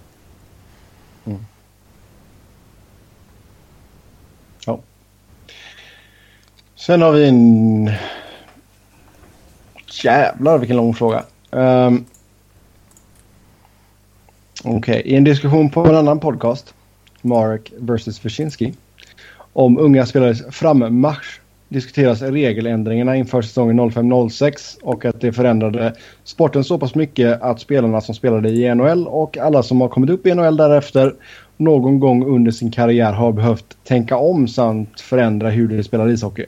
ja. 4.65 4.79
Sen 6.75 7.01
har 7.01 7.11
vi 7.11 7.27
en... 7.27 7.91
Jävlar 10.03 10.57
vilken 10.57 10.77
lång 10.77 10.93
fråga. 10.93 11.23
Um... 11.49 12.05
Okej, 14.63 15.01
i 15.05 15.15
en 15.15 15.23
diskussion 15.23 15.69
på 15.69 15.85
en 15.85 15.95
annan 15.95 16.19
podcast, 16.19 16.73
Marek 17.25 17.73
vs. 17.77 18.25
Wyszynski, 18.25 18.73
om 19.53 19.77
unga 19.77 20.05
spelares 20.05 20.43
frammarsch 20.51 21.39
diskuteras 21.69 22.21
regeländringarna 22.21 23.15
inför 23.15 23.41
säsongen 23.41 23.79
05-06 23.79 24.77
och 24.81 25.05
att 25.05 25.21
det 25.21 25.33
förändrade 25.33 25.93
sporten 26.23 26.63
så 26.63 26.77
pass 26.77 26.95
mycket 26.95 27.41
att 27.41 27.59
spelarna 27.59 28.01
som 28.01 28.15
spelade 28.15 28.49
i 28.49 28.75
NHL 28.75 29.07
och 29.07 29.37
alla 29.37 29.63
som 29.63 29.81
har 29.81 29.87
kommit 29.87 30.09
upp 30.09 30.27
i 30.27 30.35
NHL 30.35 30.57
därefter 30.57 31.13
någon 31.57 31.99
gång 31.99 32.25
under 32.25 32.51
sin 32.51 32.71
karriär 32.71 33.13
har 33.13 33.31
behövt 33.31 33.77
tänka 33.83 34.17
om 34.17 34.47
samt 34.47 35.01
förändra 35.01 35.49
hur 35.49 35.67
de 35.67 35.83
spelar 35.83 36.09
ishockey. 36.09 36.45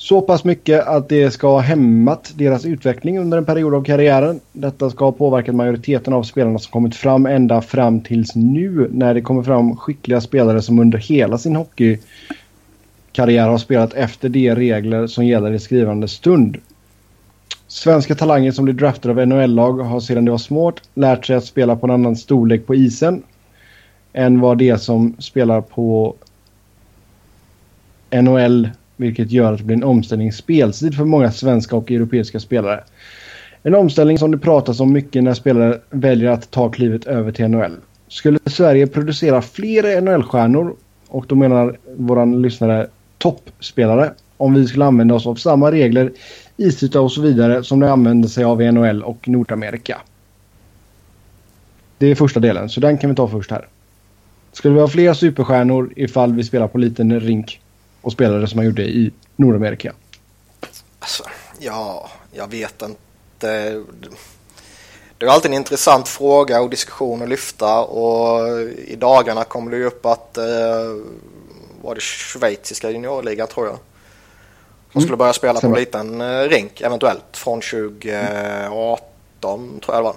Så 0.00 0.20
pass 0.20 0.44
mycket 0.44 0.86
att 0.86 1.08
det 1.08 1.30
ska 1.30 1.48
ha 1.48 1.60
hämmat 1.60 2.32
deras 2.34 2.64
utveckling 2.64 3.18
under 3.18 3.38
en 3.38 3.44
period 3.44 3.74
av 3.74 3.84
karriären. 3.84 4.40
Detta 4.52 4.90
ska 4.90 5.04
ha 5.04 5.12
påverkat 5.12 5.54
majoriteten 5.54 6.12
av 6.12 6.22
spelarna 6.22 6.58
som 6.58 6.70
kommit 6.72 6.96
fram 6.96 7.26
ända 7.26 7.60
fram 7.60 8.00
tills 8.00 8.34
nu 8.34 8.88
när 8.92 9.14
det 9.14 9.20
kommer 9.20 9.42
fram 9.42 9.76
skickliga 9.76 10.20
spelare 10.20 10.62
som 10.62 10.78
under 10.78 10.98
hela 10.98 11.38
sin 11.38 11.56
hockeykarriär 11.56 13.48
har 13.48 13.58
spelat 13.58 13.94
efter 13.94 14.28
de 14.28 14.54
regler 14.54 15.06
som 15.06 15.26
gäller 15.26 15.52
i 15.52 15.58
skrivande 15.58 16.08
stund. 16.08 16.56
Svenska 17.66 18.14
talanger 18.14 18.52
som 18.52 18.64
blir 18.64 18.74
draftade 18.74 19.22
av 19.22 19.28
NHL-lag 19.28 19.72
har 19.72 20.00
sedan 20.00 20.24
det 20.24 20.30
var 20.30 20.38
små 20.38 20.72
lärt 20.94 21.26
sig 21.26 21.36
att 21.36 21.44
spela 21.44 21.76
på 21.76 21.86
en 21.86 21.90
annan 21.92 22.16
storlek 22.16 22.66
på 22.66 22.74
isen 22.74 23.22
än 24.12 24.40
vad 24.40 24.58
de 24.58 24.78
som 24.78 25.16
spelar 25.18 25.60
på 25.60 26.14
NHL 28.10 28.68
vilket 28.98 29.30
gör 29.30 29.52
att 29.52 29.58
det 29.58 29.64
blir 29.64 29.76
en 29.76 29.84
omställning 29.84 30.28
i 30.28 30.32
speltid 30.32 30.94
för 30.94 31.04
många 31.04 31.32
svenska 31.32 31.76
och 31.76 31.90
europeiska 31.90 32.40
spelare. 32.40 32.84
En 33.62 33.74
omställning 33.74 34.18
som 34.18 34.30
det 34.30 34.38
pratas 34.38 34.80
om 34.80 34.92
mycket 34.92 35.24
när 35.24 35.34
spelare 35.34 35.80
väljer 35.90 36.30
att 36.30 36.50
ta 36.50 36.68
klivet 36.68 37.06
över 37.06 37.32
till 37.32 37.48
NHL. 37.48 37.76
Skulle 38.08 38.38
Sverige 38.46 38.86
producera 38.86 39.42
fler 39.42 40.00
NHL-stjärnor 40.00 40.76
och 41.08 41.24
då 41.28 41.34
menar 41.34 41.78
våran 41.96 42.42
lyssnare 42.42 42.86
toppspelare 43.18 44.12
om 44.36 44.54
vi 44.54 44.66
skulle 44.66 44.84
använda 44.84 45.14
oss 45.14 45.26
av 45.26 45.34
samma 45.34 45.72
regler, 45.72 46.12
isyta 46.56 47.00
och 47.00 47.12
så 47.12 47.20
vidare 47.20 47.64
som 47.64 47.80
de 47.80 47.86
använder 47.86 48.28
sig 48.28 48.44
av 48.44 48.62
i 48.62 48.72
NHL 48.72 49.02
och 49.02 49.28
Nordamerika. 49.28 49.98
Det 51.98 52.06
är 52.06 52.14
första 52.14 52.40
delen, 52.40 52.68
så 52.68 52.80
den 52.80 52.98
kan 52.98 53.10
vi 53.10 53.16
ta 53.16 53.28
först 53.28 53.50
här. 53.50 53.66
Skulle 54.52 54.74
vi 54.74 54.80
ha 54.80 54.88
fler 54.88 55.14
superstjärnor 55.14 55.92
ifall 55.96 56.32
vi 56.32 56.44
spelar 56.44 56.68
på 56.68 56.78
liten 56.78 57.20
rink 57.20 57.60
och 58.08 58.12
spelare 58.12 58.46
som 58.46 58.56
man 58.56 58.66
gjorde 58.66 58.82
i 58.82 59.12
Nordamerika? 59.36 59.92
Alltså, 60.98 61.24
ja, 61.58 62.10
jag 62.32 62.50
vet 62.50 62.82
inte. 62.82 63.82
Det 65.18 65.26
är 65.26 65.30
alltid 65.30 65.50
en 65.50 65.56
intressant 65.56 66.08
fråga 66.08 66.60
och 66.60 66.70
diskussion 66.70 67.22
att 67.22 67.28
lyfta 67.28 67.80
och 67.80 68.60
i 68.86 68.96
dagarna 68.96 69.44
kommer 69.44 69.70
det 69.70 69.76
ju 69.76 69.84
upp 69.84 70.06
att 70.06 70.38
eh, 70.38 70.44
var 71.82 71.94
det 71.94 72.00
schweiziska 72.00 72.90
juniorligan 72.90 73.48
tror 73.48 73.66
jag. 73.66 73.78
Som 74.92 75.00
skulle 75.00 75.16
börja 75.16 75.32
spela 75.32 75.60
på 75.60 75.66
en 75.66 75.74
liten 75.74 76.20
eh, 76.20 76.42
rink 76.42 76.80
eventuellt 76.80 77.36
från 77.36 77.60
2018 77.60 79.80
tror 79.80 79.96
jag 79.96 79.98
det 79.98 80.02
var. 80.02 80.16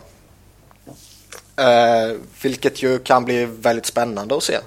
Eh, 1.65 2.15
vilket 2.41 2.83
ju 2.83 2.99
kan 2.99 3.25
bli 3.25 3.45
väldigt 3.45 3.85
spännande 3.85 4.37
att 4.37 4.43
se. 4.43 4.57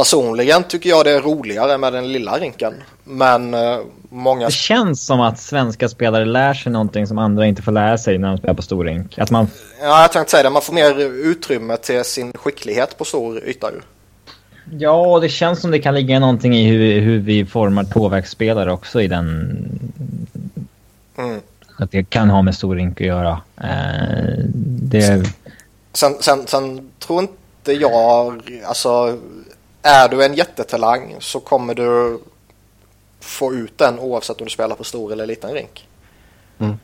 Personligen 0.00 0.64
tycker 0.64 0.90
jag 0.90 1.04
det 1.04 1.10
är 1.10 1.20
roligare 1.20 1.78
med 1.78 1.92
den 1.92 2.12
lilla 2.12 2.38
rinken. 2.38 2.74
Men 3.04 3.54
eh, 3.54 3.78
många 4.08 4.46
Det 4.46 4.52
känns 4.52 5.06
som 5.06 5.20
att 5.20 5.38
svenska 5.38 5.88
spelare 5.88 6.24
lär 6.24 6.54
sig 6.54 6.72
någonting 6.72 7.06
som 7.06 7.18
andra 7.18 7.46
inte 7.46 7.62
får 7.62 7.72
lära 7.72 7.98
sig 7.98 8.18
när 8.18 8.28
de 8.28 8.38
spelar 8.38 8.54
på 8.54 8.62
stor 8.62 8.84
rink. 8.84 9.18
Att 9.18 9.30
man... 9.30 9.46
Ja, 9.80 10.02
jag 10.02 10.12
tänkte 10.12 10.30
säga 10.30 10.42
det. 10.42 10.50
Man 10.50 10.62
får 10.62 10.72
mer 10.72 11.00
utrymme 11.00 11.76
till 11.76 12.04
sin 12.04 12.32
skicklighet 12.32 12.98
på 12.98 13.04
stor 13.04 13.44
yta 13.44 13.70
ju. 13.72 13.80
Ja, 14.78 15.18
det 15.22 15.28
känns 15.28 15.60
som 15.60 15.70
det 15.70 15.78
kan 15.78 15.94
ligga 15.94 16.20
någonting 16.20 16.56
i 16.56 16.70
hur, 16.70 17.00
hur 17.00 17.18
vi 17.18 17.46
formar 17.46 17.84
tvåvägsspelare 17.84 18.72
också 18.72 19.02
i 19.02 19.06
den... 19.06 19.56
Mm. 21.18 21.40
Att 21.78 21.90
det 21.90 22.04
kan 22.04 22.30
ha 22.30 22.42
med 22.42 22.54
stor 22.54 22.76
rink 22.76 23.00
att 23.00 23.06
göra. 23.06 23.40
Eh, 23.56 24.44
det... 24.64 25.24
Sen, 25.92 26.14
sen, 26.20 26.46
sen 26.46 26.90
tror 26.98 27.20
inte 27.20 27.72
jag, 27.72 28.42
alltså 28.66 29.18
är 29.82 30.08
du 30.08 30.24
en 30.24 30.34
jättetalang 30.34 31.16
så 31.20 31.40
kommer 31.40 31.74
du 31.74 32.20
få 33.20 33.54
ut 33.54 33.78
den 33.78 33.98
oavsett 33.98 34.40
om 34.40 34.44
du 34.44 34.50
spelar 34.50 34.76
på 34.76 34.84
stor 34.84 35.12
eller 35.12 35.26
liten 35.26 35.54
rink. 35.54 35.88
Mm. 36.58 36.78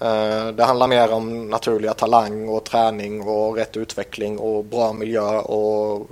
Eh, 0.00 0.54
Det 0.54 0.64
handlar 0.64 0.88
mer 0.88 1.12
om 1.12 1.50
naturliga 1.50 1.94
talang 1.94 2.48
och 2.48 2.64
träning 2.64 3.22
och 3.22 3.56
rätt 3.56 3.76
utveckling 3.76 4.38
och 4.38 4.64
bra 4.64 4.92
miljö 4.92 5.38
och 5.38 6.08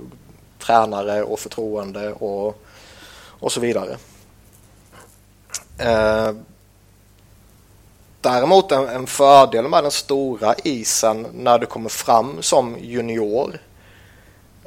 tränare 0.59 1.23
och 1.23 1.39
förtroende 1.39 2.13
och, 2.13 2.63
och 3.39 3.51
så 3.51 3.59
vidare. 3.59 3.97
Eh, 5.77 6.31
däremot 8.21 8.71
en, 8.71 8.89
en 8.89 9.07
fördel 9.07 9.67
med 9.67 9.83
den 9.83 9.91
stora 9.91 10.55
isen 10.63 11.27
när 11.33 11.59
du 11.59 11.65
kommer 11.65 11.89
fram 11.89 12.41
som 12.41 12.77
junior 12.79 13.59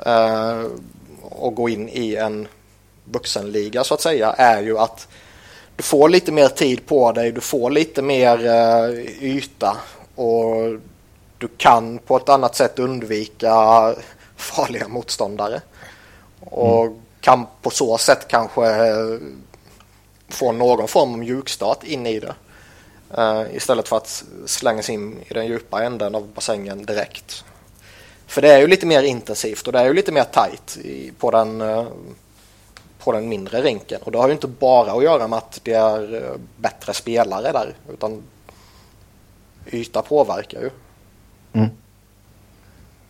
eh, 0.07 0.65
och 1.31 1.55
går 1.55 1.71
in 1.71 1.89
i 1.89 2.15
en 2.15 2.49
vuxenliga 3.05 3.85
så 3.85 3.95
att 3.95 4.01
säga 4.01 4.33
är 4.33 4.63
ju 4.63 4.79
att 4.79 5.09
du 5.77 5.83
får 5.83 6.09
lite 6.09 6.33
mer 6.33 6.49
tid 6.49 6.87
på 6.87 7.13
dig, 7.13 7.33
du 7.33 7.41
får 7.41 7.71
lite 7.71 8.03
mer 8.03 8.47
eh, 8.47 8.91
yta 9.21 9.77
och 10.15 10.55
du 11.39 11.49
kan 11.57 11.99
på 11.99 12.17
ett 12.17 12.29
annat 12.29 12.57
sätt 12.57 12.79
undvika 12.79 13.95
farliga 14.37 14.89
motståndare. 14.89 15.61
Och 16.41 16.87
mm. 16.87 16.99
kan 17.21 17.47
på 17.63 17.71
så 17.71 17.99
sätt 17.99 18.29
kanske 18.29 18.67
eh, 18.67 19.19
få 20.29 20.53
någon 20.53 20.89
form 20.89 21.13
av 21.13 21.19
mjukstart 21.19 21.85
in 21.85 22.07
i 22.07 22.21
det. 22.21 22.35
Uh, 23.19 23.57
istället 23.57 23.89
för 23.89 23.97
att 23.97 24.25
slängas 24.47 24.91
in 24.91 25.17
i 25.29 25.35
den 25.35 25.47
djupa 25.47 25.83
änden 25.83 26.15
av 26.15 26.29
bassängen 26.29 26.85
direkt. 26.85 27.45
För 28.27 28.43
det 28.43 28.53
är 28.53 28.59
ju 28.59 28.67
lite 28.67 28.87
mer 28.87 29.03
intensivt 29.03 29.67
och 29.67 29.73
det 29.73 29.79
är 29.79 29.85
ju 29.85 29.95
lite 29.95 30.13
mer 30.13 30.25
tajt 30.25 30.77
i, 30.77 31.13
på, 31.19 31.31
den, 31.31 31.61
eh, 31.61 31.87
på 32.99 33.13
den 33.13 33.29
mindre 33.29 33.63
rinken. 33.63 34.01
Och 34.05 34.13
det 34.13 34.19
har 34.19 34.29
ju 34.29 34.35
inte 34.35 34.49
bara 34.49 34.93
att 34.93 35.03
göra 35.03 35.29
med 35.29 35.37
att 35.37 35.61
det 35.63 35.73
är 35.73 36.15
eh, 36.15 36.37
bättre 36.57 36.95
spelare 36.95 37.53
där 37.53 37.75
utan 37.93 38.23
yta 39.73 40.03
påverkar 40.03 40.61
ju. 40.61 40.71
Mm. 41.53 41.69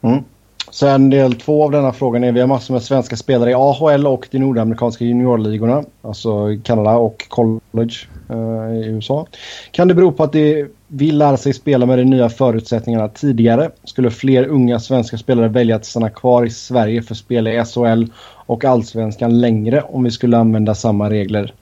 Mm. 0.03 0.25
Sen 0.71 1.11
del 1.11 1.35
två 1.35 1.65
av 1.65 1.71
denna 1.71 1.93
frågan 1.93 2.25
är 2.25 2.33
vi 2.33 2.41
har 2.41 2.47
massor 2.47 2.75
med 2.75 2.83
svenska 2.83 3.17
spelare 3.17 3.51
i 3.51 3.55
AHL 3.55 4.07
och 4.07 4.29
de 4.31 4.39
nordamerikanska 4.39 5.05
juniorligorna. 5.05 5.85
Alltså 6.03 6.59
Kanada 6.65 6.97
och 6.97 7.29
college 7.29 7.95
eh, 8.29 8.77
i 8.77 8.87
USA. 8.87 9.27
Kan 9.71 9.89
det 9.89 9.95
bero 9.95 10.13
på 10.13 10.23
att 10.23 10.33
de 10.33 10.69
vill 10.89 11.19
lära 11.19 11.37
sig 11.37 11.53
spela 11.53 11.87
med 11.87 11.99
de 11.99 12.05
nya 12.05 12.29
förutsättningarna 12.29 13.09
tidigare? 13.09 13.71
Skulle 13.85 14.11
fler 14.11 14.47
unga 14.47 14.81
svenska 14.81 15.19
spelare 15.19 15.49
välja 15.49 15.77
att 15.77 15.87
stanna 15.87 16.11
kvar 16.11 16.45
i 16.45 16.51
Sverige 16.51 17.03
för 17.03 17.15
spel 17.15 17.49
i 17.49 17.65
SHL 17.65 18.05
och 18.47 18.65
allsvenskan 18.65 19.41
längre 19.41 19.83
om 19.83 20.05
vi 20.05 20.11
skulle 20.11 20.39
använda 20.39 20.75
samma 20.75 21.11
regler 21.11 21.55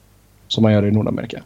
som 0.47 0.63
man 0.63 0.73
gör 0.73 0.85
i 0.85 0.91
Nordamerika? 0.91 1.43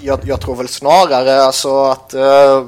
Jag, 0.00 0.20
jag 0.24 0.40
tror 0.40 0.56
väl 0.56 0.68
snarare 0.68 1.42
alltså 1.42 1.84
att 1.84 2.14
uh 2.14 2.64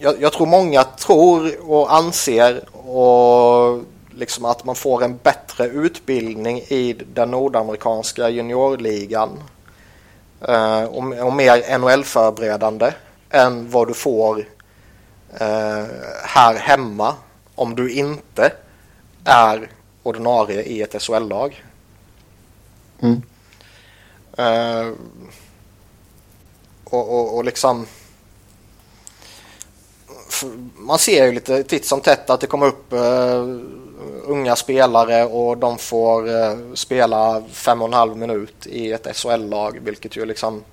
jag, 0.00 0.22
jag, 0.22 0.32
tror 0.32 0.46
många 0.46 0.84
tror 0.84 1.70
och 1.70 1.94
anser 1.94 2.78
och 2.88 3.84
liksom 4.10 4.44
att 4.44 4.64
man 4.64 4.74
får 4.74 5.04
en 5.04 5.16
bättre 5.16 5.66
utbildning 5.66 6.58
i 6.58 6.96
den 7.14 7.30
nordamerikanska 7.30 8.28
juniorligan 8.28 9.42
eh, 10.48 10.82
och, 10.82 11.26
och, 11.26 11.32
mer 11.32 11.78
NHL-förberedande 11.78 12.92
än 13.30 13.70
vad 13.70 13.88
du 13.88 13.94
får 13.94 14.44
eh, 15.40 15.84
här 16.24 16.54
hemma 16.54 17.14
om 17.54 17.74
du 17.74 17.92
inte 17.92 18.52
är 19.24 19.70
ordinarie 20.02 20.62
i 20.62 20.82
ett 20.82 21.02
SHL-lag. 21.02 21.64
Mm. 23.00 23.22
Eh, 24.36 24.92
och, 26.84 27.20
och, 27.20 27.36
och 27.36 27.44
liksom 27.44 27.86
man 30.76 30.98
ser 30.98 31.26
ju 31.26 31.32
lite 31.32 31.62
titt 31.62 31.86
som 31.86 32.00
tätt 32.00 32.30
att 32.30 32.40
det 32.40 32.46
kommer 32.46 32.66
upp 32.66 32.92
uh, 32.92 33.60
unga 34.24 34.56
spelare 34.56 35.24
och 35.24 35.58
de 35.58 35.78
får 35.78 36.28
uh, 36.28 36.74
spela 36.74 37.42
fem 37.52 37.82
och 37.82 37.88
en 37.88 37.94
halv 37.94 38.16
minut 38.16 38.66
i 38.66 38.92
ett 38.92 39.16
SHL-lag 39.16 39.78
vilket 39.82 40.16
ju 40.16 40.24
liksom 40.24 40.64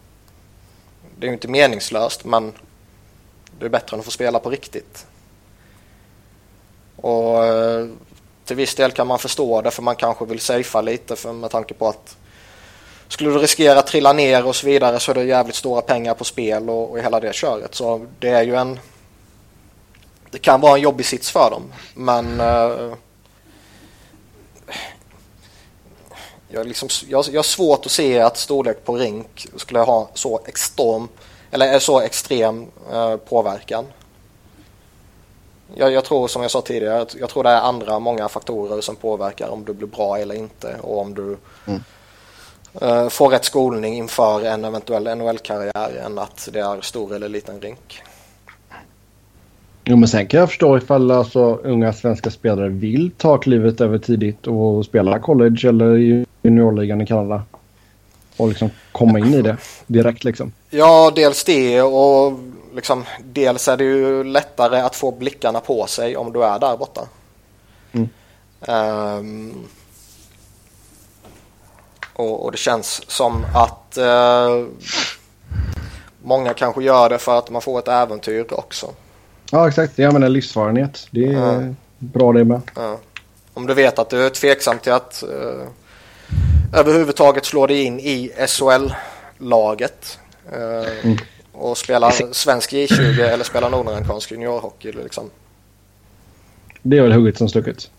det 1.20 1.26
är 1.26 1.28
ju 1.28 1.34
inte 1.34 1.48
meningslöst 1.48 2.26
men 2.26 2.54
det 3.60 3.66
är 3.66 3.70
bättre 3.70 3.96
än 3.96 4.00
att 4.00 4.06
få 4.06 4.12
spela 4.12 4.40
på 4.40 4.50
riktigt. 4.50 5.06
Och 6.96 7.44
uh, 7.44 7.90
till 8.46 8.56
viss 8.56 8.76
del 8.76 8.92
kan 8.92 9.08
man 9.08 9.20
förstå 9.20 9.62
det 9.62 9.72
för 9.72 9.82
man 9.82 9.96
kanske 9.96 10.26
vill 10.26 10.40
safea 10.40 10.82
lite 10.82 11.16
för 11.16 11.34
med 11.34 11.52
tanke 11.52 11.74
på 11.74 11.88
att 11.88 12.18
skulle 13.08 13.30
du 13.30 13.38
riskera 13.38 13.80
att 13.80 13.88
trilla 13.88 14.14
ner 14.14 14.46
och 14.46 14.56
så 14.56 14.68
vidare 14.68 15.00
så 15.00 15.12
är 15.12 15.16
det 15.16 15.24
jävligt 15.24 15.56
stora 15.56 15.82
pengar 15.82 16.14
på 16.14 16.24
spel 16.24 16.70
och, 16.70 16.92
och 16.92 17.00
hela 17.00 17.20
det 17.20 17.36
köret. 17.36 17.76
Så 17.76 18.08
det 18.20 18.30
är 18.30 18.44
ju 18.44 18.56
en 18.56 18.80
det 20.32 20.38
kan 20.38 20.62
vara 20.62 20.76
en 20.76 20.82
jobbig 20.82 21.06
sits 21.06 21.32
för 21.32 21.50
dem. 21.50 21.74
Men 21.94 22.42
uh, 22.42 22.94
jag, 26.48 26.68
liksom, 26.68 26.90
jag, 27.08 27.26
jag 27.32 27.38
har 27.38 27.44
svårt 27.44 27.86
att 27.86 27.92
se 27.92 28.20
att 28.20 28.38
storlek 28.38 28.86
på 28.86 28.96
rink 28.96 29.48
skulle 29.56 29.80
ha 29.80 30.10
så 30.14 30.40
extrem, 30.46 31.08
eller 31.52 31.80
så 31.80 32.00
extrem 32.00 32.68
uh, 32.94 33.16
påverkan. 33.16 33.86
Jag, 35.76 35.92
jag, 35.92 36.06
tror 36.06 36.28
som 36.28 36.42
jag 36.42 36.52
sa 36.52 36.62
tidigare, 36.62 37.06
jag 37.20 37.30
tror 37.30 37.44
det 37.44 37.50
är 37.50 37.62
andra 37.62 38.00
många 38.00 38.30
faktorer 38.30 38.82
som 38.82 38.96
påverkar 38.96 39.50
om 39.50 39.66
du 39.66 39.74
blir 39.74 39.88
bra 39.88 40.18
eller 40.18 40.36
inte 40.36 40.76
och 40.82 41.00
om 41.00 41.14
du 41.14 41.38
mm. 41.66 41.84
uh, 42.82 43.10
får 43.10 43.30
rätt 43.30 43.46
skolning 43.46 43.98
inför 43.98 44.46
en 44.46 44.66
eventuell 44.66 45.18
NHL-karriär 45.18 46.02
än 46.06 46.20
att 46.20 46.50
det 46.52 46.60
är 46.60 46.82
stor 46.82 47.16
eller 47.16 47.30
liten 47.30 47.62
rink. 47.62 48.04
Jo, 49.90 49.96
men 49.96 50.10
sen 50.10 50.28
kan 50.28 50.40
jag 50.40 50.50
förstå 50.50 50.78
ifall 50.78 51.12
alltså, 51.12 51.56
unga 51.64 51.94
svenska 51.94 52.32
spelare 52.32 52.70
vill 52.70 53.12
ta 53.18 53.38
klivet 53.38 53.82
över 53.82 53.98
tidigt 53.98 54.48
och 54.48 54.86
spela 54.86 55.20
college 55.20 55.70
eller 55.70 55.96
juniorligan 56.42 57.02
i 57.02 57.06
Kanada. 57.06 57.44
Och 58.38 58.48
liksom 58.48 58.70
komma 58.92 59.20
in 59.20 59.34
i 59.34 59.42
det 59.42 59.58
direkt 59.88 60.24
liksom. 60.24 60.52
Ja, 60.70 61.12
dels 61.16 61.44
det 61.44 61.82
och 61.82 62.40
liksom, 62.76 63.06
dels 63.24 63.68
är 63.68 63.78
det 63.78 63.84
ju 63.84 64.24
lättare 64.24 64.80
att 64.80 64.96
få 64.96 65.12
blickarna 65.12 65.60
på 65.60 65.88
sig 65.88 66.18
om 66.18 66.34
du 66.34 66.44
är 66.44 66.60
där 66.60 66.78
borta. 66.78 67.02
Mm. 67.92 68.10
Um, 69.20 69.68
och, 72.14 72.46
och, 72.46 72.52
det 72.52 72.58
känns 72.58 73.12
som 73.12 73.46
att 73.56 73.98
uh, 73.98 74.68
många 76.24 76.54
kanske 76.54 76.84
gör 76.84 77.10
det 77.10 77.18
för 77.18 77.38
att 77.38 77.50
man 77.50 77.62
får 77.62 77.80
ett 77.80 77.88
äventyr 77.88 78.54
också. 78.54 78.94
Ja, 79.52 79.68
exakt. 79.68 79.98
Jag 79.98 80.14
menar 80.14 80.30
livserfarenhet. 80.30 81.08
Det 81.12 81.26
är 81.26 81.34
ja. 81.34 81.74
bra 82.00 82.34
det 82.34 82.44
med. 82.44 82.62
Ja. 82.76 83.00
Om 83.54 83.68
du 83.68 83.74
vet 83.74 84.00
att 84.00 84.10
du 84.10 84.26
är 84.26 84.30
tveksam 84.30 84.80
till 84.80 84.92
att 84.92 85.24
uh, 85.28 85.68
överhuvudtaget 86.80 87.46
slå 87.46 87.68
dig 87.68 87.84
in 87.84 88.00
i 88.00 88.32
SHL-laget 88.48 90.20
uh, 90.54 91.06
mm. 91.06 91.18
och 91.52 91.78
spela 91.78 92.12
svensk 92.32 92.74
J20 92.74 93.22
eller 93.22 93.44
spela 93.44 93.70
nordamerikansk 93.70 94.32
juniorhockey. 94.32 94.92
Liksom. 94.92 95.30
Det 96.82 96.98
är 96.98 97.02
väl 97.02 97.12
hugget 97.12 97.38
som 97.38 97.50
stucket. 97.50 97.92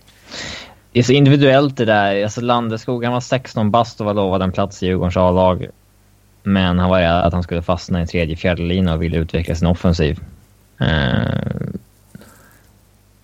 Det 0.93 0.99
är 0.99 1.03
så 1.03 1.13
individuellt 1.13 1.77
det 1.77 1.85
där. 1.85 2.23
Alltså 2.23 2.41
Landeskog, 2.41 3.05
han 3.05 3.13
var 3.13 3.21
16 3.21 3.71
bast 3.71 4.01
och 4.01 4.07
var 4.07 4.15
lovad 4.15 4.43
en 4.43 4.53
plats 4.53 4.83
i 4.83 4.87
Djurgårdens 4.87 5.17
A-lag. 5.17 5.67
Men 6.43 6.79
han 6.79 6.91
var 6.91 7.01
rädd 7.01 7.11
att 7.11 7.33
han 7.33 7.43
skulle 7.43 7.63
fastna 7.63 8.03
i 8.03 8.07
tredje, 8.07 8.37
fjärde 8.37 8.63
lina 8.63 8.95
och 8.95 9.03
ville 9.03 9.17
utveckla 9.17 9.55
sin 9.55 9.67
offensiv. 9.67 10.21
Uh, 10.81 11.71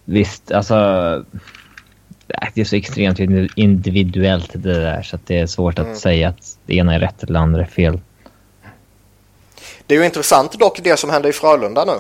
visst, 0.05 0.53
alltså... 0.53 0.75
Det 2.55 2.61
är 2.61 2.65
så 2.65 2.77
extremt 2.77 3.19
individuellt 3.57 4.51
det 4.53 4.81
där 4.81 5.03
så 5.03 5.17
att 5.17 5.27
det 5.27 5.39
är 5.39 5.47
svårt 5.47 5.79
att 5.79 5.87
mm. 5.87 5.99
säga 5.99 6.29
att 6.29 6.59
det 6.67 6.75
ena 6.75 6.95
är 6.95 6.99
rätt 6.99 7.23
eller 7.23 7.33
det 7.33 7.39
andra 7.39 7.61
är 7.61 7.67
fel. 7.67 8.01
Det 9.87 9.95
är 9.95 9.99
ju 9.99 10.05
intressant 10.05 10.59
dock 10.59 10.81
det 10.83 10.97
som 10.97 11.11
händer 11.11 11.29
i 11.29 11.33
Frölunda 11.33 11.85
nu. 11.85 11.93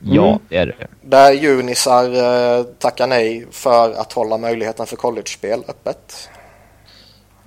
Ja, 0.00 0.28
mm. 0.28 0.38
det 0.48 0.56
är 0.56 0.66
det. 0.66 0.86
Där 1.00 1.32
Junisar 1.32 2.04
eh, 2.58 2.64
tackar 2.64 3.06
nej 3.06 3.46
för 3.50 3.92
att 3.92 4.12
hålla 4.12 4.38
möjligheten 4.38 4.86
för 4.86 4.96
college-spel 4.96 5.64
öppet. 5.68 6.28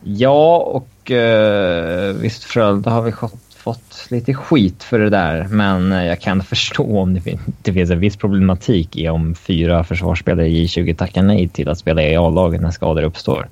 Ja, 0.03 0.57
och 0.57 1.11
eh, 1.11 2.13
visst 2.13 2.43
Frölunda 2.43 2.89
har 2.89 3.01
vi 3.01 3.11
fått 3.11 3.44
fått 3.65 4.05
lite 4.09 4.33
skit 4.33 4.83
för 4.83 4.99
det 4.99 5.09
där, 5.09 5.47
men 5.49 5.91
jag 5.91 6.21
kan 6.21 6.43
förstå 6.53 6.99
om 6.99 7.13
det, 7.13 7.21
fin 7.21 7.39
det 7.61 7.73
finns 7.73 7.89
en 7.89 7.99
viss 7.99 8.17
problematik 8.17 8.97
i 8.97 9.09
om 9.09 9.35
fyra 9.35 9.83
försvarsspelare 9.83 10.47
i 10.47 10.65
J20 10.65 10.95
tackar 10.95 11.23
nej 11.23 11.47
till 11.47 11.69
att 11.69 11.77
spela 11.77 12.03
i 12.03 12.15
A-laget 12.15 12.61
när 12.61 12.71
skador 12.71 13.03
uppstår. 13.03 13.47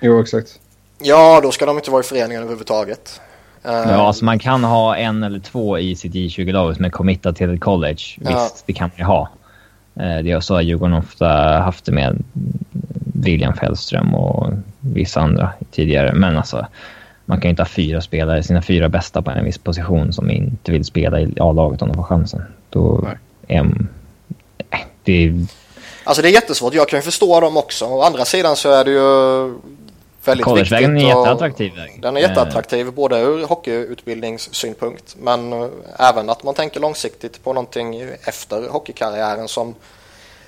Jo, 0.00 0.20
exakt. 0.20 0.60
Ja, 1.02 1.40
då 1.42 1.50
ska 1.50 1.66
de 1.66 1.76
inte 1.76 1.90
vara 1.90 2.00
i 2.00 2.04
föreningen 2.04 2.42
överhuvudtaget. 2.42 3.20
Uh, 3.66 3.72
ja, 3.72 4.06
alltså 4.06 4.24
man 4.24 4.38
kan 4.38 4.64
ha 4.64 4.96
en 4.96 5.22
eller 5.22 5.38
två 5.38 5.78
i 5.78 5.96
sitt 5.96 6.14
J20-lag 6.14 6.76
som 6.76 6.84
är 6.84 6.90
committad 6.90 7.36
till 7.36 7.54
ett 7.54 7.60
college. 7.60 8.02
Ja. 8.20 8.30
Visst, 8.30 8.66
det 8.66 8.72
kan 8.72 8.88
man 8.88 8.98
ju 8.98 9.04
ha. 9.04 9.28
Uh, 10.00 10.22
det 10.22 10.30
är 10.30 10.40
så 10.40 10.54
har 10.54 10.62
Djurgården 10.62 10.94
ofta 10.94 11.28
haft 11.58 11.84
det 11.84 11.92
med 11.92 12.24
William 13.14 13.54
Fällström 13.54 14.14
och 14.14 14.52
vissa 14.80 15.20
andra 15.20 15.52
tidigare. 15.70 16.12
Men 16.14 16.36
alltså, 16.36 16.66
man 17.26 17.40
kan 17.40 17.48
ju 17.48 17.50
inte 17.50 17.62
ha 17.62 17.68
fyra 17.68 18.00
spelare, 18.00 18.42
sina 18.42 18.62
fyra 18.62 18.88
bästa 18.88 19.22
på 19.22 19.30
en 19.30 19.44
viss 19.44 19.58
position 19.58 20.12
som 20.12 20.30
inte 20.30 20.72
vill 20.72 20.84
spela 20.84 21.20
i 21.20 21.34
A-laget 21.40 21.82
om 21.82 21.88
de 21.88 21.94
får 21.94 22.02
chansen. 22.02 22.42
Då 22.70 23.08
är, 23.48 23.66
det, 25.04 25.32
Alltså 26.04 26.22
det 26.22 26.28
är 26.28 26.32
jättesvårt. 26.32 26.74
Jag 26.74 26.88
kan 26.88 26.98
ju 26.98 27.02
förstå 27.02 27.40
dem 27.40 27.56
också. 27.56 27.84
Å 27.84 28.02
andra 28.02 28.24
sidan 28.24 28.56
så 28.56 28.70
är 28.70 28.84
det 28.84 28.90
ju 28.90 29.54
väldigt 30.24 30.46
viktigt. 30.46 30.72
är 30.72 30.94
och- 30.94 31.00
jätteattraktiv 31.00 31.74
väg. 31.74 31.98
Den 32.02 32.16
är 32.16 32.20
jätteattraktiv 32.20 32.92
både 32.92 33.20
ur 33.20 33.46
hockeyutbildningssynpunkt 33.46 35.16
men 35.18 35.52
eh, 35.52 35.68
även 35.98 36.30
att 36.30 36.42
man 36.42 36.54
tänker 36.54 36.80
långsiktigt 36.80 37.44
på 37.44 37.52
någonting 37.52 38.02
efter 38.24 38.68
hockeykarriären 38.68 39.48
som 39.48 39.74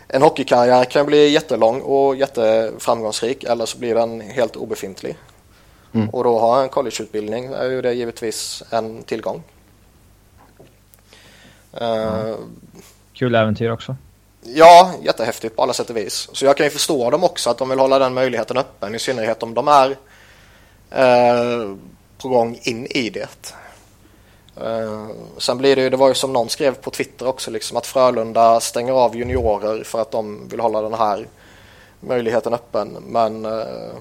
en 0.09 0.22
hockeykarriär 0.22 0.84
kan 0.84 1.06
bli 1.06 1.28
jättelång 1.28 1.80
och 1.80 2.16
jätteframgångsrik 2.16 3.44
eller 3.44 3.66
så 3.66 3.78
blir 3.78 3.94
den 3.94 4.20
helt 4.20 4.56
obefintlig. 4.56 5.16
Mm. 5.93 6.09
Och 6.10 6.24
då 6.24 6.39
har 6.39 6.62
en 6.62 6.69
collegeutbildning 6.69 7.44
är 7.44 7.65
ju 7.65 7.82
det 7.82 7.93
givetvis 7.93 8.62
en 8.70 9.02
tillgång. 9.02 9.43
Eh, 11.73 12.35
Kul 13.12 13.35
äventyr 13.35 13.70
också. 13.70 13.97
Ja, 14.43 14.93
jättehäftigt 15.02 15.56
på 15.56 15.62
alla 15.62 15.73
sätt 15.73 15.90
och 15.90 15.97
vis. 15.97 16.28
Så 16.32 16.44
jag 16.44 16.56
kan 16.56 16.66
ju 16.66 16.70
förstå 16.70 17.10
dem 17.10 17.24
också 17.24 17.51
att 17.51 17.59
de 17.59 17.69
vill 17.69 17.78
hålla 17.78 17.98
den 17.98 18.15
möjligheten 18.15 18.56
öppen 18.56 18.94
i 18.94 18.98
synnerhet 18.98 19.43
om 19.43 19.55
de 19.55 19.69
är 19.69 19.90
eh, 20.90 21.74
på 22.19 22.28
gång 22.28 22.59
in 22.62 22.86
i 22.86 23.10
det. 23.10 23.55
Eh, 24.56 25.06
sen 25.39 25.59
blir 25.59 25.77
det 25.77 25.82
ju, 25.82 25.90
det 25.90 25.97
var 25.97 26.09
ju 26.09 26.15
som 26.15 26.32
någon 26.32 26.48
skrev 26.48 26.74
på 26.74 26.90
Twitter 26.90 27.27
också 27.27 27.51
liksom 27.51 27.77
att 27.77 27.86
Frölunda 27.86 28.60
stänger 28.60 28.93
av 28.93 29.16
juniorer 29.16 29.85
för 29.85 30.01
att 30.01 30.10
de 30.10 30.48
vill 30.48 30.60
hålla 30.60 30.82
den 30.82 30.94
här 30.94 31.27
möjligheten 32.01 32.55
öppen. 32.55 32.97
Men 33.06 33.44
eh, 33.44 33.94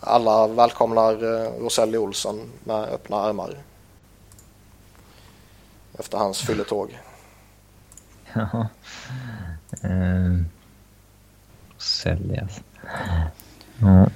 alla 0.00 0.46
välkomnar 0.46 1.12
eh, 1.12 1.52
Roselli 1.60 1.98
Olsson 1.98 2.50
med 2.64 2.88
öppna 2.88 3.16
armar. 3.16 3.56
Efter 5.98 6.18
hans 6.18 6.40
fylletåg. 6.46 6.98
Ehm. 9.82 10.46
Säljas. 11.78 12.60
Ja. 13.80 14.06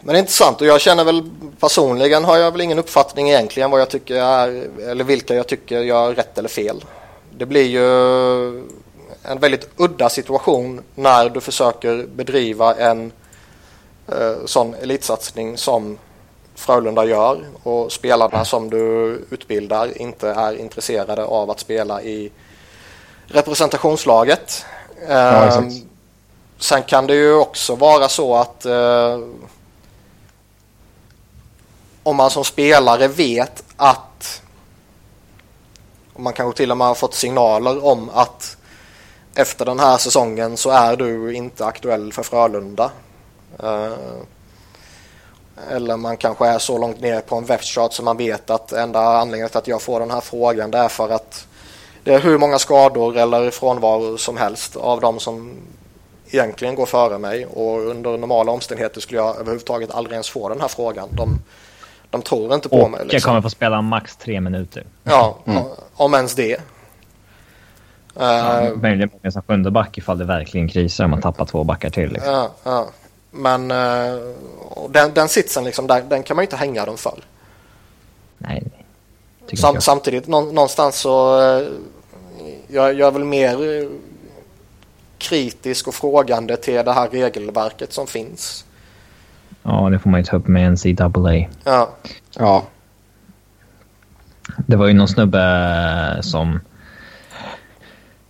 Men 0.00 0.12
det 0.12 0.12
är 0.12 0.18
intressant 0.18 0.60
och 0.60 0.66
jag 0.66 0.80
känner 0.80 1.04
väl 1.04 1.30
personligen 1.60 2.24
har 2.24 2.36
jag 2.36 2.52
väl 2.52 2.60
ingen 2.60 2.78
uppfattning 2.78 3.30
egentligen 3.30 3.70
vad 3.70 3.80
jag 3.80 3.90
tycker 3.90 4.14
är 4.14 4.48
eller 4.90 5.04
vilka 5.04 5.34
jag 5.34 5.46
tycker 5.46 5.80
gör 5.80 6.14
rätt 6.14 6.38
eller 6.38 6.48
fel. 6.48 6.84
Det 7.30 7.46
blir 7.46 7.66
ju 7.66 7.86
en 9.22 9.38
väldigt 9.38 9.70
udda 9.76 10.08
situation 10.08 10.82
när 10.94 11.28
du 11.28 11.40
försöker 11.40 12.06
bedriva 12.06 12.74
en 12.74 13.12
eh, 14.12 14.44
sån 14.46 14.74
elitsatsning 14.74 15.58
som 15.58 15.98
Frölunda 16.54 17.04
gör 17.04 17.44
och 17.62 17.92
spelarna 17.92 18.44
som 18.44 18.70
du 18.70 18.78
utbildar 19.30 19.98
inte 19.98 20.28
är 20.28 20.56
intresserade 20.56 21.24
av 21.24 21.50
att 21.50 21.60
spela 21.60 22.02
i 22.02 22.32
representationslaget. 23.26 24.64
Ja, 25.08 25.08
Eh, 25.08 25.46
exakt. 25.46 25.74
Sen 26.58 26.82
kan 26.82 27.06
det 27.06 27.14
ju 27.14 27.34
också 27.34 27.74
vara 27.74 28.08
så 28.08 28.36
att 28.36 28.64
eh, 28.64 29.18
om 32.02 32.16
man 32.16 32.30
som 32.30 32.44
spelare 32.44 33.08
vet 33.08 33.64
att 33.76 34.42
och 36.14 36.20
man 36.20 36.32
kanske 36.32 36.56
till 36.56 36.70
och 36.70 36.76
med 36.76 36.86
har 36.86 36.94
fått 36.94 37.14
signaler 37.14 37.84
om 37.84 38.10
att 38.14 38.56
efter 39.34 39.64
den 39.64 39.78
här 39.78 39.96
säsongen 39.96 40.56
så 40.56 40.70
är 40.70 40.96
du 40.96 41.34
inte 41.34 41.66
aktuell 41.66 42.12
för 42.12 42.22
Frölunda. 42.22 42.90
Eh, 43.62 43.92
eller 45.70 45.96
man 45.96 46.16
kanske 46.16 46.46
är 46.46 46.58
så 46.58 46.78
långt 46.78 47.00
ner 47.00 47.20
på 47.20 47.36
en 47.36 47.44
webchart 47.44 47.92
som 47.92 48.04
man 48.04 48.16
vet 48.16 48.50
att 48.50 48.72
enda 48.72 49.00
anledningen 49.00 49.48
till 49.48 49.58
att 49.58 49.68
jag 49.68 49.82
får 49.82 50.00
den 50.00 50.10
här 50.10 50.20
frågan 50.20 50.70
det 50.70 50.78
är 50.78 50.88
för 50.88 51.08
att 51.08 51.46
det 52.04 52.14
är 52.14 52.20
hur 52.20 52.38
många 52.38 52.58
skador 52.58 53.16
eller 53.16 53.50
frånvaro 53.50 54.18
som 54.18 54.36
helst 54.36 54.76
av 54.76 55.00
de 55.00 55.20
som 55.20 55.56
egentligen 56.30 56.74
går 56.74 56.86
före 56.86 57.18
mig 57.18 57.46
och 57.46 57.80
under 57.86 58.18
normala 58.18 58.52
omständigheter 58.52 59.00
skulle 59.00 59.20
jag 59.20 59.36
överhuvudtaget 59.36 59.90
aldrig 59.94 60.12
ens 60.12 60.28
få 60.30 60.48
den 60.48 60.60
här 60.60 60.68
frågan. 60.68 61.08
De, 61.12 61.38
de 62.10 62.22
tror 62.22 62.54
inte 62.54 62.68
på 62.68 62.76
Och 62.76 62.90
mig. 62.90 63.00
jag 63.00 63.12
Liksom. 63.12 63.28
kommer 63.28 63.42
få 63.42 63.50
spela 63.50 63.82
max 63.82 64.16
tre 64.16 64.40
minuter. 64.40 64.84
Ja, 65.04 65.38
om 65.94 66.14
ens 66.14 66.34
det. 66.34 66.60
Eh, 68.20 68.74
Möjligen 68.76 69.32
som 69.32 69.42
sjunde 69.42 69.70
back 69.70 69.98
ifall 69.98 70.18
det 70.18 70.24
verkligen 70.24 70.68
krisar 70.68 71.04
om 71.04 71.10
man 71.10 71.20
tappar 71.20 71.44
två 71.44 71.64
backar 71.64 71.90
till. 71.90 72.12
Liksom. 72.12 72.32
ja, 72.32 72.50
ja. 72.64 72.86
Men 73.30 73.70
eh, 73.70 74.18
den, 74.90 75.14
den 75.14 75.28
sitsen, 75.28 75.64
liksom, 75.64 75.86
den, 75.86 76.08
den 76.08 76.22
kan 76.22 76.36
man 76.36 76.42
ju 76.42 76.46
inte 76.46 76.56
hänga 76.56 76.84
dem 76.84 76.96
för. 76.96 77.24
Nej, 78.38 78.62
Sam, 79.56 79.80
samtidigt 79.80 80.26
nå, 80.26 80.40
någonstans 80.40 80.96
så 80.98 81.40
eh, 81.40 81.68
jag, 82.68 82.94
jag 82.94 83.08
är 83.08 83.10
väl 83.10 83.24
mer 83.24 83.82
eh, 83.82 83.88
kritisk 85.18 85.88
och 85.88 85.94
frågande 85.94 86.56
till 86.56 86.74
det 86.74 86.92
här 86.92 87.08
regelverket 87.08 87.92
som 87.92 88.06
finns. 88.06 88.64
Ja, 89.62 89.88
det 89.90 89.98
får 89.98 90.10
man 90.10 90.20
ju 90.20 90.24
ta 90.24 90.36
upp 90.36 90.48
med 90.48 90.72
NCAA. 90.72 91.48
Ja, 91.64 91.90
Ja, 92.38 92.66
Det 94.56 94.76
var 94.76 94.86
ju 94.86 94.94
någon 94.94 95.08
snubbe 95.08 96.18
som... 96.22 96.60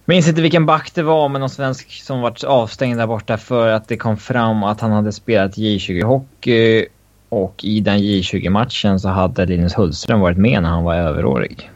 Minns 0.09 0.29
inte 0.29 0.43
vilken 0.43 0.67
back 0.67 0.95
det 0.95 1.03
var, 1.03 1.29
men 1.29 1.41
någon 1.41 1.51
svensk 1.51 2.03
som 2.03 2.21
vart 2.21 2.45
avstängd 2.45 2.99
där 2.99 3.07
borta 3.07 3.39
för 3.39 3.69
att 3.69 3.89
det 3.89 3.97
kom 3.97 4.17
fram 4.17 4.63
att 4.63 4.81
han 4.81 4.93
hade 4.93 5.13
spelat 5.13 5.57
J20-hockey 5.57 6.87
och 7.29 7.65
i 7.65 7.81
den 7.81 7.99
J20-matchen 7.99 9.01
så 9.01 9.09
hade 9.09 9.47
Linus 9.47 9.75
Hultström 9.75 10.21
varit 10.21 10.39
med 10.39 10.63
när 10.63 10.69
han 10.71 10.85
var 10.85 10.95
överårig. 10.95 11.71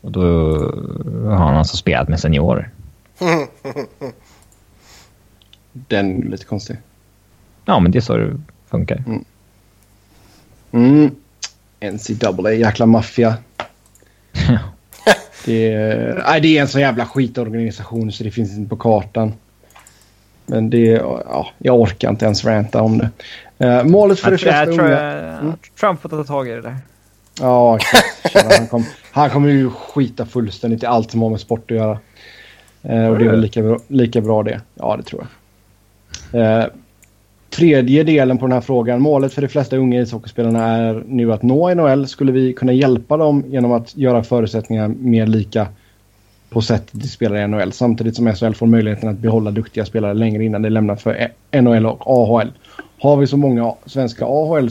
Och 0.00 0.10
då 0.10 0.22
har 1.24 1.36
han 1.36 1.56
alltså 1.56 1.76
spelat 1.76 2.08
med 2.08 2.20
seniorer. 2.20 2.70
den 5.72 6.22
är 6.22 6.30
lite 6.30 6.44
konstig. 6.44 6.76
Ja, 7.64 7.80
men 7.80 7.92
det 7.92 7.98
är 7.98 8.00
så 8.00 8.16
det 8.16 8.40
funkar. 8.70 9.04
Mm. 10.72 11.10
NCAA, 11.80 12.52
jäkla 12.52 12.86
maffia. 12.86 13.36
det, 15.44 15.72
är, 15.72 16.22
nej, 16.26 16.40
det 16.40 16.58
är 16.58 16.60
en 16.60 16.68
så 16.68 16.80
jävla 16.80 17.06
skitorganisation 17.06 18.12
så 18.12 18.24
det 18.24 18.30
finns 18.30 18.52
inte 18.58 18.70
på 18.70 18.76
kartan. 18.76 19.32
Men 20.46 20.70
det, 20.70 20.78
ja, 20.86 21.46
jag 21.58 21.80
orkar 21.80 22.10
inte 22.10 22.24
ens 22.24 22.44
ranta 22.44 22.82
om 22.82 22.98
det. 22.98 23.08
Eh, 23.66 23.84
målet 23.84 24.20
för 24.20 24.30
de 24.30 24.32
Jag, 24.32 24.40
tror- 24.40 24.74
flesta 24.74 24.82
unga... 24.84 25.22
jag, 25.44 25.52
Trump 25.80 26.00
får 26.02 26.08
ta 26.08 26.24
tag 26.24 26.48
i 26.48 26.50
det 26.50 26.60
där. 26.60 26.76
Ja. 27.40 27.78
Tjena, 28.32 28.54
Han, 28.58 28.66
kom, 28.66 28.84
han 29.12 29.30
kommer 29.30 29.48
ju 29.50 29.70
skita 29.70 30.26
fullständigt 30.26 30.82
i 30.82 30.86
allt 30.86 31.10
som 31.10 31.22
har 31.22 31.30
med 31.30 31.40
sport 31.40 31.70
att 31.70 31.76
göra. 31.76 31.98
Eh, 32.82 33.06
och 33.06 33.18
det 33.18 33.24
är 33.24 33.28
väl 33.30 33.40
lika 33.40 33.78
lika 33.88 34.20
bra 34.20 34.42
det. 34.42 34.60
Ja, 34.74 34.96
det 34.96 35.02
tror 35.02 35.26
jag. 36.32 36.60
Eh, 36.60 36.66
tredje 37.54 38.04
delen 38.04 38.38
på 38.38 38.46
den 38.46 38.52
här 38.52 38.60
frågan. 38.60 39.02
Målet 39.02 39.34
för 39.34 39.42
de 39.42 39.48
flesta 39.48 39.76
unga 39.76 40.00
ishockeyspelarna 40.00 40.64
är 40.64 41.04
nu 41.06 41.32
att 41.32 41.42
nå 41.42 41.74
NHL. 41.74 42.06
Skulle 42.06 42.32
vi 42.32 42.52
kunna 42.52 42.72
hjälpa 42.72 43.16
dem 43.16 43.44
genom 43.48 43.72
att 43.72 43.96
göra 43.96 44.22
förutsättningar 44.22 44.88
mer 44.88 45.26
lika 45.26 45.66
på 46.50 46.62
sättet 46.62 46.90
de 46.92 47.08
spelar 47.08 47.36
i 47.36 47.48
NHL 47.48 47.72
samtidigt 47.72 48.16
som 48.16 48.34
SHL 48.34 48.52
får 48.52 48.66
möjligheten 48.66 49.08
att 49.08 49.18
behålla 49.18 49.50
duktiga 49.50 49.84
spelare 49.84 50.14
längre 50.14 50.44
innan 50.44 50.62
de 50.62 50.70
lämnar 50.70 50.96
för 50.96 51.14
e- 51.14 51.60
NHL 51.60 51.86
och 51.86 52.02
AHL. 52.06 52.52
Har 52.98 53.16
vi 53.16 53.26
så 53.26 53.36
många 53.36 53.74
svenska 53.86 54.24
AHL 54.24 54.70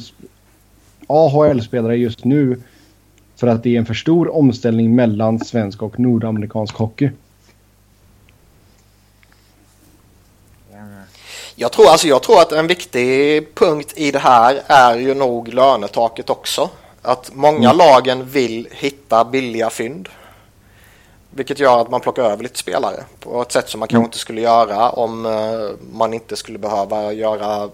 AHL-spelare 1.07 1.97
just 1.97 2.25
nu 2.25 2.57
för 3.35 3.47
att 3.47 3.63
det 3.63 3.75
är 3.75 3.79
en 3.79 3.85
för 3.85 3.93
stor 3.93 4.35
omställning 4.35 4.95
mellan 4.95 5.39
svensk 5.39 5.83
och 5.83 5.99
nordamerikansk 5.99 6.75
hockey. 6.75 7.09
Jag 11.55 11.71
tror, 11.71 11.87
alltså, 11.89 12.07
jag 12.07 12.23
tror 12.23 12.41
att 12.41 12.51
en 12.51 12.67
viktig 12.67 13.55
punkt 13.55 13.93
i 13.95 14.11
det 14.11 14.19
här 14.19 14.63
är 14.67 14.97
ju 14.97 15.13
nog 15.13 15.47
lönetaket 15.47 16.29
också. 16.29 16.69
Att 17.01 17.31
många 17.33 17.73
lagen 17.73 18.29
vill 18.29 18.67
hitta 18.71 19.25
billiga 19.25 19.69
fynd. 19.69 20.09
Vilket 21.29 21.59
gör 21.59 21.81
att 21.81 21.89
man 21.89 22.01
plockar 22.01 22.23
över 22.23 22.43
lite 22.43 22.59
spelare 22.59 23.03
på 23.19 23.41
ett 23.41 23.51
sätt 23.51 23.69
som 23.69 23.79
man 23.79 23.87
kanske 23.87 24.05
inte 24.05 24.17
skulle 24.17 24.41
göra 24.41 24.89
om 24.89 25.25
eh, 25.25 25.89
man 25.91 26.13
inte 26.13 26.35
skulle 26.35 26.59
behöva 26.59 27.13
göra 27.13 27.69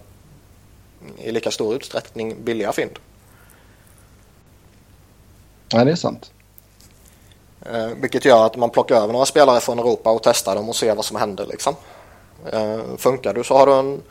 i 1.17 1.31
lika 1.31 1.51
stor 1.51 1.75
utsträckning 1.75 2.43
billiga 2.43 2.71
fynd. 2.71 2.99
Ja, 5.69 5.85
det 5.85 5.91
är 5.91 5.95
sant. 5.95 6.31
Eh, 7.65 7.87
vilket 7.87 8.25
gör 8.25 8.45
att 8.45 8.55
man 8.55 8.69
plockar 8.69 8.95
över 8.95 9.13
några 9.13 9.25
spelare 9.25 9.59
från 9.59 9.79
Europa 9.79 10.11
och 10.11 10.23
testar 10.23 10.55
dem 10.55 10.69
och 10.69 10.75
ser 10.75 10.95
vad 10.95 11.05
som 11.05 11.17
händer. 11.17 11.45
Liksom. 11.45 11.75
Eh, 12.53 12.79
funkar 12.97 13.33
du 13.33 13.43
så 13.43 13.57
har 13.57 13.65
du 13.65 13.73
en, 13.73 14.01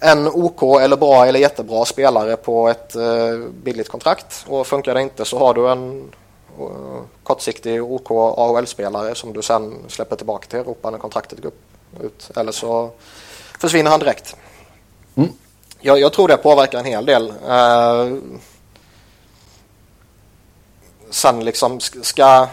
en 0.00 0.28
OK 0.28 0.62
eller 0.80 0.96
bra 0.96 1.26
eller 1.26 1.40
jättebra 1.40 1.84
spelare 1.84 2.36
på 2.36 2.68
ett 2.68 2.94
eh, 2.96 3.38
billigt 3.62 3.88
kontrakt. 3.88 4.44
Och 4.48 4.66
funkar 4.66 4.94
det 4.94 5.02
inte 5.02 5.24
så 5.24 5.38
har 5.38 5.54
du 5.54 5.70
en 5.70 6.12
eh, 6.58 7.02
kortsiktig 7.22 7.82
OK 7.84 8.10
AHL-spelare 8.10 9.14
som 9.14 9.32
du 9.32 9.42
sen 9.42 9.78
släpper 9.88 10.16
tillbaka 10.16 10.46
till 10.48 10.58
Europa 10.58 10.90
när 10.90 10.98
kontraktet 10.98 11.42
går 11.42 11.52
ut. 12.00 12.30
Eller 12.36 12.52
så 12.52 12.90
försvinner 13.60 13.90
han 13.90 14.00
direkt. 14.00 14.36
Mm. 15.14 15.28
Jag, 15.80 16.00
jag 16.00 16.12
tror 16.12 16.28
det 16.28 16.36
påverkar 16.36 16.78
en 16.78 16.84
hel 16.84 17.06
del. 17.06 17.32
Eh, 17.48 18.16
sen 21.10 21.44
liksom 21.44 21.78
sk- 21.78 22.02
ska 22.02 22.46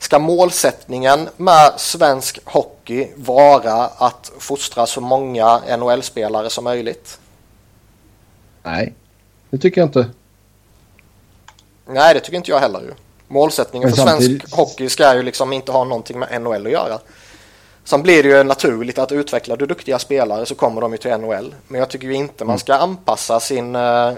Ska 0.00 0.18
målsättningen 0.18 1.28
med 1.36 1.72
svensk 1.76 2.38
hockey 2.44 3.08
vara 3.16 3.72
att 3.86 4.32
fostra 4.38 4.86
så 4.86 5.00
många 5.00 5.76
NHL-spelare 5.78 6.50
som 6.50 6.64
möjligt? 6.64 7.18
Nej, 8.62 8.94
det 9.50 9.58
tycker 9.58 9.80
jag 9.80 9.88
inte. 9.88 10.10
Nej, 11.86 12.14
det 12.14 12.20
tycker 12.20 12.36
inte 12.36 12.50
jag 12.50 12.58
heller. 12.58 12.94
Målsättningen 13.28 13.90
för 13.90 13.96
samtidigt... 13.96 14.40
svensk 14.40 14.56
hockey 14.56 14.88
ska 14.88 15.14
ju 15.14 15.22
liksom 15.22 15.52
inte 15.52 15.72
ha 15.72 15.84
någonting 15.84 16.18
med 16.18 16.42
NHL 16.42 16.66
att 16.66 16.72
göra. 16.72 16.98
Sen 17.84 18.02
blir 18.02 18.22
det 18.22 18.28
ju 18.28 18.42
naturligt 18.42 18.98
att 18.98 19.12
utveckla 19.12 19.56
du 19.56 19.66
duktiga 19.66 19.98
spelare 19.98 20.46
så 20.46 20.54
kommer 20.54 20.80
de 20.80 20.92
ju 20.92 20.98
till 20.98 21.16
NHL. 21.16 21.54
Men 21.68 21.78
jag 21.78 21.90
tycker 21.90 22.06
ju 22.06 22.14
inte 22.14 22.44
man 22.44 22.52
mm. 22.52 22.58
ska 22.58 22.74
anpassa 22.74 23.40
sin, 23.40 23.76
uh, 23.76 24.12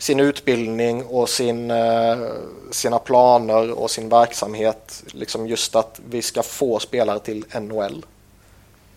sin 0.00 0.20
utbildning 0.20 1.04
och 1.04 1.28
sin, 1.28 1.70
uh, 1.70 2.28
sina 2.70 2.98
planer 2.98 3.70
och 3.70 3.90
sin 3.90 4.08
verksamhet. 4.08 5.02
Liksom 5.12 5.46
just 5.46 5.76
att 5.76 6.00
vi 6.10 6.22
ska 6.22 6.42
få 6.42 6.78
spelare 6.78 7.18
till 7.18 7.44
NHL. 7.60 8.04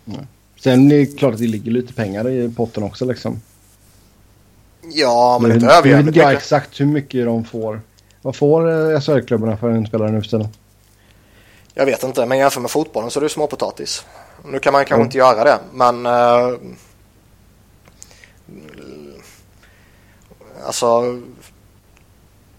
Mm. 0.06 0.26
Sen 0.60 0.92
är 0.92 0.96
det 0.96 1.06
klart 1.06 1.34
att 1.34 1.40
det 1.40 1.46
ligger 1.46 1.70
lite 1.70 1.92
pengar 1.92 2.28
i 2.28 2.54
potten 2.56 2.82
också 2.82 3.04
liksom. 3.04 3.40
Ja, 4.82 5.38
men 5.42 5.52
inte 5.52 5.66
överjävligt 5.66 6.06
mycket. 6.06 6.22
Jag 6.22 6.28
vet 6.28 6.38
exakt 6.38 6.80
hur 6.80 6.86
mycket 6.86 7.24
de 7.24 7.44
får. 7.44 7.80
Vad 8.22 8.36
får 8.36 8.92
eh, 8.92 9.00
SHL-klubbarna 9.00 9.56
för 9.56 9.70
en 9.70 9.86
spelare 9.86 10.10
nu 10.10 10.22
för 10.22 10.28
tiden? 10.28 10.48
Jag 11.74 11.86
vet 11.86 12.02
inte, 12.02 12.26
men 12.26 12.38
jämför 12.38 12.60
med 12.60 12.70
fotbollen 12.70 13.10
så 13.10 13.20
är 13.20 13.22
det 13.22 13.28
småpotatis. 13.28 14.04
Nu 14.44 14.58
kan 14.58 14.72
man 14.72 14.80
kanske 14.80 14.94
mm. 14.94 15.04
inte 15.04 15.18
göra 15.18 15.44
det, 15.44 15.58
men... 15.72 16.06
alltså... 20.66 21.20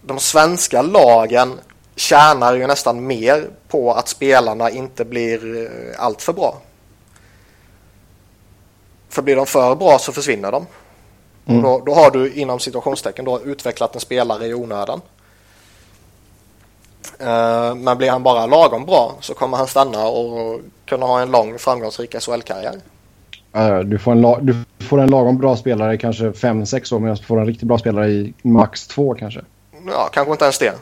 De 0.02 0.18
svenska 0.18 0.82
lagen 0.82 1.60
tjänar 1.96 2.54
ju 2.54 2.66
nästan 2.66 3.06
mer 3.06 3.50
på 3.68 3.92
att 3.92 4.08
spelarna 4.08 4.70
inte 4.70 5.04
blir 5.04 5.62
eh, 5.64 6.04
allt 6.04 6.22
för 6.22 6.32
bra. 6.32 6.56
För 9.08 9.22
blir 9.22 9.36
de 9.36 9.46
för 9.46 9.74
bra 9.74 9.98
så 9.98 10.12
försvinner 10.12 10.52
de. 10.52 10.66
Mm. 11.46 11.62
Då, 11.62 11.82
då, 11.86 11.94
har 11.94 12.10
du 12.10 12.32
inom 12.32 12.60
situationstecken 12.60 13.24
då 13.24 13.40
utvecklat 13.40 13.94
en 13.94 14.00
spelare 14.00 14.46
i 14.46 14.54
onödan. 14.54 15.00
Uh, 17.20 17.74
men 17.74 17.98
blir 17.98 18.10
han 18.10 18.22
bara 18.22 18.46
lagom 18.46 18.84
bra 18.86 19.14
så 19.20 19.34
kommer 19.34 19.56
han 19.56 19.66
stanna 19.66 20.06
och 20.06 20.60
kunna 20.86 21.06
ha 21.06 21.20
en 21.20 21.30
lång 21.30 21.58
framgångsrik 21.58 22.14
SHL-karriär. 22.14 22.80
Uh, 23.56 23.78
du, 23.78 23.98
får 23.98 24.12
en 24.12 24.46
du 24.46 24.64
får 24.86 25.00
en 25.00 25.10
lagom 25.10 25.38
bra 25.38 25.56
spelare 25.56 25.96
kanske 25.96 26.24
5-6 26.24 26.94
år 26.94 27.00
medan 27.00 27.16
du 27.16 27.22
får 27.22 27.40
en 27.40 27.46
riktigt 27.46 27.68
bra 27.68 27.78
spelare 27.78 28.08
i 28.08 28.34
max 28.42 28.86
2 28.86 29.14
kanske. 29.14 29.40
Ja, 29.86 30.08
kanske 30.12 30.32
inte 30.32 30.44
ens 30.44 30.58
det. 30.58 30.72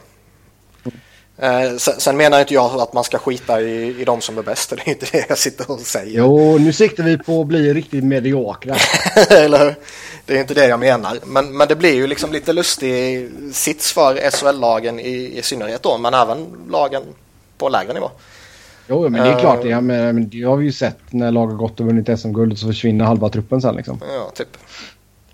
Eh, 1.37 1.77
sen, 1.77 1.93
sen, 1.99 2.17
menar 2.17 2.39
inte 2.39 2.53
jag 2.53 2.81
att 2.81 2.93
man 2.93 3.03
ska 3.03 3.17
skita 3.17 3.61
i, 3.61 4.01
i 4.01 4.05
de 4.05 4.21
som 4.21 4.37
är 4.37 4.43
bäst. 4.43 4.69
Det 4.75 4.87
är 4.87 4.89
inte 4.89 5.05
det 5.11 5.25
jag 5.29 5.37
sitter 5.37 5.71
och 5.71 5.79
säger. 5.79 6.19
Jo, 6.19 6.57
nu 6.57 6.73
siktar 6.73 7.03
vi 7.03 7.17
på 7.17 7.41
att 7.41 7.47
bli 7.47 7.73
riktigt 7.73 8.03
mediokra. 8.03 8.75
Eller 9.29 9.59
hur? 9.59 9.75
Det 10.25 10.35
är 10.35 10.41
inte 10.41 10.53
det 10.53 10.67
jag 10.67 10.79
menar. 10.79 11.19
Men, 11.25 11.57
men 11.57 11.67
det 11.67 11.75
blir 11.75 11.93
ju 11.93 12.07
liksom 12.07 12.31
lite 12.31 12.53
lustig 12.53 13.29
sits 13.53 13.91
för 13.91 14.31
SHL-lagen 14.31 14.99
i, 14.99 15.37
i 15.37 15.41
synnerhet 15.41 15.83
då. 15.83 15.97
Men 15.97 16.13
även 16.13 16.47
lagen 16.69 17.03
på 17.57 17.69
lägre 17.69 17.93
nivå. 17.93 18.11
Jo, 18.87 19.09
men 19.09 19.23
det 19.23 19.29
är 19.29 19.39
klart. 19.39 19.61
Det, 19.61 19.73
uh, 19.73 19.81
men 19.81 20.29
det 20.29 20.41
har 20.41 20.57
vi 20.57 20.65
ju 20.65 20.71
sett 20.71 20.99
när 21.09 21.31
lag 21.31 21.47
har 21.47 21.55
gått 21.55 21.79
och 21.79 21.85
vunnit 21.85 22.19
SM-guld 22.19 22.59
så 22.59 22.67
försvinner 22.67 23.05
halva 23.05 23.29
truppen 23.29 23.61
sen 23.61 23.75
liksom. 23.75 24.01
Ja, 24.01 24.31
typ. 24.35 24.57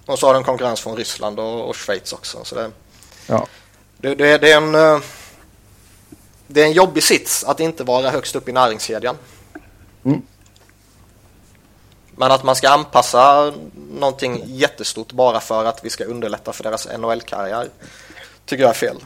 Och 0.06 0.19
så 0.19 0.28
har 0.28 0.34
den 0.34 0.44
konkurrens 0.44 0.80
från 0.80 0.95
Ryssland 0.95 1.40
och, 1.40 1.69
och 1.69 1.76
Schweiz 1.76 2.14
också. 2.14 2.38
Så 2.44 2.56
det, 2.56 2.72
ja. 3.28 3.48
det, 3.98 4.15
det, 4.15 4.38
det 4.38 4.52
är 4.52 4.57
en... 4.57 4.76
Uh, 4.76 5.02
det 6.48 6.61
är 6.61 6.65
en 6.65 6.72
jobbig 6.72 7.03
sits 7.03 7.44
att 7.44 7.60
inte 7.60 7.84
vara 7.84 8.10
högst 8.10 8.36
upp 8.36 8.49
i 8.49 8.52
näringskedjan. 8.52 9.18
Mm. 10.03 10.22
Men 12.15 12.32
att 12.32 12.44
man 12.44 12.56
ska 12.56 12.69
anpassa 12.69 13.53
någonting 13.91 14.44
jättestort 14.45 15.11
bara 15.11 15.40
för 15.40 15.65
att 15.65 15.86
vi 15.86 15.90
ska 15.90 16.03
underlätta 16.03 16.53
för 16.53 16.64
deras 16.64 16.88
NHL-karriär 16.98 17.69
tycker 18.45 18.64
jag 18.64 18.69
är 18.69 18.73
fel. 18.73 18.98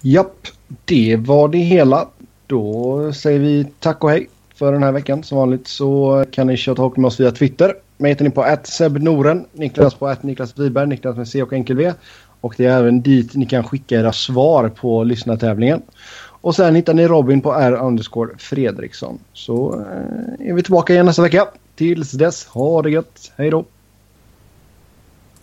Japp, 0.00 0.48
det 0.84 1.16
var 1.16 1.48
det 1.48 1.58
hela. 1.58 2.08
Då 2.46 3.12
säger 3.12 3.38
vi 3.38 3.66
tack 3.80 4.04
och 4.04 4.10
hej 4.10 4.28
för 4.54 4.72
den 4.72 4.82
här 4.82 4.92
veckan. 4.92 5.22
Som 5.22 5.38
vanligt 5.38 5.68
så 5.68 6.24
kan 6.30 6.46
ni 6.46 6.56
köra 6.56 6.82
hockey 6.82 7.00
med 7.00 7.08
oss 7.08 7.20
via 7.20 7.30
Twitter. 7.30 7.74
Mig 7.96 8.10
hittar 8.10 8.24
ni 8.24 8.30
på 8.30 8.42
att 8.42 8.80
Noren, 9.00 9.44
Niklas 9.52 9.94
på 9.94 10.06
att 10.08 10.22
Niklas 10.22 10.58
Wiberg, 10.58 10.86
Niklas 10.86 11.16
med 11.16 11.28
C 11.28 11.42
och 11.42 11.52
enkel 11.52 11.76
V. 11.76 11.92
Och 12.40 12.54
det 12.56 12.66
är 12.66 12.78
även 12.78 13.02
dit 13.02 13.34
ni 13.34 13.46
kan 13.46 13.64
skicka 13.64 14.00
era 14.00 14.12
svar 14.12 14.68
på 14.68 15.04
lyssnartävlingen. 15.04 15.82
Och 16.42 16.54
sen 16.54 16.74
hittar 16.74 16.94
ni 16.94 17.06
Robin 17.06 17.40
på 17.40 17.52
R 17.52 17.72
underscore 17.72 18.30
Fredriksson. 18.38 19.18
Så 19.32 19.80
eh, 19.80 20.48
är 20.48 20.54
vi 20.54 20.62
tillbaka 20.62 20.92
igen 20.92 21.06
nästa 21.06 21.22
vecka. 21.22 21.46
Tills 21.74 22.12
dess, 22.12 22.46
ha 22.46 22.82
det 22.82 22.90
gött. 22.90 23.32
Hej 23.36 23.50
då! 23.50 23.64